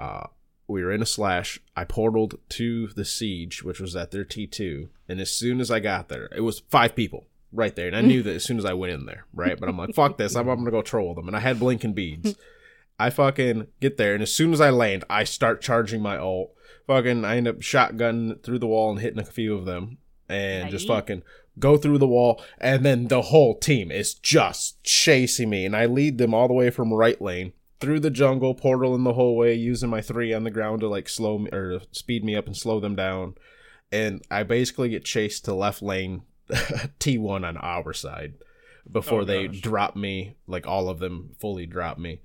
uh, 0.00 0.26
we 0.66 0.82
were 0.84 0.92
in 0.92 1.02
a 1.02 1.06
slash. 1.06 1.58
I 1.76 1.84
portaled 1.84 2.38
to 2.50 2.88
the 2.88 3.04
siege, 3.04 3.62
which 3.62 3.80
was 3.80 3.96
at 3.96 4.10
their 4.10 4.24
T2, 4.24 4.88
and 5.08 5.20
as 5.20 5.32
soon 5.32 5.60
as 5.60 5.70
I 5.70 5.80
got 5.80 6.08
there, 6.08 6.28
it 6.36 6.40
was 6.42 6.60
five 6.68 6.94
people 6.94 7.26
right 7.52 7.74
there, 7.74 7.86
and 7.86 7.96
I 7.96 8.02
knew 8.02 8.22
that 8.22 8.34
as 8.36 8.44
soon 8.44 8.58
as 8.58 8.66
I 8.66 8.74
went 8.74 8.92
in 8.92 9.06
there, 9.06 9.24
right? 9.32 9.58
But 9.58 9.70
I'm 9.70 9.78
like, 9.78 9.94
fuck 9.94 10.18
this, 10.18 10.36
I'm, 10.36 10.46
I'm 10.48 10.58
gonna 10.58 10.70
go 10.70 10.82
troll 10.82 11.14
them, 11.14 11.26
and 11.28 11.36
I 11.36 11.40
had 11.40 11.58
blinking 11.58 11.94
beads. 11.94 12.36
I 13.00 13.08
fucking 13.10 13.68
get 13.80 13.96
there, 13.96 14.12
and 14.12 14.22
as 14.22 14.34
soon 14.34 14.52
as 14.52 14.60
I 14.60 14.68
land, 14.70 15.04
I 15.08 15.24
start 15.24 15.62
charging 15.62 16.02
my 16.02 16.18
ult. 16.18 16.52
Fucking, 16.86 17.24
I 17.24 17.36
end 17.38 17.48
up 17.48 17.60
shotgunning 17.60 18.42
through 18.42 18.58
the 18.58 18.66
wall 18.66 18.90
and 18.90 19.00
hitting 19.00 19.20
a 19.20 19.24
few 19.24 19.54
of 19.54 19.64
them, 19.64 19.98
and 20.28 20.68
just 20.70 20.86
fucking 20.88 21.22
go 21.58 21.76
through 21.76 21.98
the 21.98 22.06
wall, 22.06 22.42
and 22.58 22.84
then 22.84 23.08
the 23.08 23.22
whole 23.22 23.58
team 23.58 23.90
is 23.90 24.14
just 24.14 24.82
chasing 24.84 25.50
me, 25.50 25.64
and 25.64 25.76
I 25.76 25.86
lead 25.86 26.18
them 26.18 26.34
all 26.34 26.48
the 26.48 26.54
way 26.54 26.70
from 26.70 26.92
right 26.92 27.20
lane 27.20 27.52
through 27.80 28.00
the 28.00 28.10
jungle, 28.10 28.54
portal 28.54 28.94
in 28.94 29.04
the 29.04 29.12
whole 29.12 29.36
way, 29.36 29.54
using 29.54 29.88
my 29.88 30.00
three 30.00 30.32
on 30.34 30.44
the 30.44 30.50
ground 30.50 30.80
to 30.80 30.88
like 30.88 31.08
slow 31.08 31.38
me 31.38 31.50
or 31.52 31.80
speed 31.92 32.24
me 32.24 32.34
up 32.34 32.46
and 32.46 32.56
slow 32.56 32.80
them 32.80 32.96
down, 32.96 33.34
and 33.92 34.22
I 34.30 34.42
basically 34.42 34.88
get 34.90 35.04
chased 35.04 35.44
to 35.44 35.54
left 35.54 35.82
lane, 35.82 36.22
T 36.98 37.18
one 37.18 37.44
on 37.44 37.56
our 37.56 37.92
side, 37.92 38.34
before 38.90 39.22
Oh, 39.22 39.24
they 39.24 39.48
drop 39.48 39.96
me, 39.96 40.36
like 40.46 40.66
all 40.66 40.88
of 40.88 40.98
them 40.98 41.30
fully 41.38 41.66
drop 41.66 41.98
me. 41.98 42.20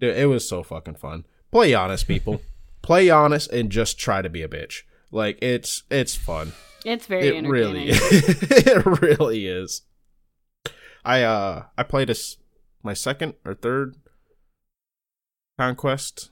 Dude, 0.00 0.16
it 0.16 0.26
was 0.26 0.48
so 0.48 0.62
fucking 0.62 0.96
fun. 0.96 1.24
Play 1.50 1.70
Janus, 1.70 2.04
people. 2.04 2.40
Play 2.82 3.06
Janus 3.06 3.46
and 3.46 3.70
just 3.70 3.98
try 3.98 4.22
to 4.22 4.28
be 4.28 4.42
a 4.42 4.48
bitch. 4.48 4.82
Like 5.10 5.38
it's 5.42 5.82
it's 5.90 6.14
fun. 6.14 6.52
It's 6.86 7.06
very 7.06 7.26
It 7.28 7.34
entertaining. 7.34 7.50
really 7.50 7.88
it 7.90 8.86
really 9.02 9.46
is. 9.48 9.82
I 11.04 11.22
uh 11.22 11.64
I 11.76 11.82
played 11.82 12.08
this 12.08 12.36
my 12.82 12.94
second 12.94 13.34
or 13.44 13.54
third 13.54 13.96
conquest 15.58 16.30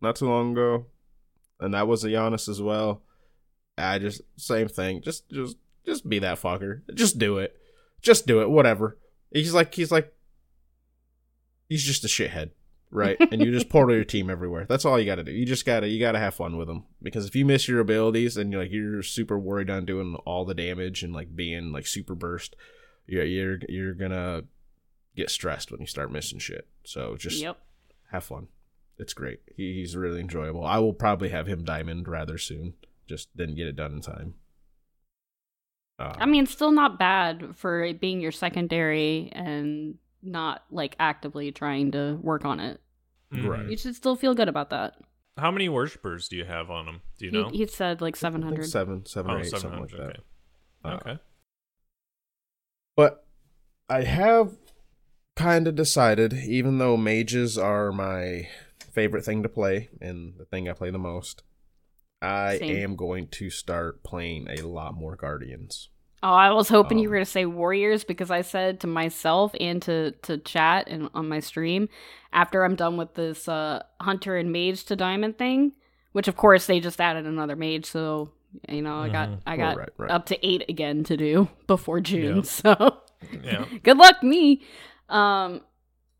not 0.00 0.16
too 0.16 0.28
long 0.28 0.52
ago, 0.52 0.86
and 1.60 1.72
that 1.74 1.86
was 1.86 2.04
a 2.04 2.10
Janus 2.10 2.48
as 2.48 2.60
well. 2.60 3.02
I 3.78 3.98
just 3.98 4.22
same 4.36 4.68
thing. 4.68 5.00
Just 5.02 5.28
just 5.30 5.56
just 5.86 6.08
be 6.08 6.18
that 6.18 6.40
fucker. 6.40 6.82
Just 6.94 7.18
do 7.18 7.38
it. 7.38 7.56
Just 8.02 8.26
do 8.26 8.40
it. 8.42 8.50
Whatever. 8.50 8.98
He's 9.30 9.54
like 9.54 9.74
he's 9.74 9.90
like 9.92 10.12
he's 11.68 11.84
just 11.84 12.04
a 12.04 12.08
shithead, 12.08 12.50
right? 12.94 13.16
and 13.32 13.42
you 13.42 13.50
just 13.52 13.68
portal 13.68 13.94
your 13.94 14.04
team 14.04 14.30
everywhere. 14.30 14.64
That's 14.68 14.84
all 14.84 14.98
you 14.98 15.04
got 15.04 15.16
to 15.16 15.24
do. 15.24 15.32
You 15.32 15.44
just 15.44 15.66
gotta 15.66 15.88
you 15.88 15.98
gotta 16.00 16.18
have 16.18 16.34
fun 16.34 16.56
with 16.56 16.68
them 16.68 16.84
because 17.02 17.26
if 17.26 17.34
you 17.36 17.44
miss 17.44 17.68
your 17.68 17.80
abilities 17.80 18.36
and 18.36 18.50
you're 18.52 18.62
like 18.62 18.72
you're 18.72 19.02
super 19.02 19.38
worried 19.38 19.68
on 19.68 19.84
doing 19.84 20.14
all 20.24 20.44
the 20.44 20.54
damage 20.54 21.02
and 21.02 21.12
like 21.12 21.34
being 21.36 21.72
like 21.72 21.86
super 21.86 22.14
burst, 22.14 22.56
you're 23.06 23.24
you're 23.24 23.58
you're 23.68 23.94
gonna 23.94 24.44
get 25.16 25.30
stressed 25.30 25.70
when 25.70 25.80
you 25.80 25.86
start 25.86 26.10
missing 26.10 26.38
shit. 26.38 26.66
So 26.84 27.16
just 27.16 27.40
Yep. 27.42 27.58
have 28.12 28.24
fun. 28.24 28.48
It's 28.98 29.12
great. 29.12 29.40
He, 29.56 29.74
he's 29.74 29.96
really 29.96 30.20
enjoyable. 30.20 30.64
I 30.64 30.78
will 30.78 30.92
probably 30.94 31.30
have 31.30 31.46
him 31.48 31.64
diamond 31.64 32.06
rather 32.08 32.38
soon. 32.38 32.74
Just 33.08 33.36
didn't 33.36 33.56
get 33.56 33.66
it 33.66 33.76
done 33.76 33.92
in 33.92 34.00
time. 34.00 34.34
Uh, 35.98 36.14
I 36.18 36.26
mean, 36.26 36.46
still 36.46 36.72
not 36.72 36.98
bad 36.98 37.56
for 37.56 37.82
it 37.84 38.00
being 38.00 38.20
your 38.20 38.32
secondary 38.32 39.30
and 39.32 39.96
not 40.22 40.64
like 40.70 40.96
actively 40.98 41.52
trying 41.52 41.92
to 41.92 42.18
work 42.22 42.44
on 42.44 42.58
it. 42.60 42.80
Right. 43.42 43.68
You 43.68 43.76
should 43.76 43.94
still 43.96 44.16
feel 44.16 44.34
good 44.34 44.48
about 44.48 44.70
that. 44.70 44.94
How 45.36 45.50
many 45.50 45.68
worshippers 45.68 46.28
do 46.28 46.36
you 46.36 46.44
have 46.44 46.70
on 46.70 46.86
him? 46.86 47.00
Do 47.18 47.24
you 47.26 47.30
He, 47.32 47.42
know? 47.42 47.48
he 47.48 47.66
said 47.66 48.00
like 48.00 48.14
I 48.14 48.30
think 48.30 48.34
700. 48.34 48.66
seven, 48.66 49.06
seven 49.06 49.30
oh, 49.30 49.34
or 49.34 49.40
eight, 49.40 49.46
something 49.50 49.70
700. 49.70 49.98
like 49.98 50.14
that. 50.14 50.20
okay. 50.88 50.94
Uh, 51.08 51.10
okay. 51.10 51.20
But 52.96 53.26
I 53.88 54.02
have 54.04 54.56
kind 55.36 55.66
of 55.66 55.74
decided, 55.74 56.32
even 56.32 56.78
though 56.78 56.96
mages 56.96 57.58
are 57.58 57.90
my 57.90 58.48
favorite 58.92 59.24
thing 59.24 59.42
to 59.42 59.48
play 59.48 59.88
and 60.00 60.34
the 60.38 60.44
thing 60.44 60.68
I 60.68 60.72
play 60.72 60.90
the 60.90 60.98
most, 60.98 61.42
I 62.22 62.58
Same. 62.58 62.76
am 62.76 62.96
going 62.96 63.26
to 63.32 63.50
start 63.50 64.04
playing 64.04 64.46
a 64.48 64.62
lot 64.62 64.94
more 64.94 65.16
guardians. 65.16 65.88
Oh, 66.26 66.32
I 66.32 66.50
was 66.52 66.70
hoping 66.70 66.98
you 66.98 67.04
Um, 67.08 67.10
were 67.10 67.16
going 67.16 67.24
to 67.26 67.30
say 67.30 67.44
warriors 67.44 68.02
because 68.02 68.30
I 68.30 68.40
said 68.40 68.80
to 68.80 68.86
myself 68.86 69.54
and 69.60 69.82
to 69.82 70.12
to 70.22 70.38
chat 70.38 70.88
and 70.88 71.10
on 71.14 71.28
my 71.28 71.38
stream 71.40 71.88
after 72.32 72.64
I'm 72.64 72.76
done 72.76 72.96
with 72.96 73.12
this 73.14 73.46
uh 73.46 73.82
hunter 74.00 74.36
and 74.38 74.50
mage 74.50 74.84
to 74.86 74.96
diamond 74.96 75.36
thing, 75.36 75.72
which 76.12 76.26
of 76.26 76.34
course 76.36 76.64
they 76.66 76.80
just 76.80 76.98
added 77.00 77.26
another 77.26 77.56
mage, 77.56 77.84
so 77.84 78.30
you 78.70 78.80
know 78.80 79.00
I 79.00 79.10
got 79.10 79.28
Mhm. 79.28 79.38
I 79.46 79.56
got 79.58 79.76
right, 79.76 79.88
right. 79.98 80.10
up 80.10 80.24
to 80.26 80.46
eight 80.46 80.64
again 80.68 81.04
to 81.04 81.16
do 81.16 81.48
before 81.66 82.00
June. 82.00 82.36
Yeah. 82.36 82.42
So 82.62 82.98
Yeah. 83.42 83.64
good 83.82 83.98
luck 83.98 84.22
me. 84.22 84.62
Um, 85.10 85.60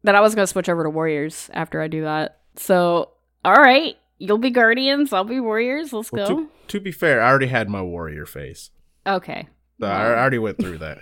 that 0.03 0.15
I 0.15 0.21
was 0.21 0.35
gonna 0.35 0.47
switch 0.47 0.69
over 0.69 0.83
to 0.85 0.91
warriors 0.91 1.49
after 1.55 1.81
I 1.81 1.89
do 1.89 2.03
that. 2.03 2.41
So 2.57 3.09
all 3.43 3.55
right, 3.57 3.97
you'll 4.19 4.37
be 4.39 4.51
guardians, 4.51 5.15
I'll 5.15 5.25
be 5.25 5.41
warriors. 5.41 5.95
Let's 5.95 6.13
Well, 6.13 6.29
go. 6.29 6.35
to, 6.45 6.51
to 6.69 6.81
be 6.81 6.93
fair, 6.93 7.23
I 7.23 7.29
already 7.31 7.47
had 7.49 7.71
my 7.71 7.81
warrior 7.81 8.27
face. 8.27 8.71
okay. 9.07 9.49
So 9.81 9.87
I 9.87 10.07
I 10.11 10.19
already 10.19 10.39
went 10.39 10.59
through 10.59 10.79
that. 10.79 10.99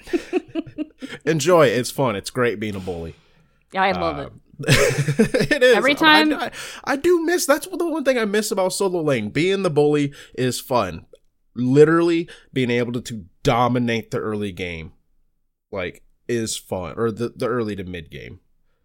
Enjoy 1.26 1.66
it. 1.66 1.78
It's 1.78 1.90
fun. 1.90 2.16
It's 2.16 2.30
great 2.30 2.58
being 2.60 2.74
a 2.74 2.80
bully. 2.80 3.14
Yeah, 3.72 3.82
I 3.82 3.92
love 3.92 4.18
it. 4.18 4.22
it. 4.22 4.32
Um, 4.32 4.40
it 5.50 5.62
is 5.62 5.76
Every 5.76 5.94
time- 5.94 6.32
I, 6.34 6.50
I 6.84 6.96
do 6.96 7.22
miss. 7.24 7.46
That's 7.46 7.66
the 7.66 7.86
one 7.88 8.04
thing 8.04 8.18
I 8.18 8.24
miss 8.24 8.50
about 8.50 8.72
solo 8.72 9.00
lane. 9.02 9.30
Being 9.30 9.62
the 9.62 9.70
bully 9.70 10.12
is 10.34 10.60
fun. 10.60 11.06
Literally 11.54 12.28
being 12.52 12.70
able 12.70 12.92
to, 12.92 13.00
to 13.02 13.24
dominate 13.42 14.10
the 14.10 14.18
early 14.18 14.52
game, 14.52 14.92
like, 15.70 16.02
is 16.28 16.56
fun, 16.56 16.94
or 16.96 17.10
the 17.10 17.30
the 17.36 17.46
early 17.46 17.76
to 17.76 17.84
mid 17.84 18.10
game. 18.10 18.40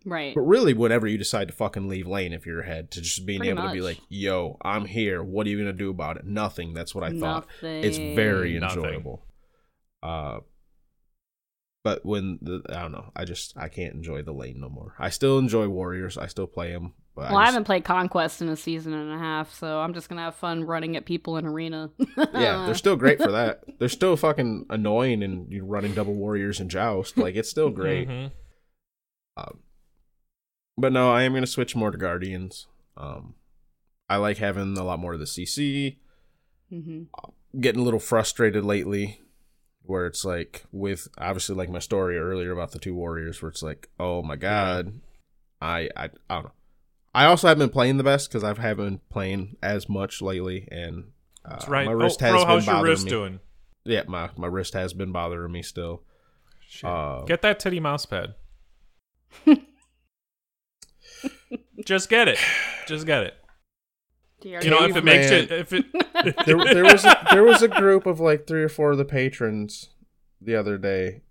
Right. 0.06 0.34
But 0.36 0.42
really, 0.42 0.74
whenever 0.74 1.08
you 1.08 1.18
decide 1.18 1.48
to 1.50 1.54
fucking 1.54 1.88
leave 1.88 2.08
lane, 2.08 2.34
if 2.34 2.46
you're 2.46 2.62
ahead, 2.62 2.92
to 2.92 3.02
just 3.02 3.26
being 3.26 3.40
Pretty 3.40 3.52
able 3.52 3.64
to 3.68 3.74
be 3.74 3.82
like, 3.82 4.00
"Yo, 4.10 4.58
I'm 4.64 4.86
here. 4.86 5.24
What 5.24 5.48
are 5.48 5.50
you 5.50 5.58
gonna 5.58 5.74
do 5.74 5.90
about 5.90 6.18
it? 6.18 6.26
Nothing." 6.26 6.74
That's 6.74 6.94
what 6.96 7.04
I 7.06 7.12
thought. 7.18 7.46
Nothing. 7.62 7.84
It's 7.84 7.98
very 7.98 8.60
Nothing. 8.60 9.20
Enjoyable. 10.04 10.38
Uh, 10.38 10.40
but 11.84 12.06
when 12.06 12.40
the 12.42 12.62
I 12.70 12.82
don't 12.82 12.92
know, 12.92 13.12
I 13.16 13.24
just 13.26 13.56
I 13.58 13.70
can't 13.70 13.94
enjoy 13.94 14.22
the 14.22 14.34
lane 14.34 14.60
no 14.60 14.68
more. 14.70 14.94
I 15.00 15.10
still 15.10 15.38
enjoy 15.40 15.68
Warriors. 15.70 16.18
I 16.18 16.28
still 16.28 16.48
play 16.48 16.72
them. 16.74 16.94
But 17.16 17.30
Well, 17.32 17.38
I, 17.38 17.44
just- 17.46 17.54
haven't 17.54 17.64
played 17.66 17.84
Conquest 17.86 18.42
in 18.42 18.50
a 18.50 18.56
season 18.58 18.94
and 18.94 19.12
a 19.12 19.18
half, 19.18 19.54
so 19.54 19.80
I'm 19.80 19.94
just 19.94 20.10
gonna 20.10 20.22
have 20.22 20.36
fun 20.36 20.66
running 20.66 20.96
at 20.98 21.06
people 21.06 21.38
in 21.38 21.46
arena. 21.46 21.90
Yeah, 22.18 22.66
they're 22.66 22.74
still 22.86 22.96
great 22.98 23.22
for 23.22 23.32
that. 23.32 23.64
They're 23.80 23.90
still 23.90 24.16
fucking 24.18 24.66
annoying, 24.70 25.24
and 25.24 25.52
you're 25.52 25.66
running 25.66 25.94
double 25.94 26.14
Warriors 26.14 26.60
and 26.60 26.70
Joust. 26.70 27.18
Like 27.18 27.36
it's 27.36 27.50
still 27.50 27.70
great. 27.70 28.08
Mhm. 28.10 28.32
Um, 29.38 29.60
but 30.78 30.92
no, 30.92 31.10
I 31.12 31.24
am 31.24 31.34
gonna 31.34 31.48
switch 31.48 31.76
more 31.76 31.92
to 31.92 31.98
Guardians. 31.98 32.68
Um, 32.98 33.36
I 34.10 34.18
like 34.18 34.38
having 34.38 34.78
a 34.78 34.84
lot 34.84 35.00
more 35.00 35.14
of 35.14 35.20
the 35.20 35.26
CC. 35.26 35.98
hmm 36.70 37.04
Getting 37.60 37.82
a 37.82 37.84
little 37.84 38.00
frustrated 38.00 38.64
lately, 38.66 39.22
where 39.88 40.06
it's 40.06 40.24
like 40.26 40.66
with 40.72 41.08
obviously 41.18 41.56
like 41.56 41.70
my 41.70 41.80
story 41.80 42.18
earlier 42.18 42.52
about 42.52 42.72
the 42.72 42.80
two 42.80 42.96
Warriors, 42.96 43.42
where 43.42 43.50
it's 43.50 43.64
like, 43.64 43.90
oh 44.00 44.22
my 44.22 44.36
god, 44.36 45.00
I 45.62 45.90
I 45.96 46.10
I 46.30 46.36
don't 46.36 46.46
know. 46.46 46.52
I 47.14 47.26
also 47.26 47.48
haven't 47.48 47.68
been 47.68 47.74
playing 47.74 47.98
the 47.98 48.04
best 48.04 48.30
because 48.30 48.44
I 48.44 48.50
haven't 48.50 48.86
been 48.86 49.00
playing 49.10 49.58
as 49.64 49.90
much 49.90 50.22
lately, 50.22 50.68
and 50.72 51.12
uh, 51.44 51.52
That's 51.52 51.68
right. 51.68 51.86
my 51.86 51.94
oh, 51.94 51.96
wrist 51.96 52.20
bro, 52.20 52.32
has 52.32 52.42
been 52.42 52.48
how's 52.48 52.66
your 52.66 52.76
bothering 52.76 52.92
wrist 52.92 53.04
me. 53.06 53.10
doing? 53.10 53.40
Yeah, 53.86 54.04
my 54.08 54.30
my 54.38 54.48
wrist 54.48 54.74
has 54.74 54.94
been 54.94 55.12
bothering 55.12 55.52
me 55.52 55.64
still. 55.64 56.04
Shit. 56.68 56.90
Uh, 56.90 57.24
get 57.24 57.42
that 57.42 57.60
titty 57.60 57.80
mouse 57.80 58.06
pad. 58.06 58.36
Just 61.86 62.10
get 62.10 62.28
it. 62.28 62.40
Just 62.88 63.06
get 63.06 63.24
it. 63.24 63.36
You 64.48 64.70
know, 64.70 64.84
if 64.84 64.96
it 64.96 65.04
makes 65.04 65.30
Caveman. 65.30 65.52
it, 65.52 65.60
if 65.60 65.74
it, 65.74 66.46
there, 66.46 66.74
there 66.74 66.84
was 66.84 67.06
a, 67.06 67.28
there 67.32 67.44
was 67.44 67.62
a 67.62 67.68
group 67.68 68.06
of 68.06 68.20
like 68.20 68.48
three 68.48 68.64
or 68.64 68.70
four 68.70 68.92
of 68.92 68.98
the 68.98 69.06
patrons 69.06 69.90
the 70.42 70.56
other 70.56 70.78
day 70.78 71.22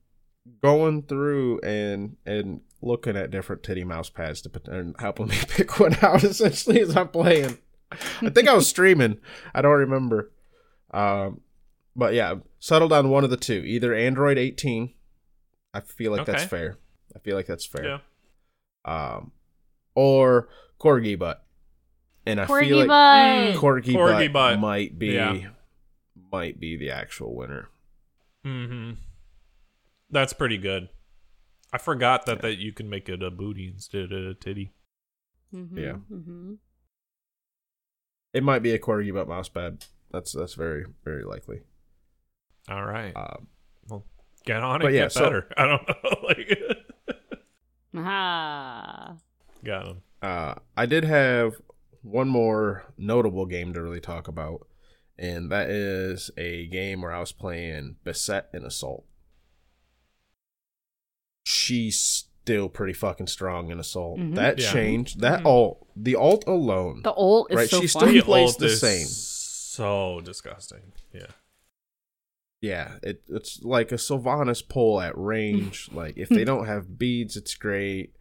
going 0.62 1.02
through 1.02 1.60
and 1.60 2.16
and 2.26 2.60
looking 2.82 3.16
at 3.16 3.30
different 3.30 3.62
titty 3.62 3.84
mouse 3.84 4.10
pads 4.10 4.40
to 4.42 4.48
put, 4.48 4.68
and 4.68 4.94
helping 4.98 5.28
me 5.28 5.36
pick 5.48 5.78
one 5.80 5.96
out 6.02 6.22
essentially 6.24 6.80
as 6.80 6.96
I'm 6.96 7.08
playing. 7.08 7.58
I 7.92 8.30
think 8.30 8.48
I 8.48 8.54
was 8.54 8.68
streaming. 8.68 9.18
I 9.54 9.62
don't 9.62 9.78
remember. 9.78 10.32
Um, 10.92 11.40
but 11.94 12.14
yeah, 12.14 12.36
settled 12.58 12.92
on 12.92 13.10
one 13.10 13.24
of 13.24 13.30
the 13.30 13.36
two, 13.36 13.62
either 13.64 13.94
Android 13.94 14.38
18. 14.38 14.92
I 15.72 15.80
feel 15.80 16.12
like 16.12 16.26
that's 16.26 16.44
fair. 16.44 16.78
I 17.14 17.18
feel 17.20 17.36
like 17.36 17.46
that's 17.46 17.66
fair. 17.66 17.84
yeah. 17.84 17.98
Um, 18.84 19.32
or 19.94 20.48
Corgi 20.80 21.18
butt. 21.18 21.45
And 22.26 22.40
I 22.40 22.46
Corgi 22.46 22.68
feel 22.68 22.78
like 22.78 22.88
butt. 22.88 23.62
Corgi, 23.62 23.94
Corgi 23.94 24.32
butt, 24.32 24.54
butt. 24.54 24.58
might 24.60 24.98
be 24.98 25.08
Yeah. 25.14 25.50
might 26.32 26.58
be 26.58 26.76
the 26.76 26.90
actual 26.90 27.34
winner. 27.36 27.68
hmm 28.44 28.92
That's 30.10 30.32
pretty 30.32 30.58
good. 30.58 30.88
I 31.72 31.78
forgot 31.78 32.26
that 32.26 32.42
that 32.42 32.56
you 32.58 32.72
can 32.72 32.88
make 32.88 33.08
it 33.08 33.22
a 33.22 33.30
booty 33.30 33.68
instead 33.68 34.12
of 34.12 34.24
a 34.26 34.34
titty. 34.34 34.72
Mhm, 35.54 35.76
Yeah. 35.78 35.96
mhm. 36.10 36.58
It 38.32 38.42
might 38.42 38.62
be 38.62 38.72
a 38.72 38.78
Corgi 38.78 39.12
butt 39.14 39.28
mouse 39.28 39.48
pad. 39.48 39.84
That's 40.10 40.32
that's 40.32 40.54
very 40.54 40.84
very 41.04 41.22
likely. 41.24 41.60
All 42.68 42.84
right. 42.84 43.14
Um, 43.16 43.46
well, 43.88 44.04
get 44.44 44.62
on 44.62 44.82
it. 44.82 44.92
yeah, 44.92 45.02
get 45.02 45.12
so- 45.12 45.22
better. 45.24 45.48
I 45.56 45.66
don't 45.66 45.88
know. 45.88 46.16
like, 46.24 46.58
Aha. 47.96 49.16
got 49.64 49.86
him. 49.88 50.02
uh, 50.22 50.54
I 50.76 50.86
did 50.86 51.04
have 51.04 51.54
one 52.06 52.28
more 52.28 52.84
notable 52.96 53.46
game 53.46 53.72
to 53.74 53.82
really 53.82 54.00
talk 54.00 54.28
about, 54.28 54.66
and 55.18 55.50
that 55.50 55.68
is 55.68 56.30
a 56.36 56.66
game 56.68 57.02
where 57.02 57.12
I 57.12 57.20
was 57.20 57.32
playing 57.32 57.96
Beset 58.04 58.48
and 58.52 58.64
Assault. 58.64 59.04
She's 61.44 61.98
still 61.98 62.68
pretty 62.68 62.92
fucking 62.92 63.26
strong 63.28 63.70
in 63.70 63.78
Assault. 63.78 64.18
Mhm. 64.18 64.34
That 64.34 64.58
Yeah. 64.58 64.72
changed. 64.72 65.20
That 65.20 65.40
Mhm. 65.42 65.46
alt, 65.46 65.86
the 65.96 66.16
alt 66.16 66.44
alone. 66.46 67.02
The 67.02 67.12
alt 67.12 67.50
is 67.50 67.56
Right, 67.56 67.68
so 67.70 67.80
she's 67.80 67.92
fun. 67.92 68.02
still- 68.02 68.12
He 68.12 68.18
The 68.20 68.24
plays 68.24 68.48
ult 68.50 68.58
the 68.58 68.70
same. 68.76 69.06
So 69.06 70.20
disgusting. 70.24 70.92
Yeah. 71.12 71.26
Yeah, 72.60 72.98
it, 73.02 73.22
it's 73.28 73.62
like 73.62 73.92
a 73.92 73.96
Sylvanas 73.96 74.66
pull 74.66 75.00
at 75.00 75.16
range. 75.16 75.88
like 75.92 76.16
if 76.16 76.28
they 76.28 76.44
don't 76.44 76.66
have 76.66 76.98
beads, 76.98 77.36
it's 77.36 77.54
great. 77.54 78.14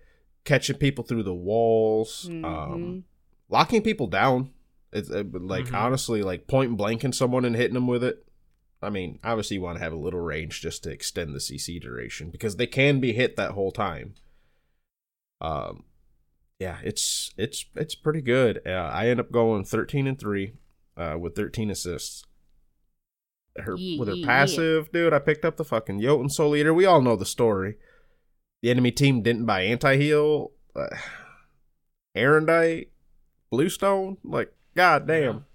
Catching 0.43 0.77
people 0.77 1.03
through 1.03 1.23
the 1.23 1.33
walls, 1.33 2.27
um, 2.29 2.43
Mhm. 2.43 3.03
Locking 3.49 3.81
people 3.81 4.07
down. 4.07 4.51
It's 4.91 5.09
uh, 5.11 5.23
like 5.33 5.65
Mhm. 5.65 5.73
honestly, 5.73 6.23
like 6.23 6.47
point 6.47 6.77
blanking 6.77 7.13
someone 7.13 7.45
and 7.45 7.55
hitting 7.55 7.73
them 7.73 7.87
with 7.87 8.03
it. 8.03 8.25
I 8.81 8.89
mean, 8.89 9.19
obviously 9.23 9.55
you 9.55 9.61
want 9.61 9.77
to 9.77 9.83
have 9.83 9.93
a 9.93 9.97
little 9.97 10.19
range 10.19 10.61
just 10.61 10.83
to 10.83 10.91
extend 10.91 11.33
the 11.33 11.39
CC 11.39 11.79
duration 11.79 12.29
because 12.29 12.55
they 12.55 12.67
can 12.67 12.99
be 12.99 13.13
hit 13.13 13.35
that 13.35 13.51
whole 13.51 13.71
time. 13.71 14.13
Um, 15.41 15.83
yeah, 16.59 16.77
it's 16.83 17.33
it's 17.37 17.65
it's 17.75 17.95
pretty 17.95 18.21
good. 18.21 18.61
Uh, 18.65 18.69
I 18.71 19.07
end 19.09 19.19
up 19.19 19.31
going 19.31 19.65
thirteen 19.65 20.07
and 20.07 20.17
three, 20.19 20.53
uh, 20.95 21.17
with 21.19 21.35
thirteen 21.35 21.69
assists. 21.69 22.23
Her 23.57 23.75
Ye- 23.77 23.97
with 23.99 24.07
her 24.09 24.15
passive, 24.25 24.91
dude. 24.91 25.13
I 25.13 25.19
picked 25.19 25.45
up 25.45 25.57
the 25.57 25.65
fucking 25.65 25.99
Jotun 26.01 26.29
Soul 26.29 26.55
Eater. 26.55 26.73
We 26.73 26.85
all 26.85 27.01
know 27.01 27.15
the 27.15 27.25
story. 27.25 27.75
The 28.61 28.69
enemy 28.69 28.91
team 28.91 29.21
didn't 29.21 29.45
buy 29.45 29.61
anti 29.63 29.97
heal. 29.97 30.51
Uh, 30.75 30.87
Arondight, 32.15 32.87
Bluestone, 33.49 34.17
like 34.23 34.53
god 34.75 35.07
damn. 35.07 35.45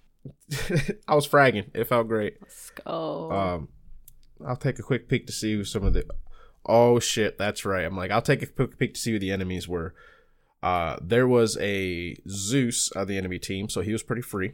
I 1.08 1.14
was 1.14 1.26
fragging. 1.26 1.66
It 1.74 1.84
felt 1.84 2.08
great. 2.08 2.36
Let's 2.42 2.70
go. 2.70 3.30
Um, 3.30 3.68
I'll 4.46 4.56
take 4.56 4.78
a 4.78 4.82
quick 4.82 5.08
peek 5.08 5.26
to 5.26 5.32
see 5.32 5.54
who 5.54 5.64
some 5.64 5.84
of 5.84 5.92
the. 5.94 6.04
Oh 6.66 6.98
shit, 6.98 7.38
that's 7.38 7.64
right. 7.64 7.84
I'm 7.84 7.96
like, 7.96 8.10
I'll 8.10 8.20
take 8.22 8.42
a 8.42 8.46
quick 8.46 8.78
peek 8.78 8.94
to 8.94 9.00
see 9.00 9.12
who 9.12 9.18
the 9.18 9.30
enemies 9.30 9.66
were. 9.66 9.94
Uh, 10.62 10.96
there 11.00 11.26
was 11.26 11.56
a 11.58 12.16
Zeus 12.28 12.92
on 12.92 13.06
the 13.06 13.16
enemy 13.16 13.38
team, 13.38 13.68
so 13.70 13.80
he 13.80 13.92
was 13.92 14.02
pretty 14.02 14.20
free. 14.22 14.52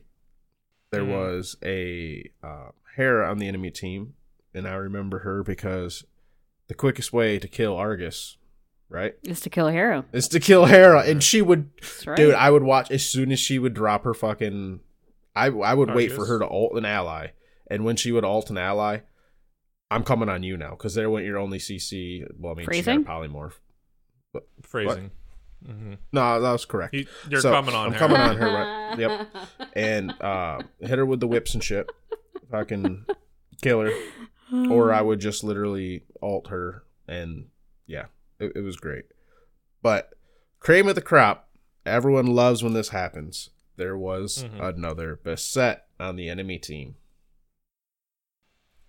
There 0.93 1.03
Mhm. 1.03 1.09
was 1.09 1.57
a 1.65 2.31
uh, 2.45 2.69
Hera 2.97 3.29
on 3.29 3.39
the 3.39 3.49
enemy 3.49 3.73
team, 3.73 4.15
and 4.55 4.69
I 4.69 4.75
remember 4.75 5.21
her 5.21 5.43
because 5.43 6.05
the 6.69 6.75
quickest 6.75 7.13
way 7.13 7.41
to 7.41 7.49
kill 7.49 7.75
Argus, 7.77 8.37
right, 8.89 9.15
is 9.23 9.41
to 9.41 9.51
kill 9.51 9.69
a 9.69 9.73
hero. 9.73 10.05
is 10.13 10.29
to 10.29 10.41
kill 10.41 10.65
Hera, 10.67 11.03
and 11.03 11.23
she 11.23 11.43
would 11.43 11.71
right. 12.07 12.17
Dude, 12.17 12.35
I 12.35 12.51
would 12.51 12.63
watch 12.63 12.91
as 12.91 13.05
soon 13.09 13.33
as 13.33 13.41
she 13.41 13.59
would 13.59 13.75
drop 13.75 14.05
her 14.05 14.15
fucking. 14.15 14.81
I 15.35 15.47
I 15.47 15.75
would 15.75 15.95
wait 15.95 16.13
for 16.13 16.27
her 16.27 16.39
to 16.39 16.47
alt 16.47 16.73
an 16.77 16.85
ally, 16.85 17.29
and 17.71 17.85
when 17.85 17.97
she 17.97 18.13
would 18.13 18.25
alt 18.25 18.49
an 18.51 18.59
ally, 18.59 19.01
I'm 19.91 20.03
coming 20.03 20.29
on 20.29 20.43
you 20.43 20.57
now 20.57 20.71
because 20.71 20.95
there 20.95 21.11
went 21.11 21.27
your 21.27 21.39
only 21.39 21.59
CC. 21.59 22.25
Well, 22.39 22.53
I 22.53 22.57
mean, 22.57 22.67
Phrasing? 22.67 23.01
she 23.01 23.05
got 23.05 23.23
a 23.25 23.29
polymorph. 23.29 23.55
Phrasing. 24.63 25.11
hmm 25.65 25.95
No, 26.13 26.41
that 26.41 26.53
was 26.53 26.65
correct. 26.65 26.95
He, 26.95 27.07
you're 27.29 27.41
So, 27.41 27.51
coming 27.51 27.75
on 27.75 27.87
I'm 27.89 27.93
her. 27.93 27.99
coming 27.99 28.17
on 28.21 28.37
her, 28.37 28.47
right? 28.47 28.99
Yep. 28.99 29.29
And 29.75 30.15
uh, 30.23 30.61
hit 30.81 30.99
her 30.99 31.05
with 31.07 31.21
the 31.21 31.27
whips 31.29 31.55
and 31.55 31.63
shit. 31.63 31.91
Fucking 32.51 33.05
kill 33.63 33.81
her, 33.81 33.91
or 34.71 34.93
I 34.93 35.03
would 35.03 35.19
just 35.21 35.43
literally 35.45 36.05
alt 36.23 36.49
her, 36.49 36.85
and 37.09 37.47
yeah, 37.87 38.07
it, 38.39 38.53
it 38.57 38.61
was 38.63 38.77
great. 38.77 39.05
But 39.83 40.11
cream 40.61 40.89
of 40.89 40.95
the 40.95 41.03
crop, 41.03 41.49
everyone 41.85 42.27
loves 42.27 42.63
when 42.63 42.73
this 42.73 42.89
happens. 42.91 43.51
There 43.77 43.97
was 43.97 44.45
Mhm. 44.45 44.77
another 44.77 45.17
beset 45.17 45.87
on 46.01 46.17
the 46.17 46.29
enemy 46.29 46.59
team. 46.59 46.97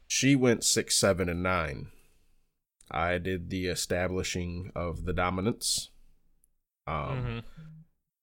She 0.08 0.36
went 0.36 0.64
six, 0.64 0.96
seven, 0.96 1.28
and 1.30 1.44
nine. 1.44 1.92
I 2.90 3.18
did 3.18 3.50
the 3.50 3.68
establishing 3.68 4.72
of 4.76 5.04
the 5.04 5.14
dominance. 5.14 5.90
Um, 6.86 6.96
Mhm. 6.96 7.44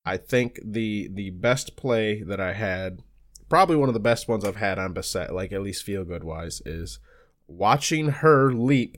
I 0.07 0.17
think 0.17 0.59
the 0.65 1.09
the 1.13 1.31
best 1.31 1.77
play 1.77 2.23
that 2.23 2.41
I 2.41 2.55
had, 2.55 3.03
probably 3.51 3.77
one 3.77 3.89
of 3.89 3.95
the 3.95 4.01
best 4.01 4.27
ones 4.29 4.45
I've 4.45 4.57
had 4.57 4.79
on 4.79 4.95
Beset, 4.95 5.35
like 5.35 5.53
at 5.53 5.63
least 5.63 5.85
feel 5.85 6.05
good 6.05 6.25
wise, 6.25 6.63
is 6.65 6.99
watching 7.47 8.09
her 8.09 8.53
leap 8.53 8.97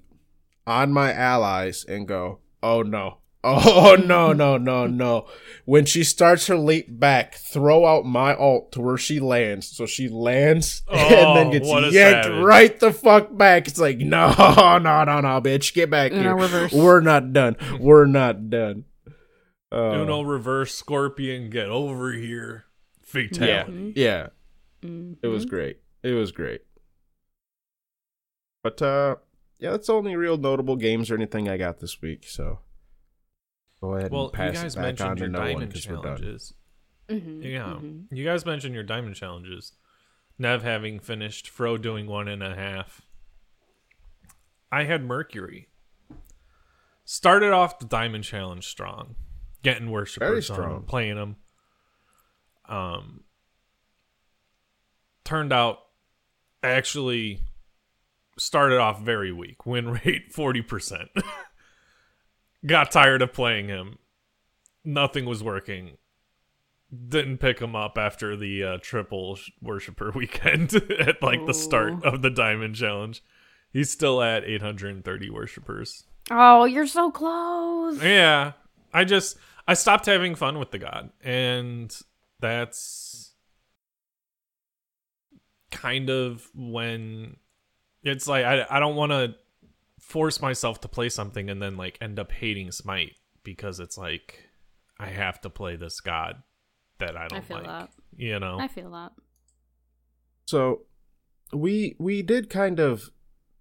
on 0.66 0.92
my 0.92 1.12
allies 1.12 1.84
and 1.88 2.06
go, 2.08 2.40
"Oh 2.62 2.82
no." 2.82 3.18
Oh 3.48 3.96
no 4.04 4.32
no 4.32 4.56
no 4.56 4.86
no! 4.88 5.28
When 5.66 5.84
she 5.84 6.02
starts 6.02 6.48
her 6.48 6.56
leap 6.56 6.86
back, 6.98 7.36
throw 7.36 7.86
out 7.86 8.04
my 8.04 8.34
ult 8.34 8.72
to 8.72 8.80
where 8.80 8.96
she 8.96 9.20
lands, 9.20 9.68
so 9.68 9.86
she 9.86 10.08
lands 10.08 10.82
and 10.90 11.36
then 11.36 11.46
Oh, 11.46 11.50
gets 11.52 11.68
yanked 11.94 12.24
savage. 12.24 12.42
right 12.44 12.80
the 12.80 12.92
fuck 12.92 13.36
back. 13.36 13.68
It's 13.68 13.78
like 13.78 13.98
no 13.98 14.34
no 14.38 14.78
no 15.04 15.20
no, 15.20 15.40
bitch, 15.40 15.74
get 15.74 15.90
back 15.90 16.10
Uno 16.10 16.22
here. 16.22 16.36
reverse. 16.36 16.72
We're 16.72 17.00
not 17.02 17.32
done. 17.32 17.56
We're 17.78 18.06
not 18.06 18.50
done. 18.50 18.84
Uh, 19.70 19.92
Uno 20.00 20.22
reverse 20.22 20.74
scorpion, 20.74 21.48
get 21.50 21.68
over 21.68 22.12
here. 22.12 22.64
yeah, 23.14 23.22
Fatality. 23.22 23.92
yeah. 23.94 24.26
Mhm. 24.82 25.18
It 25.22 25.28
was 25.28 25.44
great. 25.44 25.78
It 26.02 26.12
was 26.12 26.32
great. 26.32 26.62
But 28.64 28.82
uh 28.82 29.16
yeah, 29.58 29.70
that's 29.70 29.86
the 29.86 29.94
only 29.94 30.16
real 30.16 30.36
notable 30.36 30.76
games 30.76 31.10
or 31.10 31.14
anything 31.14 31.48
I 31.48 31.56
got 31.56 31.78
this 31.80 32.00
week, 32.02 32.24
so 32.26 32.60
go 33.80 33.94
ahead 33.94 34.10
Well, 34.10 34.24
and 34.24 34.32
pass 34.32 34.54
you 34.54 34.62
guys 34.62 34.74
it 34.74 34.78
back 34.78 35.00
on 35.00 35.14
mentioned 35.14 35.16
to 35.18 35.22
your 35.24 35.30
no 35.30 35.38
one 35.40 35.48
diamond 35.48 35.68
because 35.72 35.88
we're 35.88 35.94
done. 35.96 36.02
challenges. 36.02 36.54
Mhm, 37.08 37.42
Yeah. 37.44 37.78
mhm. 37.80 38.06
You 38.10 38.24
guys 38.24 38.44
mentioned 38.46 38.74
your 38.74 38.84
diamond 38.84 39.16
challenges. 39.16 39.72
Nev 40.38 40.62
having 40.62 40.98
finished, 41.00 41.48
Fro 41.48 41.78
doing 41.78 42.06
one 42.06 42.28
and 42.28 42.42
a 42.42 42.54
half. 42.54 43.02
I 44.72 44.84
had 44.84 45.02
Mercury. 45.04 45.68
started 47.04 47.52
off 47.52 47.78
the 47.78 47.86
Diamond 47.86 48.24
Challenge 48.24 48.66
strong, 48.66 49.14
getting 49.62 49.84
Very 49.84 49.92
worshipers 49.92 50.50
on, 50.50 50.54
strong. 50.56 50.82
playing 50.82 51.14
them. 51.14 51.36
Um, 52.68 53.22
turned 55.24 55.52
out 55.52 55.78
actually 56.64 57.42
started 58.38 58.78
off 58.78 59.00
very 59.00 59.32
weak. 59.32 59.66
Win 59.66 59.90
rate 59.90 60.32
forty 60.32 60.62
percent. 60.62 61.10
Got 62.64 62.90
tired 62.90 63.22
of 63.22 63.32
playing 63.32 63.68
him. 63.68 63.98
Nothing 64.84 65.24
was 65.24 65.42
working. 65.42 65.98
Didn't 67.08 67.38
pick 67.38 67.58
him 67.60 67.74
up 67.74 67.98
after 67.98 68.36
the 68.36 68.62
uh, 68.62 68.78
triple 68.80 69.36
sh- 69.36 69.50
worshiper 69.60 70.10
weekend 70.14 70.74
at 70.74 71.22
like 71.22 71.44
the 71.46 71.54
start 71.54 72.04
of 72.04 72.22
the 72.22 72.30
Diamond 72.30 72.76
Challenge. 72.76 73.22
He's 73.72 73.90
still 73.90 74.22
at 74.22 74.44
830 74.44 75.30
worshipers. 75.30 76.04
Oh, 76.30 76.64
you're 76.64 76.86
so 76.86 77.10
close. 77.10 78.02
Yeah, 78.02 78.52
I 78.92 79.04
just 79.04 79.36
I 79.68 79.74
stopped 79.74 80.06
having 80.06 80.34
fun 80.34 80.58
with 80.58 80.70
the 80.70 80.78
god, 80.78 81.10
and 81.22 81.94
that's 82.40 83.32
kind 85.70 86.08
of 86.08 86.48
when 86.54 87.36
it's 88.06 88.26
like 88.26 88.44
I 88.44 88.66
I 88.68 88.80
don't 88.80 88.96
want 88.96 89.12
to 89.12 89.34
force 90.00 90.40
myself 90.40 90.80
to 90.82 90.88
play 90.88 91.08
something 91.08 91.50
and 91.50 91.60
then 91.60 91.76
like 91.76 91.98
end 92.00 92.18
up 92.18 92.32
hating 92.32 92.70
Smite 92.70 93.16
because 93.42 93.80
it's 93.80 93.98
like 93.98 94.44
I 94.98 95.08
have 95.08 95.40
to 95.42 95.50
play 95.50 95.76
this 95.76 96.00
god 96.00 96.42
that 96.98 97.16
I 97.16 97.28
don't 97.28 97.44
feel 97.44 97.58
like. 97.58 97.66
that. 97.66 97.90
You 98.16 98.38
know, 98.40 98.58
I 98.58 98.68
feel 98.68 98.90
that. 98.92 99.12
So 100.46 100.82
we 101.52 101.96
we 101.98 102.22
did 102.22 102.48
kind 102.48 102.80
of 102.80 103.10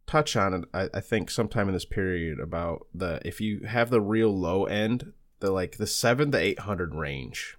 touch 0.07 0.35
on 0.35 0.53
it, 0.53 0.65
I, 0.73 0.89
I 0.93 1.01
think, 1.01 1.29
sometime 1.29 1.67
in 1.67 1.73
this 1.73 1.85
period 1.85 2.39
about 2.39 2.87
the 2.93 3.19
if 3.25 3.41
you 3.41 3.61
have 3.67 3.89
the 3.89 4.01
real 4.01 4.35
low 4.37 4.65
end, 4.65 5.13
the 5.39 5.51
like 5.51 5.77
the 5.77 5.87
seven 5.87 6.31
to 6.31 6.37
eight 6.37 6.59
hundred 6.59 6.95
range, 6.95 7.57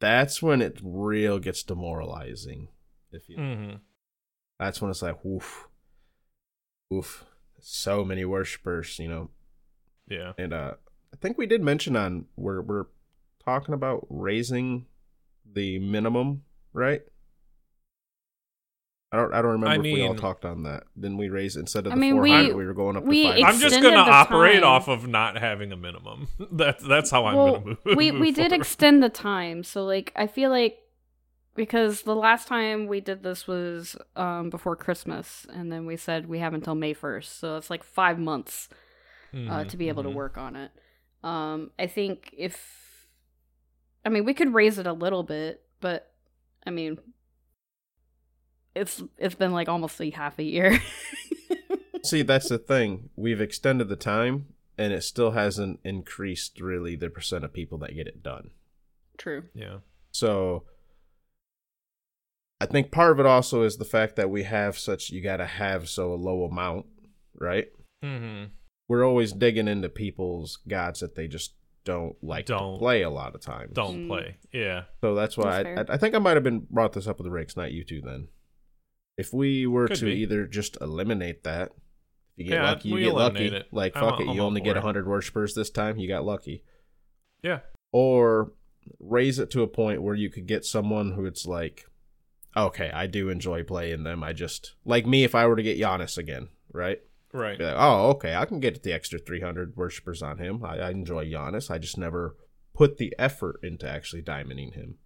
that's 0.00 0.42
when 0.42 0.62
it 0.62 0.80
real 0.82 1.38
gets 1.38 1.62
demoralizing. 1.62 2.68
If 3.12 3.28
you, 3.28 3.36
mm-hmm. 3.36 3.76
that's 4.58 4.80
when 4.80 4.90
it's 4.90 5.02
like, 5.02 5.24
oof, 5.24 5.68
oof, 6.92 7.24
so 7.60 8.04
many 8.04 8.24
worshippers, 8.24 8.98
you 8.98 9.08
know. 9.08 9.30
yeah. 10.08 10.32
And 10.38 10.52
uh, 10.52 10.74
I 11.12 11.16
think 11.16 11.38
we 11.38 11.46
did 11.46 11.62
mention 11.62 11.96
on 11.96 12.26
we're 12.36 12.60
we're 12.60 12.86
talking 13.44 13.74
about 13.74 14.06
raising 14.10 14.86
the 15.50 15.78
minimum, 15.78 16.42
right? 16.72 17.02
I 19.12 19.18
don't 19.18 19.32
I 19.32 19.40
don't 19.40 19.52
remember 19.52 19.68
I 19.68 19.76
if 19.76 19.82
we 19.82 20.02
all 20.06 20.16
talked 20.16 20.44
on 20.44 20.64
that. 20.64 20.82
Didn't 20.98 21.16
we 21.16 21.28
raise 21.28 21.56
instead 21.56 21.86
of 21.86 21.92
I 21.92 21.94
the 21.94 22.00
mean, 22.00 22.14
four 22.14 22.22
we- 22.22 22.52
we, 22.52 22.66
were 22.66 22.74
going 22.74 22.96
up 22.96 23.04
we 23.04 23.22
to 23.22 23.28
five. 23.30 23.54
I'm 23.54 23.60
just 23.60 23.80
gonna 23.80 23.96
operate 23.98 24.62
time. 24.62 24.64
off 24.64 24.88
of 24.88 25.06
not 25.06 25.38
having 25.38 25.70
a 25.72 25.76
minimum. 25.76 26.26
That's 26.52 26.82
that's 26.84 27.10
how 27.10 27.24
I'm 27.26 27.36
well, 27.36 27.52
gonna 27.60 27.66
move. 27.84 27.96
we 27.96 28.10
move 28.10 28.20
we 28.20 28.30
did 28.32 28.48
forward. 28.50 28.60
extend 28.60 29.02
the 29.02 29.08
time, 29.08 29.62
so 29.62 29.84
like 29.84 30.12
I 30.16 30.26
feel 30.26 30.50
like 30.50 30.78
because 31.56 32.02
the 32.02 32.14
last 32.14 32.46
time 32.48 32.86
we 32.86 33.00
did 33.00 33.22
this 33.22 33.46
was 33.46 33.96
um 34.16 34.50
before 34.50 34.76
Christmas, 34.76 35.46
and 35.52 35.72
then 35.72 35.86
we 35.86 35.96
said 35.96 36.28
we 36.28 36.38
have 36.40 36.54
until 36.54 36.74
May 36.74 36.92
first, 36.94 37.38
so 37.40 37.56
it's 37.56 37.70
like 37.70 37.82
five 37.84 38.18
months 38.18 38.68
uh, 39.48 39.64
Mhm, 39.64 39.68
to 39.68 39.76
be 39.76 39.88
able 39.88 40.02
to 40.02 40.10
work 40.10 40.38
on 40.38 40.56
it. 40.56 40.70
Um, 41.22 41.70
I 41.78 41.86
think 41.86 42.34
if, 42.36 43.08
I 44.04 44.08
mean, 44.08 44.24
we 44.24 44.34
could 44.34 44.54
raise 44.54 44.78
it 44.78 44.86
a 44.86 44.92
little 44.92 45.22
bit, 45.22 45.62
but 45.80 46.12
I 46.66 46.70
mean, 46.70 46.98
it's 48.74 49.02
it's 49.18 49.34
been 49.34 49.52
like 49.52 49.68
almost 49.68 49.98
like 49.98 50.14
half 50.14 50.38
a 50.38 50.42
year. 50.44 50.78
See, 52.04 52.22
that's 52.22 52.48
the 52.48 52.58
thing. 52.58 53.10
We've 53.16 53.40
extended 53.40 53.88
the 53.88 53.96
time, 53.96 54.46
and 54.78 54.92
it 54.92 55.02
still 55.02 55.32
hasn't 55.32 55.80
increased 55.84 56.60
really 56.60 56.94
the 56.96 57.10
percent 57.10 57.44
of 57.44 57.52
people 57.52 57.78
that 57.78 57.94
get 57.94 58.06
it 58.06 58.22
done. 58.22 58.50
True. 59.18 59.44
Yeah. 59.54 59.78
So 60.12 60.64
I 62.60 62.66
think 62.66 62.90
part 62.90 63.12
of 63.12 63.20
it 63.20 63.26
also 63.26 63.62
is 63.62 63.76
the 63.76 63.84
fact 63.84 64.16
that 64.16 64.30
we 64.30 64.44
have 64.44 64.78
such 64.78 65.10
you 65.10 65.20
got 65.22 65.36
to 65.38 65.46
have 65.46 65.88
so 65.88 66.12
a 66.12 66.16
low 66.16 66.44
amount, 66.44 66.86
right? 67.38 67.66
Mm-hmm. 68.04 68.44
We're 68.88 69.04
always 69.04 69.32
digging 69.32 69.68
into 69.68 69.88
people's 69.88 70.58
gods 70.68 71.00
that 71.00 71.16
they 71.16 71.28
just 71.28 71.54
don't 71.84 72.16
like 72.22 72.46
Don't. 72.46 72.74
to 72.74 72.78
play 72.78 73.02
a 73.02 73.10
lot 73.10 73.34
of 73.34 73.40
times. 73.40 73.72
Don't 73.74 74.04
Mm. 74.04 74.08
play. 74.08 74.36
Yeah. 74.52 74.84
So 75.02 75.14
that's 75.14 75.36
why 75.36 75.62
That's 75.62 75.90
I. 75.90 75.92
I, 75.92 75.96
I 75.96 75.98
think 75.98 76.14
I 76.14 76.18
might 76.18 76.36
have 76.36 76.42
been 76.44 76.66
brought 76.70 76.92
this 76.94 77.06
up 77.06 77.18
with 77.18 77.26
the 77.26 77.30
Rakes, 77.30 77.56
not 77.56 77.72
you 77.72 77.84
two. 77.84 78.00
Then, 78.00 78.28
if 79.18 79.32
we 79.32 79.66
were 79.66 79.88
Could 79.88 79.98
to 79.98 80.04
be. 80.06 80.14
either 80.22 80.46
just 80.46 80.76
eliminate 80.80 81.44
that, 81.44 81.72
if 82.36 82.38
you 82.38 82.44
get 82.46 82.54
Yeah, 82.54 82.70
lucky, 82.70 82.88
you 82.88 82.94
we 82.94 83.00
get 83.02 83.14
lucky. 83.14 83.36
eliminate 83.36 83.52
it. 83.52 83.66
Like 83.72 83.96
I'm 83.96 84.02
fuck 84.02 84.12
all- 84.14 84.20
it, 84.20 84.28
I'm 84.30 84.34
you 84.36 84.40
only 84.42 84.60
get 84.62 84.76
it. 84.76 84.82
hundred 84.82 85.06
worshippers 85.06 85.54
this 85.54 85.70
time. 85.70 85.98
You 85.98 86.08
got 86.08 86.24
lucky. 86.24 86.64
Yeah. 87.42 87.60
or 87.92 88.52
raise 89.00 89.38
it 89.38 89.50
to 89.50 89.62
a 89.62 89.66
point 89.68 90.02
where 90.02 90.14
you 90.14 90.30
could 90.30 90.46
get 90.46 90.64
someone 90.64 91.12
who 91.12 91.24
it's 91.26 91.46
like, 91.46 91.84
okay, 92.56 92.90
I 92.90 93.06
do 93.06 93.28
enjoy 93.28 93.62
playing 93.62 94.04
them. 94.04 94.22
I 94.22 94.32
just 94.32 94.74
like 94.84 95.06
me 95.06 95.24
if 95.24 95.34
I 95.34 95.46
were 95.46 95.56
to 95.56 95.62
get 95.62 95.78
Janus 95.78 96.16
again, 96.16 96.48
right? 96.72 97.00
Right. 97.32 97.60
Like, 97.60 97.74
oh, 97.76 98.10
okay, 98.10 98.34
I 98.34 98.46
can 98.46 98.60
get 98.60 98.82
the 98.82 98.92
extra 98.92 99.18
three 99.18 99.40
hundred 99.40 99.76
worshippers 99.76 100.22
on 100.22 100.38
him. 100.38 100.64
I, 100.64 100.78
I 100.78 100.90
enjoy 100.90 101.30
Janus. 101.30 101.70
I 101.70 101.78
just 101.78 101.98
never 101.98 102.36
put 102.74 102.96
the 102.96 103.14
effort 103.18 103.60
into 103.62 103.88
actually 103.88 104.22
diamonding 104.22 104.72
him. 104.72 104.96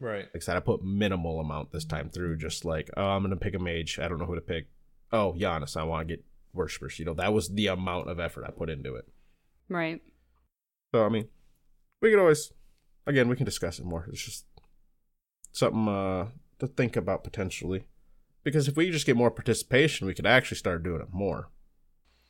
Right. 0.00 0.24
Like 0.24 0.36
I 0.36 0.38
said, 0.40 0.56
I 0.56 0.60
put 0.60 0.82
minimal 0.82 1.40
amount 1.40 1.72
this 1.72 1.84
time 1.84 2.10
through. 2.10 2.38
Just 2.38 2.64
like, 2.64 2.90
oh, 2.96 3.10
I'm 3.10 3.22
gonna 3.22 3.36
pick 3.36 3.54
a 3.54 3.58
mage. 3.58 3.98
I 3.98 4.08
don't 4.08 4.18
know 4.18 4.26
who 4.26 4.34
to 4.34 4.40
pick. 4.40 4.68
Oh, 5.12 5.34
Janus. 5.38 5.76
I 5.76 5.84
want 5.84 6.08
to 6.08 6.16
get 6.16 6.24
worshippers. 6.52 6.98
You 6.98 7.04
know, 7.04 7.14
that 7.14 7.32
was 7.32 7.48
the 7.48 7.68
amount 7.68 8.10
of 8.10 8.18
effort 8.18 8.44
I 8.46 8.50
put 8.50 8.70
into 8.70 8.96
it. 8.96 9.06
Right. 9.68 10.02
So 10.94 11.04
I 11.04 11.08
mean, 11.08 11.28
we 12.00 12.10
could 12.10 12.18
always, 12.18 12.52
again, 13.06 13.28
we 13.28 13.36
can 13.36 13.44
discuss 13.44 13.78
it 13.78 13.84
more. 13.84 14.06
It's 14.10 14.22
just 14.22 14.44
something 15.52 15.88
uh, 15.88 16.26
to 16.58 16.66
think 16.66 16.96
about 16.96 17.24
potentially, 17.24 17.86
because 18.42 18.68
if 18.68 18.76
we 18.76 18.90
just 18.90 19.06
get 19.06 19.16
more 19.16 19.30
participation, 19.30 20.06
we 20.06 20.14
could 20.14 20.26
actually 20.26 20.56
start 20.58 20.82
doing 20.82 21.00
it 21.00 21.08
more. 21.12 21.50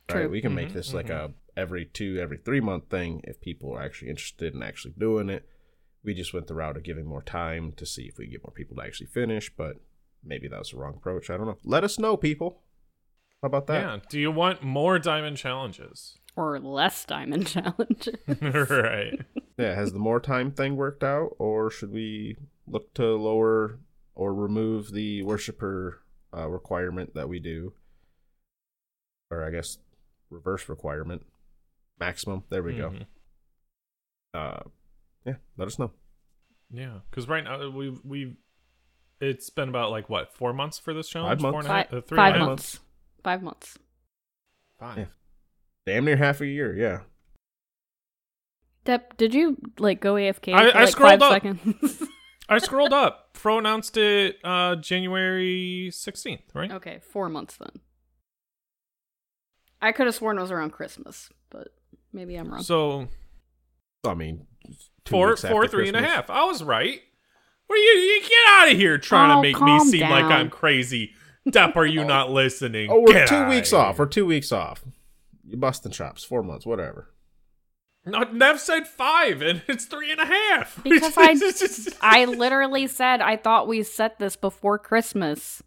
Right? 0.09 0.21
True. 0.21 0.29
We 0.29 0.41
can 0.41 0.55
make 0.55 0.69
Mhm, 0.69 0.73
this 0.73 0.93
like 0.93 1.09
a 1.09 1.33
every 1.55 1.85
two, 1.85 2.17
every 2.19 2.37
three 2.37 2.61
month 2.61 2.89
thing 2.89 3.21
if 3.25 3.41
people 3.41 3.73
are 3.73 3.81
actually 3.81 4.09
interested 4.09 4.53
in 4.53 4.61
actually 4.63 4.93
doing 4.97 5.29
it. 5.29 5.47
We 6.03 6.13
just 6.13 6.33
went 6.33 6.47
the 6.47 6.53
route 6.53 6.77
of 6.77 6.83
giving 6.83 7.05
more 7.05 7.23
time 7.23 7.73
to 7.73 7.85
see 7.85 8.03
if 8.03 8.17
we 8.17 8.27
get 8.27 8.43
more 8.43 8.53
people 8.53 8.77
to 8.77 8.83
actually 8.83 9.07
finish, 9.07 9.51
but 9.55 9.77
maybe 10.23 10.47
that 10.47 10.59
was 10.59 10.71
the 10.71 10.77
wrong 10.77 10.93
approach. 10.95 11.29
I 11.29 11.35
don't 11.37 11.47
know. 11.47 11.57
Let 11.63 11.83
us 11.83 11.99
know, 11.99 12.15
people. 12.15 12.61
How 13.41 13.47
about 13.47 13.67
that? 13.67 13.81
Yeah. 13.81 13.97
Do 14.09 14.19
you 14.19 14.31
want 14.31 14.63
more 14.63 14.97
diamond 14.99 15.37
challenges? 15.37 16.17
Or 16.35 16.59
less 16.59 17.03
diamond 17.03 17.47
challenges. 17.55 18.15
right. 18.69 19.19
Yeah, 19.57 19.73
has 19.75 19.91
the 19.91 19.99
more 19.99 20.19
time 20.19 20.51
thing 20.51 20.75
worked 20.75 21.03
out, 21.03 21.35
or 21.39 21.69
should 21.71 21.91
we 21.91 22.37
look 22.67 22.93
to 22.93 23.15
lower 23.15 23.79
or 24.17 24.33
remove 24.33 24.91
the 24.91 25.21
worshiper 25.23 26.01
uh, 26.35 26.47
requirement 26.49 27.13
that 27.15 27.29
we 27.29 27.39
do, 27.39 27.71
or 29.31 29.43
I 29.45 29.51
guess 29.51 29.77
reverse 30.29 30.67
requirement, 30.67 31.21
maximum? 31.99 32.43
There 32.49 32.63
we 32.63 32.73
go. 32.75 32.89
Mhm. 32.89 33.05
Uh, 34.33 34.59
yeah, 35.25 35.35
let 35.57 35.67
us 35.67 35.79
know. 35.79 35.91
Yeah. 36.71 36.99
Because 37.09 37.27
right 37.29 37.43
now 37.43 37.69
we 37.69 37.89
we 38.03 38.35
it's 39.21 39.49
been 39.49 39.69
about 39.69 39.91
like 39.91 40.09
what 40.09 40.33
four 40.35 40.51
months 40.53 40.77
for 40.79 40.93
this 40.93 41.07
challenge. 41.07 41.39
Five 41.39 41.41
months. 41.41 41.53
Four 41.53 41.59
and 41.59 41.67
a 41.67 41.69
five 41.69 41.85
half- 41.89 41.93
uh, 41.93 42.01
three 42.07 42.15
five 42.17 42.33
and 42.33 42.35
a 42.35 42.39
half 42.39 42.47
months. 42.49 42.79
Five 43.23 43.41
months. 43.43 43.77
Five. 44.79 44.97
Yeah. 44.97 45.05
Damn 45.85 46.05
near 46.05 46.17
half 46.17 46.41
a 46.41 46.45
year. 46.45 46.75
Yeah, 46.75 47.01
Dep, 48.83 49.15
did 49.17 49.33
you 49.33 49.57
like 49.79 50.01
go 50.01 50.15
AFK 50.15 50.53
I- 50.53 50.71
for 50.71 50.77
I 50.77 50.81
like 50.81 50.89
scrolled 50.89 51.19
five 51.19 51.21
up. 51.21 51.31
seconds? 51.31 52.03
I 52.49 52.59
scrolled 52.59 52.93
up. 52.93 53.31
Fro 53.33 53.57
announced 53.59 53.97
it 53.97 54.37
uh 54.43 54.75
January 54.77 55.89
sixteenth, 55.91 56.41
right? 56.53 56.71
okay, 56.71 56.99
four 57.11 57.29
months 57.29 57.57
then. 57.57 57.81
I 59.81 59.91
could 59.91 60.07
have 60.07 60.15
sworn 60.15 60.37
it 60.37 60.41
was 60.41 60.51
around 60.51 60.71
Christmas, 60.71 61.29
but 61.49 61.69
maybe 62.11 62.35
I'm 62.35 62.49
wrong. 62.51 62.63
So 62.63 63.07
I 64.05 64.13
mean, 64.13 64.47
two 65.05 65.11
four, 65.11 65.27
weeks 65.29 65.41
four, 65.41 65.65
after 65.65 65.77
three 65.77 65.87
and 65.87 65.97
a 65.97 66.01
half. 66.01 66.29
I 66.29 66.45
was 66.45 66.63
right. 66.63 66.99
What 67.67 67.75
are 67.75 67.79
you? 67.79 67.91
You 67.91 68.21
get 68.21 68.31
out 68.49 68.71
of 68.71 68.77
here 68.77 68.97
trying 68.97 69.31
Oh, 69.31 69.35
to 69.35 69.41
make 69.41 69.55
me 69.55 69.59
calm 69.77 69.87
seem 69.87 70.09
like. 70.09 70.23
I'm 70.25 70.49
crazy. 70.49 71.11
Depp, 71.49 71.75
are 71.75 71.85
you 71.85 72.03
not 72.05 72.31
listening? 72.31 72.89
Oh, 72.89 73.01
we're 73.01 73.13
Get 73.13 73.27
two 73.27 73.47
weeks 73.49 73.71
here. 73.71 73.79
off. 73.79 73.99
We're 73.99 74.05
two 74.05 74.25
weeks 74.25 74.51
off. 74.51 74.83
You 75.45 75.57
busting 75.57 75.91
chops. 75.91 76.23
Four 76.23 76.43
months. 76.43 76.65
Whatever. 76.65 77.09
No, 78.07 78.23
Nev 78.23 78.59
said 78.59 78.87
five, 78.87 79.41
and 79.41 79.61
it's 79.67 79.85
three 79.85 80.11
and 80.11 80.19
a 80.21 80.25
half. 80.25 80.79
Because 80.83 81.13
I- 81.17 82.21
I 82.21 82.25
literally 82.25 82.87
said 82.87 83.21
I 83.21 83.35
thought 83.37 83.67
we 83.67 83.83
set 83.83 84.19
this 84.19 84.35
before 84.35 84.79
Christmas. 84.79 85.61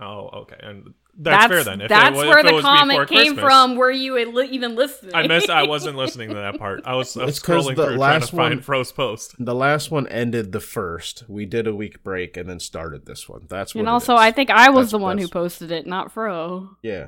oh, 0.00 0.28
okay, 0.42 0.56
and 0.60 0.94
that's, 1.18 1.50
fair 1.50 1.64
then. 1.64 1.80
If 1.80 1.88
that's 1.88 2.14
it, 2.14 2.26
where 2.26 2.40
if 2.40 2.44
the 2.44 2.60
comment 2.60 3.08
came 3.08 3.36
Christmas. 3.36 3.42
from. 3.42 3.76
Were 3.76 3.90
you 3.90 4.14
li- 4.32 4.48
even 4.50 4.74
listening? 4.76 5.14
I 5.14 5.26
missed. 5.26 5.48
I 5.48 5.62
wasn't 5.66 5.96
listening 5.96 6.28
to 6.28 6.34
that 6.34 6.58
part. 6.58 6.82
I 6.84 6.94
was, 6.94 7.16
I 7.16 7.24
was 7.24 7.30
It's 7.36 7.38
'cause 7.38 7.64
scrolling 7.64 7.76
the 7.76 7.86
through 7.86 7.96
trying 7.96 7.98
last 8.20 8.28
to 8.30 8.36
find 8.36 8.54
one- 8.56 8.62
Fro's 8.62 8.92
post. 8.92 9.34
The 9.38 9.54
last 9.54 9.90
one 9.90 10.06
ended 10.08 10.52
the 10.52 10.60
first. 10.60 11.24
We 11.26 11.46
did 11.46 11.66
a 11.66 11.74
week 11.74 12.04
break 12.04 12.36
and 12.36 12.46
then 12.50 12.60
started 12.60 13.06
this 13.06 13.26
one. 13.30 13.46
That's 13.48 13.74
what. 13.74 13.80
and 13.80 13.88
it 13.88 13.90
also, 13.90 14.12
is. 14.14 14.20
I 14.20 14.30
think 14.32 14.50
I 14.50 14.68
was 14.68 14.88
That's- 14.88 14.90
the 14.90 14.98
one 14.98 15.16
who 15.16 15.26
posted 15.28 15.70
it, 15.70 15.86
not 15.86 16.12
Fro. 16.12 16.76
Yeah. 16.82 17.06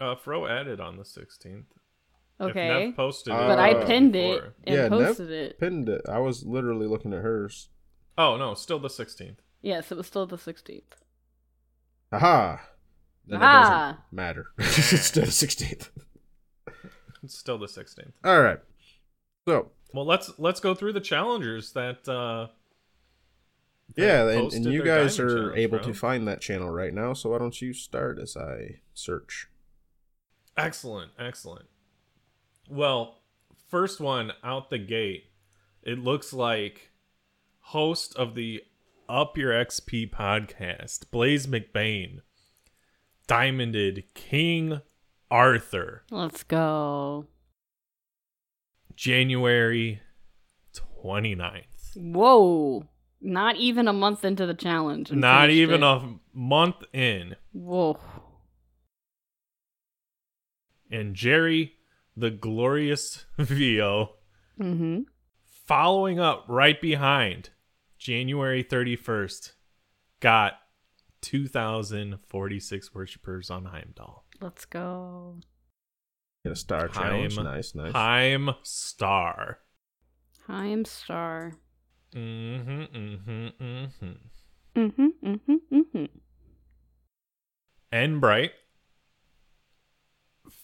Uh, 0.00 0.16
Fro 0.16 0.46
added 0.48 0.80
on 0.80 0.96
the 0.96 1.04
sixteenth. 1.04 1.66
If 2.42 2.50
Okay. 2.50 2.86
Nev 2.86 2.96
posted 2.96 3.32
it. 3.32 3.36
Uh, 3.36 3.46
but 3.48 3.58
I 3.58 3.72
Uh, 3.72 3.86
pinned 3.86 4.16
it 4.16 4.34
before. 4.36 4.54
and 4.64 4.74
yeah, 4.76 4.82
Nev- 4.88 4.90
posted 5.06 5.30
it. 5.30 5.58
Pinned 5.60 5.88
it. 5.88 6.02
I 6.08 6.18
was 6.18 6.44
literally 6.44 6.86
looking 6.86 7.12
at 7.14 7.22
hers. 7.22 7.68
Oh 8.18 8.36
no, 8.36 8.54
still 8.54 8.78
the 8.78 8.88
16th. 8.88 9.38
Yes, 9.62 9.90
it 9.92 9.96
was 9.96 10.06
still 10.06 10.26
the 10.26 10.36
16th. 10.38 10.82
Aha. 12.12 12.60
Then 13.26 13.40
it 13.40 13.44
doesn't 13.44 13.98
matter. 14.10 14.46
it's 14.58 15.00
still 15.06 15.24
the 15.24 15.30
16th. 15.30 15.88
It's 17.22 17.38
still 17.38 17.56
the 17.58 17.66
16th. 17.66 18.12
All 18.24 18.40
right. 18.42 18.58
So, 19.48 19.70
Well, 19.94 20.04
let's 20.04 20.32
let's 20.38 20.58
go 20.60 20.74
through 20.74 20.92
the 20.94 21.00
challengers 21.00 21.72
that. 21.72 22.08
uh 22.08 22.48
that 23.94 24.02
yeah, 24.02 24.28
and, 24.28 24.52
and 24.52 24.64
you 24.64 24.82
guys 24.82 25.20
are 25.20 25.28
challenge, 25.28 25.58
able 25.58 25.78
bro. 25.78 25.86
to 25.88 25.94
find 25.94 26.26
that 26.28 26.40
channel 26.40 26.70
right 26.70 26.92
now. 26.94 27.12
So 27.12 27.30
why 27.30 27.38
don't 27.38 27.60
you 27.60 27.72
start 27.74 28.18
as 28.18 28.36
I 28.36 28.80
search? 28.94 29.48
Excellent, 30.56 31.12
excellent. 31.18 31.66
Well, 32.72 33.18
first 33.68 34.00
one 34.00 34.32
out 34.42 34.70
the 34.70 34.78
gate, 34.78 35.24
it 35.82 35.98
looks 35.98 36.32
like 36.32 36.90
host 37.60 38.16
of 38.16 38.34
the 38.34 38.62
Up 39.10 39.36
Your 39.36 39.52
XP 39.52 40.08
podcast, 40.10 41.10
Blaze 41.10 41.46
McBain, 41.46 42.20
diamonded 43.26 44.04
King 44.14 44.80
Arthur, 45.30 46.04
Let's 46.10 46.44
go. 46.44 47.26
January 48.96 50.00
29th. 50.74 51.94
Whoa. 51.96 52.86
Not 53.20 53.56
even 53.56 53.86
a 53.86 53.92
month 53.92 54.24
into 54.24 54.46
the 54.46 54.54
challenge. 54.54 55.12
Not 55.12 55.50
even 55.50 55.82
it. 55.82 55.86
a 55.86 56.14
month 56.32 56.76
in. 56.94 57.36
Whoa. 57.52 57.98
And 60.90 61.14
Jerry, 61.14 61.74
the 62.16 62.30
glorious 62.30 63.24
VO, 63.38 64.10
Mm-hmm. 64.60 65.00
following 65.66 66.20
up 66.20 66.44
right 66.48 66.80
behind 66.80 67.50
January 67.98 68.62
31st 68.62 69.52
got 70.20 70.54
2046 71.22 72.94
worshipers 72.94 73.50
on 73.50 73.64
Heimdall. 73.66 74.24
Let's 74.40 74.64
go. 74.64 75.36
Get 76.44 76.52
a 76.52 76.56
star 76.56 76.88
challenge. 76.88 77.36
Heim- 77.36 77.44
Nice, 77.44 77.74
nice. 77.74 77.92
Heim 77.92 78.50
Star. 78.62 79.58
Heim 80.46 80.84
Star. 80.84 81.54
Mm-hmm, 82.14 82.82
mm-hmm, 82.82 83.46
mm-hmm. 83.62 84.04
Mm-hmm. 84.76 85.06
Mm-hmm. 85.28 85.54
Mm-hmm. 85.74 86.04
And 87.90 88.20
Bright. 88.20 88.52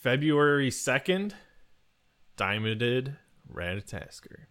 February 0.01 0.71
2nd, 0.71 1.33
Diamonded 2.37 3.17
Ratatoskr. 3.53 4.47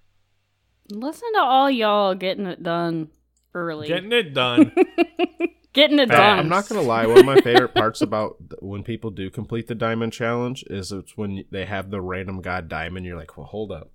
Listen 0.92 1.34
to 1.34 1.40
all 1.42 1.70
y'all 1.70 2.16
getting 2.16 2.46
it 2.46 2.64
done 2.64 3.10
early. 3.54 3.88
Getting 3.88 4.12
it 4.12 4.34
done. 4.34 4.72
Getting 5.74 6.00
it 6.00 6.08
done. 6.10 6.40
I'm 6.40 6.50
not 6.50 6.68
gonna 6.68 6.82
lie. 6.82 7.06
One 7.06 7.20
of 7.20 7.26
my 7.26 7.40
favorite 7.42 7.76
parts 7.76 8.02
about 8.02 8.38
when 8.64 8.82
people 8.84 9.12
do 9.12 9.30
complete 9.30 9.68
the 9.68 9.76
diamond 9.76 10.12
challenge 10.12 10.64
is 10.72 10.92
it's 10.92 11.16
when 11.16 11.44
they 11.52 11.66
have 11.66 11.92
the 11.92 12.02
random 12.02 12.42
god 12.42 12.68
diamond. 12.68 13.06
You're 13.06 13.18
like, 13.18 13.38
well, 13.38 13.46
hold 13.46 13.72
up. 13.72 13.92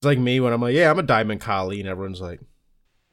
It's 0.00 0.04
like 0.04 0.18
me 0.18 0.38
when 0.38 0.52
I'm 0.52 0.60
like, 0.60 0.74
yeah, 0.74 0.90
I'm 0.90 0.98
a 0.98 1.02
diamond 1.02 1.40
Kali, 1.40 1.80
and 1.80 1.88
everyone's 1.88 2.20
like, 2.20 2.40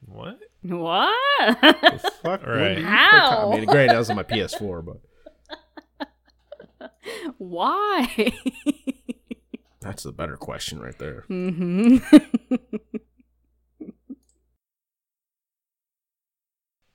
what? 0.04 0.38
What? 0.62 1.16
the 1.62 2.12
fuck? 2.22 2.42
when 2.42 2.50
Right. 2.58 2.74
do 2.74 2.80
you 2.82 2.86
How? 2.86 3.50
I 3.52 3.56
mean, 3.56 3.64
great, 3.66 3.86
that 3.86 3.96
was 3.98 4.10
on 4.10 4.16
my 4.16 4.24
PS4, 4.24 4.84
but 4.84 4.96
Why? 7.38 8.32
that's 9.80 10.02
the 10.04 10.12
better 10.12 10.36
question 10.36 10.80
right 10.80 10.98
there. 10.98 11.24
mm-hmm. 11.28 11.96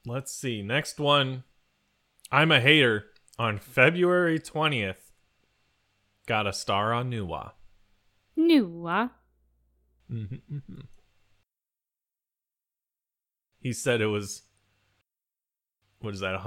Let's 0.05 0.34
see. 0.34 0.62
Next 0.62 0.99
one. 0.99 1.43
I'm 2.32 2.51
a 2.51 2.59
hater 2.59 3.05
on 3.38 3.59
February 3.59 4.39
20th. 4.39 4.95
Got 6.28 6.47
a 6.47 6.53
star 6.53 6.93
on 6.93 7.12
Nuwa. 7.12 7.51
New, 8.36 8.86
huh? 8.88 9.09
Mm-hmm, 10.12 10.82
He 13.59 13.74
said 13.74 14.01
it 14.01 14.07
was, 14.07 14.43
what 15.99 16.14
is 16.14 16.20
that, 16.22 16.39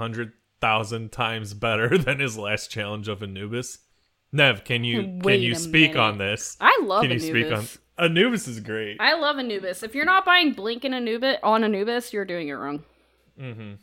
100,000 0.65 1.11
times 1.11 1.53
better 1.53 1.97
than 1.97 2.19
his 2.19 2.37
last 2.37 2.69
challenge 2.69 3.07
of 3.07 3.21
Anubis. 3.21 3.79
Nev, 4.31 4.63
can 4.63 4.83
you 4.83 5.19
can 5.23 5.41
you 5.41 5.55
speak 5.55 5.91
minute. 5.91 6.03
on 6.03 6.17
this? 6.17 6.57
I 6.59 6.81
love 6.83 7.03
can 7.03 7.11
you 7.11 7.19
speak 7.19 7.51
on 7.51 7.65
Anubis 7.97 8.47
is 8.47 8.59
great. 8.59 8.97
I 8.99 9.13
love 9.13 9.37
Anubis. 9.37 9.81
If 9.81 9.95
you're 9.95 10.03
not 10.03 10.25
buying 10.25 10.51
Blink 10.51 10.83
and 10.83 10.93
Anubis 10.93 11.37
on 11.41 11.63
Anubis, 11.63 12.11
you're 12.11 12.25
doing 12.25 12.49
it 12.49 12.53
wrong. 12.53 12.83
mm-hmm. 13.39 13.75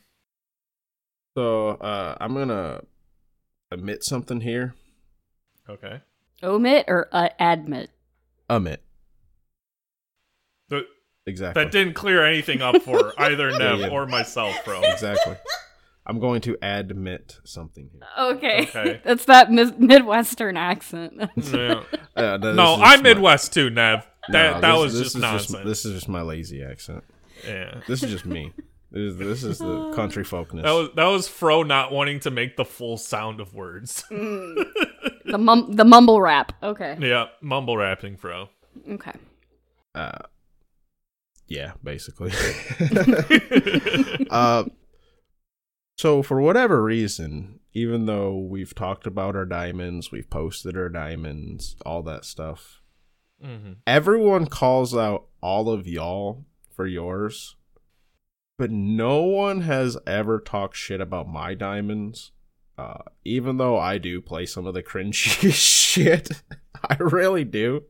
So 1.35 1.71
uh, 1.71 2.17
I'm 2.21 2.35
gonna 2.35 2.83
admit 3.71 4.05
something 4.05 4.43
here. 4.43 4.75
Okay. 5.71 6.01
Omit 6.43 6.85
or 6.89 7.09
uh, 7.13 7.31
admit? 7.39 7.91
Omit. 8.51 8.83
Th- 10.69 10.85
exactly. 11.27 11.65
that 11.65 11.73
didn't 11.73 11.95
clear 11.95 12.27
anything 12.27 12.61
up 12.61 12.83
for 12.83 13.15
either 13.19 13.57
Nev 13.57 13.91
or 13.91 14.07
myself, 14.07 14.55
bro. 14.67 14.83
exactly. 14.83 15.37
I'm 16.07 16.19
going 16.19 16.41
to 16.43 16.57
admit 16.63 17.39
something 17.45 17.89
here. 17.93 18.03
Okay. 18.19 18.63
Okay. 18.63 19.01
That's 19.05 19.25
that 19.27 19.51
mis- 19.53 19.73
Midwestern 19.79 20.57
accent. 20.57 21.15
Yeah. 21.37 21.85
Uh, 22.17 22.39
this 22.39 22.57
No, 22.57 22.75
I'm 22.75 22.99
my- 23.03 23.11
Midwest 23.11 23.53
too, 23.55 23.71
Nev. 23.71 24.07
That 24.31 24.55
No, 24.57 24.61
that 24.61 24.73
this- 24.73 24.81
was 24.83 24.93
this 24.95 25.03
just 25.03 25.17
is 25.17 25.23
nonsense. 25.23 25.65
this 25.65 25.85
is 25.85 25.95
just 25.95 26.09
my 26.09 26.23
lazy 26.23 26.63
accent. 26.63 27.05
yeah. 27.47 27.81
This 27.87 28.03
is 28.03 28.11
just 28.11 28.27
me. 28.27 28.53
This 28.91 29.13
is, 29.13 29.17
this 29.17 29.43
is 29.45 29.59
the 29.59 29.93
country 29.97 30.23
folkness. 30.25 30.65
That 30.65 30.73
was 30.73 30.89
that 30.97 31.07
was 31.07 31.27
Fro 31.29 31.63
not 31.63 31.93
wanting 31.93 32.21
to 32.21 32.31
make 32.31 32.57
the 32.57 32.65
full 32.65 32.99
sound 32.99 33.41
of 33.41 33.55
words. 33.55 34.05
the 34.11 35.39
mum- 35.39 35.73
the 35.73 35.85
mumble 35.85 36.21
rap. 36.21 36.53
Okay. 36.63 36.97
yeah, 37.01 37.27
mumble 37.41 37.77
rapping 37.79 38.17
Fro. 38.19 38.49
Okay. 38.91 39.13
uh, 39.95 40.19
yeah, 41.49 41.73
basically. 41.83 42.33
uh, 44.31 44.65
so 46.03 46.23
for 46.23 46.41
whatever 46.41 46.83
reason, 46.83 47.61
even 47.73 48.07
though 48.07 48.37
we've 48.37 48.75
talked 48.75 49.07
about 49.07 49.37
our 49.37 49.45
diamonds, 49.47 50.11
we've 50.11 50.29
posted 50.29 50.77
our 50.77 50.89
diamonds, 50.89 51.77
all 51.87 52.03
that 52.03 52.25
stuff, 52.25 52.81
Mm-hmm. 53.45 53.73
everyone 53.89 54.47
calls 54.47 54.97
out 54.97 55.27
all 55.41 55.69
of 55.69 55.87
y'all 55.89 56.45
for 56.75 56.87
yours, 56.87 57.57
but 58.57 58.71
no 58.71 59.23
one 59.23 59.63
has 59.63 59.97
ever 60.07 60.39
talked 60.39 60.77
shit 60.77 61.01
about 61.01 61.29
my 61.29 61.55
diamonds. 61.55 62.31
Uh, 62.79 63.03
even 63.25 63.57
though 63.57 63.77
I 63.79 63.99
do 63.99 64.21
play 64.21 64.47
some 64.47 64.65
of 64.67 64.75
the 64.75 64.83
cringy 64.83 65.53
shit, 65.53 66.29
I 66.89 66.97
really 67.01 67.45
do. 67.45 67.83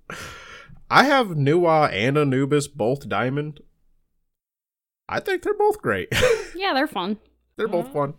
I 0.90 1.04
have 1.04 1.28
Nuwa 1.28 1.92
and 1.92 2.16
Anubis 2.16 2.66
both 2.68 3.08
diamond. 3.08 3.60
I 5.08 5.20
think 5.20 5.42
they're 5.42 5.54
both 5.54 5.80
great. 5.82 6.08
Yeah, 6.54 6.72
they're 6.74 6.86
fun. 6.86 7.18
They're 7.56 7.68
both 7.68 7.92
fun. 7.92 8.14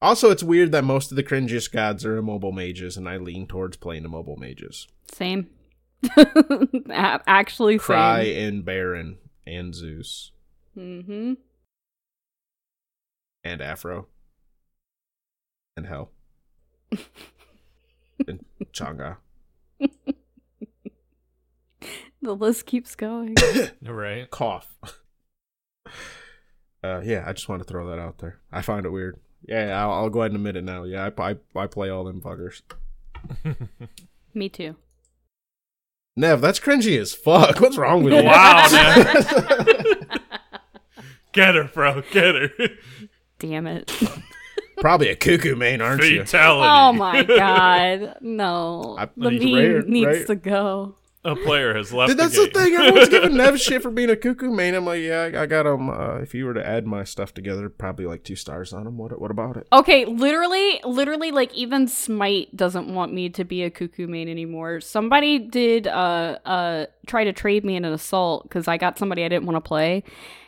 Also, 0.00 0.30
it's 0.30 0.42
weird 0.42 0.70
that 0.72 0.84
most 0.84 1.10
of 1.10 1.16
the 1.16 1.22
cringiest 1.24 1.72
gods 1.72 2.04
are 2.04 2.16
immobile 2.16 2.52
mages, 2.52 2.96
and 2.96 3.08
I 3.08 3.16
lean 3.16 3.46
towards 3.46 3.76
playing 3.76 4.04
immobile 4.04 4.36
mages. 4.36 4.86
Same. 5.12 5.48
Actually, 6.90 7.78
Cry 7.78 8.22
same. 8.24 8.48
and 8.54 8.64
Baron 8.64 9.18
and 9.46 9.74
Zeus 9.74 10.30
Mm-hmm. 10.76 11.32
and 13.42 13.60
Afro 13.60 14.06
and 15.76 15.86
Hel 15.86 16.10
and 18.28 18.44
Chang'e. 18.72 19.16
The 22.22 22.34
list 22.36 22.66
keeps 22.66 22.94
going. 22.94 23.34
Right. 23.82 24.30
Cough. 24.30 24.68
Uh, 26.82 27.00
yeah, 27.04 27.24
I 27.26 27.32
just 27.32 27.48
want 27.48 27.60
to 27.62 27.68
throw 27.68 27.88
that 27.90 27.98
out 27.98 28.18
there. 28.18 28.38
I 28.52 28.62
find 28.62 28.86
it 28.86 28.90
weird. 28.90 29.18
Yeah, 29.46 29.82
I'll, 29.82 29.92
I'll 29.92 30.10
go 30.10 30.20
ahead 30.20 30.30
and 30.32 30.36
admit 30.36 30.56
it 30.56 30.64
now. 30.64 30.84
Yeah, 30.84 31.10
I, 31.18 31.30
I, 31.30 31.36
I 31.56 31.66
play 31.66 31.90
all 31.90 32.04
them 32.04 32.20
fuckers. 32.20 32.62
Me 34.34 34.48
too. 34.48 34.76
Nev, 36.16 36.40
that's 36.40 36.60
cringy 36.60 36.98
as 37.00 37.12
fuck. 37.14 37.60
What's 37.60 37.76
wrong 37.78 38.02
with 38.04 38.12
you? 38.14 38.22
Wow, 38.24 38.68
man. 38.72 40.20
Get 41.32 41.54
her, 41.54 41.64
bro. 41.64 42.02
Get 42.12 42.34
her. 42.34 42.50
Damn 43.38 43.66
it. 43.68 43.92
Probably 44.80 45.08
a 45.08 45.16
cuckoo 45.16 45.54
man, 45.56 45.80
aren't 45.80 46.02
you? 46.04 46.20
Fatality. 46.24 46.68
Oh 46.68 46.92
my 46.92 47.22
god. 47.22 48.16
No. 48.20 48.96
I- 48.98 49.08
the 49.16 49.30
He's 49.30 49.44
meme 49.44 49.54
rare, 49.54 49.82
needs 49.82 50.06
right? 50.06 50.26
to 50.28 50.34
go. 50.36 50.94
A 51.24 51.34
player 51.34 51.74
has 51.74 51.92
left. 51.92 52.10
Dude, 52.10 52.18
that's 52.18 52.36
the, 52.36 52.46
the, 52.46 52.50
thing. 52.50 52.74
Everyone's 52.74 53.08
giving 53.08 53.36
Nev 53.36 53.60
shit 53.60 53.82
for 53.82 53.90
being 53.90 54.10
a 54.10 54.16
cuckoo 54.16 54.50
main. 54.50 54.74
I'm 54.74 54.84
like, 54.84 55.00
yeah, 55.00 55.30
I, 55.34 55.42
I 55.42 55.46
got 55.46 55.66
him. 55.66 55.90
Uh, 55.90 56.16
if 56.18 56.34
you 56.34 56.46
were 56.46 56.54
to 56.54 56.64
add 56.64 56.86
my 56.86 57.04
stuff 57.04 57.34
together, 57.34 57.68
probably 57.68 58.06
like 58.06 58.22
two 58.22 58.36
stars 58.36 58.72
on 58.72 58.86
him. 58.86 58.96
What? 58.96 59.18
What 59.20 59.30
about 59.30 59.56
it? 59.56 59.66
Okay, 59.72 60.04
literally, 60.04 60.80
literally, 60.84 61.30
like 61.30 61.52
even 61.54 61.88
Smite 61.88 62.56
doesn't 62.56 62.92
want 62.92 63.12
me 63.12 63.28
to 63.30 63.44
be 63.44 63.64
a 63.64 63.70
cuckoo 63.70 64.06
main 64.06 64.28
anymore. 64.28 64.80
Somebody 64.80 65.38
did 65.38 65.86
uh 65.86 66.38
uh 66.44 66.86
try 67.06 67.24
to 67.24 67.32
trade 67.32 67.64
me 67.64 67.76
in 67.76 67.84
an 67.84 67.92
assault 67.92 68.44
because 68.44 68.68
I 68.68 68.76
got 68.76 68.98
somebody 68.98 69.24
I 69.24 69.28
didn't 69.28 69.46
want 69.46 69.56
to 69.56 69.66
play, 69.66 70.04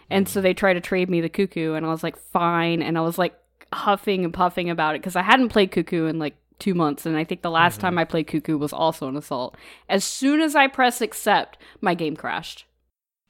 and 0.09 0.29
so 0.29 0.41
they 0.41 0.55
tried 0.55 0.75
to 0.75 0.81
trade 0.81 1.11
me 1.11 1.21
the 1.21 1.29
cuckoo, 1.29 1.75
and 1.75 1.85
I 1.85 1.89
was 1.89 2.03
like, 2.03 2.17
fine, 2.17 2.83
and 2.83 2.97
I 2.97 3.01
was 3.01 3.19
like 3.19 3.35
huffing 3.73 4.25
and 4.25 4.35
puffing 4.35 4.71
about 4.71 4.95
it 4.95 5.01
because 5.01 5.17
I 5.17 5.23
hadn't 5.23 5.49
played 5.51 5.71
cuckoo 5.73 6.07
in 6.07 6.19
like 6.19 6.37
two 6.61 6.75
months, 6.75 7.05
and 7.07 7.17
I 7.17 7.25
think 7.25 7.43
the 7.43 7.51
last 7.51 7.81
time 7.81 7.99
I 7.99 8.05
played 8.05 8.27
cuckoo 8.29 8.57
was 8.59 8.73
also 8.73 9.09
an 9.09 9.17
assault. 9.17 9.57
As 9.89 10.05
soon 10.05 10.41
as 10.41 10.55
I 10.55 10.67
press 10.69 11.01
accept, 11.01 11.59
my 11.81 11.95
game 11.95 12.15
crashed, 12.17 12.67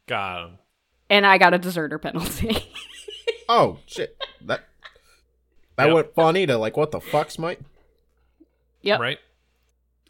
Got 0.06 0.44
him. 0.46 0.58
and 1.08 1.24
I 1.26 1.38
got 1.38 1.54
a 1.54 1.58
deserter 1.58 1.98
penalty. 1.98 2.56
Oh 3.52 3.78
shit! 3.86 4.16
That 4.42 4.60
that 5.74 5.86
Yep. 5.86 5.94
went 5.94 6.14
funny 6.14 6.46
to 6.46 6.56
like 6.56 6.76
what 6.76 6.92
the 6.92 7.00
fuck's 7.00 7.34
Smite? 7.34 7.58
yep, 8.80 9.00
Right. 9.00 9.18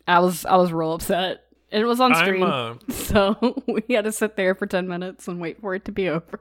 I 0.07 0.19
was 0.19 0.45
I 0.45 0.57
was 0.57 0.75
real 0.75 0.93
upset, 0.93 1.45
it 1.71 1.85
was 1.87 2.01
on 2.01 2.15
stream. 2.17 2.43
Uh, 2.43 2.75
So 2.91 3.63
we 3.67 3.95
had 3.95 4.05
to 4.05 4.13
sit 4.13 4.37
there 4.37 4.55
for 4.55 4.67
10 4.67 4.89
minutes 4.89 5.27
and 5.27 5.41
wait 5.41 5.59
for 5.59 5.75
it 5.75 5.87
to 5.87 5.93
be 5.93 6.07
over. 6.11 6.39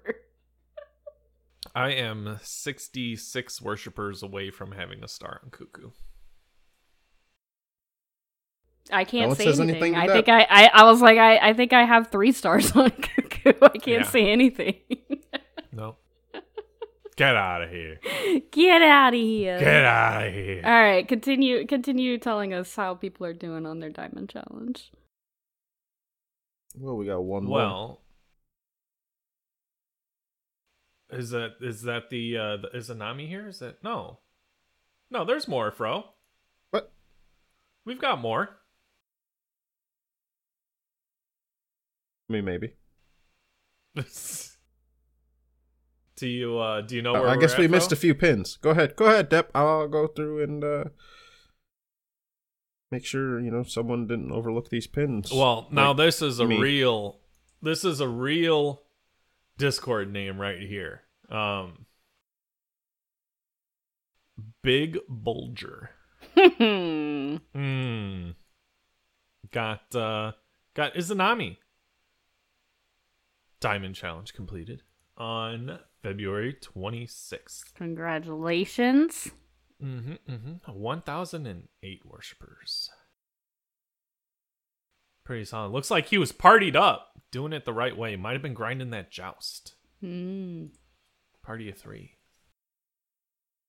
I 1.73 1.91
am 1.91 2.38
66 2.41 3.61
worshippers 3.61 4.21
away 4.21 4.49
from 4.51 4.73
having 4.73 5.01
a 5.01 5.07
star 5.07 5.39
on 5.43 5.51
Cuckoo. 5.51 5.91
I 8.91 9.03
can't 9.03 9.27
one 9.29 9.37
say 9.37 9.45
anything. 9.45 9.69
anything 9.69 9.95
I 9.95 10.07
that. 10.07 10.13
think 10.13 10.29
I, 10.29 10.47
I, 10.49 10.69
I 10.73 10.83
was 10.83 11.01
like, 11.01 11.17
I, 11.17 11.37
I 11.49 11.53
think 11.53 11.73
I 11.73 11.83
have 11.85 12.09
three 12.09 12.31
stars 12.31 12.71
on 12.75 12.89
Cuckoo. 12.89 13.53
I 13.61 13.69
can't 13.77 13.85
Yeah. 13.85 14.03
say 14.03 14.29
anything. 14.31 14.75
No. 15.71 15.97
Get 17.15 17.35
out 17.35 17.61
of 17.61 17.69
here. 17.69 17.99
Get 18.51 18.81
out 18.81 19.13
of 19.13 19.19
here. 19.19 19.59
Get 19.59 19.85
out 19.85 20.25
of 20.27 20.33
here. 20.33 20.61
All 20.65 20.71
right, 20.71 21.07
continue 21.07 21.65
continue 21.67 22.17
telling 22.17 22.53
us 22.53 22.75
how 22.75 22.95
people 22.95 23.25
are 23.27 23.33
doing 23.33 23.65
on 23.67 23.79
their 23.79 23.89
diamond 23.91 24.29
challenge. 24.29 24.91
Well, 26.75 26.95
we 26.97 27.05
got 27.05 27.21
one 27.23 27.43
more. 27.45 27.55
Well, 27.57 28.01
is 31.11 31.31
that 31.31 31.55
is 31.61 31.81
that 31.83 32.09
the 32.09 32.37
uh 32.37 32.57
the, 32.57 32.69
Izanami 32.75 33.27
here? 33.27 33.47
Is 33.47 33.59
that 33.59 33.83
no? 33.83 34.19
No, 35.11 35.25
there's 35.25 35.47
more, 35.47 35.71
Fro. 35.71 36.05
What? 36.71 36.91
We've 37.85 37.99
got 38.01 38.19
more. 38.19 38.59
I 42.30 42.34
mean, 42.34 42.45
maybe. 42.45 42.73
do 46.15 46.27
you 46.27 46.59
uh 46.59 46.82
do 46.82 46.95
you 46.95 47.01
know 47.01 47.15
Uh, 47.15 47.21
where 47.21 47.30
I 47.30 47.36
we're 47.36 47.41
guess 47.41 47.53
at, 47.53 47.59
we 47.59 47.67
missed 47.67 47.89
Fro? 47.89 47.95
a 47.95 47.99
few 47.99 48.13
pins. 48.15 48.57
Go 48.57 48.69
ahead, 48.71 48.95
go 48.95 49.05
ahead, 49.05 49.30
Dep. 49.30 49.49
I'll 49.55 49.88
go 49.88 50.07
through 50.07 50.43
and 50.43 50.63
uh 50.63 50.84
make 52.91 53.05
sure 53.05 53.39
you 53.39 53.49
know 53.51 53.63
someone 53.63 54.07
didn't 54.07 54.32
overlook 54.32 54.69
these 54.69 54.88
pins. 54.88 55.32
Well, 55.32 55.67
now 55.71 55.89
Like, 55.89 55.97
this 55.97 56.21
is 56.21 56.39
a 56.39 56.45
me. 56.45 56.59
real 56.59 57.19
this 57.61 57.84
is 57.84 57.99
a 57.99 58.07
real 58.07 58.84
Discord 59.57 60.11
name 60.13 60.39
right 60.39 60.61
here. 60.61 61.01
Um 61.30 61.86
Big 64.63 64.99
Bulger. 65.09 65.91
Hmm. 66.38 67.38
Hmm. 67.53 68.32
Got 69.51 69.95
uh 69.95 70.34
got 70.75 70.93
Izanami. 70.93 71.57
Diamond 73.60 73.95
challenge 73.95 74.34
completed 74.34 74.84
on 75.18 75.80
February 76.01 76.55
26th. 76.62 77.74
Congratulations. 77.76 79.32
Mm-hmm, 79.84 80.32
mm-hmm. 80.32 80.72
1,008 80.72 82.01
worshippers. 82.05 82.89
Pretty 85.24 85.45
solid. 85.45 85.72
Looks 85.72 85.91
like 85.91 86.07
he 86.07 86.18
was 86.18 86.32
partied 86.32 86.76
up, 86.76 87.12
doing 87.32 87.53
it 87.53 87.66
the 87.66 87.74
right 87.74 87.95
way. 87.95 88.16
Might 88.16 88.34
have 88.34 88.41
been 88.41 88.53
grinding 88.53 88.89
that 88.91 89.12
joust. 89.12 89.76
Hmm. 90.01 90.68
Party 91.43 91.70
of 91.70 91.78
three. 91.78 92.14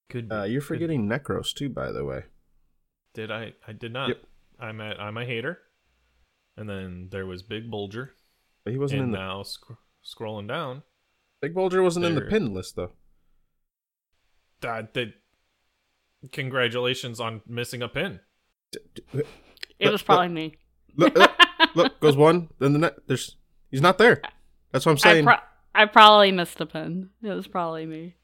Could 0.08 0.28
be. 0.28 0.34
uh, 0.34 0.44
you're 0.44 0.60
Could 0.60 0.68
forgetting 0.68 1.08
Necros 1.08 1.52
too, 1.52 1.68
by 1.68 1.92
the 1.92 2.04
way. 2.04 2.24
Did 3.14 3.30
I? 3.30 3.54
I 3.66 3.72
did 3.72 3.92
not. 3.92 4.08
Yep. 4.08 4.18
I'm 4.58 4.80
at. 4.80 5.00
I'm 5.00 5.16
a 5.16 5.24
hater. 5.24 5.58
And 6.56 6.68
then 6.68 7.08
there 7.10 7.26
was 7.26 7.42
Big 7.42 7.70
Bulger. 7.70 8.12
But 8.64 8.72
he 8.72 8.78
wasn't 8.78 9.00
and 9.02 9.08
in 9.08 9.12
the 9.12 9.18
now 9.18 9.42
sc- 9.42 9.72
scrolling 10.04 10.48
down, 10.48 10.82
Big 11.40 11.54
Bulger 11.54 11.82
wasn't 11.82 12.04
in 12.06 12.14
the 12.14 12.20
pin 12.20 12.52
list 12.54 12.76
though. 12.76 12.92
that 14.60 14.94
that. 14.94 15.14
Congratulations 16.32 17.18
on 17.18 17.40
missing 17.46 17.80
a 17.80 17.88
pin. 17.88 18.20
D- 18.72 18.78
d- 18.94 19.02
It 19.78 19.86
Look, 19.86 19.92
was 19.92 20.02
probably 20.02 20.28
me. 20.28 20.56
Look, 20.96 21.16
look, 21.16 21.30
look, 21.74 22.00
goes 22.00 22.14
one, 22.16 22.50
then 22.58 22.74
the 22.74 22.78
net. 22.78 22.96
There's 23.06 23.36
he's 23.70 23.80
not 23.80 23.96
there. 23.96 24.20
That's 24.70 24.84
what 24.84 24.92
I'm 24.92 24.96
I, 24.96 25.12
saying. 25.14 25.24
pro- 25.24 25.36
I 25.74 25.86
probably 25.86 26.30
missed 26.32 26.60
a 26.60 26.66
pin. 26.66 27.08
It 27.22 27.30
was 27.30 27.46
probably 27.46 27.86
me. 27.86 28.16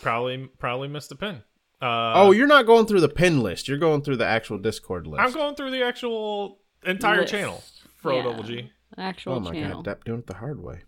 Probably 0.00 0.46
probably 0.58 0.88
missed 0.88 1.12
a 1.12 1.16
pin. 1.16 1.42
Uh, 1.82 2.12
oh, 2.14 2.32
you're 2.32 2.46
not 2.46 2.64
going 2.64 2.86
through 2.86 3.00
the 3.02 3.08
pin 3.08 3.42
list. 3.42 3.68
You're 3.68 3.76
going 3.78 4.00
through 4.00 4.16
the 4.16 4.26
actual 4.26 4.56
Discord 4.58 5.06
list. 5.06 5.20
I'm 5.22 5.32
going 5.32 5.54
through 5.56 5.72
the 5.72 5.82
actual 5.84 6.60
entire 6.86 7.20
List. 7.20 7.32
channel. 7.32 7.62
Fro 7.96 8.16
Yeah. 8.16 8.22
Double 8.22 8.42
G. 8.44 8.70
Actual 8.98 9.34
oh 9.34 9.40
my 9.40 9.52
channel. 9.52 9.82
god, 9.82 9.84
Dep 9.84 10.04
doing 10.04 10.18
it 10.20 10.26
the 10.26 10.34
hard 10.34 10.60
way. 10.62 10.82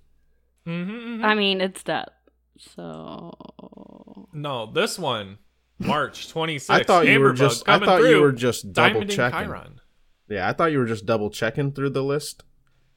Mm-hmm, 0.66 1.24
I 1.24 1.34
mean, 1.34 1.60
it's 1.60 1.82
that. 1.84 2.10
So 2.58 4.28
No, 4.32 4.66
this 4.72 4.98
one, 4.98 5.38
March 5.78 6.28
26th. 6.34 6.70
I 6.70 6.82
thought 6.82 7.06
you 7.06 7.20
were 7.20 7.32
just. 7.32 7.68
I 7.68 7.74
coming 7.74 7.86
thought 7.88 8.02
you 8.08 8.20
were 8.20 8.32
just 8.32 8.72
double 8.72 9.04
checking. 9.04 9.38
Chiron. 9.46 9.80
Yeah, 10.28 10.48
I 10.48 10.52
thought 10.52 10.72
you 10.72 10.78
were 10.78 10.86
just 10.86 11.04
double 11.06 11.30
checking 11.30 11.72
through 11.72 11.90
the 11.90 12.02
list, 12.02 12.44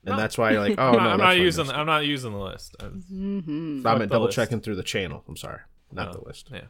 and 0.06 0.16
No. 0.16 0.22
that's 0.22 0.38
why 0.38 0.52
you're 0.52 0.62
like, 0.62 0.76
oh 0.78 0.84
I'm 0.90 0.92
no, 0.94 0.98
not, 1.00 1.08
I'm 1.14 1.18
that's 1.20 1.28
not 1.28 1.38
using. 1.38 1.70
I'm 1.72 1.86
not 1.86 2.06
using 2.06 2.32
the 2.32 2.40
list. 2.40 2.76
Fine. 2.80 3.80
I 3.86 3.90
fuck 3.90 4.00
meant 4.00 4.12
double 4.12 4.26
list. 4.26 4.36
checking 4.36 4.62
through 4.62 4.76
the 4.76 4.84
channel. 4.84 5.24
I'm 5.28 5.38
sorry, 5.38 5.60
not 5.92 6.10
uh, 6.10 6.14
the 6.14 6.22
list. 6.26 6.50
Yeah, 6.52 6.62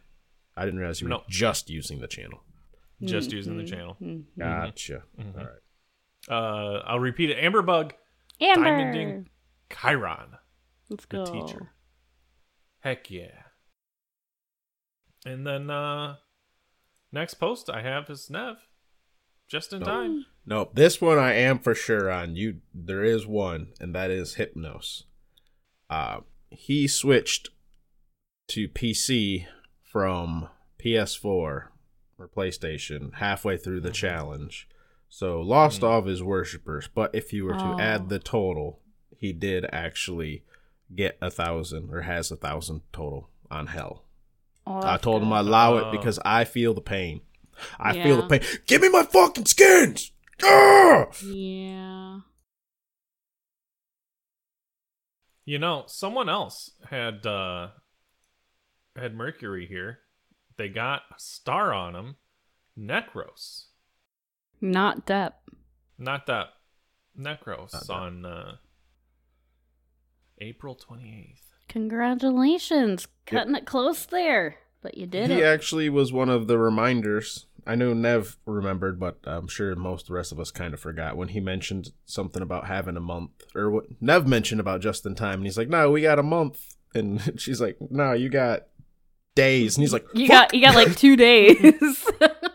I 0.56 0.66
didn't 0.66 0.80
realize 0.80 1.02
you 1.02 1.08
were 1.08 1.12
No. 1.16 1.24
just 1.30 1.70
using 1.70 2.00
the 2.00 2.08
channel. 2.08 2.42
just 3.04 3.32
using 3.32 3.58
the 3.58 3.66
channel. 3.66 3.98
Mhm. 4.02 4.24
Gotcha. 4.40 5.04
Mhm. 5.20 5.38
All 5.38 5.44
right. 5.46 5.62
Uh, 6.28 6.82
I'll 6.88 7.00
repeat 7.00 7.30
it. 7.30 7.38
Amberbug, 7.38 7.92
Amber. 8.42 8.64
Diamonding. 8.66 9.30
Chiron, 9.72 10.38
Let's 10.90 11.06
the 11.06 11.18
go. 11.18 11.26
teacher. 11.26 11.72
Heck 12.80 13.10
yeah. 13.10 13.42
And 15.26 15.46
then 15.46 15.70
uh 15.70 16.18
next 17.12 17.36
post 17.36 17.70
I 17.70 17.82
have 17.82 18.10
is 18.10 18.30
Nev. 18.30 18.58
Just 19.48 19.74
in 19.74 19.84
Oh. 19.84 19.86
time. 19.86 20.26
Nope. 20.46 20.72
This 20.76 21.02
one 21.02 21.18
I 21.18 21.34
am 21.34 21.60
for 21.60 21.74
sure 21.76 22.12
on. 22.12 22.36
You 22.36 22.62
there 22.74 23.04
is 23.04 23.26
one, 23.26 23.74
and 23.80 23.94
that 23.96 24.12
is 24.12 24.36
Hypnos. 24.36 25.04
Uh 25.90 26.22
he 26.50 26.88
switched 26.88 27.50
to 28.50 28.68
PC 28.70 29.48
from 29.92 30.50
PS4 30.84 31.26
or 31.26 31.72
PlayStation 32.36 33.16
halfway 33.16 33.58
through 33.58 33.82
the 33.82 33.92
challenge. 33.92 34.68
So 35.16 35.40
lost 35.40 35.82
all 35.82 36.00
of 36.00 36.08
his 36.08 36.22
worshippers, 36.22 36.90
but 36.94 37.16
if 37.16 37.32
you 37.32 37.46
were 37.46 37.54
to 37.54 37.64
Oh. 37.64 37.80
add 37.80 38.10
the 38.10 38.20
total, 38.20 38.82
he 39.18 39.32
did 39.32 39.66
actually 39.72 40.44
get 40.94 41.18
a 41.22 41.32
thousand 41.32 41.90
or 41.90 42.02
has 42.02 42.32
a 42.32 42.36
thousand 42.36 42.82
total 42.92 43.30
on 43.50 43.68
Hel. 43.68 44.04
Oh, 44.68 44.80
I 44.80 44.82
that's 44.82 45.04
told 45.04 45.22
him 45.22 45.30
good. 45.30 45.36
I 45.36 45.40
allow 45.40 45.78
it 45.78 45.86
Oh. 45.86 45.92
because 45.92 46.20
I 46.26 46.44
feel 46.44 46.74
the 46.74 46.82
pain. 46.82 47.22
I 47.80 47.94
feel 47.94 48.22
the 48.22 48.28
pain. 48.28 48.42
Give 48.68 48.82
me 48.82 48.90
my 48.90 49.04
fucking 49.04 49.46
skins. 49.46 50.12
Ah! 50.44 51.06
Yeah. 51.24 52.20
You 55.46 55.60
know, 55.60 55.86
someone 55.88 56.28
else 56.28 56.72
had 56.90 57.26
uh 57.26 57.70
had 58.98 59.16
Mercury 59.16 59.66
here. 59.66 60.00
They 60.58 60.68
got 60.68 61.04
a 61.10 61.16
star 61.20 61.74
on 61.74 61.96
him. 61.96 62.16
Necros. 62.78 63.68
Not 64.72 65.06
Depp. 65.06 65.34
Not 65.98 66.26
that. 66.28 66.48
Necros 67.18 67.72
Not 67.74 67.88
that. 67.88 67.94
on 67.94 68.26
uh 68.26 68.56
April 70.40 70.76
28th. 70.76 71.38
Congratulations. 71.70 73.08
Cutting 73.26 73.56
it 73.56 73.66
close 73.66 74.06
there. 74.06 74.58
But 74.82 74.98
you 74.98 75.08
did 75.08 75.30
he 75.30 75.36
it. 75.36 75.38
He 75.38 75.44
actually 75.44 75.90
was 75.90 76.12
one 76.12 76.30
of 76.30 76.48
the 76.48 76.58
reminders. 76.60 77.46
I 77.66 77.76
know 77.76 77.94
Nev 77.94 78.38
remembered, 78.46 79.00
but 79.00 79.18
I'm 79.24 79.48
sure 79.48 79.74
most 79.76 80.02
of 80.04 80.08
the 80.10 80.14
rest 80.14 80.32
of 80.32 80.40
us 80.40 80.52
kind 80.52 80.74
of 80.74 80.80
forgot 80.80 81.18
when 81.18 81.30
he 81.30 81.40
mentioned 81.40 81.92
something 82.06 82.42
about 82.44 82.68
having 82.68 82.96
a 82.98 83.02
month, 83.02 83.32
or 83.56 83.72
what 83.72 83.86
Nev 84.02 84.28
mentioned 84.28 84.60
about 84.62 84.82
just 84.82 85.06
in 85.06 85.16
time, 85.16 85.36
and 85.40 85.46
he's 85.46 85.58
like, 85.58 85.70
"No, 85.70 85.90
we 85.90 86.02
got 86.02 86.20
a 86.20 86.24
month," 86.24 86.76
and 86.94 87.34
she's 87.42 87.60
like, 87.60 87.78
"No, 87.90 88.14
you 88.14 88.30
got 88.30 88.68
days," 89.36 89.76
and 89.78 89.82
he's 89.84 89.94
like, 89.94 90.06
You 90.14 90.28
"Fuck." 90.28 90.52
got 90.52 90.54
you 90.54 90.62
got 90.62 90.76
like 90.76 90.96
two 90.96 91.16
days. 91.28 92.06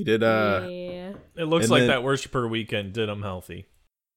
He 0.00 0.04
did. 0.04 0.22
uh 0.22 0.66
yeah. 0.68 1.12
It 1.36 1.44
looks 1.44 1.68
like 1.70 1.80
then- 1.82 1.88
that 1.88 2.02
worshiper 2.02 2.48
weekend 2.48 2.92
did 2.92 3.08
him 3.08 3.22
healthy. 3.22 3.66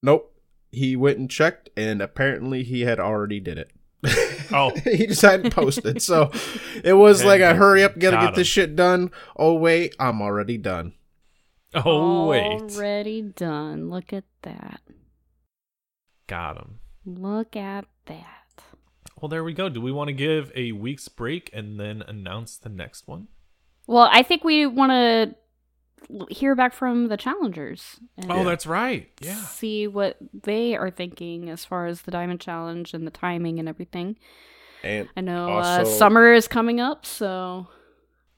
Nope. 0.02 0.30
He 0.70 0.96
went 0.96 1.18
and 1.18 1.30
checked, 1.30 1.70
and 1.76 2.02
apparently 2.02 2.64
he 2.64 2.80
had 2.82 2.98
already 2.98 3.40
did 3.40 3.58
it. 3.58 3.70
Oh. 4.52 4.70
he 4.84 5.06
just 5.06 5.22
hadn't 5.22 5.52
posted. 5.54 6.02
So 6.02 6.30
it 6.84 6.92
was 6.92 7.20
Okay, 7.20 7.28
like 7.28 7.40
a 7.40 7.54
hurry 7.54 7.82
up, 7.82 7.98
gotta 7.98 8.16
Got 8.16 8.26
get 8.26 8.34
this 8.34 8.46
shit 8.46 8.76
done. 8.76 9.10
Oh 9.36 9.54
wait, 9.54 9.96
I'm 9.98 10.20
already 10.20 10.58
done. 10.58 10.92
Oh 11.74 12.26
wait, 12.28 12.60
Already 12.62 13.22
done. 13.22 13.88
Look 13.90 14.12
at 14.12 14.24
that. 14.42 14.80
got 16.26 16.56
him. 16.58 16.80
Look 17.06 17.56
at 17.56 17.86
that. 18.06 18.62
Well, 19.20 19.28
there 19.30 19.42
we 19.44 19.54
go. 19.54 19.68
Do 19.70 19.80
we 19.80 19.90
want 19.92 20.08
to 20.08 20.12
give 20.12 20.52
a 20.54 20.72
week's 20.72 21.08
break 21.08 21.48
and 21.52 21.80
then 21.80 22.02
announce 22.06 22.56
the 22.58 22.68
next 22.68 23.08
one? 23.08 23.28
Well, 23.86 24.08
I 24.12 24.22
think 24.22 24.44
we 24.44 24.66
want 24.66 24.90
to 24.90 25.34
hear 26.30 26.54
back 26.54 26.72
from 26.72 27.08
the 27.08 27.16
challengers. 27.16 27.98
And 28.16 28.30
Oh, 28.30 28.44
that's 28.44 28.66
right. 28.66 29.08
Yeah. 29.20 29.34
See 29.36 29.86
what 29.86 30.16
they 30.42 30.76
are 30.76 30.90
thinking 30.90 31.50
as 31.50 31.64
far 31.64 31.86
as 31.86 32.02
the 32.02 32.10
diamond 32.10 32.40
challenge 32.40 32.94
and 32.94 33.06
the 33.06 33.10
timing 33.10 33.58
and 33.58 33.68
everything. 33.68 34.16
And 34.82 35.08
I 35.16 35.20
know 35.22 35.48
uh, 35.58 35.84
summer 35.84 36.32
is 36.32 36.46
coming 36.48 36.80
up, 36.80 37.06
so 37.06 37.68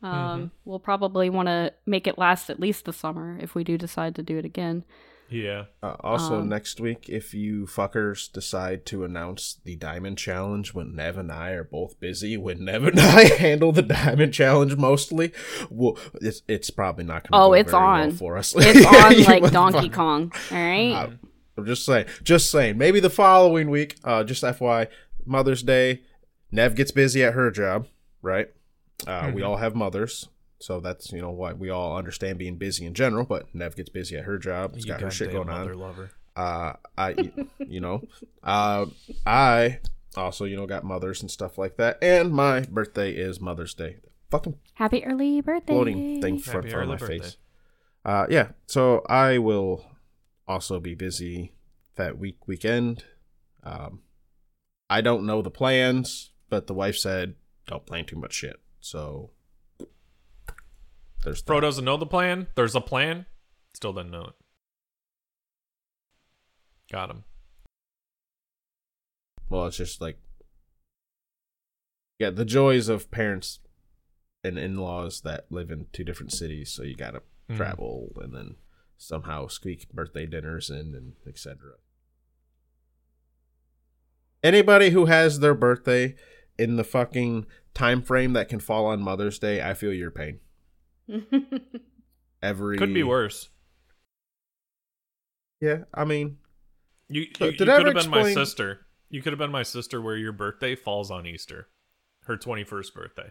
um, 0.02 0.10
Mhm. 0.12 0.50
we'll 0.64 0.78
probably 0.78 1.28
want 1.30 1.48
to 1.48 1.72
make 1.86 2.06
it 2.06 2.18
last 2.18 2.50
at 2.50 2.60
least 2.60 2.84
the 2.84 2.92
summer 2.92 3.38
if 3.40 3.54
we 3.54 3.64
do 3.64 3.76
decide 3.78 4.14
to 4.16 4.22
do 4.22 4.38
it 4.38 4.44
again. 4.44 4.84
Yeah. 5.28 5.64
uh, 5.82 5.96
also 6.00 6.40
Um, 6.40 6.48
next 6.48 6.80
week, 6.80 7.08
if 7.08 7.34
you 7.34 7.66
fuckers 7.66 8.30
decide 8.32 8.86
to 8.86 9.04
announce 9.04 9.58
the 9.64 9.74
diamond 9.76 10.18
challenge 10.18 10.72
when 10.74 10.94
Nev 10.94 11.18
and 11.18 11.32
I 11.32 11.50
are 11.50 11.64
both 11.64 11.98
busy, 11.98 12.36
when 12.36 12.64
Nev 12.64 12.84
and 12.86 13.00
I 13.00 13.24
handle 13.24 13.72
the 13.72 13.82
diamond 13.82 14.32
challenge 14.34 14.76
mostly, 14.76 15.32
well, 15.70 15.98
it's 16.14 16.42
it's 16.46 16.70
probably 16.70 17.04
not 17.04 17.28
going 17.28 17.38
to 17.40 17.44
Oh, 17.44 17.48
go 17.48 17.52
it's 17.54 17.70
very 17.72 17.82
well 17.82 17.92
on. 18.02 18.12
for 18.12 18.36
us. 18.36 18.54
It's 18.56 18.86
on 19.28 19.40
like 19.42 19.52
Donkey. 19.52 19.88
Kong. 19.88 20.32
All 20.52 20.56
right. 20.58 20.92
Uh, 20.92 21.10
I'm 21.58 21.66
just 21.66 21.84
saying, 21.86 22.06
just 22.22 22.50
saying. 22.50 22.76
Maybe 22.78 23.00
the 23.00 23.10
following 23.10 23.70
week, 23.70 23.96
uh, 24.04 24.22
just 24.24 24.42
FY, 24.42 24.88
Mother's 25.24 25.62
Day, 25.62 26.02
Nev 26.52 26.74
gets 26.76 26.90
busy 26.92 27.24
at 27.24 27.32
her 27.32 27.50
job, 27.50 27.88
right? 28.22 28.48
Uh, 29.06 29.32
We 29.34 29.42
Mhm. 29.42 29.46
all 29.48 29.56
have 29.56 29.74
mothers, 29.74 30.28
so 30.58 30.80
that's 30.80 31.12
you 31.12 31.20
know 31.20 31.30
why 31.30 31.52
we 31.52 31.70
all 31.70 31.96
understand 31.96 32.38
being 32.38 32.56
busy 32.56 32.84
in 32.86 32.94
general. 32.94 33.24
But 33.24 33.54
Nev 33.54 33.76
gets 33.76 33.90
busy 33.90 34.16
at 34.16 34.24
her 34.24 34.38
job. 34.38 34.72
She's 34.74 34.84
You 34.86 34.92
got 34.92 35.00
her 35.02 35.10
shit 35.10 35.32
going 35.32 35.48
mother 35.48 35.72
on. 35.72 35.78
lover. 35.78 36.10
Uh, 36.34 36.74
I, 36.98 37.14
you 37.58 37.80
know, 37.80 38.02
uh, 38.42 38.86
I 39.24 39.80
also 40.16 40.44
you 40.44 40.56
know 40.56 40.66
got 40.66 40.84
mothers 40.84 41.22
and 41.22 41.30
stuff 41.30 41.56
like 41.58 41.76
that. 41.76 41.98
And 42.02 42.32
my 42.32 42.60
birthday 42.60 43.12
is 43.12 43.40
Mother's 43.40 43.74
Day. 43.74 43.96
Fucking 44.30 44.56
Happy 44.74 45.04
early 45.04 45.40
birthday. 45.40 45.72
floating 45.72 46.20
thing 46.20 46.38
for, 46.38 46.52
Happy 46.52 46.70
for 46.70 46.78
early 46.78 46.86
my 46.88 46.96
birthday. 46.96 47.18
face. 47.20 47.36
Uh, 48.04 48.26
yeah. 48.28 48.48
So 48.66 49.02
I 49.08 49.38
will 49.38 49.86
also 50.48 50.78
be 50.80 50.94
busy 50.94 51.52
that 51.96 52.18
week 52.18 52.46
weekend. 52.46 53.04
Um, 53.62 54.00
I 54.90 55.00
don't 55.00 55.26
know 55.26 55.42
the 55.42 55.50
plans, 55.50 56.30
but 56.50 56.66
the 56.66 56.74
wife 56.74 56.96
said 56.96 57.34
don't 57.66 57.86
plan 57.86 58.04
too 58.04 58.16
much 58.16 58.32
shit. 58.34 58.56
So 58.80 59.30
there's 61.26 61.42
Fro 61.42 61.58
doesn't 61.60 61.84
know 61.84 61.96
the 61.96 62.06
plan. 62.06 62.46
There's 62.54 62.76
a 62.76 62.80
plan. 62.80 63.26
Still 63.74 63.92
doesn't 63.92 64.12
know 64.12 64.26
it. 64.26 64.34
Got 66.90 67.10
him. 67.10 67.24
Well, 69.50 69.66
it's 69.66 69.76
just 69.76 70.00
like 70.00 70.18
yeah, 72.18 72.30
the 72.30 72.44
joys 72.46 72.88
of 72.88 73.10
parents 73.10 73.58
and 74.42 74.56
in-laws 74.56 75.20
that 75.22 75.46
live 75.50 75.70
in 75.70 75.86
two 75.92 76.04
different 76.04 76.32
cities. 76.32 76.70
So 76.70 76.82
you 76.84 76.94
gotta 76.94 77.22
Mhm. 77.50 77.56
travel 77.56 78.12
and 78.22 78.32
then 78.32 78.56
somehow 78.96 79.48
squeak 79.48 79.90
birthday 79.90 80.26
dinners 80.26 80.70
in 80.70 80.94
and 80.94 81.16
etc. 81.26 81.74
Anybody 84.44 84.90
who 84.90 85.06
has 85.06 85.40
their 85.40 85.54
birthday 85.54 86.14
in 86.56 86.76
the 86.76 86.84
fucking 86.84 87.46
time 87.74 88.00
frame 88.00 88.32
that 88.34 88.48
can 88.48 88.60
fall 88.60 88.86
on 88.86 89.02
Mother's 89.02 89.40
Day, 89.40 89.60
I 89.60 89.74
feel 89.74 89.92
your 89.92 90.12
pain. 90.12 90.38
Every 92.42 92.78
Could 92.78 92.94
be 92.94 93.02
worse. 93.02 93.48
Yeah, 95.60 95.84
I 95.94 96.04
mean, 96.04 96.38
You, 97.08 97.22
you, 97.22 97.26
But 97.38 97.52
you 97.52 97.56
could 97.58 97.68
ever 97.68 97.86
have 97.86 97.94
been 97.94 98.10
my 98.10 98.32
sister. 98.32 98.86
You 99.08 99.22
could 99.22 99.32
have 99.32 99.38
been 99.38 99.50
my 99.52 99.62
sister 99.62 100.02
where 100.02 100.16
your 100.16 100.32
birthday 100.32 100.74
falls 100.76 101.10
on 101.10 101.26
Easter. 101.26 101.68
Her 102.24 102.36
21st 102.36 102.92
birthday. 102.94 103.30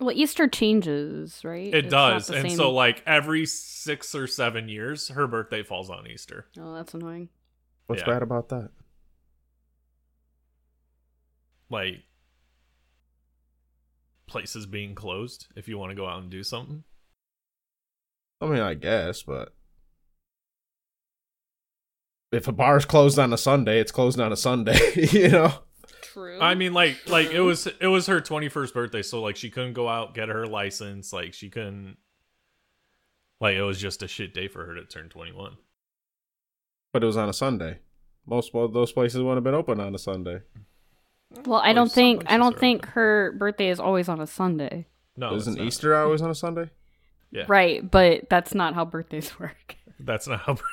well, 0.00 0.10
Easter 0.12 0.48
changes, 0.48 1.44
right? 1.44 1.68
It 1.72 1.84
It's 1.86 1.90
does. 1.92 2.28
And 2.28 2.48
same- 2.48 2.56
so, 2.56 2.72
like, 2.72 3.02
every 3.06 3.46
six 3.46 4.14
or 4.16 4.26
seven 4.26 4.68
years, 4.68 5.08
her 5.08 5.26
birthday 5.28 5.62
falls 5.62 5.88
on 5.90 6.06
Easter. 6.08 6.46
Oh, 6.58 6.74
that's 6.74 6.92
annoying. 6.94 7.28
what's 7.86 8.02
Yeah. 8.02 8.06
bad 8.08 8.22
about 8.22 8.48
that? 8.48 8.70
Like, 11.70 12.02
places 14.32 14.66
being 14.66 14.94
closed 14.94 15.46
if 15.54 15.68
you 15.68 15.78
want 15.78 15.90
to 15.90 15.94
go 15.94 16.08
out 16.08 16.22
and 16.22 16.30
do 16.30 16.42
something. 16.42 16.82
I 18.40 18.46
mean, 18.46 18.60
I 18.60 18.74
guess, 18.74 19.22
but 19.22 19.54
if 22.32 22.48
a 22.48 22.52
bar's 22.52 22.84
closed 22.84 23.18
on 23.18 23.32
a 23.32 23.38
Sunday, 23.38 23.78
it's 23.78 23.92
closed 23.92 24.18
on 24.18 24.32
a 24.32 24.36
Sunday, 24.36 24.78
you 24.96 25.28
know. 25.28 25.52
True. 26.00 26.40
I 26.40 26.54
mean, 26.54 26.72
like, 26.72 27.08
like 27.08 27.30
it 27.30 27.40
was 27.40 27.68
it 27.80 27.86
was 27.86 28.06
her 28.06 28.20
21st 28.20 28.74
birthday, 28.74 29.02
so 29.02 29.22
like 29.22 29.36
she 29.36 29.50
couldn't 29.50 29.74
go 29.74 29.88
out 29.88 30.14
get 30.14 30.28
her 30.28 30.46
license. 30.46 31.12
Like 31.12 31.34
she 31.34 31.48
couldn't. 31.48 31.96
Like 33.40 33.56
it 33.56 33.62
was 33.62 33.80
just 33.80 34.02
a 34.02 34.08
shit 34.08 34.34
day 34.34 34.48
for 34.48 34.64
her 34.66 34.74
to 34.74 34.84
turn 34.84 35.08
21. 35.08 35.56
But 36.92 37.02
it 37.02 37.06
was 37.06 37.16
on 37.16 37.28
a 37.28 37.32
Sunday. 37.32 37.78
Most 38.26 38.54
of 38.54 38.72
those 38.72 38.92
places 38.92 39.20
wouldn't 39.20 39.38
have 39.38 39.44
been 39.44 39.54
open 39.54 39.80
on 39.80 39.94
a 39.94 39.98
Sunday. 39.98 40.40
Well, 41.46 41.60
I 41.60 41.72
don't 41.72 41.90
think 41.90 42.24
I 42.26 42.36
don't 42.36 42.58
think 42.58 42.82
open. 42.82 42.92
her 42.94 43.34
birthday 43.38 43.68
is 43.68 43.80
always 43.80 44.08
on 44.08 44.20
a 44.20 44.26
Sunday. 44.26 44.86
No, 45.16 45.34
Isn't 45.34 45.52
it's 45.54 45.58
not. 45.58 45.66
Easter 45.66 45.96
always 45.96 46.22
on 46.22 46.30
a 46.30 46.34
Sunday? 46.34 46.70
Yeah, 47.30 47.44
Right, 47.48 47.88
but 47.88 48.28
that's 48.30 48.54
not 48.54 48.74
how 48.74 48.84
birthdays 48.84 49.38
work. 49.40 49.76
That's 50.00 50.26
not 50.26 50.40
how 50.40 50.52
birthdays 50.54 50.64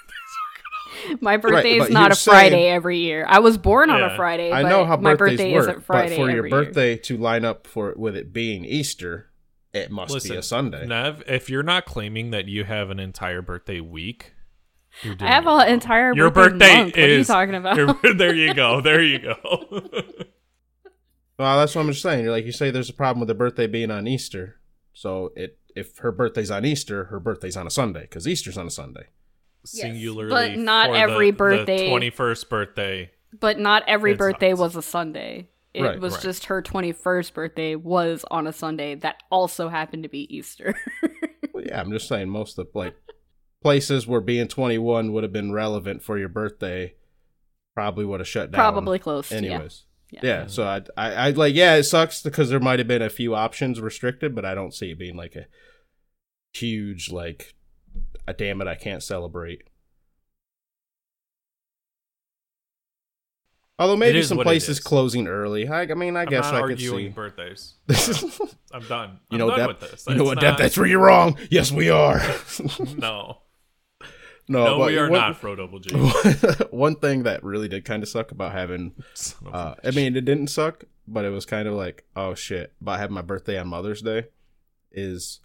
work. 1.12 1.22
My 1.22 1.38
birthday 1.38 1.80
but 1.80 1.88
is 1.88 1.94
not 1.94 2.10
you're 2.10 2.14
a 2.14 2.16
Friday 2.16 2.50
saying- 2.52 2.74
every 2.74 3.00
year. 3.00 3.26
I 3.28 3.40
was 3.40 3.58
born 3.58 3.90
on 3.90 4.02
a 4.04 4.16
Friday. 4.16 4.52
I 4.52 4.64
but 4.64 4.70
know 4.70 4.86
how 4.86 4.98
my 4.98 5.16
birthday 5.16 5.54
work, 5.54 5.70
isn't 5.70 5.86
Friday 5.86 6.18
but 6.18 6.24
for 6.24 6.30
your 6.30 6.38
every 6.40 6.50
year. 6.52 6.64
birthday 6.66 6.98
to 6.98 7.18
line 7.18 7.46
up 7.46 7.68
for 7.68 7.94
with 7.96 8.16
it 8.18 8.34
being 8.34 8.66
Easter, 8.66 9.30
it 9.74 9.92
must 9.92 10.12
Listen, 10.14 10.32
be 10.32 10.38
a 10.38 10.44
Sunday. 10.44 10.86
Nev, 10.86 11.24
if 11.28 11.50
you're 11.50 11.64
not 11.64 11.86
claiming 11.86 12.32
that 12.32 12.48
you 12.48 12.64
have 12.66 12.90
an 12.90 13.00
entire 13.00 13.42
birthday 13.42 13.80
week, 13.80 14.34
you're 15.04 15.16
I 15.20 15.28
have 15.28 15.46
an 15.48 15.70
entire 15.70 16.14
Your 16.16 16.32
birthday, 16.32 16.58
birthday 16.58 16.76
month. 16.78 16.96
What 16.96 17.04
are 17.04 17.08
you 17.08 17.20
is- 17.20 17.28
talking 17.28 17.56
about? 17.56 17.78
Your- 17.78 17.96
there 18.16 18.34
you 18.36 18.54
go. 18.54 18.82
There 18.82 19.02
you 19.02 19.20
go. 19.20 19.84
Well, 21.40 21.58
that's 21.58 21.74
what 21.74 21.82
I'm 21.82 21.88
just 21.88 22.02
saying. 22.04 22.24
You're 22.24 22.32
like 22.34 22.46
you 22.46 22.52
say, 22.52 22.70
there's 22.70 22.90
a 22.90 22.94
problem 22.94 23.22
with 23.22 23.28
the 23.30 23.34
birthday 23.34 23.66
being 23.66 23.90
on 23.92 24.08
Easter, 24.08 24.60
so 24.94 25.32
it 25.36 25.58
if 25.76 25.98
her 26.00 26.12
birthday's 26.12 26.52
on 26.52 26.66
Easter, 26.66 27.06
her 27.06 27.20
birthday's 27.20 27.56
on 27.56 27.66
a 27.66 27.72
Sunday 27.72 28.02
because 28.02 28.28
Easter's 28.28 28.58
on 28.58 28.68
a 28.68 28.72
Sunday. 28.72 29.08
Singularly, 29.66 30.30
but 30.30 30.58
not 30.60 30.90
for 30.90 30.96
every 30.96 31.32
the, 31.32 31.38
birthday- 31.38 31.90
21st 31.90 32.50
birthday. 32.50 33.12
but 33.40 33.58
not 33.60 33.84
every 33.88 34.14
birthday 34.16 34.50
not. 34.52 34.60
was 34.60 34.76
a 34.76 34.82
Sunday. 34.82 35.50
It 35.74 35.84
Right, 35.84 36.00
was 36.00 36.14
right. 36.16 36.24
just 36.24 36.46
her 36.46 36.62
21st 36.64 37.34
birthday 37.34 37.76
was 37.76 38.26
on 38.32 38.48
a 38.48 38.54
Sunday 38.54 38.96
that 38.96 39.22
also 39.30 39.70
happened 39.70 40.04
to 40.04 40.10
be 40.10 40.34
Easter. 40.36 40.76
Well, 41.54 41.64
yeah, 41.66 41.80
I'm 41.82 41.92
just 41.92 42.08
saying 42.08 42.30
most 42.30 42.58
of 42.60 42.68
like 42.74 42.96
places 43.62 44.06
where 44.08 44.22
being 44.22 44.48
21 44.48 45.12
would 45.14 45.24
have 45.24 45.34
been 45.34 45.52
relevant 45.52 46.02
for 46.04 46.18
your 46.18 46.30
birthday 46.30 46.94
probably 47.74 48.06
would 48.06 48.20
have 48.22 48.28
shut 48.28 48.52
down. 48.52 48.60
Probably 48.60 48.98
close. 49.00 49.32
Anyways. 49.32 49.84
Yeah. 49.86 49.89
Yeah. 50.12 50.48
so 50.48 50.64
I, 50.66 50.82
I, 50.98 51.14
I 51.14 51.30
like, 51.32 51.54
yeah, 51.56 51.76
it 51.76 51.84
sucks 51.84 52.22
because 52.24 52.50
there 52.50 52.60
might 52.60 52.80
have 52.80 52.88
been 52.88 53.02
a 53.02 53.10
few 53.10 53.36
options 53.36 53.80
restricted, 53.80 54.34
but 54.34 54.44
I 54.46 54.56
don't 54.56 54.74
see 54.74 54.92
it 54.92 54.98
being 55.00 55.16
like 55.16 55.36
a 55.36 55.46
huge, 56.54 57.12
like, 57.12 57.54
a 58.28 58.34
damn 58.34 58.62
it, 58.62 58.68
I 58.68 58.76
can't 58.76 59.04
celebrate. 59.04 59.64
Although 63.78 63.96
maybe 63.96 64.22
some 64.24 64.40
places 64.40 64.80
closing 64.80 65.28
early. 65.28 65.66
I, 65.68 65.84
I 65.84 65.94
mean, 65.94 66.18
I 66.18 66.24
I'm 66.24 66.28
guess 66.28 66.44
not 66.46 66.56
I 66.56 66.62
could 66.62 66.72
arguing 66.72 67.08
see. 67.10 67.14
birthdays. 67.14 67.76
I'm 68.74 68.84
done. 68.88 69.20
You 69.32 69.36
I'm 69.36 69.38
know, 69.38 69.50
done 69.52 69.60
Dep, 69.60 69.68
with 69.70 69.80
this. 69.92 70.06
you 70.08 70.16
know 70.16 70.24
It's 70.24 70.28
what, 70.28 70.40
Dep, 70.42 70.52
not- 70.52 70.58
that's 70.60 70.78
where 70.78 70.86
you're 70.86 71.00
wrong. 71.00 71.38
Yes, 71.50 71.72
we 71.72 71.90
are. 71.90 72.22
no, 72.98 73.38
no, 74.50 74.66
no, 74.66 74.78
but 74.80 74.88
we 74.88 74.98
are 74.98 75.10
one- 75.10 75.20
not 75.20 75.38
Fro 75.38 75.56
Double 75.56 75.80
G. 75.80 75.96
one 76.72 76.96
thing 76.96 77.24
that 77.24 77.44
really 77.44 77.68
did 77.68 77.86
kind 77.86 78.04
of 78.04 78.10
suck 78.10 78.32
about 78.32 78.52
having 78.52 78.94
Son 79.14 79.48
of 79.48 79.54
a 79.54 79.58
uh, 79.58 79.76
I 79.86 79.92
mean 79.92 80.16
it 80.16 80.26
didn't 80.26 80.48
suck 80.48 80.84
but 81.08 81.26
it 81.26 81.30
was 81.30 81.46
kind 81.46 81.68
of 81.68 81.74
like 81.76 82.06
oh 82.16 82.36
shit 82.36 82.74
about 82.82 83.00
having 83.00 83.16
my 83.16 83.22
birthday 83.22 83.58
on 83.58 83.68
Mother's 83.68 84.02
Day 84.02 84.26
is 84.92 85.40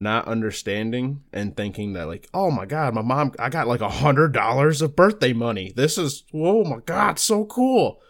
not 0.00 0.28
understanding 0.28 1.22
and 1.32 1.56
thinking 1.56 1.94
that 1.94 2.06
like 2.06 2.28
oh 2.34 2.50
my 2.50 2.66
god 2.66 2.94
my 2.94 3.02
mom 3.02 3.32
I 3.38 3.48
got 3.48 3.66
like 3.66 3.80
a 3.80 3.88
hundred 3.88 4.32
dollars 4.32 4.82
of 4.82 4.96
birthday 4.96 5.32
money. 5.32 5.72
This 5.74 5.98
is 5.98 6.24
oh 6.32 6.64
my 6.64 6.78
god 6.84 7.18
so 7.18 7.44
cool. 7.44 8.00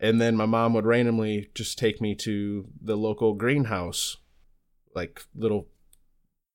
And 0.00 0.20
then 0.20 0.36
my 0.36 0.46
mom 0.46 0.74
would 0.74 0.86
randomly 0.86 1.50
just 1.54 1.76
take 1.76 2.00
me 2.00 2.14
to 2.16 2.68
the 2.80 2.96
local 2.96 3.34
greenhouse 3.34 4.16
like 4.94 5.22
little 5.34 5.68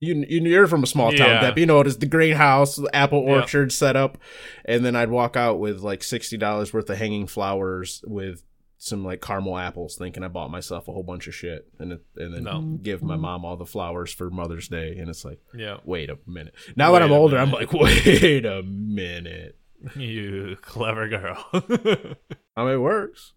you, 0.04 0.26
you 0.28 0.42
you're 0.42 0.68
from 0.68 0.84
a 0.84 0.88
small 0.88 1.12
town, 1.12 1.28
Yeah. 1.30 1.42
Dep. 1.42 1.58
You 1.58 1.66
know 1.66 1.80
it 1.80 1.88
is 1.88 1.98
the 1.98 2.06
greenhouse, 2.06 2.76
the 2.76 2.94
apple 2.96 3.24
Yeah. 3.26 3.36
orchard 3.36 3.72
set 3.72 3.96
up, 3.96 4.18
and 4.66 4.84
then 4.86 4.96
I'd 4.96 5.10
walk 5.10 5.36
out 5.38 5.60
with 5.60 5.80
like 5.82 6.04
sixty 6.04 6.38
dollars 6.38 6.74
worth 6.74 6.90
of 6.90 6.98
hanging 6.98 7.28
flowers 7.28 8.04
with 8.08 8.44
some 8.78 9.06
like 9.06 9.22
caramel 9.22 9.58
apples, 9.58 9.96
thinking 9.96 10.24
I 10.24 10.28
bought 10.28 10.52
myself 10.52 10.90
a 10.90 10.92
whole 10.92 11.04
bunch 11.04 11.28
of 11.28 11.34
shit, 11.34 11.68
and 11.80 11.94
it, 11.94 12.02
and 12.18 12.34
then 12.34 12.44
No. 12.44 12.62
give 12.82 13.02
my 13.02 13.16
mom 13.16 13.46
all 13.46 13.56
the 13.56 13.66
flowers 13.66 14.12
for 14.12 14.30
Mother's 14.30 14.68
Day, 14.68 14.98
and 14.98 15.10
it's 15.10 15.24
like, 15.24 15.40
Yeah. 15.56 15.78
wait 15.86 16.10
a 16.10 16.18
minute. 16.28 16.54
Now 16.76 16.92
that 16.92 17.02
I'm 17.02 17.12
a 17.12 17.16
older, 17.16 17.38
I'm 17.38 17.52
like, 17.52 17.72
wait 17.74 18.46
a 18.46 18.62
minute. 18.62 19.58
You 19.96 20.58
clever 20.62 21.08
girl. 21.08 21.46
I 21.54 22.64
mean, 22.64 22.74
it 22.74 22.78
works. 22.82 23.32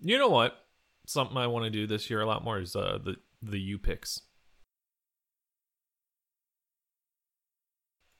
you 0.00 0.18
know 0.18 0.28
what? 0.28 0.54
Something 1.06 1.36
I 1.36 1.46
want 1.48 1.64
to 1.66 1.70
do 1.70 1.86
this 1.86 2.08
year 2.08 2.20
a 2.22 2.26
lot 2.26 2.42
more 2.44 2.58
is 2.60 2.74
uh 2.74 2.98
the 3.04 3.16
the 3.42 3.60
U 3.60 3.78
picks. 3.78 4.22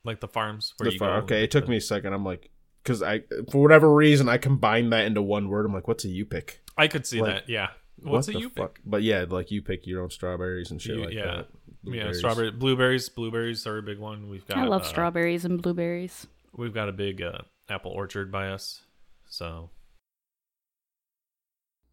Like 0.04 0.20
the 0.20 0.28
farms 0.28 0.74
where 0.76 0.88
The 0.88 0.92
you 0.92 0.98
far- 0.98 1.20
go 1.20 1.24
okay, 1.24 1.44
it 1.44 1.50
took 1.50 1.64
the- 1.64 1.70
me 1.70 1.76
a 1.78 1.80
second. 1.80 2.12
I'm 2.12 2.24
like, 2.24 2.50
because 2.82 3.02
I 3.02 3.22
for 3.50 3.62
whatever 3.62 3.92
reason 3.92 4.28
I 4.28 4.36
combined 4.38 4.92
that 4.92 5.06
into 5.06 5.22
one 5.22 5.48
word. 5.48 5.64
I'm 5.66 5.72
like, 5.72 5.88
what's 5.88 6.04
a 6.04 6.08
you 6.08 6.26
pick? 6.26 6.60
I 6.76 6.88
could 6.88 7.06
see 7.06 7.20
like, 7.22 7.30
that. 7.34 7.48
Yeah. 7.48 7.68
What's 8.02 8.26
what 8.26 8.34
a 8.36 8.38
the 8.38 8.42
U 8.42 8.50
pick? 8.50 8.80
But 8.84 9.02
yeah, 9.02 9.24
like 9.28 9.50
you 9.50 9.62
pick 9.62 9.86
your 9.86 10.02
own 10.02 10.10
strawberries 10.10 10.70
and 10.70 10.82
shit 10.82 10.96
You- 10.96 11.04
like 11.04 11.14
yeah. 11.14 11.24
that. 11.24 11.46
Yeah, 11.86 11.90
Blueberries. 11.90 12.18
strawberry, 12.18 12.50
blueberries, 12.50 13.08
blueberries 13.10 13.66
are 13.66 13.76
a 13.78 13.82
big 13.82 13.98
one. 13.98 14.28
We've 14.30 14.46
got. 14.46 14.56
I 14.58 14.64
love 14.64 14.82
uh, 14.82 14.86
strawberries 14.86 15.44
and 15.44 15.60
blueberries. 15.60 16.26
We've 16.56 16.72
got 16.72 16.88
a 16.88 16.92
big 16.92 17.20
uh, 17.20 17.38
apple 17.68 17.90
orchard 17.90 18.32
by 18.32 18.48
us, 18.48 18.82
so 19.28 19.70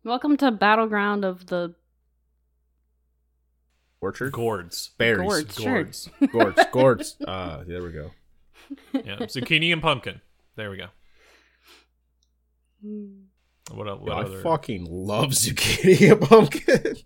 Welcome 0.03 0.38
to 0.38 0.49
Battleground 0.51 1.24
of 1.26 1.47
the 1.47 1.76
orchard. 4.02 4.32
gourds, 4.34 4.91
Berries. 4.97 5.22
Gourds. 5.30 5.56
Sure. 5.56 5.74
gourds. 5.84 6.10
Gourds. 6.32 6.62
Gourds. 6.72 7.18
Uh, 7.26 7.64
there 7.68 7.84
we 7.84 7.91
go. 7.91 8.12
yeah, 8.93 9.18
zucchini 9.28 9.72
and 9.72 9.82
pumpkin. 9.82 10.22
There 10.56 10.70
we 10.72 10.78
go. 10.78 10.88
What, 13.74 13.88
el- 13.88 13.99
what 13.99 14.28
Yo, 14.28 14.39
I 14.39 14.43
fucking 14.43 14.86
love 14.89 15.30
zucchini 15.32 16.12
and 16.12 16.22
pumpkin. 16.22 16.97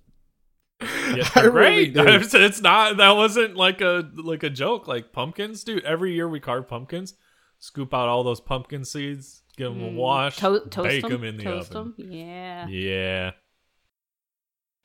Yeah, 0.82 1.28
I 1.36 1.42
they're 1.42 1.52
really 1.52 1.88
great. 1.88 1.94
do. 1.94 2.02
It's, 2.08 2.34
it's 2.34 2.62
not. 2.62 2.98
That 2.98 3.12
wasn't 3.12 3.56
like 3.56 3.82
a 3.82 4.10
like 4.16 4.44
a 4.44 4.50
joke. 4.50 4.88
Like 4.88 5.12
pumpkins, 5.12 5.64
dude. 5.64 5.84
Every 5.86 6.14
year 6.14 6.28
we 6.28 6.40
carve 6.40 6.68
pumpkins, 6.68 7.14
scoop 7.60 7.94
out 7.94 8.08
all 8.10 8.24
those 8.24 8.40
pumpkin 8.42 8.84
seeds, 8.86 9.44
give 9.58 9.74
them 9.74 9.84
a 9.84 9.90
Mm, 9.90 9.96
wash, 9.96 10.38
to- 10.38 10.64
toast 10.70 10.88
bake 10.90 11.02
them, 11.04 11.12
them 11.12 11.24
in 11.24 11.38
the 11.38 11.44
toast 11.44 11.76
oven. 11.76 11.94
'em? 12.00 12.12
Yeah. 12.12 12.68
Yeah. 12.68 13.32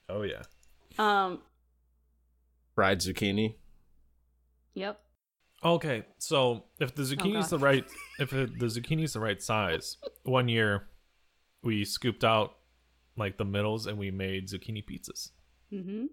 Oh 0.08 0.22
yeah. 0.22 0.42
Um. 0.98 1.40
Fried 2.80 3.00
zucchini. 3.00 3.56
Yep. 4.72 4.98
Okay, 5.62 6.04
so 6.16 6.64
if 6.78 6.94
the 6.94 7.02
Oh, 7.02 7.04
zucchini's 7.04 7.48
God. 7.48 7.50
the 7.50 7.58
right, 7.58 7.84
if 8.18 8.32
it, 8.32 8.58
the 8.58 8.64
zucchini's 8.66 9.12
the 9.12 9.20
right 9.20 9.42
size, 9.42 9.98
one 10.22 10.48
year 10.48 10.88
we 11.62 11.84
scooped 11.84 12.24
out 12.24 12.54
like 13.18 13.36
the 13.36 13.44
middles 13.44 13.86
and 13.86 13.98
we 13.98 14.10
made 14.10 14.48
zucchini 14.48 14.82
pizzas. 14.82 15.32
Mm-hmm. 15.70 16.06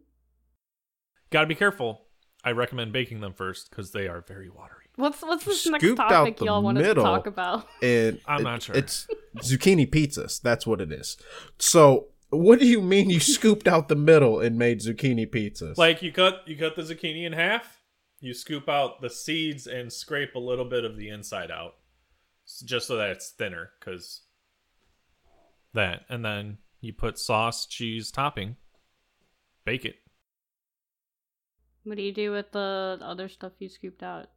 Got 1.29 1.41
to 1.41 1.47
be 1.47 1.55
careful. 1.55 2.01
I 2.43 2.51
recommend 2.51 2.91
baking 2.91 3.21
them 3.21 3.31
first 3.33 3.69
because 3.69 3.91
they 3.93 4.09
are 4.09 4.19
very 4.27 4.49
watery. 4.49 4.87
What's 4.97 5.21
what's 5.21 5.45
this 5.45 5.63
Scooped 5.63 5.83
next 5.83 5.99
out 6.01 6.09
topic 6.09 6.41
y'all 6.41 6.61
wanted 6.61 6.81
middle. 6.81 7.05
to 7.05 7.09
talk 7.09 7.27
about? 7.27 7.65
And 7.81 8.19
I'm 8.27 8.41
it- 8.41 8.43
not 8.43 8.61
sure. 8.63 8.75
It's 8.75 9.07
zucchini 9.37 9.89
pizzas. 9.89 10.41
That's 10.41 10.67
what 10.67 10.81
it 10.81 10.91
is. 10.91 11.15
So, 11.59 12.07
what 12.29 12.59
do 12.59 12.67
you 12.67 12.81
mean 12.81 13.09
you 13.09 13.19
scooped 13.19 13.67
out 13.67 13.87
the 13.87 13.95
middle 13.95 14.39
and 14.39 14.57
made 14.57 14.79
zucchini 14.79 15.29
pizzas? 15.29 15.77
Like 15.77 16.01
you 16.01 16.11
cut 16.11 16.41
you 16.45 16.57
cut 16.57 16.75
the 16.75 16.81
zucchini 16.81 17.25
in 17.25 17.33
half, 17.33 17.81
you 18.19 18.33
scoop 18.33 18.67
out 18.67 19.01
the 19.01 19.09
seeds 19.09 19.67
and 19.67 19.91
scrape 19.91 20.35
a 20.35 20.39
little 20.39 20.65
bit 20.65 20.83
of 20.83 20.97
the 20.97 21.09
inside 21.09 21.51
out, 21.51 21.75
just 22.65 22.87
so 22.87 22.97
that 22.97 23.09
it's 23.09 23.29
thinner. 23.29 23.71
Cause 23.79 24.21
that, 25.73 26.05
and 26.09 26.23
then 26.23 26.57
you 26.81 26.93
put 26.93 27.19
sauce, 27.19 27.65
cheese, 27.65 28.11
topping, 28.11 28.55
bake 29.65 29.85
it. 29.85 29.95
What 31.83 31.95
do 31.95 32.03
you 32.03 32.11
do 32.11 32.31
with 32.31 32.51
the 32.51 32.99
other 33.01 33.29
stuff 33.29 33.53
you 33.59 33.69
scooped 33.69 34.03
out? 34.03 34.27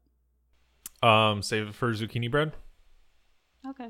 Um, 1.02 1.42
save 1.42 1.68
it 1.68 1.74
for 1.74 1.92
zucchini 1.92 2.30
bread 2.30 2.52
Okay. 3.66 3.88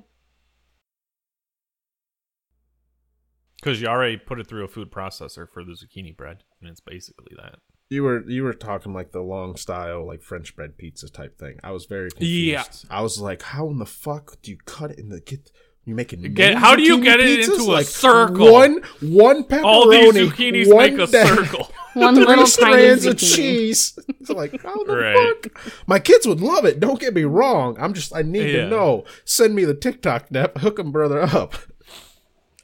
Because 3.63 3.81
you 3.81 3.89
already 3.89 4.17
put 4.17 4.41
it 4.41 4.47
through 4.47 4.65
a 4.65 4.69
food 4.69 4.91
processor 4.91 5.47
for 5.49 5.63
the 5.65 5.73
zucchini 5.73 6.17
bread, 6.17 6.45
and 6.61 6.71
it's 6.71 6.81
basically 6.81 7.35
that. 7.37 7.57
you 7.91 8.03
were 8.05 8.23
you 8.29 8.43
were 8.43 8.55
talking 8.55 8.93
like 8.95 9.13
the 9.13 9.21
long 9.21 9.57
style 9.57 10.07
like 10.07 10.23
French 10.23 10.55
bread 10.57 10.79
pizza 10.79 11.09
type 11.11 11.39
thing. 11.39 11.59
I 11.63 11.71
was 11.73 11.87
very 11.87 12.11
confused. 12.11 12.87
Yeah. 12.89 12.97
I 12.97 13.03
was 13.03 13.21
like, 13.21 13.43
how 13.43 13.69
in 13.69 13.79
the 13.79 13.87
fuck 13.87 14.41
do 14.43 14.51
you 14.51 14.59
cut 14.65 14.93
it 14.93 14.99
in 14.99 15.09
the 15.11 15.21
get? 15.21 15.51
You 15.87 15.95
making 15.95 16.21
Get- 16.35 16.57
how 16.57 16.77
do 16.77 16.83
you 16.83 16.99
zucchini 16.99 17.05
get 17.05 17.21
it 17.21 17.41
pizzas? 17.41 17.53
into 17.59 17.63
a 17.63 17.73
Like, 17.73 17.87
circle? 17.87 18.53
One 18.53 18.83
one 19.01 19.45
pepperoni. 19.45 19.65
All 19.65 19.89
these 19.91 20.15
zucchinis 20.15 20.73
one 20.73 20.97
make 20.97 21.09
a 21.09 21.11
da- 21.11 21.25
circle. 21.27 21.71
One 21.95 22.15
three 22.15 22.25
little 22.25 22.45
tiny 22.47 22.47
strands 22.47 23.05
of 23.05 23.19
cheese. 23.19 23.99
It's 24.21 24.31
like, 24.31 24.63
how 24.63 24.85
the 24.85 24.97
Right. 24.97 25.43
fuck? 25.43 25.73
My 25.89 25.99
kids 25.99 26.25
would 26.25 26.41
love 26.41 26.65
it. 26.65 26.79
Don't 26.79 27.01
get 27.01 27.15
me 27.15 27.25
wrong. 27.25 27.77
I'm 27.81 27.95
just, 27.95 28.15
I 28.15 28.23
need 28.23 28.49
Yeah. 28.49 28.63
to 28.67 28.69
know. 28.69 29.05
Send 29.25 29.57
me 29.57 29.65
the 29.65 29.75
TikTok, 29.75 30.31
Nev. 30.31 30.53
Hook 30.59 30.79
'em 30.79 30.93
brother 30.93 31.21
up. 31.21 31.55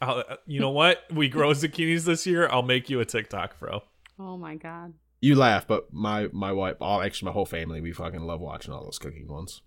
I'll, 0.00 0.18
uh, 0.28 0.36
you 0.46 0.60
know 0.60 0.70
what? 0.70 1.02
We 1.12 1.28
grow 1.28 1.50
zucchinis 1.50 2.04
this 2.04 2.26
year. 2.26 2.48
I'll 2.48 2.62
make 2.62 2.90
you 2.90 3.00
a 3.00 3.04
TikTok, 3.04 3.58
bro. 3.58 3.82
Oh 4.18 4.36
my 4.36 4.54
god. 4.56 4.92
You 5.20 5.34
laugh, 5.34 5.66
but 5.66 5.92
my 5.92 6.28
my 6.32 6.52
wife, 6.52 6.76
all 6.80 7.00
actually 7.02 7.26
my 7.26 7.32
whole 7.32 7.46
family, 7.46 7.80
we 7.80 7.92
fucking 7.92 8.20
love 8.20 8.40
watching 8.40 8.72
all 8.74 8.84
those 8.84 8.98
cooking 8.98 9.28
ones. 9.28 9.62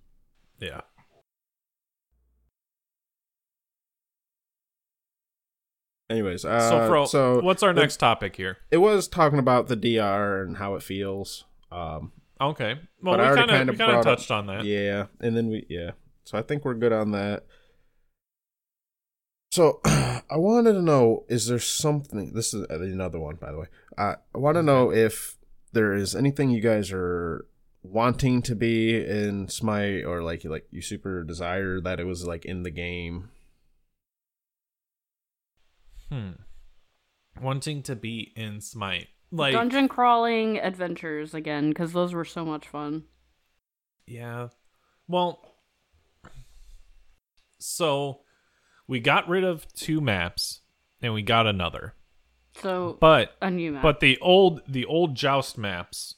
Yeah. 0.59 0.81
Anyways, 6.09 6.43
uh, 6.43 6.59
So, 6.69 6.87
Fro, 6.87 7.05
so 7.05 7.41
what's 7.41 7.61
our 7.61 7.73
the- 7.73 7.81
next 7.81 7.97
topic 7.97 8.35
here? 8.35 8.57
It 8.71 8.77
was 8.77 9.07
talking 9.07 9.37
about 9.37 9.67
the 9.67 9.75
DR 9.75 10.41
and 10.41 10.57
how 10.57 10.75
it 10.75 10.83
feels. 10.83 11.45
Um, 11.71 12.11
Okay. 12.41 12.79
Well, 13.01 13.15
I 13.15 13.17
we 13.17 13.23
already 13.27 13.35
kind 13.41 13.51
of 13.51 13.57
kinda 13.57 13.71
we 13.73 13.77
kind 13.77 13.91
of 13.91 13.93
brought 14.03 14.07
up- 14.13 14.17
touched 14.17 14.31
on 14.31 14.45
that. 14.47 14.63
Yeah, 14.65 15.07
and 15.19 15.35
then 15.35 15.49
we 15.49 15.65
yeah. 15.69 15.91
So 16.23 16.37
I 16.37 16.41
think 16.41 16.63
we're 16.63 16.73
good 16.73 16.93
on 16.93 17.11
that. 17.11 17.45
So 19.51 19.81
I 20.29 20.37
wanted 20.37 20.73
to 20.73 20.81
know: 20.81 21.25
is 21.27 21.47
there 21.47 21.59
something? 21.59 22.33
This 22.33 22.53
is 22.53 22.65
another 22.69 23.19
one, 23.19 23.35
by 23.35 23.51
the 23.51 23.57
way. 23.59 23.67
Uh, 23.97 24.15
I 24.33 24.37
want 24.37 24.55
to 24.55 24.63
know 24.63 24.91
if 24.91 25.37
there 25.73 25.93
is 25.93 26.15
anything 26.15 26.49
you 26.49 26.61
guys 26.61 26.91
are 26.91 27.45
wanting 27.81 28.41
to 28.43 28.55
be 28.55 28.95
in 28.95 29.47
Smite, 29.47 30.05
or 30.05 30.21
like 30.21 30.43
like 30.45 30.67
you 30.71 30.81
super 30.81 31.23
desire 31.23 31.79
that 31.81 31.99
it 31.99 32.05
was 32.05 32.25
like 32.25 32.45
in 32.45 32.63
the 32.63 32.71
game. 32.71 33.29
Hmm. 36.09 36.31
Wanting 37.41 37.83
to 37.83 37.95
be 37.95 38.33
in 38.35 38.61
Smite, 38.61 39.07
like 39.31 39.53
Dungeon 39.53 39.87
crawling 39.87 40.57
adventures 40.57 41.33
again, 41.33 41.69
because 41.69 41.93
those 41.93 42.13
were 42.13 42.25
so 42.25 42.43
much 42.45 42.67
fun. 42.67 43.03
yeah. 44.05 44.49
Well, 45.07 45.55
so 47.57 48.21
we 48.89 48.99
got 48.99 49.29
rid 49.29 49.43
of 49.43 49.71
two 49.73 50.01
maps 50.01 50.61
and 50.99 51.13
we 51.13 51.21
got 51.21 51.45
another, 51.45 51.93
So 52.55 52.97
but 52.99 53.35
a 53.39 53.51
new 53.51 53.73
map. 53.73 53.83
but 53.83 53.99
the 53.99 54.17
old 54.19 54.61
the 54.67 54.83
old 54.85 55.15
joust 55.15 55.59
maps 55.59 56.15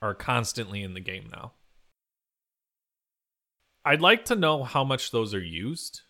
are 0.00 0.14
constantly 0.14 0.82
in 0.84 0.94
the 0.94 1.00
game 1.00 1.28
now. 1.32 1.52
I'd 3.84 4.00
like 4.00 4.24
to 4.26 4.36
know 4.36 4.62
how 4.62 4.84
much 4.84 5.10
those 5.10 5.34
are 5.34 5.42
used. 5.42 6.02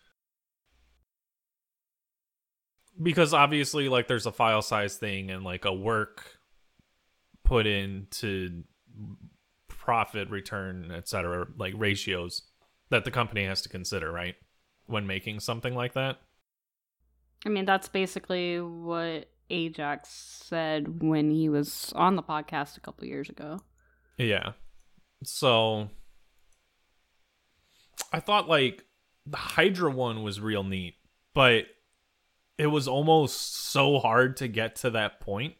Because 3.01 3.33
obviously 3.33 3.89
like 3.89 4.07
there's 4.07 4.27
a 4.27 4.31
file 4.31 4.61
size 4.61 4.97
thing 4.97 5.31
and 5.31 5.43
like 5.43 5.65
a 5.65 5.73
work 5.73 6.37
put 7.43 7.65
into 7.65 8.63
profit 9.67 10.29
return 10.29 10.91
etc 10.91 11.45
like 11.57 11.73
ratios 11.77 12.43
that 12.89 13.03
the 13.03 13.11
company 13.11 13.45
has 13.45 13.63
to 13.63 13.69
consider, 13.69 14.11
right? 14.11 14.35
When 14.87 15.07
making 15.07 15.39
something 15.39 15.73
like 15.73 15.93
that. 15.93 16.17
I 17.45 17.49
mean, 17.49 17.65
that's 17.65 17.87
basically 17.87 18.59
what 18.59 19.29
Ajax 19.49 20.09
said 20.09 21.01
when 21.01 21.31
he 21.31 21.49
was 21.49 21.93
on 21.95 22.15
the 22.15 22.23
podcast 22.23 22.77
a 22.77 22.81
couple 22.81 23.07
years 23.07 23.29
ago. 23.29 23.59
Yeah. 24.17 24.53
So 25.23 25.89
I 28.11 28.19
thought 28.19 28.49
like 28.49 28.83
the 29.25 29.37
Hydra 29.37 29.91
one 29.91 30.23
was 30.23 30.39
real 30.39 30.63
neat, 30.63 30.95
but 31.33 31.65
it 32.57 32.67
was 32.67 32.87
almost 32.87 33.55
so 33.55 33.99
hard 33.99 34.37
to 34.37 34.47
get 34.47 34.77
to 34.77 34.89
that 34.91 35.19
point 35.19 35.55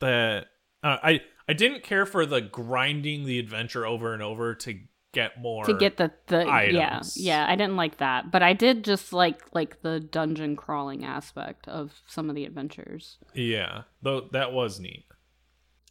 that 0.00 0.46
uh, 0.82 0.98
I 1.02 1.22
I 1.48 1.54
didn't 1.54 1.82
care 1.82 2.06
for 2.06 2.26
the 2.26 2.40
grinding 2.40 3.24
the 3.24 3.38
adventure 3.38 3.86
over 3.86 4.12
and 4.12 4.22
over 4.22 4.54
to 4.54 4.78
get 5.12 5.40
more 5.40 5.64
to 5.64 5.74
get 5.74 5.96
the 5.96 6.10
the 6.26 6.44
yeah 6.44 6.52
items. 6.96 7.16
yeah 7.16 7.46
I 7.48 7.56
didn't 7.56 7.76
like 7.76 7.96
that, 7.98 8.30
but 8.30 8.42
I 8.42 8.52
did 8.52 8.84
just 8.84 9.12
like 9.12 9.40
like 9.54 9.82
the 9.82 10.00
dungeon 10.00 10.54
crawling 10.56 11.04
aspect 11.04 11.66
of 11.68 12.02
some 12.06 12.28
of 12.28 12.36
the 12.36 12.44
adventures. 12.44 13.18
yeah 13.34 13.82
though 14.02 14.28
that 14.32 14.52
was 14.52 14.78
neat 14.80 15.06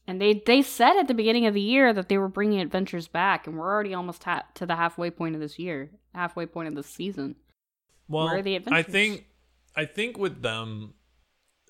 And 0.07 0.21
they 0.21 0.41
they 0.45 0.61
said 0.61 0.97
at 0.97 1.07
the 1.07 1.13
beginning 1.13 1.45
of 1.47 1.53
the 1.53 1.61
year 1.61 1.93
that 1.93 2.09
they 2.09 2.17
were 2.17 2.29
bringing 2.29 2.61
adventures 2.61 3.07
back, 3.07 3.45
and 3.47 3.57
we're 3.57 3.67
already 3.73 3.93
almost 3.93 4.23
ha- 4.23 4.45
to 4.53 4.65
the 4.65 4.75
halfway 4.75 5.09
point 5.11 5.35
of 5.35 5.41
this 5.41 5.57
year, 5.59 5.91
halfway 6.13 6.45
point 6.45 6.67
of 6.69 6.75
this 6.75 6.87
season. 6.87 7.35
Well, 8.07 8.25
Where 8.27 8.37
are 8.37 8.41
the 8.41 8.55
adventures? 8.55 8.85
I 8.87 8.89
think, 8.89 9.25
I 9.75 9.83
think 9.85 10.17
with 10.17 10.41
them, 10.41 10.93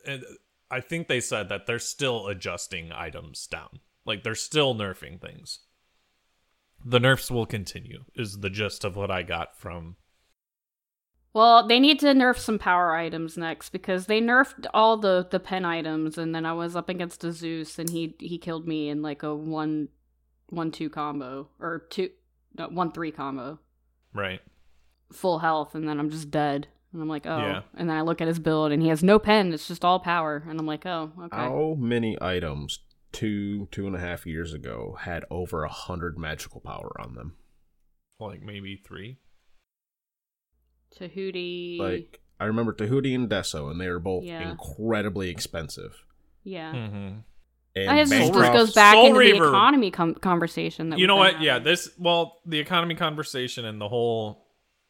and 0.05 0.23
I 0.69 0.81
think 0.81 1.07
they 1.07 1.19
said 1.19 1.49
that 1.49 1.65
they're 1.65 1.79
still 1.79 2.27
adjusting 2.27 2.91
items 2.91 3.47
down. 3.47 3.79
Like 4.05 4.21
they're 4.23 4.35
still 4.35 4.75
nerfing 4.75 5.19
things. 5.19 5.59
The 6.83 6.99
nerfs 6.99 7.29
will 7.29 7.45
continue. 7.45 8.05
Is 8.15 8.39
the 8.39 8.49
gist 8.49 8.83
of 8.83 8.95
what 8.95 9.11
I 9.11 9.23
got 9.23 9.57
from. 9.57 9.95
Well, 11.33 11.67
they 11.67 11.79
need 11.79 11.99
to 11.99 12.07
nerf 12.07 12.37
some 12.37 12.57
power 12.57 12.95
items 12.95 13.37
next 13.37 13.69
because 13.69 14.07
they 14.07 14.19
nerfed 14.21 14.65
all 14.73 14.97
the 14.97 15.27
the 15.29 15.39
pen 15.39 15.65
items, 15.65 16.17
and 16.17 16.33
then 16.33 16.45
I 16.45 16.53
was 16.53 16.75
up 16.75 16.89
against 16.89 17.23
a 17.23 17.31
Zeus, 17.31 17.77
and 17.77 17.89
he 17.89 18.15
he 18.19 18.37
killed 18.37 18.67
me 18.67 18.89
in 18.89 19.01
like 19.01 19.21
a 19.23 19.35
one 19.35 19.89
one 20.49 20.71
two 20.71 20.89
combo 20.89 21.49
or 21.59 21.85
two 21.89 22.09
no, 22.57 22.67
one 22.69 22.91
three 22.91 23.11
combo, 23.11 23.59
Right. 24.13 24.39
full 25.11 25.39
health, 25.39 25.75
and 25.75 25.87
then 25.87 25.99
I'm 25.99 26.09
just 26.09 26.31
dead. 26.31 26.67
And 26.93 27.01
I'm 27.01 27.09
like, 27.09 27.27
oh. 27.27 27.37
Yeah. 27.37 27.61
And 27.75 27.89
then 27.89 27.97
I 27.97 28.01
look 28.01 28.21
at 28.21 28.27
his 28.29 28.39
build, 28.39 28.71
and 28.71 28.81
he 28.81 28.87
has 28.87 29.03
no 29.03 29.19
pen. 29.19 29.53
It's 29.53 29.67
just 29.67 29.83
all 29.85 29.99
power, 29.99 30.43
and 30.49 30.57
I'm 30.59 30.65
like, 30.65 30.85
oh, 30.85 31.11
okay. 31.25 31.35
How 31.35 31.75
many 31.77 32.17
items 32.19 32.79
two 33.18 33.68
two 33.72 33.88
and 33.88 33.95
a 33.95 33.99
half 33.99 34.26
years 34.26 34.53
ago 34.53 34.98
had 35.02 35.26
over 35.30 35.64
a 35.64 35.69
hundred 35.69 36.18
magical 36.18 36.61
power 36.61 36.91
on 36.99 37.15
them? 37.15 37.35
Like 38.19 38.41
maybe 38.41 38.76
three. 38.85 39.18
Tahuti. 40.95 41.77
Like 41.80 42.19
I 42.39 42.45
remember 42.45 42.73
Tahuti 42.73 43.14
and 43.15 43.30
Deso, 43.30 43.69
and 43.72 43.80
they 43.81 43.89
were 43.89 43.99
both 43.99 44.23
Yeah. 44.23 44.49
incredibly 44.49 45.30
expensive. 45.30 46.03
yeah. 46.44 46.72
Mm-hmm. 46.73 47.19
And 47.76 47.91
I 47.91 47.95
guess 47.98 48.10
this 48.10 48.30
Bancroft- 48.31 48.53
goes 48.53 48.73
back 48.73 48.94
Soul 48.95 49.07
into 49.07 49.19
Reaver- 49.19 49.44
the 49.45 49.49
economy 49.52 49.91
com- 49.91 50.15
conversation. 50.15 50.89
That 50.89 50.98
You 50.99 51.06
know 51.06 51.14
been 51.15 51.34
what? 51.35 51.41
Yeah, 51.41 51.60
this 51.60 51.89
well, 51.99 52.39
the 52.45 52.57
economy 52.60 52.95
conversation 52.95 53.65
and 53.65 53.80
the 53.80 53.88
whole 53.88 54.48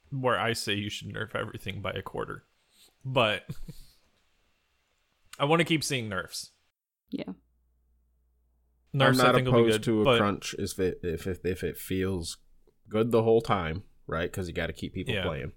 where 0.09 0.39
I 0.39 0.53
say 0.53 0.75
you 0.75 0.89
should 0.89 1.09
nerf 1.13 1.35
everything 1.35 1.81
by 1.81 1.91
a 1.91 2.01
quarter. 2.01 2.45
But 3.03 3.43
I 5.39 5.45
want 5.45 5.59
to 5.59 5.65
keep 5.65 5.83
seeing 5.83 6.07
nerfs. 6.07 6.51
Yeah. 7.09 7.33
Nerfs 8.93 9.19
I'm 9.19 9.25
not 9.25 9.35
I 9.35 9.37
think 9.37 9.47
will 9.47 9.53
be 9.53 9.59
opposed 9.69 9.79
good, 9.79 9.91
to 9.91 10.01
a 10.01 10.05
but 10.05 10.17
crunch 10.19 10.55
if 10.57 10.79
it 10.79 10.99
if 11.03 11.27
if, 11.27 11.45
if 11.45 11.63
it 11.63 11.77
feels 11.77 12.37
good 12.89 13.11
the 13.11 13.23
whole 13.23 13.41
time, 13.41 13.83
right? 14.07 14.31
Because 14.31 14.47
you 14.47 14.53
got 14.53 14.67
to 14.67 14.73
keep 14.73 14.93
people 14.93 15.13
Yeah. 15.13 15.23
playing, 15.23 15.51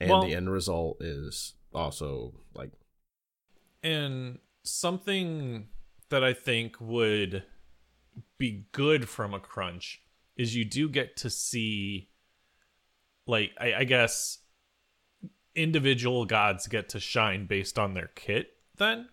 and 0.00 0.10
Well- 0.10 0.22
the 0.26 0.34
end 0.34 0.50
result 0.50 0.98
is 1.00 1.54
also 1.72 2.34
like 2.54 2.70
and 3.82 4.38
something 4.62 5.68
that 6.08 6.22
I 6.24 6.32
think 6.32 6.80
would 6.80 7.44
be 8.38 8.66
good 8.72 9.08
from 9.08 9.34
a 9.34 9.40
crunch 9.40 10.00
is 10.36 10.54
you 10.56 10.64
do 10.64 10.88
get 10.88 11.16
to 11.18 11.28
see 11.30 12.10
like 13.26 13.50
I, 13.58 13.74
I 13.74 13.84
guess 13.84 14.38
individual 15.54 16.24
gods 16.24 16.66
get 16.66 16.88
to 16.90 17.00
shine 17.00 17.46
based 17.46 17.78
on 17.78 17.94
their 17.94 18.10
kit 18.14 18.48
then 18.76 19.08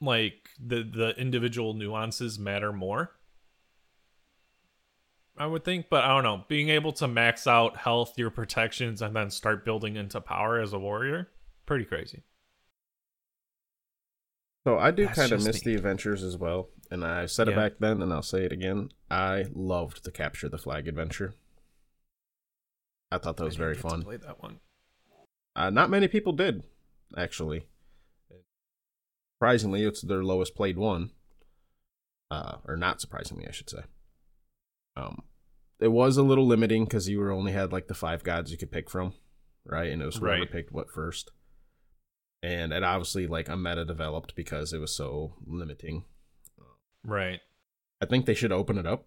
like 0.00 0.48
the 0.58 0.82
the 0.82 1.14
individual 1.18 1.74
nuances 1.74 2.38
matter 2.38 2.72
more 2.72 3.12
I 5.36 5.46
would 5.46 5.64
think, 5.64 5.86
but 5.90 6.04
I 6.04 6.08
don't 6.08 6.22
know. 6.22 6.44
Being 6.46 6.68
able 6.68 6.92
to 6.92 7.08
max 7.08 7.48
out 7.48 7.76
health, 7.76 8.16
your 8.16 8.30
protections, 8.30 9.02
and 9.02 9.16
then 9.16 9.30
start 9.30 9.64
building 9.64 9.96
into 9.96 10.20
power 10.20 10.60
as 10.60 10.72
a 10.72 10.78
warrior, 10.78 11.28
pretty 11.66 11.84
crazy. 11.84 12.22
So 14.64 14.78
I 14.78 14.92
do 14.92 15.08
kind 15.08 15.32
of 15.32 15.42
miss 15.44 15.64
me. 15.64 15.72
the 15.72 15.76
adventures 15.76 16.22
as 16.22 16.36
well, 16.36 16.68
and 16.90 17.04
I 17.04 17.26
said 17.26 17.48
it 17.48 17.50
Yeah. 17.50 17.56
back 17.56 17.72
then, 17.80 18.00
and 18.00 18.12
I'll 18.12 18.22
say 18.22 18.44
it 18.44 18.52
again. 18.52 18.90
I 19.10 19.46
loved 19.52 20.04
the 20.04 20.12
capture 20.12 20.48
the 20.48 20.56
flag 20.56 20.86
adventure. 20.86 21.34
I 23.10 23.18
thought 23.18 23.36
that 23.36 23.44
was 23.44 23.56
I 23.56 23.58
very 23.58 23.74
didn't 23.74 23.82
to 23.84 23.90
fun. 23.90 24.02
Play 24.04 24.16
that 24.18 24.40
one. 24.40 24.60
Uh, 25.56 25.70
not 25.70 25.90
many 25.90 26.06
people 26.08 26.32
did, 26.32 26.62
actually. 27.16 27.66
Surprisingly, 29.38 29.84
it's 29.84 30.00
their 30.02 30.22
lowest 30.24 30.54
played 30.54 30.78
one. 30.78 31.10
Uh, 32.30 32.56
or 32.66 32.76
not 32.76 33.00
surprisingly, 33.00 33.46
I 33.46 33.50
should 33.52 33.68
say. 33.70 33.82
Um, 34.96 35.22
it 35.80 35.88
was 35.88 36.16
a 36.16 36.22
little 36.22 36.46
limiting 36.46 36.84
because 36.84 37.08
you 37.08 37.18
were 37.18 37.30
only 37.32 37.52
had 37.52 37.72
like 37.72 37.88
the 37.88 37.94
five 37.94 38.22
gods 38.24 38.50
you 38.50 38.56
could 38.58 38.70
pick 38.72 38.88
from, 38.88 39.12
right? 39.64 39.90
And 39.92 40.00
it 40.00 40.06
was 40.06 40.16
whoever 40.16 40.40
Right. 40.40 40.50
picked 40.50 40.72
what 40.72 40.90
first. 40.90 41.30
And 42.42 42.72
it 42.72 42.82
obviously 42.82 43.26
like 43.26 43.48
a 43.48 43.56
meta 43.56 43.84
developed 43.84 44.34
because 44.36 44.72
it 44.72 44.78
was 44.78 44.94
so 44.94 45.34
limiting. 45.46 46.04
Right. 47.04 47.40
I 48.00 48.06
think 48.06 48.26
they 48.26 48.34
should 48.34 48.52
open 48.52 48.78
it 48.78 48.86
up 48.86 49.06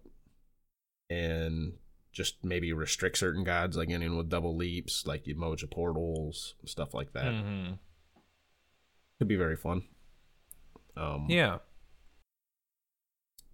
and 1.10 1.74
just 2.12 2.44
maybe 2.44 2.72
restrict 2.72 3.18
certain 3.18 3.44
gods, 3.44 3.76
like 3.76 3.90
anyone 3.90 4.18
with 4.18 4.28
double 4.28 4.56
leaps, 4.56 5.06
like 5.06 5.24
emoji 5.24 5.70
portals, 5.70 6.54
stuff 6.64 6.94
like 6.94 7.12
that. 7.12 7.32
hmm 7.32 7.72
Could 9.18 9.28
be 9.28 9.36
very 9.36 9.56
fun. 9.56 9.82
Um, 10.98 11.26
Yeah. 11.28 11.58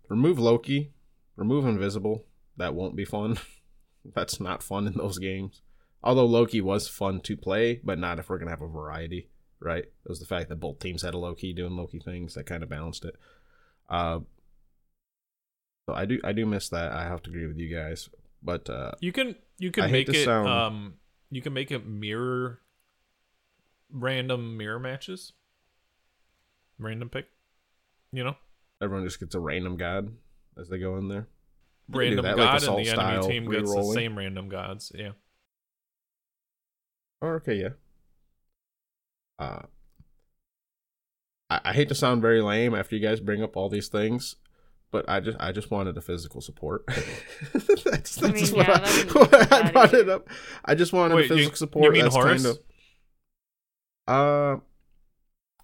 Remove 0.08 0.38
Loki. 0.38 0.92
Remove 1.36 1.66
Invisible. 1.66 2.24
That 2.56 2.74
won't 2.74 2.96
be 2.96 3.04
fun. 3.04 3.38
That's 4.14 4.38
not 4.40 4.62
fun 4.62 4.86
in 4.86 4.94
those 4.94 5.18
games. 5.18 5.62
Although 6.02 6.26
Loki 6.26 6.60
was 6.60 6.86
fun 6.88 7.20
to 7.22 7.36
play, 7.36 7.80
but 7.82 7.98
not 7.98 8.18
if 8.18 8.28
we're 8.28 8.38
gonna 8.38 8.50
have 8.50 8.60
a 8.62 8.68
variety, 8.68 9.30
right? 9.60 9.84
It 9.84 10.08
was 10.08 10.20
the 10.20 10.26
fact 10.26 10.48
that 10.50 10.60
both 10.60 10.78
teams 10.78 11.02
had 11.02 11.14
a 11.14 11.18
Loki 11.18 11.52
doing 11.54 11.76
Loki 11.76 11.98
things 11.98 12.34
that 12.34 12.44
kind 12.44 12.62
of 12.62 12.68
balanced 12.68 13.04
it. 13.06 13.16
Uh, 13.88 14.20
so 15.88 15.94
I 15.94 16.04
do 16.04 16.20
I 16.22 16.32
do 16.32 16.44
miss 16.46 16.68
that. 16.68 16.92
I 16.92 17.04
have 17.04 17.22
to 17.22 17.30
agree 17.30 17.46
with 17.46 17.58
you 17.58 17.74
guys, 17.74 18.10
but 18.42 18.68
uh, 18.68 18.92
You 19.00 19.12
can 19.12 19.36
you 19.58 19.70
can 19.70 19.84
I 19.84 19.90
make 19.90 20.08
it 20.10 20.24
sound- 20.24 20.48
um 20.48 20.94
you 21.30 21.40
can 21.40 21.54
make 21.54 21.70
it 21.72 21.86
mirror 21.86 22.60
random 23.90 24.56
mirror 24.58 24.78
matches. 24.78 25.32
Random 26.78 27.08
pick. 27.08 27.26
You 28.16 28.24
know? 28.24 28.36
everyone 28.82 29.04
just 29.06 29.20
gets 29.20 29.34
a 29.34 29.40
random 29.40 29.76
god 29.76 30.10
as 30.58 30.68
they 30.68 30.78
go 30.78 30.96
in 30.96 31.08
there. 31.08 31.28
You 31.92 31.98
Random 31.98 32.24
that, 32.24 32.36
like 32.36 32.46
god 32.46 32.56
Assault 32.56 32.78
and 32.78 32.86
the 32.86 32.90
enemy 32.92 33.12
style 33.16 33.28
team 33.28 33.50
gets 33.50 33.74
the 33.74 33.92
same 33.94 34.18
random 34.18 34.48
gods. 34.48 34.92
Yeah. 34.94 35.10
Oh, 37.22 37.28
okay, 37.28 37.54
yeah. 37.54 37.68
Uh, 39.38 39.62
I, 41.50 41.60
I 41.64 41.72
hate 41.72 41.88
to 41.88 41.94
sound 41.94 42.22
very 42.22 42.40
lame 42.42 42.74
after 42.74 42.96
you 42.96 43.02
guys 43.06 43.20
bring 43.20 43.42
up 43.42 43.56
all 43.56 43.68
these 43.68 43.88
things, 43.88 44.36
but 44.90 45.08
I 45.08 45.20
just 45.20 45.36
I 45.40 45.52
just 45.52 45.70
wanted 45.70 45.96
a 45.96 46.00
physical 46.00 46.40
support. 46.40 46.84
that's 47.84 48.22
I 48.22 48.30
mean, 48.30 48.46
what 48.48 48.66
yeah, 48.68 48.74
I, 48.74 48.78
that 48.78 49.14
wouldn't 49.14 49.50
why 49.50 49.62
be 49.62 49.68
I 49.68 49.72
brought 49.72 49.94
it 49.94 50.08
up. 50.08 50.28
I 50.64 50.74
just 50.74 50.92
wanted 50.92 51.14
Wait, 51.16 51.30
a 51.30 51.34
you- 51.34 51.48
physical 51.48 51.52
you 51.52 51.56
support. 51.56 51.92
mean 51.92 52.02
that's 52.04 52.14
Horus? 52.14 52.42
kind 52.42 52.56
of 52.56 52.58
uh, 54.58 54.60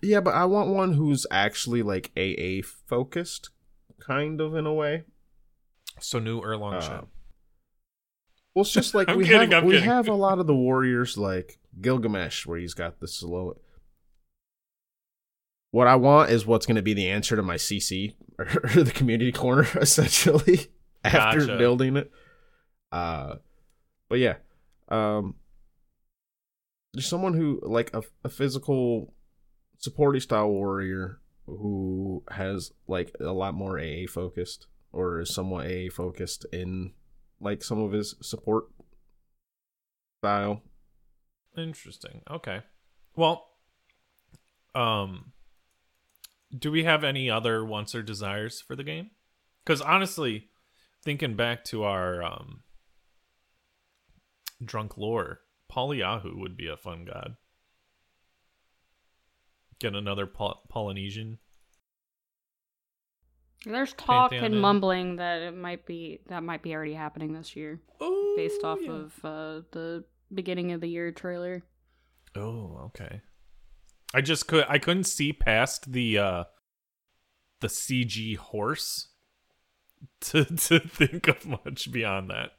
yeah, 0.02 0.20
but 0.20 0.34
I 0.34 0.44
want 0.46 0.70
one 0.70 0.94
who's 0.94 1.26
actually 1.30 1.82
like 1.82 2.10
AA 2.16 2.66
focused, 2.86 3.50
kind 3.98 4.40
of 4.40 4.54
in 4.54 4.66
a 4.66 4.72
way. 4.74 5.04
So 6.00 6.18
new 6.18 6.40
Erlang 6.40 6.82
Uh. 6.82 7.02
Well, 8.54 8.62
it's 8.62 8.72
just 8.72 8.94
like 8.94 9.08
we 9.08 9.24
kidding, 9.24 9.50
have 9.52 9.62
I'm 9.62 9.66
we 9.66 9.74
kidding. 9.74 9.88
have 9.88 10.08
a 10.08 10.14
lot 10.14 10.38
of 10.38 10.46
the 10.46 10.54
warriors 10.54 11.16
like 11.18 11.58
Gilgamesh, 11.80 12.46
where 12.46 12.58
he's 12.58 12.74
got 12.74 13.00
the 13.00 13.08
slow. 13.08 13.58
What 15.72 15.86
I 15.86 15.96
want 15.96 16.30
is 16.30 16.46
what's 16.46 16.66
going 16.66 16.76
to 16.76 16.82
be 16.82 16.94
the 16.94 17.08
answer 17.08 17.36
to 17.36 17.42
my 17.42 17.54
CC 17.54 18.14
or, 18.38 18.46
the 18.82 18.90
community 18.92 19.30
corner, 19.32 19.68
essentially 19.76 20.66
after 21.04 21.40
Gotcha. 21.40 21.58
building 21.58 21.96
it. 21.96 22.10
Uh, 22.90 23.36
but 24.08 24.18
yeah, 24.18 24.36
um, 24.88 25.36
there's 26.92 27.06
someone 27.06 27.34
who 27.34 27.60
like 27.62 27.94
a, 27.94 28.02
a 28.24 28.28
physical 28.28 29.14
supporty 29.80 30.20
style 30.20 30.48
warrior 30.48 31.20
who 31.46 32.22
has 32.30 32.72
like 32.86 33.12
a 33.20 33.32
lot 33.32 33.54
more 33.54 33.78
AA 33.78 34.06
focused 34.08 34.66
or 34.92 35.20
is 35.20 35.34
somewhat 35.34 35.66
AA 35.66 35.90
focused 35.92 36.46
in 36.52 36.92
like 37.40 37.62
some 37.62 37.80
of 37.80 37.92
his 37.92 38.14
support 38.20 38.66
style. 40.20 40.62
Interesting. 41.56 42.22
Okay. 42.30 42.60
Well, 43.16 43.46
um, 44.74 45.32
do 46.56 46.70
we 46.70 46.84
have 46.84 47.02
any 47.02 47.30
other 47.30 47.64
wants 47.64 47.94
or 47.94 48.02
desires 48.02 48.60
for 48.60 48.76
the 48.76 48.84
game? 48.84 49.10
Because 49.64 49.80
honestly, 49.80 50.48
thinking 51.02 51.34
back 51.34 51.64
to 51.64 51.84
our 51.84 52.22
um, 52.22 52.62
drunk 54.64 54.96
lore, 54.96 55.40
Poliahu 55.70 56.38
would 56.38 56.56
be 56.56 56.68
a 56.68 56.76
fun 56.76 57.04
god. 57.04 57.36
Get 59.80 59.94
another 59.94 60.26
Pol- 60.26 60.62
Polynesian. 60.68 61.38
There's 63.64 63.92
talk 63.94 64.30
Pantheon 64.30 64.44
and 64.46 64.54
in. 64.54 64.60
mumbling 64.60 65.16
that 65.16 65.42
it 65.42 65.54
might 65.56 65.84
be 65.86 66.20
that 66.28 66.42
might 66.42 66.62
be 66.62 66.74
already 66.74 66.94
happening 66.94 67.32
this 67.32 67.54
year, 67.56 67.80
Oh, 68.00 68.34
based 68.36 68.62
off 68.64 68.78
yeah. 68.82 68.90
of 68.92 69.12
uh, 69.24 69.60
the 69.72 70.04
beginning 70.32 70.72
of 70.72 70.80
the 70.80 70.86
year 70.88 71.10
trailer. 71.12 71.62
Oh, 72.34 72.80
okay. 72.86 73.20
I 74.14 74.20
just 74.22 74.46
could 74.46 74.64
I 74.68 74.78
couldn't 74.78 75.04
see 75.04 75.32
past 75.32 75.92
the 75.92 76.18
uh 76.18 76.44
the 77.60 77.68
CG 77.68 78.36
horse 78.36 79.08
to 80.22 80.44
to 80.44 80.78
think 80.80 81.28
of 81.28 81.44
much 81.46 81.90
beyond 81.92 82.30
that. 82.30 82.52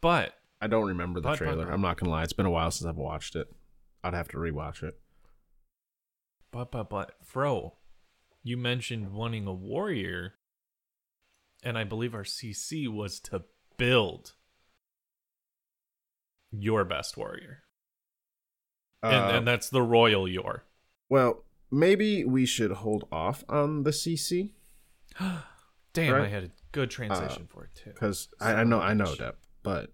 But 0.00 0.34
I 0.64 0.66
don't 0.66 0.86
remember 0.86 1.20
the 1.20 1.34
trailer. 1.36 1.70
I'm 1.70 1.82
not 1.82 1.98
gonna 1.98 2.10
lie. 2.10 2.22
It's 2.22 2.32
been 2.32 2.46
a 2.46 2.50
while 2.50 2.70
since 2.70 2.88
I've 2.88 2.96
watched 2.96 3.36
it. 3.36 3.48
I'd 4.02 4.14
have 4.14 4.28
to 4.28 4.38
rewatch 4.38 4.82
it. 4.82 4.98
but 6.50 6.70
but 6.70 6.88
but 6.88 7.12
Fro, 7.22 7.74
you 8.42 8.56
mentioned 8.56 9.12
wanting 9.12 9.46
a 9.46 9.52
warrior, 9.52 10.34
and 11.62 11.76
I 11.76 11.84
believe 11.84 12.14
our 12.14 12.24
CC 12.24 12.88
was 12.88 13.20
to 13.20 13.42
build 13.76 14.32
your 16.50 16.84
best 16.84 17.16
warrior, 17.16 17.64
and, 19.02 19.14
Uh, 19.14 19.36
and 19.36 19.46
that's 19.46 19.68
the 19.68 19.82
royal 19.82 20.28
your. 20.28 20.64
well, 21.08 21.44
maybe 21.70 22.24
we 22.24 22.46
should 22.46 22.70
hold 22.70 23.06
off 23.10 23.44
on 23.48 23.82
the 23.82 23.90
CC 23.90 24.52
Damn, 25.92 26.14
I 26.22 26.28
had 26.28 26.44
a 26.44 26.50
good 26.72 26.90
translation 26.90 27.46
for 27.48 27.64
it 27.64 27.74
too. 27.74 27.90
because 27.90 28.28
I, 28.40 28.54
I 28.54 28.64
know 28.64 28.80
I 28.80 28.94
know 28.94 29.04
Son 29.04 29.12
of 29.14 29.20
a 29.20 29.22
that, 29.22 29.34
but 29.62 29.90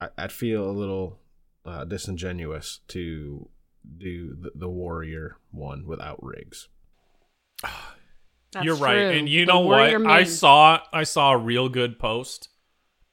I, 0.00 0.08
I'd 0.18 0.32
feel 0.32 0.68
a 0.68 0.72
little 0.72 1.18
uh, 1.64 1.84
disingenuous 1.84 2.80
to 2.88 3.48
do 3.98 4.36
the, 4.40 4.50
the 4.54 4.68
warrior 4.68 5.36
one 5.50 5.86
without 5.86 6.22
Riggs. 6.22 6.68
That's 8.52 8.64
You're 8.64 8.76
right, 8.76 8.94
true. 8.94 9.10
and 9.18 9.28
you 9.28 9.46
The 9.46 9.52
know 9.52 9.60
what? 9.60 9.92
warrior 9.92 10.08
I 10.08 10.24
saw 10.24 10.80
I 10.92 11.04
saw 11.04 11.32
a 11.32 11.38
real 11.38 11.68
good 11.68 11.98
post 11.98 12.48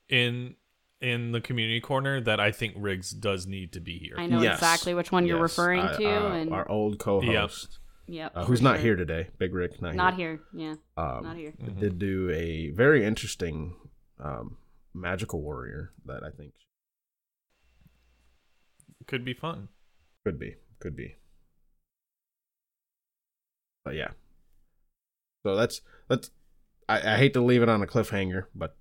in 0.10 0.56
in 1.00 1.32
the 1.32 1.40
community 1.42 1.80
corner 1.80 2.20
that 2.22 2.40
I 2.40 2.52
think 2.52 2.74
Riggs 2.76 3.12
does 3.12 3.46
need 3.46 3.74
to 3.74 3.80
be 3.80 4.00
here. 4.00 4.16
I 4.18 4.26
know 4.26 4.42
Yes. 4.42 4.56
exactly 4.56 4.96
which 4.96 5.12
one 5.12 5.28
you're 5.28 5.40
referring 5.40 5.82
I- 5.82 5.96
to, 5.98 6.06
uh, 6.06 6.32
and 6.34 6.52
our 6.52 6.68
old 6.68 6.98
co-host, 6.98 7.78
yep, 8.08 8.32
uh, 8.34 8.46
who's 8.46 8.64
not 8.64 8.78
sure. 8.78 8.82
here 8.86 8.96
today, 8.96 9.28
Big 9.38 9.54
Rick, 9.54 9.80
not, 9.80 9.94
Not 9.94 10.16
here. 10.16 10.40
here. 10.56 10.76
Yeah, 10.98 11.04
Um, 11.18 11.24
not 11.24 11.36
here. 11.38 11.54
Did 11.80 12.00
do 12.00 12.32
a 12.32 12.72
very 12.72 13.06
interesting 13.06 13.76
um, 14.20 14.58
magical 14.96 15.40
warrior 15.44 15.92
that 16.06 16.24
I 16.24 16.32
think 16.32 16.54
Could 19.08 19.24
be 19.26 19.34
fun. 19.34 19.70
could 20.26 20.40
be 20.40 20.56
could 20.80 20.96
be. 20.96 21.16
But 23.84 23.96
yeah. 23.96 24.10
So 25.46 25.56
that's 25.56 25.82
that's. 26.10 26.32
I, 26.90 27.14
I 27.14 27.18
hate 27.18 27.34
to 27.34 27.42
leave 27.42 27.62
it 27.62 27.70
on 27.70 27.82
a 27.82 27.88
cliffhanger, 27.88 28.46
but 28.56 28.76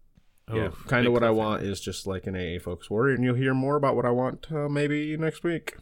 yeah, 0.53 0.71
kind 0.87 1.07
of 1.07 1.13
what 1.13 1.25
I 1.25 1.31
want 1.31 1.63
is 1.63 1.81
just 1.81 2.07
like 2.07 2.27
an 2.27 2.37
AA 2.37 2.61
Focus 2.61 2.89
Warrior, 2.89 3.15
and 3.15 3.25
you'll 3.25 3.35
hear 3.35 3.55
more 3.55 3.77
about 3.77 3.97
what 3.97 4.05
I 4.05 4.11
want 4.11 4.47
uh, 4.53 4.69
maybe 4.69 5.17
next 5.17 5.43
week. 5.43 5.77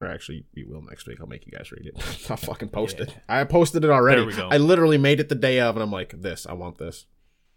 Or 0.00 0.08
actually, 0.08 0.46
you 0.54 0.68
will 0.68 0.82
next 0.82 1.06
week. 1.06 1.18
I'll 1.20 1.26
make 1.26 1.46
you 1.46 1.52
guys 1.52 1.70
read 1.70 1.86
it. 1.86 1.94
I'll 2.30 2.36
fucking 2.36 2.70
post 2.70 2.98
it. 3.00 3.14
I 3.28 3.44
posted 3.44 3.84
it 3.84 3.90
already. 3.90 4.20
There 4.20 4.26
we 4.26 4.34
go. 4.34 4.48
I 4.50 4.56
literally 4.56 4.98
made 4.98 5.20
it 5.20 5.28
the 5.28 5.34
day 5.34 5.60
of, 5.60 5.76
and 5.76 5.82
I'm 5.82 5.92
like, 5.92 6.22
this. 6.22 6.46
I 6.46 6.54
want 6.54 6.78
this 6.78 7.06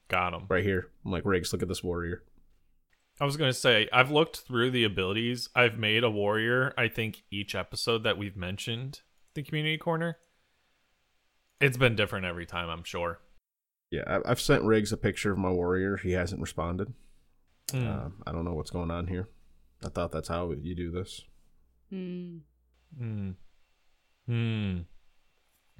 Got 0.09 0.33
him. 0.33 0.45
right 0.49 0.63
here. 0.63 0.89
I'm 1.03 1.11
like, 1.11 1.25
Riggs, 1.25 1.51
look 1.53 1.61
at 1.63 1.67
this 1.69 1.83
warrior. 1.83 2.23
I 3.19 3.25
was 3.25 3.37
gonna 3.37 3.53
say 3.53 3.87
I've 3.93 4.11
looked 4.11 4.37
through 4.41 4.71
the 4.71 4.83
abilities. 4.83 5.49
I've 5.55 5.77
made 5.77 6.03
a 6.03 6.09
warrior. 6.09 6.73
I 6.77 6.87
think 6.87 7.23
each 7.31 7.55
episode 7.55 8.03
that 8.03 8.17
we've 8.17 8.35
mentioned 8.35 9.01
the 9.33 9.43
community 9.43 9.77
corner. 9.77 10.17
It's 11.61 11.77
been 11.77 11.95
different 11.95 12.25
every 12.25 12.45
time. 12.45 12.69
I'm 12.69 12.83
sure. 12.83 13.19
Yeah, 13.91 14.03
I, 14.07 14.31
I've 14.31 14.41
sent 14.41 14.63
Riggs 14.63 14.91
a 14.91 14.97
picture 14.97 15.31
of 15.31 15.37
my 15.37 15.49
warrior. 15.49 15.97
He 15.97 16.11
hasn't 16.11 16.41
responded. 16.41 16.93
Uh, 17.73 18.09
I 18.25 18.31
don't 18.31 18.45
know 18.45 18.53
what's 18.53 18.69
going 18.71 18.91
on 18.91 19.07
here. 19.07 19.27
I 19.83 19.89
thought 19.89 20.11
that's 20.11 20.27
how 20.27 20.51
you 20.51 20.75
do 20.75 20.91
this. 20.91 21.21
Hmm. 21.89 22.37
Hmm. 22.97 23.31
Hmm. 24.27 24.77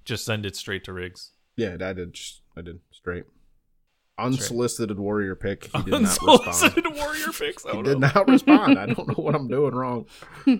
Just 0.03 0.25
send 0.25 0.45
it 0.45 0.55
straight 0.55 0.83
to 0.85 0.93
Riggs. 0.93 1.31
Yeah, 1.55 1.77
I 1.81 1.93
did. 1.93 2.13
Just, 2.13 2.41
I 2.57 2.61
did 2.61 2.79
straight. 2.91 3.25
Unsolicited 4.17 4.97
warrior 4.99 5.35
pick. 5.35 5.65
He 5.65 5.83
did 5.83 5.91
not 5.91 6.01
respond. 6.01 6.39
Unsolicited 6.47 6.85
warrior 6.95 7.31
picks. 7.37 7.65
Oh, 7.65 7.77
He 7.77 7.83
did 7.83 7.99
no. 7.99 8.11
not 8.13 8.27
respond. 8.29 8.79
I 8.79 8.85
don't 8.85 9.07
know 9.09 9.21
what 9.23 9.35
I'm 9.35 9.47
doing 9.47 9.73
wrong. 9.75 10.05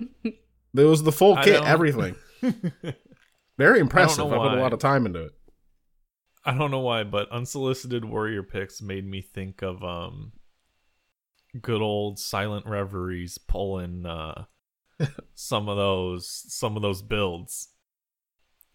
There 0.74 0.88
was 0.88 1.04
the 1.04 1.12
full 1.14 1.36
I 1.36 1.44
kit, 1.46 1.54
don't- 1.54 1.68
everything. 1.68 2.16
Very 3.58 3.80
impressive. 3.86 4.26
I, 4.26 4.30
know 4.30 4.42
put 4.42 4.58
a 4.58 4.62
lot 4.62 4.74
of 4.74 4.80
time 4.80 5.06
into 5.06 5.22
it. 5.24 5.32
I 6.44 6.54
don't 6.54 6.70
know 6.70 6.82
why, 6.82 7.06
but 7.06 7.32
unsolicited 7.32 8.04
warrior 8.04 8.44
picks 8.44 8.82
made 8.82 9.06
me 9.08 9.22
think 9.22 9.62
of 9.62 9.82
um 9.86 10.34
good 11.62 11.82
old 11.82 12.20
silent 12.20 12.66
reveries 12.66 13.38
pulling 13.38 14.06
uh 14.06 14.44
some 15.34 15.70
of 15.70 15.78
those 15.78 16.44
some 16.54 16.76
of 16.76 16.82
those 16.82 17.02
builds 17.02 17.70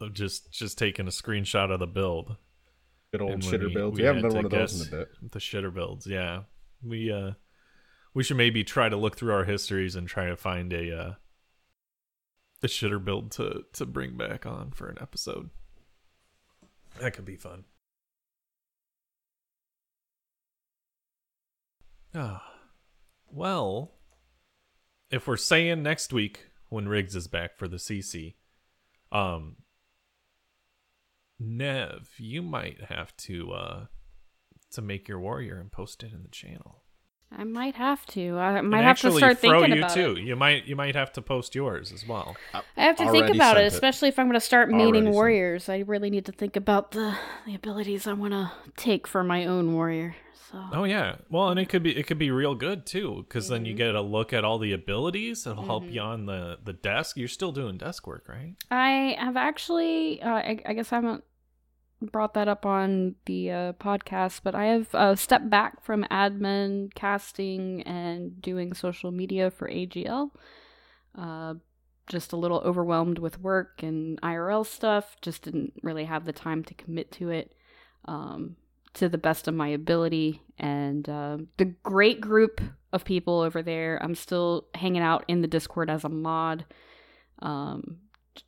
of 0.01 0.15
just 0.15 0.51
just 0.51 0.79
taking 0.79 1.07
a 1.07 1.11
screenshot 1.11 1.71
of 1.71 1.81
the 1.81 1.87
build 1.87 2.37
Good 3.13 3.23
old 3.23 3.41
shitter 3.41 3.67
we- 3.69 3.75
builds. 3.75 3.97
we 3.97 4.03
We 4.03 4.07
haven't 4.07 4.23
done 4.23 4.35
one 4.35 4.45
of 4.45 4.51
those 4.51 4.81
in 4.89 4.95
a 4.95 4.99
bit. 4.99 5.33
the 5.33 5.39
shitter 5.41 5.73
builds 5.75 6.07
yeah 6.07 6.43
we 6.83 7.11
uh 7.13 7.33
we 8.15 8.23
should 8.25 8.37
maybe 8.37 8.63
try 8.65 8.89
to 8.89 8.97
look 8.97 9.17
through 9.17 9.33
our 9.33 9.45
histories 9.45 9.97
and 9.97 10.07
try 10.09 10.27
to 10.27 10.37
find 10.37 10.73
a 10.73 10.97
uh 10.97 11.15
a 12.63 12.67
shitter 12.67 13.03
build 13.05 13.33
to 13.33 13.65
to 13.73 13.85
bring 13.87 14.17
back 14.17 14.47
on 14.47 14.71
for 14.71 14.89
an 14.89 14.97
episode 15.01 15.51
that 17.01 17.13
could 17.15 17.25
be 17.25 17.37
fun 17.37 17.65
Ah, 22.13 22.43
well, 23.31 23.93
if 25.13 25.29
we're 25.29 25.37
saying 25.37 25.83
next 25.85 26.13
week 26.13 26.49
when 26.69 26.89
Riggs 26.89 27.15
is 27.15 27.29
back 27.29 27.57
for 27.57 27.69
the 27.69 27.77
CC, 27.79 28.35
um, 29.13 29.57
Nev, 31.41 32.11
you 32.19 32.43
might 32.43 32.83
have 32.85 33.17
to 33.19 33.53
uh 33.53 33.87
to 34.73 34.83
make 34.83 35.09
your 35.09 35.19
warrior 35.19 35.59
and 35.59 35.73
post 35.73 36.03
it 36.05 36.13
in 36.13 36.23
the 36.23 36.29
channel. 36.29 36.85
I 37.37 37.45
might 37.45 37.77
have 37.77 38.05
to. 38.07 38.39
I 38.39 38.61
might 38.61 38.79
and 38.79 38.87
have 38.87 39.01
to 39.03 39.13
start 39.13 39.39
Fro, 39.39 39.61
thinking 39.61 39.77
you 39.77 39.81
about 39.85 39.95
too. 39.95 40.17
it. 40.17 40.23
You 40.25 40.35
might 40.37 40.67
you 40.67 40.75
might 40.77 40.95
have 40.97 41.13
to 41.13 41.23
post 41.23 41.55
yours 41.55 41.93
as 41.93 42.05
well. 42.07 42.37
I 42.53 42.63
have 42.77 42.97
to 42.97 43.11
think 43.11 43.31
about 43.31 43.57
it, 43.57 43.63
it. 43.65 43.73
especially 43.73 44.09
if 44.09 44.19
I'm 44.19 44.27
going 44.27 44.35
to 44.35 44.41
start 44.41 44.69
Already 44.69 44.85
mating 44.85 45.05
sent 45.05 45.09
it. 45.09 45.13
warriors. 45.15 45.69
I 45.69 45.79
really 45.79 46.11
need 46.11 46.27
to 46.27 46.33
think 46.33 46.57
about 46.57 46.91
the 46.91 47.17
the 47.47 47.55
abilities 47.55 48.07
I 48.09 48.13
want 48.15 48.33
to 48.33 48.51
take 48.77 49.07
for 49.07 49.23
my 49.23 49.47
own 49.47 49.75
warrior. 49.75 50.17
So 50.51 50.61
Oh 50.73 50.83
yeah. 50.85 51.17
Well, 51.31 51.51
and 51.51 51.61
it 51.61 51.69
could 51.69 51.85
be 51.85 51.97
it 51.97 52.09
could 52.09 52.19
be 52.19 52.33
real 52.33 52.57
good 52.57 52.85
too, 52.85 53.25
because 53.29 53.49
then 53.49 53.61
Mm-hmm. 53.61 53.67
you 53.67 53.75
get 53.75 53.95
a 53.95 54.01
look 54.03 54.33
at 54.33 54.45
all 54.45 54.59
the 54.59 54.73
abilities. 54.73 55.47
It'll 55.47 55.65
help 55.65 55.85
you 55.89 56.01
on 56.01 56.27
the 56.27 56.59
the 56.65 56.73
desk. 56.73 57.17
You're 57.17 57.29
still 57.29 57.53
doing 57.53 57.79
desk 57.79 58.09
work, 58.09 58.29
right? 58.29 58.57
I 58.73 59.15
have 59.21 59.37
actually, 59.37 60.21
uh, 60.21 60.29
I, 60.35 60.61
I 60.67 60.73
guess 60.73 60.93
I 60.93 60.97
haven't 60.97 61.23
brought 62.01 62.35
that 62.35 62.49
up 62.49 62.65
on 62.65 63.15
the 63.27 63.51
uh, 63.51 63.73
podcast, 63.75 64.41
but 64.43 64.55
I 64.55 64.67
have 64.67 64.95
uh, 64.95 65.15
stepped 65.17 65.51
back 65.51 65.83
from 65.83 66.05
admin, 66.11 66.95
casting, 66.95 67.83
and 67.83 68.41
doing 68.41 68.75
social 68.75 69.11
media 69.11 69.51
for 69.51 69.69
AGL. 69.69 70.31
Uh, 71.17 71.55
just 72.07 72.33
a 72.33 72.37
little 72.37 72.61
overwhelmed 72.61 73.19
with 73.19 73.41
work 73.41 73.83
and 73.83 74.21
IRL 74.21 74.67
stuff. 74.67 75.17
Just 75.23 75.43
didn't 75.43 75.75
really 75.83 76.05
have 76.05 76.25
the 76.25 76.33
time 76.33 76.65
to 76.65 76.75
commit 76.75 77.13
to 77.13 77.31
it 77.31 77.55
um, 78.07 78.57
to 78.95 79.09
the 79.09 79.19
best 79.19 79.47
of 79.47 79.55
my 79.55 79.69
ability. 79.69 80.43
And 80.59 81.09
uh, 81.09 81.39
the 81.57 81.67
great 81.83 82.21
group 82.21 82.61
of 82.93 83.05
people 83.05 83.41
over 83.41 83.63
there, 83.63 83.99
I'm 84.03 84.15
still 84.15 84.67
hanging 84.75 85.03
out 85.03 85.25
in 85.29 85.41
the 85.41 85.49
Discord 85.49 85.89
as 85.89 86.05
a 86.05 86.09
mod. 86.09 86.65
Um, 87.41 87.99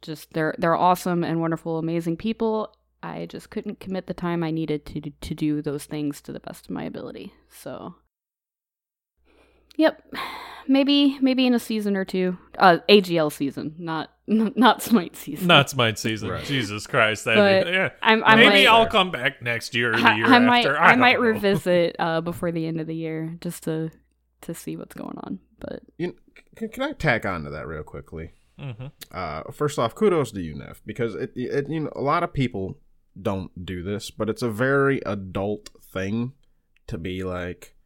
just 0.01 0.33
they're 0.33 0.55
they're 0.59 0.77
awesome 0.77 1.25
and 1.25 1.41
wonderful, 1.41 1.79
amazing 1.79 2.17
people. 2.17 2.75
I 3.03 3.27
just 3.27 3.51
couldn't 3.51 3.81
commit 3.81 4.07
the 4.07 4.15
time 4.15 4.43
I 4.45 4.51
needed 4.51 4.87
to 4.87 5.01
to 5.01 5.35
do 5.35 5.63
those 5.63 5.85
things 5.85 6.21
to 6.23 6.33
the 6.33 6.41
best 6.41 6.67
of 6.67 6.71
my 6.71 6.85
ability. 6.85 7.33
So, 7.49 7.97
yep, 9.77 10.03
maybe 10.69 11.19
maybe 11.21 11.47
in 11.47 11.55
a 11.55 11.59
season 11.59 11.97
or 11.97 12.05
two, 12.05 12.39
uh, 12.59 12.79
AGL 12.89 13.33
season, 13.33 13.75
not 13.79 14.11
not 14.27 14.83
Smite 14.83 15.17
season. 15.17 15.47
Not 15.47 15.71
Smite 15.71 15.99
season. 15.99 16.29
Right. 16.31 16.45
Jesus 16.45 16.87
Christ. 16.87 17.25
But 17.25 17.35
That'd 17.37 17.75
yeah. 17.75 17.91
I'm, 18.03 18.23
I 18.25 18.37
Maybe 18.37 18.49
might, 18.51 18.67
I'll 18.67 18.87
come 18.87 19.11
back 19.11 19.43
next 19.43 19.75
year 19.75 19.93
or 19.95 19.97
the 19.97 20.09
I, 20.09 20.15
year 20.15 20.27
I 20.27 20.39
might 20.39 20.59
after. 20.61 20.81
I, 20.81 20.91
don't 20.91 21.01
might 21.01 21.15
know. 21.17 21.27
revisit 21.27 21.97
uh, 21.99 22.21
before 22.21 22.53
the 22.53 22.67
end 22.67 22.81
of 22.81 22.87
the 22.87 22.95
year 22.95 23.37
just 23.41 23.65
to 23.65 23.91
to 24.43 24.55
see 24.55 24.77
what's 24.77 24.95
going 24.95 25.19
on. 25.25 25.39
But 25.61 25.83
You, 25.99 26.17
can, 26.57 26.69
can 26.69 26.83
I 26.83 26.93
tack 26.93 27.25
on 27.27 27.45
to 27.45 27.51
that 27.51 27.67
real 27.67 27.83
quickly? 27.85 28.33
Mhm. 28.59 28.91
Uh, 29.11 29.43
first 29.53 29.79
off, 29.79 29.95
kudos 29.95 30.33
to 30.33 30.41
you, 30.41 30.55
Nev, 30.55 30.83
because 30.85 31.15
it, 31.15 31.33
it, 31.35 31.69
you 31.69 31.81
know, 31.81 31.93
a 31.97 32.01
lot 32.01 32.23
of 32.23 32.33
people 32.33 32.77
don't 33.21 33.65
do 33.65 33.83
this, 33.83 34.11
but 34.11 34.29
it's 34.29 34.43
a 34.43 34.51
very 34.51 35.01
adult 35.05 35.71
thing 35.83 36.33
to 36.87 36.99
be 36.99 37.23
like, 37.23 37.77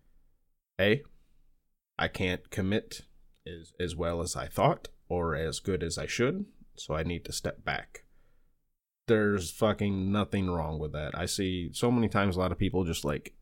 "Hey, 0.78 1.02
I 1.98 2.08
can't 2.08 2.50
commit 2.50 3.02
as 3.46 3.72
as 3.78 3.96
well 3.96 4.20
as 4.20 4.36
I 4.36 4.46
thought 4.46 4.88
or 5.08 5.34
as 5.34 5.60
good 5.60 5.82
as 5.82 5.98
I 5.98 6.06
should, 6.06 6.46
so 6.76 6.94
I 6.94 7.02
need 7.02 7.24
to 7.24 7.32
step 7.32 7.64
back." 7.64 8.04
There's 9.06 9.50
fucking 9.50 10.10
nothing 10.10 10.50
wrong 10.50 10.78
with 10.78 10.92
that. 10.92 11.16
I 11.16 11.26
see 11.26 11.70
so 11.72 11.90
many 11.90 12.08
times 12.08 12.36
a 12.36 12.40
lot 12.40 12.52
of 12.52 12.58
people 12.58 12.84
just 12.84 13.04
like 13.04 13.34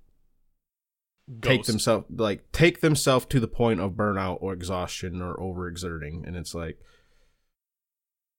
take 1.40 1.64
themselves 1.64 2.06
like 2.10 2.52
take 2.52 2.80
themselves 2.80 3.24
to 3.26 3.40
the 3.40 3.48
point 3.48 3.80
of 3.80 3.92
burnout 3.92 4.38
or 4.42 4.52
exhaustion 4.52 5.22
or 5.22 5.34
overexerting 5.36 6.26
and 6.26 6.36
it's 6.36 6.54
like 6.54 6.78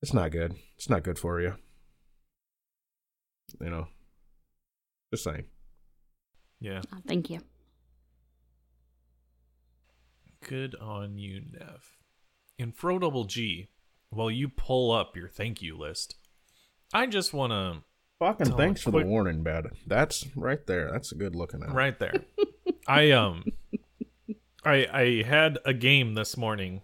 it's 0.02 0.14
not 0.14 0.32
good. 0.32 0.56
It's 0.76 0.90
not 0.90 1.04
good 1.04 1.18
for 1.18 1.42
you. 1.42 1.56
You 3.62 3.70
know, 3.70 3.88
just 5.14 5.24
saying. 5.24 5.46
Yeah. 6.60 6.82
Oh, 6.94 6.98
thank 7.08 7.30
you. 7.30 7.40
Good 10.48 10.76
on 10.76 11.18
you, 11.18 11.42
Nev. 11.52 11.98
In 12.58 12.72
Fro 12.72 13.00
Double 13.00 13.26
G, 13.26 13.70
while 14.10 14.32
you 14.32 14.48
pull 14.48 14.92
up 14.92 15.16
your 15.16 15.28
thank 15.28 15.62
you 15.62 15.78
list, 15.78 16.16
I 16.94 17.08
just 17.08 17.34
want 17.34 17.52
to 17.52 17.84
Fucking 18.20 18.56
thanks 18.56 18.82
for 18.82 18.92
quick- 18.92 19.04
the 19.06 19.10
warning, 19.10 19.44
bad. 19.44 19.68
That's 19.86 20.26
right 20.38 20.66
there. 20.66 20.90
That's 20.92 21.12
a 21.12 21.16
good 21.16 21.36
looking 21.36 21.64
at. 21.64 21.72
right 21.74 21.98
there. 22.00 22.14
I 22.88 23.12
um, 23.12 23.44
I 24.64 24.88
I 24.92 25.24
had 25.28 25.60
a 25.66 25.74
game 25.74 26.14
this 26.14 26.38
morning 26.38 26.82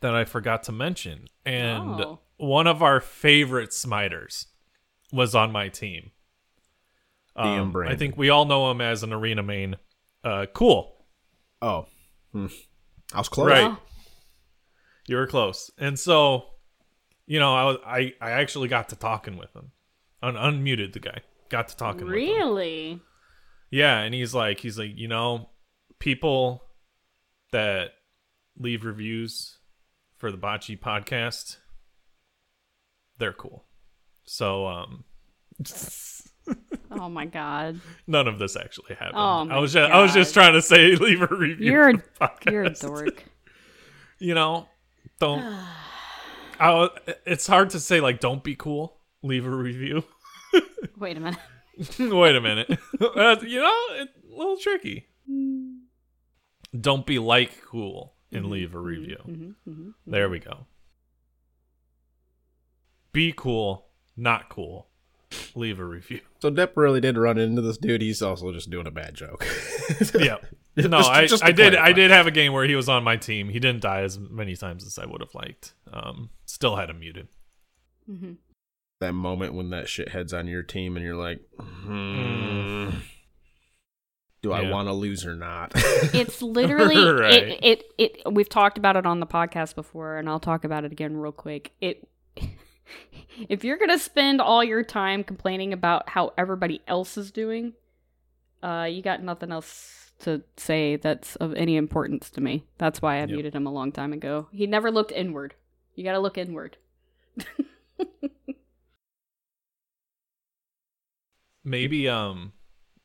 that 0.00 0.14
I 0.14 0.24
forgot 0.24 0.62
to 0.64 0.72
mention, 0.72 1.26
and 1.44 2.00
Oh. 2.00 2.20
one 2.36 2.66
of 2.68 2.82
our 2.82 3.00
favorite 3.00 3.70
smiters 3.70 4.46
was 5.12 5.34
on 5.34 5.52
my 5.52 5.68
team. 5.68 6.10
Damn, 7.36 7.74
Um, 7.74 7.86
I 7.86 7.96
think 7.96 8.16
we 8.16 8.28
all 8.30 8.44
know 8.44 8.70
him 8.70 8.80
as 8.80 9.02
an 9.02 9.12
arena 9.12 9.42
main. 9.42 9.76
Uh, 10.22 10.46
cool. 10.52 10.96
Oh, 11.62 11.86
hmm. 12.32 12.46
I 13.14 13.18
was 13.18 13.28
close. 13.28 13.48
Right. 13.48 13.64
Oh, 13.64 13.78
You 15.06 15.16
were 15.16 15.26
close. 15.26 15.70
And 15.78 15.98
so, 15.98 16.44
you 17.26 17.38
know, 17.38 17.54
I 17.54 17.64
was 17.64 17.76
I, 17.86 18.14
I 18.20 18.30
actually 18.32 18.68
got 18.68 18.88
to 18.90 18.96
talking 18.96 19.36
with 19.36 19.54
him. 19.54 19.72
Un- 20.22 20.34
unmuted 20.34 20.92
the 20.92 21.00
guy. 21.00 21.20
Got 21.48 21.68
to 21.68 21.76
talking 21.76 22.06
with 22.06 22.14
him. 22.16 22.22
really? 22.22 23.00
Yeah, 23.70 24.00
and 24.00 24.12
he's 24.14 24.34
like 24.34 24.60
he's 24.60 24.78
like, 24.78 24.96
you 24.96 25.08
know, 25.08 25.48
people 25.98 26.64
that 27.52 27.90
leave 28.58 28.84
reviews 28.84 29.58
for 30.18 30.30
the 30.30 30.36
Bocce 30.38 30.78
podcast, 30.78 31.56
they're 33.18 33.32
cool. 33.32 33.64
So, 34.32 34.66
um 34.68 35.04
Oh 36.92 37.08
my 37.08 37.26
god. 37.26 37.80
none 38.06 38.28
of 38.28 38.38
this 38.38 38.56
actually 38.56 38.94
happened. 38.94 39.16
Oh 39.16 39.48
I 39.50 39.58
was 39.58 39.72
just 39.72 39.90
I 39.90 40.00
was 40.00 40.14
just 40.14 40.32
trying 40.34 40.52
to 40.52 40.62
say 40.62 40.94
leave 40.96 41.20
a 41.20 41.26
review. 41.26 41.72
You're 41.72 41.92
podcast. 41.94 42.52
You're 42.52 42.62
a 42.64 42.70
dork. 42.74 43.24
you 44.20 44.34
know, 44.34 44.68
don't. 45.18 45.42
I, 46.60 46.88
it's 47.26 47.48
hard 47.48 47.70
to 47.70 47.80
say 47.80 48.00
like 48.00 48.20
don't 48.20 48.44
be 48.44 48.54
cool. 48.54 48.98
Leave 49.24 49.46
a 49.46 49.50
review. 49.50 50.04
Wait 50.98 51.16
a 51.16 51.20
minute. 51.20 51.40
Wait 51.98 52.36
a 52.36 52.40
minute. 52.40 52.70
Uh, 53.00 53.36
you 53.42 53.60
know, 53.60 53.76
it's 53.94 54.12
a 54.32 54.36
little 54.38 54.56
tricky. 54.58 55.08
Don't 56.80 57.04
be 57.04 57.18
like 57.18 57.62
cool 57.64 58.14
and 58.30 58.46
leave 58.46 58.76
a 58.76 58.78
review. 58.78 59.18
Mhm, 59.26 59.54
mhm. 59.68 59.94
There 60.06 60.28
we 60.30 60.38
go. 60.38 60.66
Be 63.12 63.32
cool, 63.36 63.89
not 64.20 64.48
cool. 64.48 64.86
Leave 65.54 65.78
a 65.78 65.84
review. 65.84 66.20
So 66.40 66.50
Depp 66.50 66.70
really 66.76 67.00
did 67.00 67.16
run 67.16 67.38
into 67.38 67.62
this 67.62 67.78
dude. 67.78 68.02
He's 68.02 68.20
also 68.20 68.52
just 68.52 68.68
doing 68.70 68.86
a 68.86 68.90
bad 68.90 69.14
joke. 69.14 69.46
Yeah. 70.18 70.36
No, 70.76 70.98
Just- 70.98 71.10
I, 71.10 71.26
just 71.26 71.44
I 71.44 71.50
did 71.52 71.74
I 71.74 71.92
did 71.92 72.10
have 72.12 72.26
a 72.28 72.30
game 72.30 72.52
where 72.52 72.64
he 72.64 72.76
was 72.76 72.88
on 72.88 73.02
my 73.02 73.16
team. 73.16 73.48
He 73.48 73.58
didn't 73.58 73.82
die 73.82 74.02
as 74.02 74.18
many 74.18 74.54
times 74.54 74.84
as 74.86 74.98
I 74.98 75.04
would 75.06 75.20
have 75.20 75.34
liked. 75.34 75.74
Um, 75.92 76.30
still 76.46 76.76
had 76.76 76.88
him 76.90 77.00
muted. 77.00 77.26
Mm-hmm. 78.08 78.32
that 79.00 79.12
moment 79.12 79.54
when 79.54 79.70
that 79.70 79.88
shit 79.88 80.08
heads 80.10 80.32
on 80.32 80.46
your 80.46 80.62
team 80.62 80.96
and 80.96 81.04
you're 81.04 81.16
like, 81.16 81.40
hmm, 81.58 82.90
do 84.42 84.52
I 84.52 84.70
want 84.70 84.88
to 84.88 84.92
lose 84.92 85.26
or 85.26 85.34
not? 85.34 85.72
It's 85.74 86.40
literally 86.40 86.96
Right. 87.12 87.32
it, 87.42 87.58
it 87.62 87.84
it 87.98 88.32
we've 88.32 88.48
talked 88.48 88.78
about 88.78 88.96
it 88.96 89.06
on 89.06 89.20
the 89.20 89.26
podcast 89.26 89.74
before 89.74 90.16
and 90.18 90.28
I'll 90.28 90.40
talk 90.40 90.64
about 90.64 90.84
it 90.84 90.92
again 90.92 91.16
real 91.16 91.32
quick. 91.32 91.72
It 91.80 92.08
if 93.48 93.64
you're 93.64 93.78
going 93.78 93.90
to 93.90 93.98
spend 93.98 94.40
all 94.40 94.62
your 94.64 94.82
time 94.82 95.24
complaining 95.24 95.72
about 95.72 96.08
how 96.08 96.32
everybody 96.38 96.82
else 96.86 97.16
is 97.16 97.30
doing, 97.30 97.74
uh 98.62 98.86
you 98.90 99.02
got 99.02 99.22
nothing 99.22 99.50
else 99.52 100.12
to 100.20 100.42
say 100.56 100.96
that's 100.96 101.36
of 101.36 101.54
any 101.54 101.76
importance 101.76 102.28
to 102.30 102.40
me. 102.42 102.64
That's 102.78 103.00
why 103.00 103.16
I 103.16 103.20
Yep. 103.20 103.30
muted 103.30 103.54
him 103.54 103.66
a 103.66 103.72
long 103.72 103.90
time 103.92 104.12
ago. 104.12 104.48
He 104.52 104.66
never 104.66 104.90
looked 104.90 105.12
inward. 105.12 105.54
You 105.94 106.04
got 106.04 106.12
to 106.12 106.18
look 106.18 106.36
inward. 106.38 106.76
Maybe 111.64 112.08
um 112.08 112.52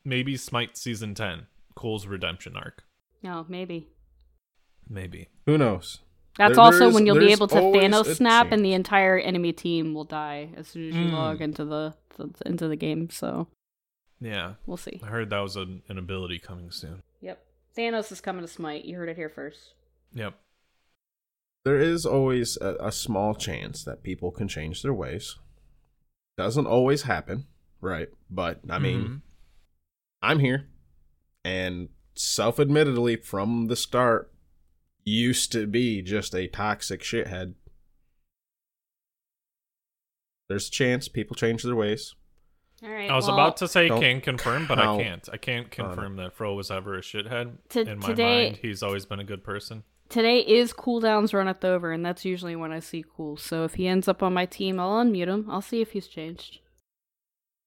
maybe 0.04 0.38
Smite 0.38 0.78
season 0.78 1.14
10, 1.16 1.48
Cole's 1.76 2.08
redemption 2.08 2.56
arc. 2.56 2.84
No, 3.22 3.46
maybe. 3.50 3.90
Maybe. 4.88 5.30
Who 5.46 5.58
knows? 5.58 6.00
That's 6.38 6.56
There- 6.56 6.64
also 6.64 6.92
when 6.92 7.06
you'll 7.06 7.18
be 7.20 7.32
able 7.32 7.48
to 7.48 7.56
Thanos 7.56 8.16
snap, 8.16 8.52
and 8.52 8.64
the 8.64 8.74
entire 8.74 9.18
enemy 9.18 9.54
team 9.54 9.94
will 9.94 10.04
die 10.04 10.50
as 10.58 10.68
soon 10.68 10.90
as 10.90 10.96
you 10.96 11.06
Mm. 11.06 11.14
log 11.14 11.42
into 11.42 11.64
the, 11.64 11.96
the 12.18 12.30
into 12.46 12.68
the 12.68 12.76
game. 12.76 13.10
So 13.10 13.48
Yeah. 14.20 14.56
we'll 14.66 14.76
see. 14.78 15.00
I 15.04 15.08
heard 15.08 15.30
that 15.30 15.40
was 15.40 15.56
an, 15.56 15.82
an 15.88 15.98
ability 15.98 16.40
coming 16.40 16.72
soon. 16.72 17.04
Yep, 17.22 17.42
Thanos 17.78 18.12
is 18.12 18.20
coming 18.22 18.42
to 18.42 18.48
Smite. 18.50 18.84
You 18.86 18.98
heard 18.98 19.08
it 19.10 19.16
here 19.16 19.30
first. 19.30 19.76
Yep. 20.14 20.34
There 21.64 21.80
is 21.80 22.06
always 22.06 22.58
a, 22.58 22.76
a 22.80 22.92
small 22.92 23.34
chance 23.34 23.84
that 23.86 24.04
people 24.04 24.30
can 24.32 24.48
change 24.48 24.82
their 24.84 24.94
ways. 24.94 25.38
Doesn't 26.38 26.68
always 26.68 27.04
happen, 27.04 27.48
right? 27.82 28.10
But 28.30 28.60
I 28.70 28.78
mean, 28.78 29.02
Mhm. 29.02 29.22
I'm 30.22 30.40
here, 30.40 30.68
and 31.46 31.90
self-admittedly, 32.16 33.18
from 33.18 33.68
the 33.68 33.76
start, 33.76 34.32
used 35.06 35.52
to 35.52 35.68
be 35.68 36.02
just 36.02 36.34
a 36.34 36.48
toxic 36.48 37.02
shithead. 37.02 37.54
There's 40.50 40.68
a 40.68 40.72
chance 40.72 41.08
people 41.08 41.36
change 41.36 41.64
their 41.64 41.76
ways. 41.76 42.16
All 42.84 42.90
right. 42.90 43.10
I 43.10 43.16
was 43.16 43.28
well, 43.28 43.36
about 43.36 43.58
to 43.58 43.68
say 43.68 43.88
can 43.88 44.22
confirm, 44.22 44.68
but 44.68 44.80
I 44.80 44.98
can't. 44.98 45.28
I 45.32 45.38
can't 45.38 45.72
confirm 45.72 46.18
that 46.18 46.34
Fro 46.34 46.54
was 46.54 46.70
ever 46.70 46.96
a 46.98 47.02
shithead. 47.02 47.54
To- 47.70 47.82
In 47.82 48.00
my 48.00 48.08
today- 48.08 48.44
mind, 48.46 48.60
he's 48.62 48.84
always 48.84 49.06
been 49.06 49.20
a 49.20 49.24
good 49.24 49.44
person. 49.44 49.84
Today 50.08 50.40
is 50.42 50.72
cooldown's 50.72 51.34
runneth 51.34 51.66
over, 51.66 51.92
and 51.92 52.06
that's 52.06 52.26
usually 52.26 52.56
when 52.56 52.72
I 52.72 52.80
see 52.80 53.04
cool. 53.16 53.38
So 53.38 53.64
if 53.64 53.74
he 53.74 53.88
ends 53.88 54.08
up 54.08 54.22
on 54.22 54.36
my 54.36 54.46
team, 54.46 54.80
I'll 54.80 55.04
unmute 55.04 55.28
him. 55.28 55.48
I'll 55.50 55.64
see 55.64 55.82
if 55.82 55.94
he's 55.94 56.08
changed. 56.08 56.60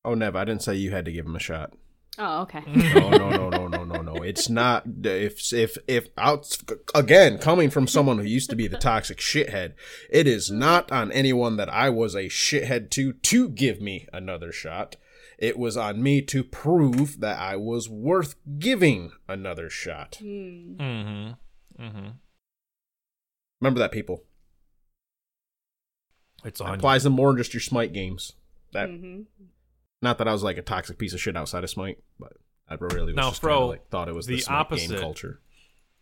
Oh, 0.04 0.14
Nev, 0.14 0.36
I 0.36 0.44
didn't 0.44 0.62
say 0.62 0.76
you 0.76 0.92
had 0.92 1.04
to 1.06 1.12
give 1.12 1.26
him 1.26 1.34
a 1.34 1.40
shot. 1.40 1.72
Oh, 2.16 2.42
okay. 2.42 2.62
No, 2.66 3.10
no, 3.10 3.30
no, 3.30 3.48
no, 3.50 3.66
no, 3.68 3.77
no, 3.88 4.02
no. 4.02 4.22
It's 4.22 4.48
not. 4.48 4.84
If 5.04 5.52
if 5.52 5.76
if 5.86 6.08
out 6.16 6.56
again 6.94 7.38
coming 7.38 7.70
from 7.70 7.86
someone 7.86 8.18
who 8.18 8.24
used 8.24 8.50
to 8.50 8.56
be 8.56 8.66
the 8.68 8.78
toxic 8.78 9.18
shithead, 9.18 9.74
it 10.10 10.26
is 10.26 10.50
not 10.50 10.90
on 10.92 11.10
anyone 11.12 11.56
that 11.56 11.68
I 11.72 11.90
was 11.90 12.14
a 12.14 12.24
shithead 12.28 12.90
to 12.90 13.12
to 13.14 13.48
give 13.48 13.80
me 13.80 14.06
another 14.12 14.52
shot. 14.52 14.96
It 15.38 15.56
was 15.58 15.76
on 15.76 16.02
me 16.02 16.20
to 16.22 16.42
prove 16.42 17.20
that 17.20 17.38
I 17.38 17.56
was 17.56 17.88
worth 17.88 18.34
giving 18.58 19.12
another 19.28 19.70
shot. 19.70 20.16
Hmm. 20.20 20.74
Mm-hmm. 20.80 21.82
Mm-hmm. 21.82 22.08
Remember 23.60 23.78
that, 23.80 23.92
people. 23.92 24.24
It's 26.44 26.58
That 26.60 26.66
on. 26.66 26.74
applies 26.74 27.02
to 27.04 27.10
more 27.10 27.28
than 27.30 27.38
just 27.38 27.54
your 27.54 27.60
Smite 27.60 27.92
games. 27.92 28.32
That 28.72 28.88
Mm-hmm. 28.88 29.22
not 30.02 30.18
that 30.18 30.28
I 30.28 30.32
was 30.32 30.42
like 30.42 30.58
a 30.58 30.62
toxic 30.62 30.98
piece 30.98 31.12
of 31.14 31.20
shit 31.20 31.36
outside 31.36 31.64
of 31.64 31.70
Smite, 31.70 31.98
but 32.18 32.34
I 32.70 32.74
really 32.74 33.06
was 33.12 33.16
Now, 33.16 33.30
just 33.30 33.40
Fro, 33.40 33.68
like, 33.68 33.88
thought 33.88 34.08
it 34.08 34.14
was 34.14 34.26
the, 34.26 34.36
the 34.36 34.40
Smite 34.42 34.54
game 34.56 34.60
opposite. 34.60 35.00
culture. 35.00 35.40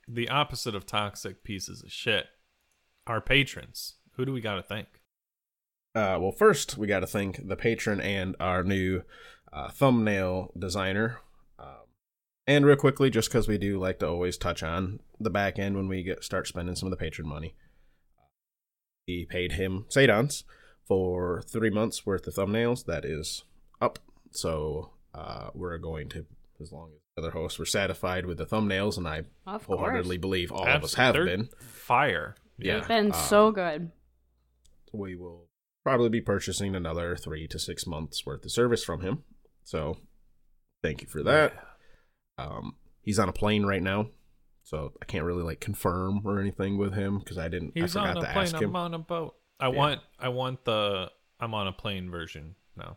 The 0.08 0.28
opposite 0.28 0.74
of 0.74 0.86
toxic 0.86 1.44
pieces 1.44 1.82
of 1.82 1.92
shit. 1.92 2.26
Our 3.06 3.20
patrons. 3.20 3.94
Who 4.16 4.24
do 4.24 4.32
we 4.32 4.40
got 4.40 4.56
to 4.56 4.62
thank? 4.62 4.86
Uh, 5.94 6.18
well, 6.20 6.32
first 6.32 6.76
we 6.76 6.86
got 6.86 7.00
to 7.00 7.06
thank 7.06 7.46
the 7.48 7.56
patron 7.56 8.00
and 8.00 8.36
our 8.40 8.62
new 8.62 9.02
uh, 9.52 9.70
thumbnail 9.70 10.52
designer. 10.58 11.20
Um, 11.58 11.86
and 12.46 12.66
real 12.66 12.76
quickly, 12.76 13.10
just 13.10 13.28
because 13.28 13.48
we 13.48 13.58
do 13.58 13.78
like 13.78 13.98
to 14.00 14.08
always 14.08 14.36
touch 14.36 14.62
on 14.62 15.00
the 15.18 15.30
back 15.30 15.58
end 15.58 15.76
when 15.76 15.88
we 15.88 16.02
get 16.02 16.22
start 16.24 16.46
spending 16.46 16.74
some 16.76 16.86
of 16.86 16.90
the 16.90 16.96
patron 16.96 17.28
money, 17.28 17.54
he 19.06 19.24
paid 19.24 19.52
him 19.52 19.86
Sadons 19.88 20.44
for 20.86 21.42
three 21.42 21.70
months 21.70 22.04
worth 22.04 22.26
of 22.26 22.34
thumbnails. 22.34 22.84
That 22.84 23.04
is 23.04 23.44
up. 23.80 23.98
So 24.32 24.90
uh, 25.14 25.48
we're 25.54 25.78
going 25.78 26.08
to, 26.10 26.26
as 26.60 26.72
long 26.72 26.90
as 26.94 27.00
the 27.16 27.22
other 27.22 27.30
hosts 27.30 27.58
were 27.58 27.66
satisfied 27.66 28.26
with 28.26 28.38
the 28.38 28.46
thumbnails, 28.46 28.96
and 28.96 29.06
I 29.08 29.22
Of 29.46 29.64
wholeheartedly 29.64 30.16
course. 30.16 30.20
believe 30.22 30.52
all 30.52 30.66
of 30.66 30.84
us 30.84 30.94
have 30.94 31.14
they're 31.14 31.24
been. 31.24 31.48
Fire. 31.60 32.34
Yeah. 32.58 32.78
They've 32.78 32.88
been 32.88 33.12
uh, 33.12 33.14
so 33.14 33.50
good. 33.52 33.90
we 34.92 35.14
will 35.16 35.48
probably 35.84 36.08
be 36.08 36.20
purchasing 36.20 36.74
another 36.74 37.16
three 37.16 37.46
to 37.48 37.58
six 37.58 37.86
months 37.86 38.24
worth 38.26 38.44
of 38.44 38.50
service 38.52 38.82
from 38.82 39.02
him. 39.02 39.22
So 39.64 39.98
thank 40.82 41.02
you 41.02 41.08
for 41.08 41.22
that. 41.24 41.52
Um, 42.38 42.76
he's 43.02 43.18
on 43.18 43.28
a 43.28 43.32
plane 43.32 43.64
right 43.66 43.82
now, 43.82 44.08
so 44.64 44.92
I 45.00 45.04
can't 45.04 45.24
really 45.24 45.42
like 45.42 45.60
confirm 45.60 46.22
or 46.24 46.40
anything 46.40 46.76
with 46.78 46.94
him 46.94 47.18
because 47.18 47.38
I 47.38 47.48
didn't. 47.48 47.72
He's 47.74 47.96
I 47.96 48.00
forgot 48.00 48.16
on 48.16 48.16
a 48.16 48.26
to 48.26 48.32
plane. 48.32 48.44
ask 48.44 48.54
him. 48.56 48.70
I'm 48.70 48.76
on 48.76 48.94
a 48.94 48.98
boat. 48.98 49.34
I 49.60 49.68
Yeah. 49.68 49.76
want. 49.76 50.00
I 50.18 50.28
want 50.30 50.64
the. 50.64 51.10
I'm 51.38 51.52
on 51.54 51.66
a 51.68 51.72
plane 51.72 52.10
version 52.10 52.54
now 52.76 52.96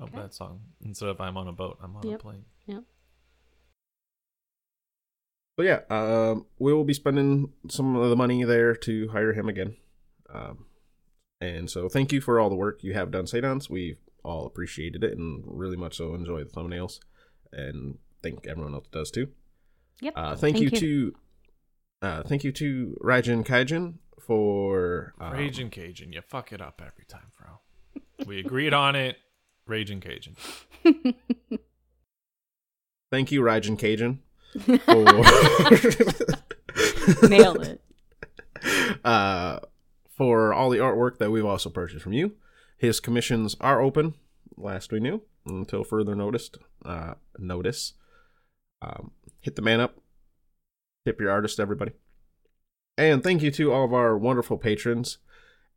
of 0.00 0.12
that 0.12 0.32
song 0.34 0.60
instead 0.84 1.08
of 1.08 1.20
I'm 1.20 1.36
on 1.36 1.48
a 1.48 1.52
boat. 1.52 1.78
I'm 1.82 1.96
on 1.96 2.06
Yep. 2.06 2.14
a 2.20 2.22
plane. 2.22 2.44
Yep. 2.66 2.84
But 5.56 5.66
yeah, 5.66 5.80
um, 5.90 6.46
we 6.58 6.72
will 6.72 6.84
be 6.84 6.94
spending 6.94 7.52
some 7.68 7.96
of 7.96 8.08
the 8.08 8.16
money 8.16 8.42
there 8.44 8.74
to 8.74 9.08
hire 9.08 9.32
him 9.32 9.48
again. 9.48 9.76
Um, 10.32 10.66
And 11.40 11.68
so 11.68 11.88
thank 11.88 12.12
you 12.12 12.20
for 12.20 12.38
all 12.38 12.48
the 12.48 12.56
work 12.56 12.84
you 12.84 12.94
have 12.94 13.10
done, 13.10 13.26
Sadons. 13.26 13.68
We've 13.68 13.98
all 14.24 14.46
appreciated 14.46 15.02
it 15.02 15.18
and 15.18 15.42
really 15.44 15.76
much 15.76 15.96
so 15.96 16.14
enjoy 16.14 16.44
the 16.44 16.50
thumbnails. 16.50 17.00
And 17.52 17.98
think 18.22 18.46
everyone 18.46 18.74
else 18.74 18.86
does 18.92 19.10
too. 19.10 19.28
Yep. 20.00 20.12
Uh, 20.16 20.36
thank, 20.36 20.60
you, 20.60 20.70
to 20.70 21.14
uh, 22.00 22.22
thank 22.22 22.44
you 22.44 22.52
to 22.52 22.96
Raijin 23.02 23.44
Kaijin 23.44 23.94
for 24.20 25.14
um, 25.20 25.32
Raging 25.32 25.68
Cajun, 25.70 26.12
you 26.12 26.22
fuck 26.22 26.52
it 26.52 26.60
up 26.60 26.80
every 26.84 27.04
time, 27.06 27.30
bro. 27.38 27.60
We 28.24 28.38
agreed 28.38 28.72
on 28.72 28.94
it. 28.94 29.16
Raging 29.66 30.00
Cajun. 30.00 30.36
thank 33.10 33.30
you 33.32 33.42
Raijin 33.42 33.78
Cajun 33.78 34.20
for 34.60 34.78
Nailed 37.28 37.66
it. 37.66 37.80
uh, 39.04 39.58
for 40.16 40.52
all 40.52 40.70
the 40.70 40.78
artwork 40.78 41.18
that 41.18 41.30
we've 41.30 41.44
also 41.44 41.70
purchased 41.70 42.02
from 42.02 42.12
you. 42.12 42.32
His 42.76 43.00
commissions 43.00 43.56
are 43.60 43.80
open, 43.80 44.14
last 44.56 44.92
we 44.92 45.00
knew, 45.00 45.22
until 45.46 45.84
further 45.84 46.14
noticed. 46.14 46.58
Uh, 46.84 47.14
notice. 47.38 47.94
Um, 48.80 49.12
hit 49.40 49.56
the 49.56 49.62
man 49.62 49.80
up. 49.80 49.98
Tip 51.06 51.20
your 51.20 51.30
artist, 51.30 51.58
everybody. 51.60 51.92
And 52.98 53.22
thank 53.22 53.42
you 53.42 53.50
to 53.52 53.72
all 53.72 53.84
of 53.84 53.92
our 53.94 54.16
wonderful 54.18 54.58
patrons. 54.58 55.18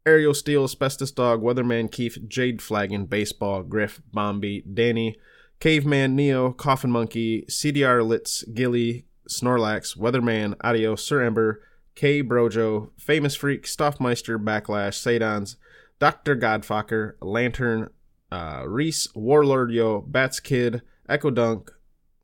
Ariel 0.05 0.33
Steel, 0.35 0.63
Asbestos 0.65 1.11
Dog, 1.11 1.41
Weatherman 1.41 1.91
Keith, 1.91 2.17
Jade 2.27 2.61
Flagon, 2.61 3.05
Baseball, 3.05 3.63
Griff, 3.63 4.01
Bombi, 4.13 4.61
Danny, 4.71 5.17
Caveman, 5.59 6.15
Neo, 6.15 6.51
Coffin 6.51 6.91
Monkey, 6.91 7.45
CDR 7.49 8.05
Litz, 8.05 8.43
Gilly, 8.53 9.05
Snorlax, 9.29 9.97
Weatherman, 9.97 10.55
Audio, 10.61 10.95
Sir 10.95 11.23
Ember, 11.23 11.61
K 11.95 12.21
Brojo, 12.21 12.91
Famous 12.97 13.35
Freak, 13.35 13.63
Stoffmeister, 13.63 14.37
Backlash, 14.37 14.95
Sadons, 14.95 15.55
Dr. 15.99 16.35
Godfucker, 16.35 17.13
Lantern, 17.21 17.89
uh, 18.31 18.63
Reese, 18.67 19.07
Warlord 19.15 19.71
Yo, 19.71 20.01
Bats 20.01 20.39
Kid, 20.39 20.81
Echo 21.07 21.31
Dunk, 21.31 21.71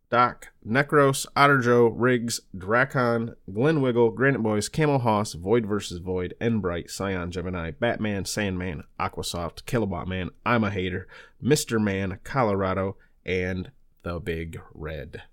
Doc, 0.09 0.49
Necros, 0.67 1.25
Otter 1.37 1.59
Joe, 1.59 1.87
Riggs, 1.87 2.41
Dracon, 2.55 3.33
Glen 3.51 3.81
Wiggle, 3.81 4.11
Granite 4.11 4.43
Boys, 4.43 4.67
Camel 4.67 4.99
Hoss, 4.99 5.33
Void 5.33 5.65
vs. 5.65 5.99
Void, 5.99 6.33
Enbright, 6.41 6.89
Scion 6.89 7.31
Gemini, 7.31 7.71
Batman, 7.71 8.25
Sandman, 8.25 8.83
Aquasoft, 8.99 9.63
Kilobot 9.63 10.07
Man, 10.07 10.29
I'm 10.45 10.65
a 10.65 10.69
Hater, 10.69 11.07
Mr. 11.41 11.81
Man, 11.81 12.19
Colorado, 12.25 12.97
and 13.25 13.71
The 14.03 14.19
Big 14.19 14.59
Red. 14.73 15.23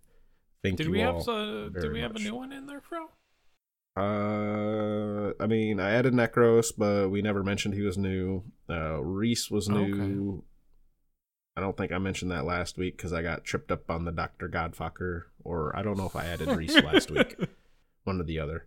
Thank 0.63 0.77
Did 0.79 0.87
you 0.87 0.93
we 0.93 1.03
all 1.03 1.19
have 1.21 1.29
uh, 1.29 1.69
very 1.69 1.83
did 1.83 1.93
we 1.93 2.01
have 2.01 2.17
a 2.17 2.19
new 2.19 2.35
one 2.35 2.53
in 2.53 2.67
there, 2.67 2.83
bro? 2.89 3.07
Uh, 3.97 5.33
I 5.41 5.47
mean, 5.47 5.81
I 5.81 5.91
added 5.93 6.13
Necros, 6.15 6.73
but 6.77 7.09
we 7.11 7.21
never 7.23 7.43
mentioned 7.43 7.75
he 7.75 7.83
was 7.83 7.99
new. 7.99 8.45
Uh, 8.69 9.03
Reese 9.03 9.51
was 9.51 9.69
Okay. 9.69 9.79
new. 9.79 10.45
I 11.57 11.61
don't 11.61 11.77
think 11.77 11.91
I 11.91 11.99
mentioned 11.99 12.31
that 12.31 12.45
last 12.45 12.79
week 12.79 12.97
because 12.97 13.13
I 13.13 13.23
got 13.23 13.45
tripped 13.45 13.73
up 13.73 13.91
on 13.91 14.05
the 14.05 14.13
Doctor 14.13 14.49
Godfucker, 14.49 15.23
or 15.43 15.75
I 15.77 15.83
don't 15.83 15.99
know 15.99 16.07
if 16.07 16.15
I 16.15 16.27
added 16.27 16.49
Reese 16.57 16.81
last 16.83 17.11
week. 17.11 17.37
One 18.05 18.21
or 18.21 18.25
the 18.25 18.39
other. 18.39 18.67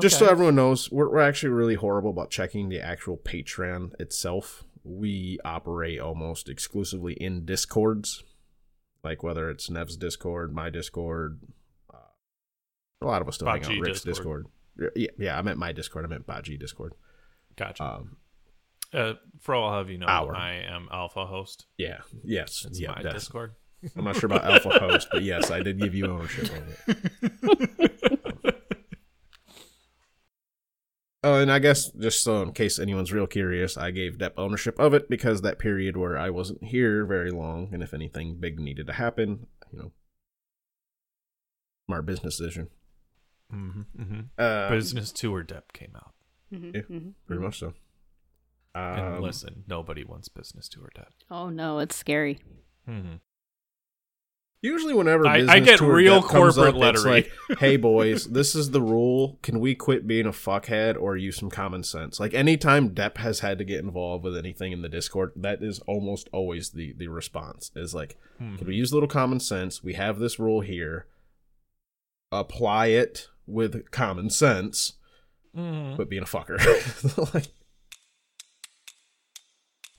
Just 0.00 0.18
so 0.18 0.26
everyone 0.26 0.56
knows, 0.56 0.90
we're, 0.90 1.08
we're 1.08 1.20
actually 1.20 1.50
really 1.50 1.76
horrible 1.76 2.10
about 2.10 2.30
checking 2.30 2.68
the 2.68 2.80
actual 2.80 3.16
Patreon 3.16 3.92
itself. 4.00 4.64
We 4.88 5.38
operate 5.44 5.98
almost 5.98 6.48
exclusively 6.48 7.14
in 7.14 7.44
Discords, 7.44 8.22
like 9.02 9.22
whether 9.24 9.50
it's 9.50 9.68
Nev's 9.68 9.96
Discord, 9.96 10.54
my 10.54 10.70
Discord. 10.70 11.40
Uh, 11.92 11.96
a 13.02 13.06
lot 13.06 13.20
of 13.20 13.26
us 13.28 13.34
still 13.34 13.48
hang 13.48 13.56
out 13.56 13.62
Baji 13.68 13.80
Rick's 13.80 14.02
Discord. 14.02 14.46
Discord. 14.78 14.92
Yeah, 14.96 15.08
yeah, 15.18 15.38
I 15.38 15.42
meant 15.42 15.58
my 15.58 15.72
Discord. 15.72 16.04
I 16.04 16.08
meant 16.08 16.26
Baji 16.26 16.56
Discord. 16.56 16.92
Gotcha. 17.56 17.82
Um, 17.82 18.16
Uh, 18.92 19.14
for 19.40 19.54
all 19.56 19.74
of 19.80 19.90
you 19.90 19.98
know, 19.98 20.06
Hour. 20.06 20.36
I 20.36 20.52
am 20.54 20.88
Alpha 20.92 21.26
Host. 21.26 21.66
yeah, 21.76 21.98
yes, 22.22 22.64
It's 22.68 22.78
yeah. 22.80 22.90
my 22.92 23.02
that's- 23.02 23.22
Discord. 23.24 23.54
I'm 23.96 24.04
not 24.04 24.16
sure 24.16 24.26
about 24.30 24.44
Alpha 24.44 24.70
Host, 24.78 25.08
but 25.12 25.22
yes, 25.22 25.50
I 25.50 25.60
did 25.62 25.78
give 25.78 25.94
you 25.94 26.06
ownership 26.06 26.44
of 26.44 26.84
it. 26.88 27.92
Oh, 31.24 31.40
and 31.40 31.50
I 31.50 31.58
guess 31.58 31.90
just 31.90 32.22
so 32.22 32.42
in 32.42 32.52
case 32.52 32.78
anyone's 32.78 33.12
real 33.12 33.26
curious, 33.26 33.76
I 33.76 33.90
gave 33.90 34.18
Depp 34.18 34.34
ownership 34.36 34.78
of 34.78 34.94
it 34.94 35.08
because 35.08 35.40
that 35.42 35.58
period 35.58 35.96
where 35.96 36.16
I 36.16 36.30
wasn't 36.30 36.62
here 36.64 37.04
very 37.04 37.30
long, 37.30 37.70
and 37.72 37.82
if 37.82 37.92
anything 37.94 38.36
big 38.38 38.60
needed 38.60 38.86
to 38.86 38.92
happen, 38.92 39.46
you 39.72 39.78
know, 39.78 39.92
smart 41.86 42.06
business 42.06 42.36
decision. 42.38 42.68
hmm 43.50 43.82
hmm 43.96 44.20
Uh, 44.38 44.70
Business 44.70 45.10
tour 45.12 45.42
dep 45.42 45.72
came 45.72 45.92
out. 45.96 46.14
Mhm, 46.52 46.74
Yeah. 46.74 46.82
mhm. 46.82 47.14
pretty 47.26 47.42
much 47.42 47.58
so. 47.58 47.74
And 48.74 49.16
Um, 49.16 49.22
listen, 49.22 49.64
nobody 49.66 50.04
wants 50.04 50.28
business 50.28 50.68
tour 50.68 50.90
dep. 50.94 51.12
Oh 51.30 51.48
no, 51.48 51.78
it's 51.78 51.96
scary. 51.96 52.40
hmm 52.84 53.16
Usually, 54.62 54.94
whenever 54.94 55.26
I- 55.26 55.44
I 55.46 55.60
get 55.60 55.80
real 55.80 56.22
corporate 56.22 56.68
up, 56.68 56.74
lettering. 56.74 57.06
like, 57.06 57.32
"Hey 57.60 57.76
boys, 57.90 58.24
this 58.24 58.54
is 58.54 58.70
the 58.70 58.80
rule. 58.80 59.38
Can 59.42 59.60
we 59.60 59.74
quit 59.74 60.06
being 60.06 60.26
a 60.26 60.32
fuckhead 60.32 60.96
or 61.00 61.16
use 61.16 61.36
some 61.36 61.50
common 61.50 61.82
sense?" 61.84 62.18
Like 62.18 62.34
anytime 62.34 62.90
Depp 62.94 63.18
has 63.18 63.40
had 63.40 63.58
to 63.58 63.64
get 63.64 63.80
involved 63.84 64.24
with 64.24 64.36
anything 64.36 64.72
in 64.72 64.82
the 64.82 64.88
Discord, 64.88 65.32
that 65.36 65.62
is 65.62 65.78
almost 65.80 66.28
always 66.32 66.70
the 66.70 66.94
the 66.94 67.08
response 67.08 67.70
is 67.76 67.94
like, 67.94 68.16
Hmm. 68.38 68.56
"Can 68.56 68.66
we 68.66 68.74
use 68.74 68.90
a 68.90 68.94
little 68.94 69.08
common 69.08 69.40
sense? 69.40 69.84
We 69.84 69.92
have 69.94 70.18
this 70.18 70.38
rule 70.38 70.62
here. 70.62 71.06
Apply 72.32 72.86
it 72.86 73.28
with 73.46 73.90
common 73.92 74.30
sense, 74.30 74.94
Mhm. 75.56 75.96
but 75.96 76.08
being 76.08 76.22
a 76.22 76.26
fucker." 76.26 76.58
like, 77.34 77.46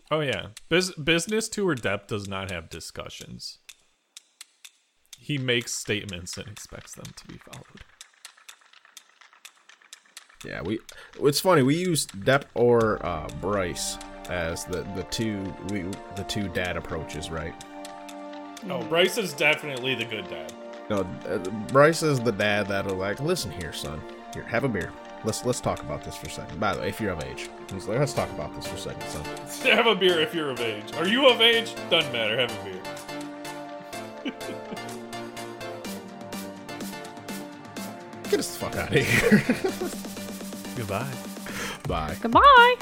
Oh 0.09 0.21
yeah, 0.21 0.47
Bus- 0.69 0.93
business 0.95 1.49
tour 1.49 1.75
dep 1.75 2.07
does 2.07 2.27
not 2.27 2.49
have 2.49 2.69
discussions. 2.69 3.59
He 5.17 5.37
makes 5.37 5.73
statements 5.73 6.37
and 6.37 6.47
expects 6.47 6.93
them 6.95 7.05
to 7.15 7.27
be 7.27 7.37
followed. 7.37 7.83
yeah, 10.45 10.61
we. 10.61 10.79
It's 11.21 11.39
funny 11.39 11.63
we 11.63 11.75
use 11.75 12.05
Depp 12.07 12.43
or 12.53 13.05
uh, 13.05 13.27
Bryce 13.41 13.97
as 14.29 14.65
the 14.65 14.83
the 14.95 15.03
two 15.03 15.41
we 15.69 15.83
the 16.15 16.23
two 16.27 16.47
dad 16.49 16.77
approaches, 16.77 17.29
right? 17.29 17.53
Oh, 18.69 18.83
Bryce 18.83 19.17
is 19.17 19.33
definitely 19.33 19.95
the 19.95 20.05
good 20.05 20.29
dad. 20.29 20.53
No, 20.89 21.07
uh, 21.27 21.37
Bryce 21.71 22.03
is 22.03 22.19
the 22.19 22.31
dad 22.31 22.67
that'll 22.67 22.95
like, 22.95 23.19
listen 23.19 23.51
here, 23.51 23.73
son. 23.73 24.01
Here, 24.33 24.43
have 24.43 24.63
a 24.63 24.69
beer. 24.69 24.91
Let's 25.23 25.43
let's 25.45 25.59
talk 25.59 25.81
about 25.81 26.03
this 26.03 26.15
for 26.15 26.27
a 26.27 26.29
second. 26.29 26.59
By 26.59 26.73
the 26.73 26.81
way, 26.81 26.89
if 26.89 27.01
you're 27.01 27.11
of 27.11 27.23
age, 27.23 27.49
he's 27.73 27.87
like, 27.87 27.99
let's 27.99 28.13
talk 28.13 28.29
about 28.31 28.55
this 28.55 28.67
for 28.67 28.75
a 28.75 28.79
second, 28.79 29.09
son. 29.09 29.25
Have 29.75 29.87
a 29.87 29.95
beer 29.95 30.19
if 30.19 30.33
you're 30.33 30.51
of 30.51 30.59
age. 30.59 30.93
Are 30.95 31.07
you 31.07 31.27
of 31.27 31.41
age? 31.41 31.73
Doesn't 31.89 32.11
matter. 32.13 32.37
Have 32.37 32.51
a 32.51 32.63
beer. 32.63 34.33
Get 38.29 38.39
us 38.39 38.57
the 38.57 38.65
fuck 38.65 38.75
out 38.75 38.89
of 38.89 39.05
here. 39.05 39.43
Goodbye. 40.75 41.11
Bye. 41.87 42.17
Goodbye. 42.21 42.75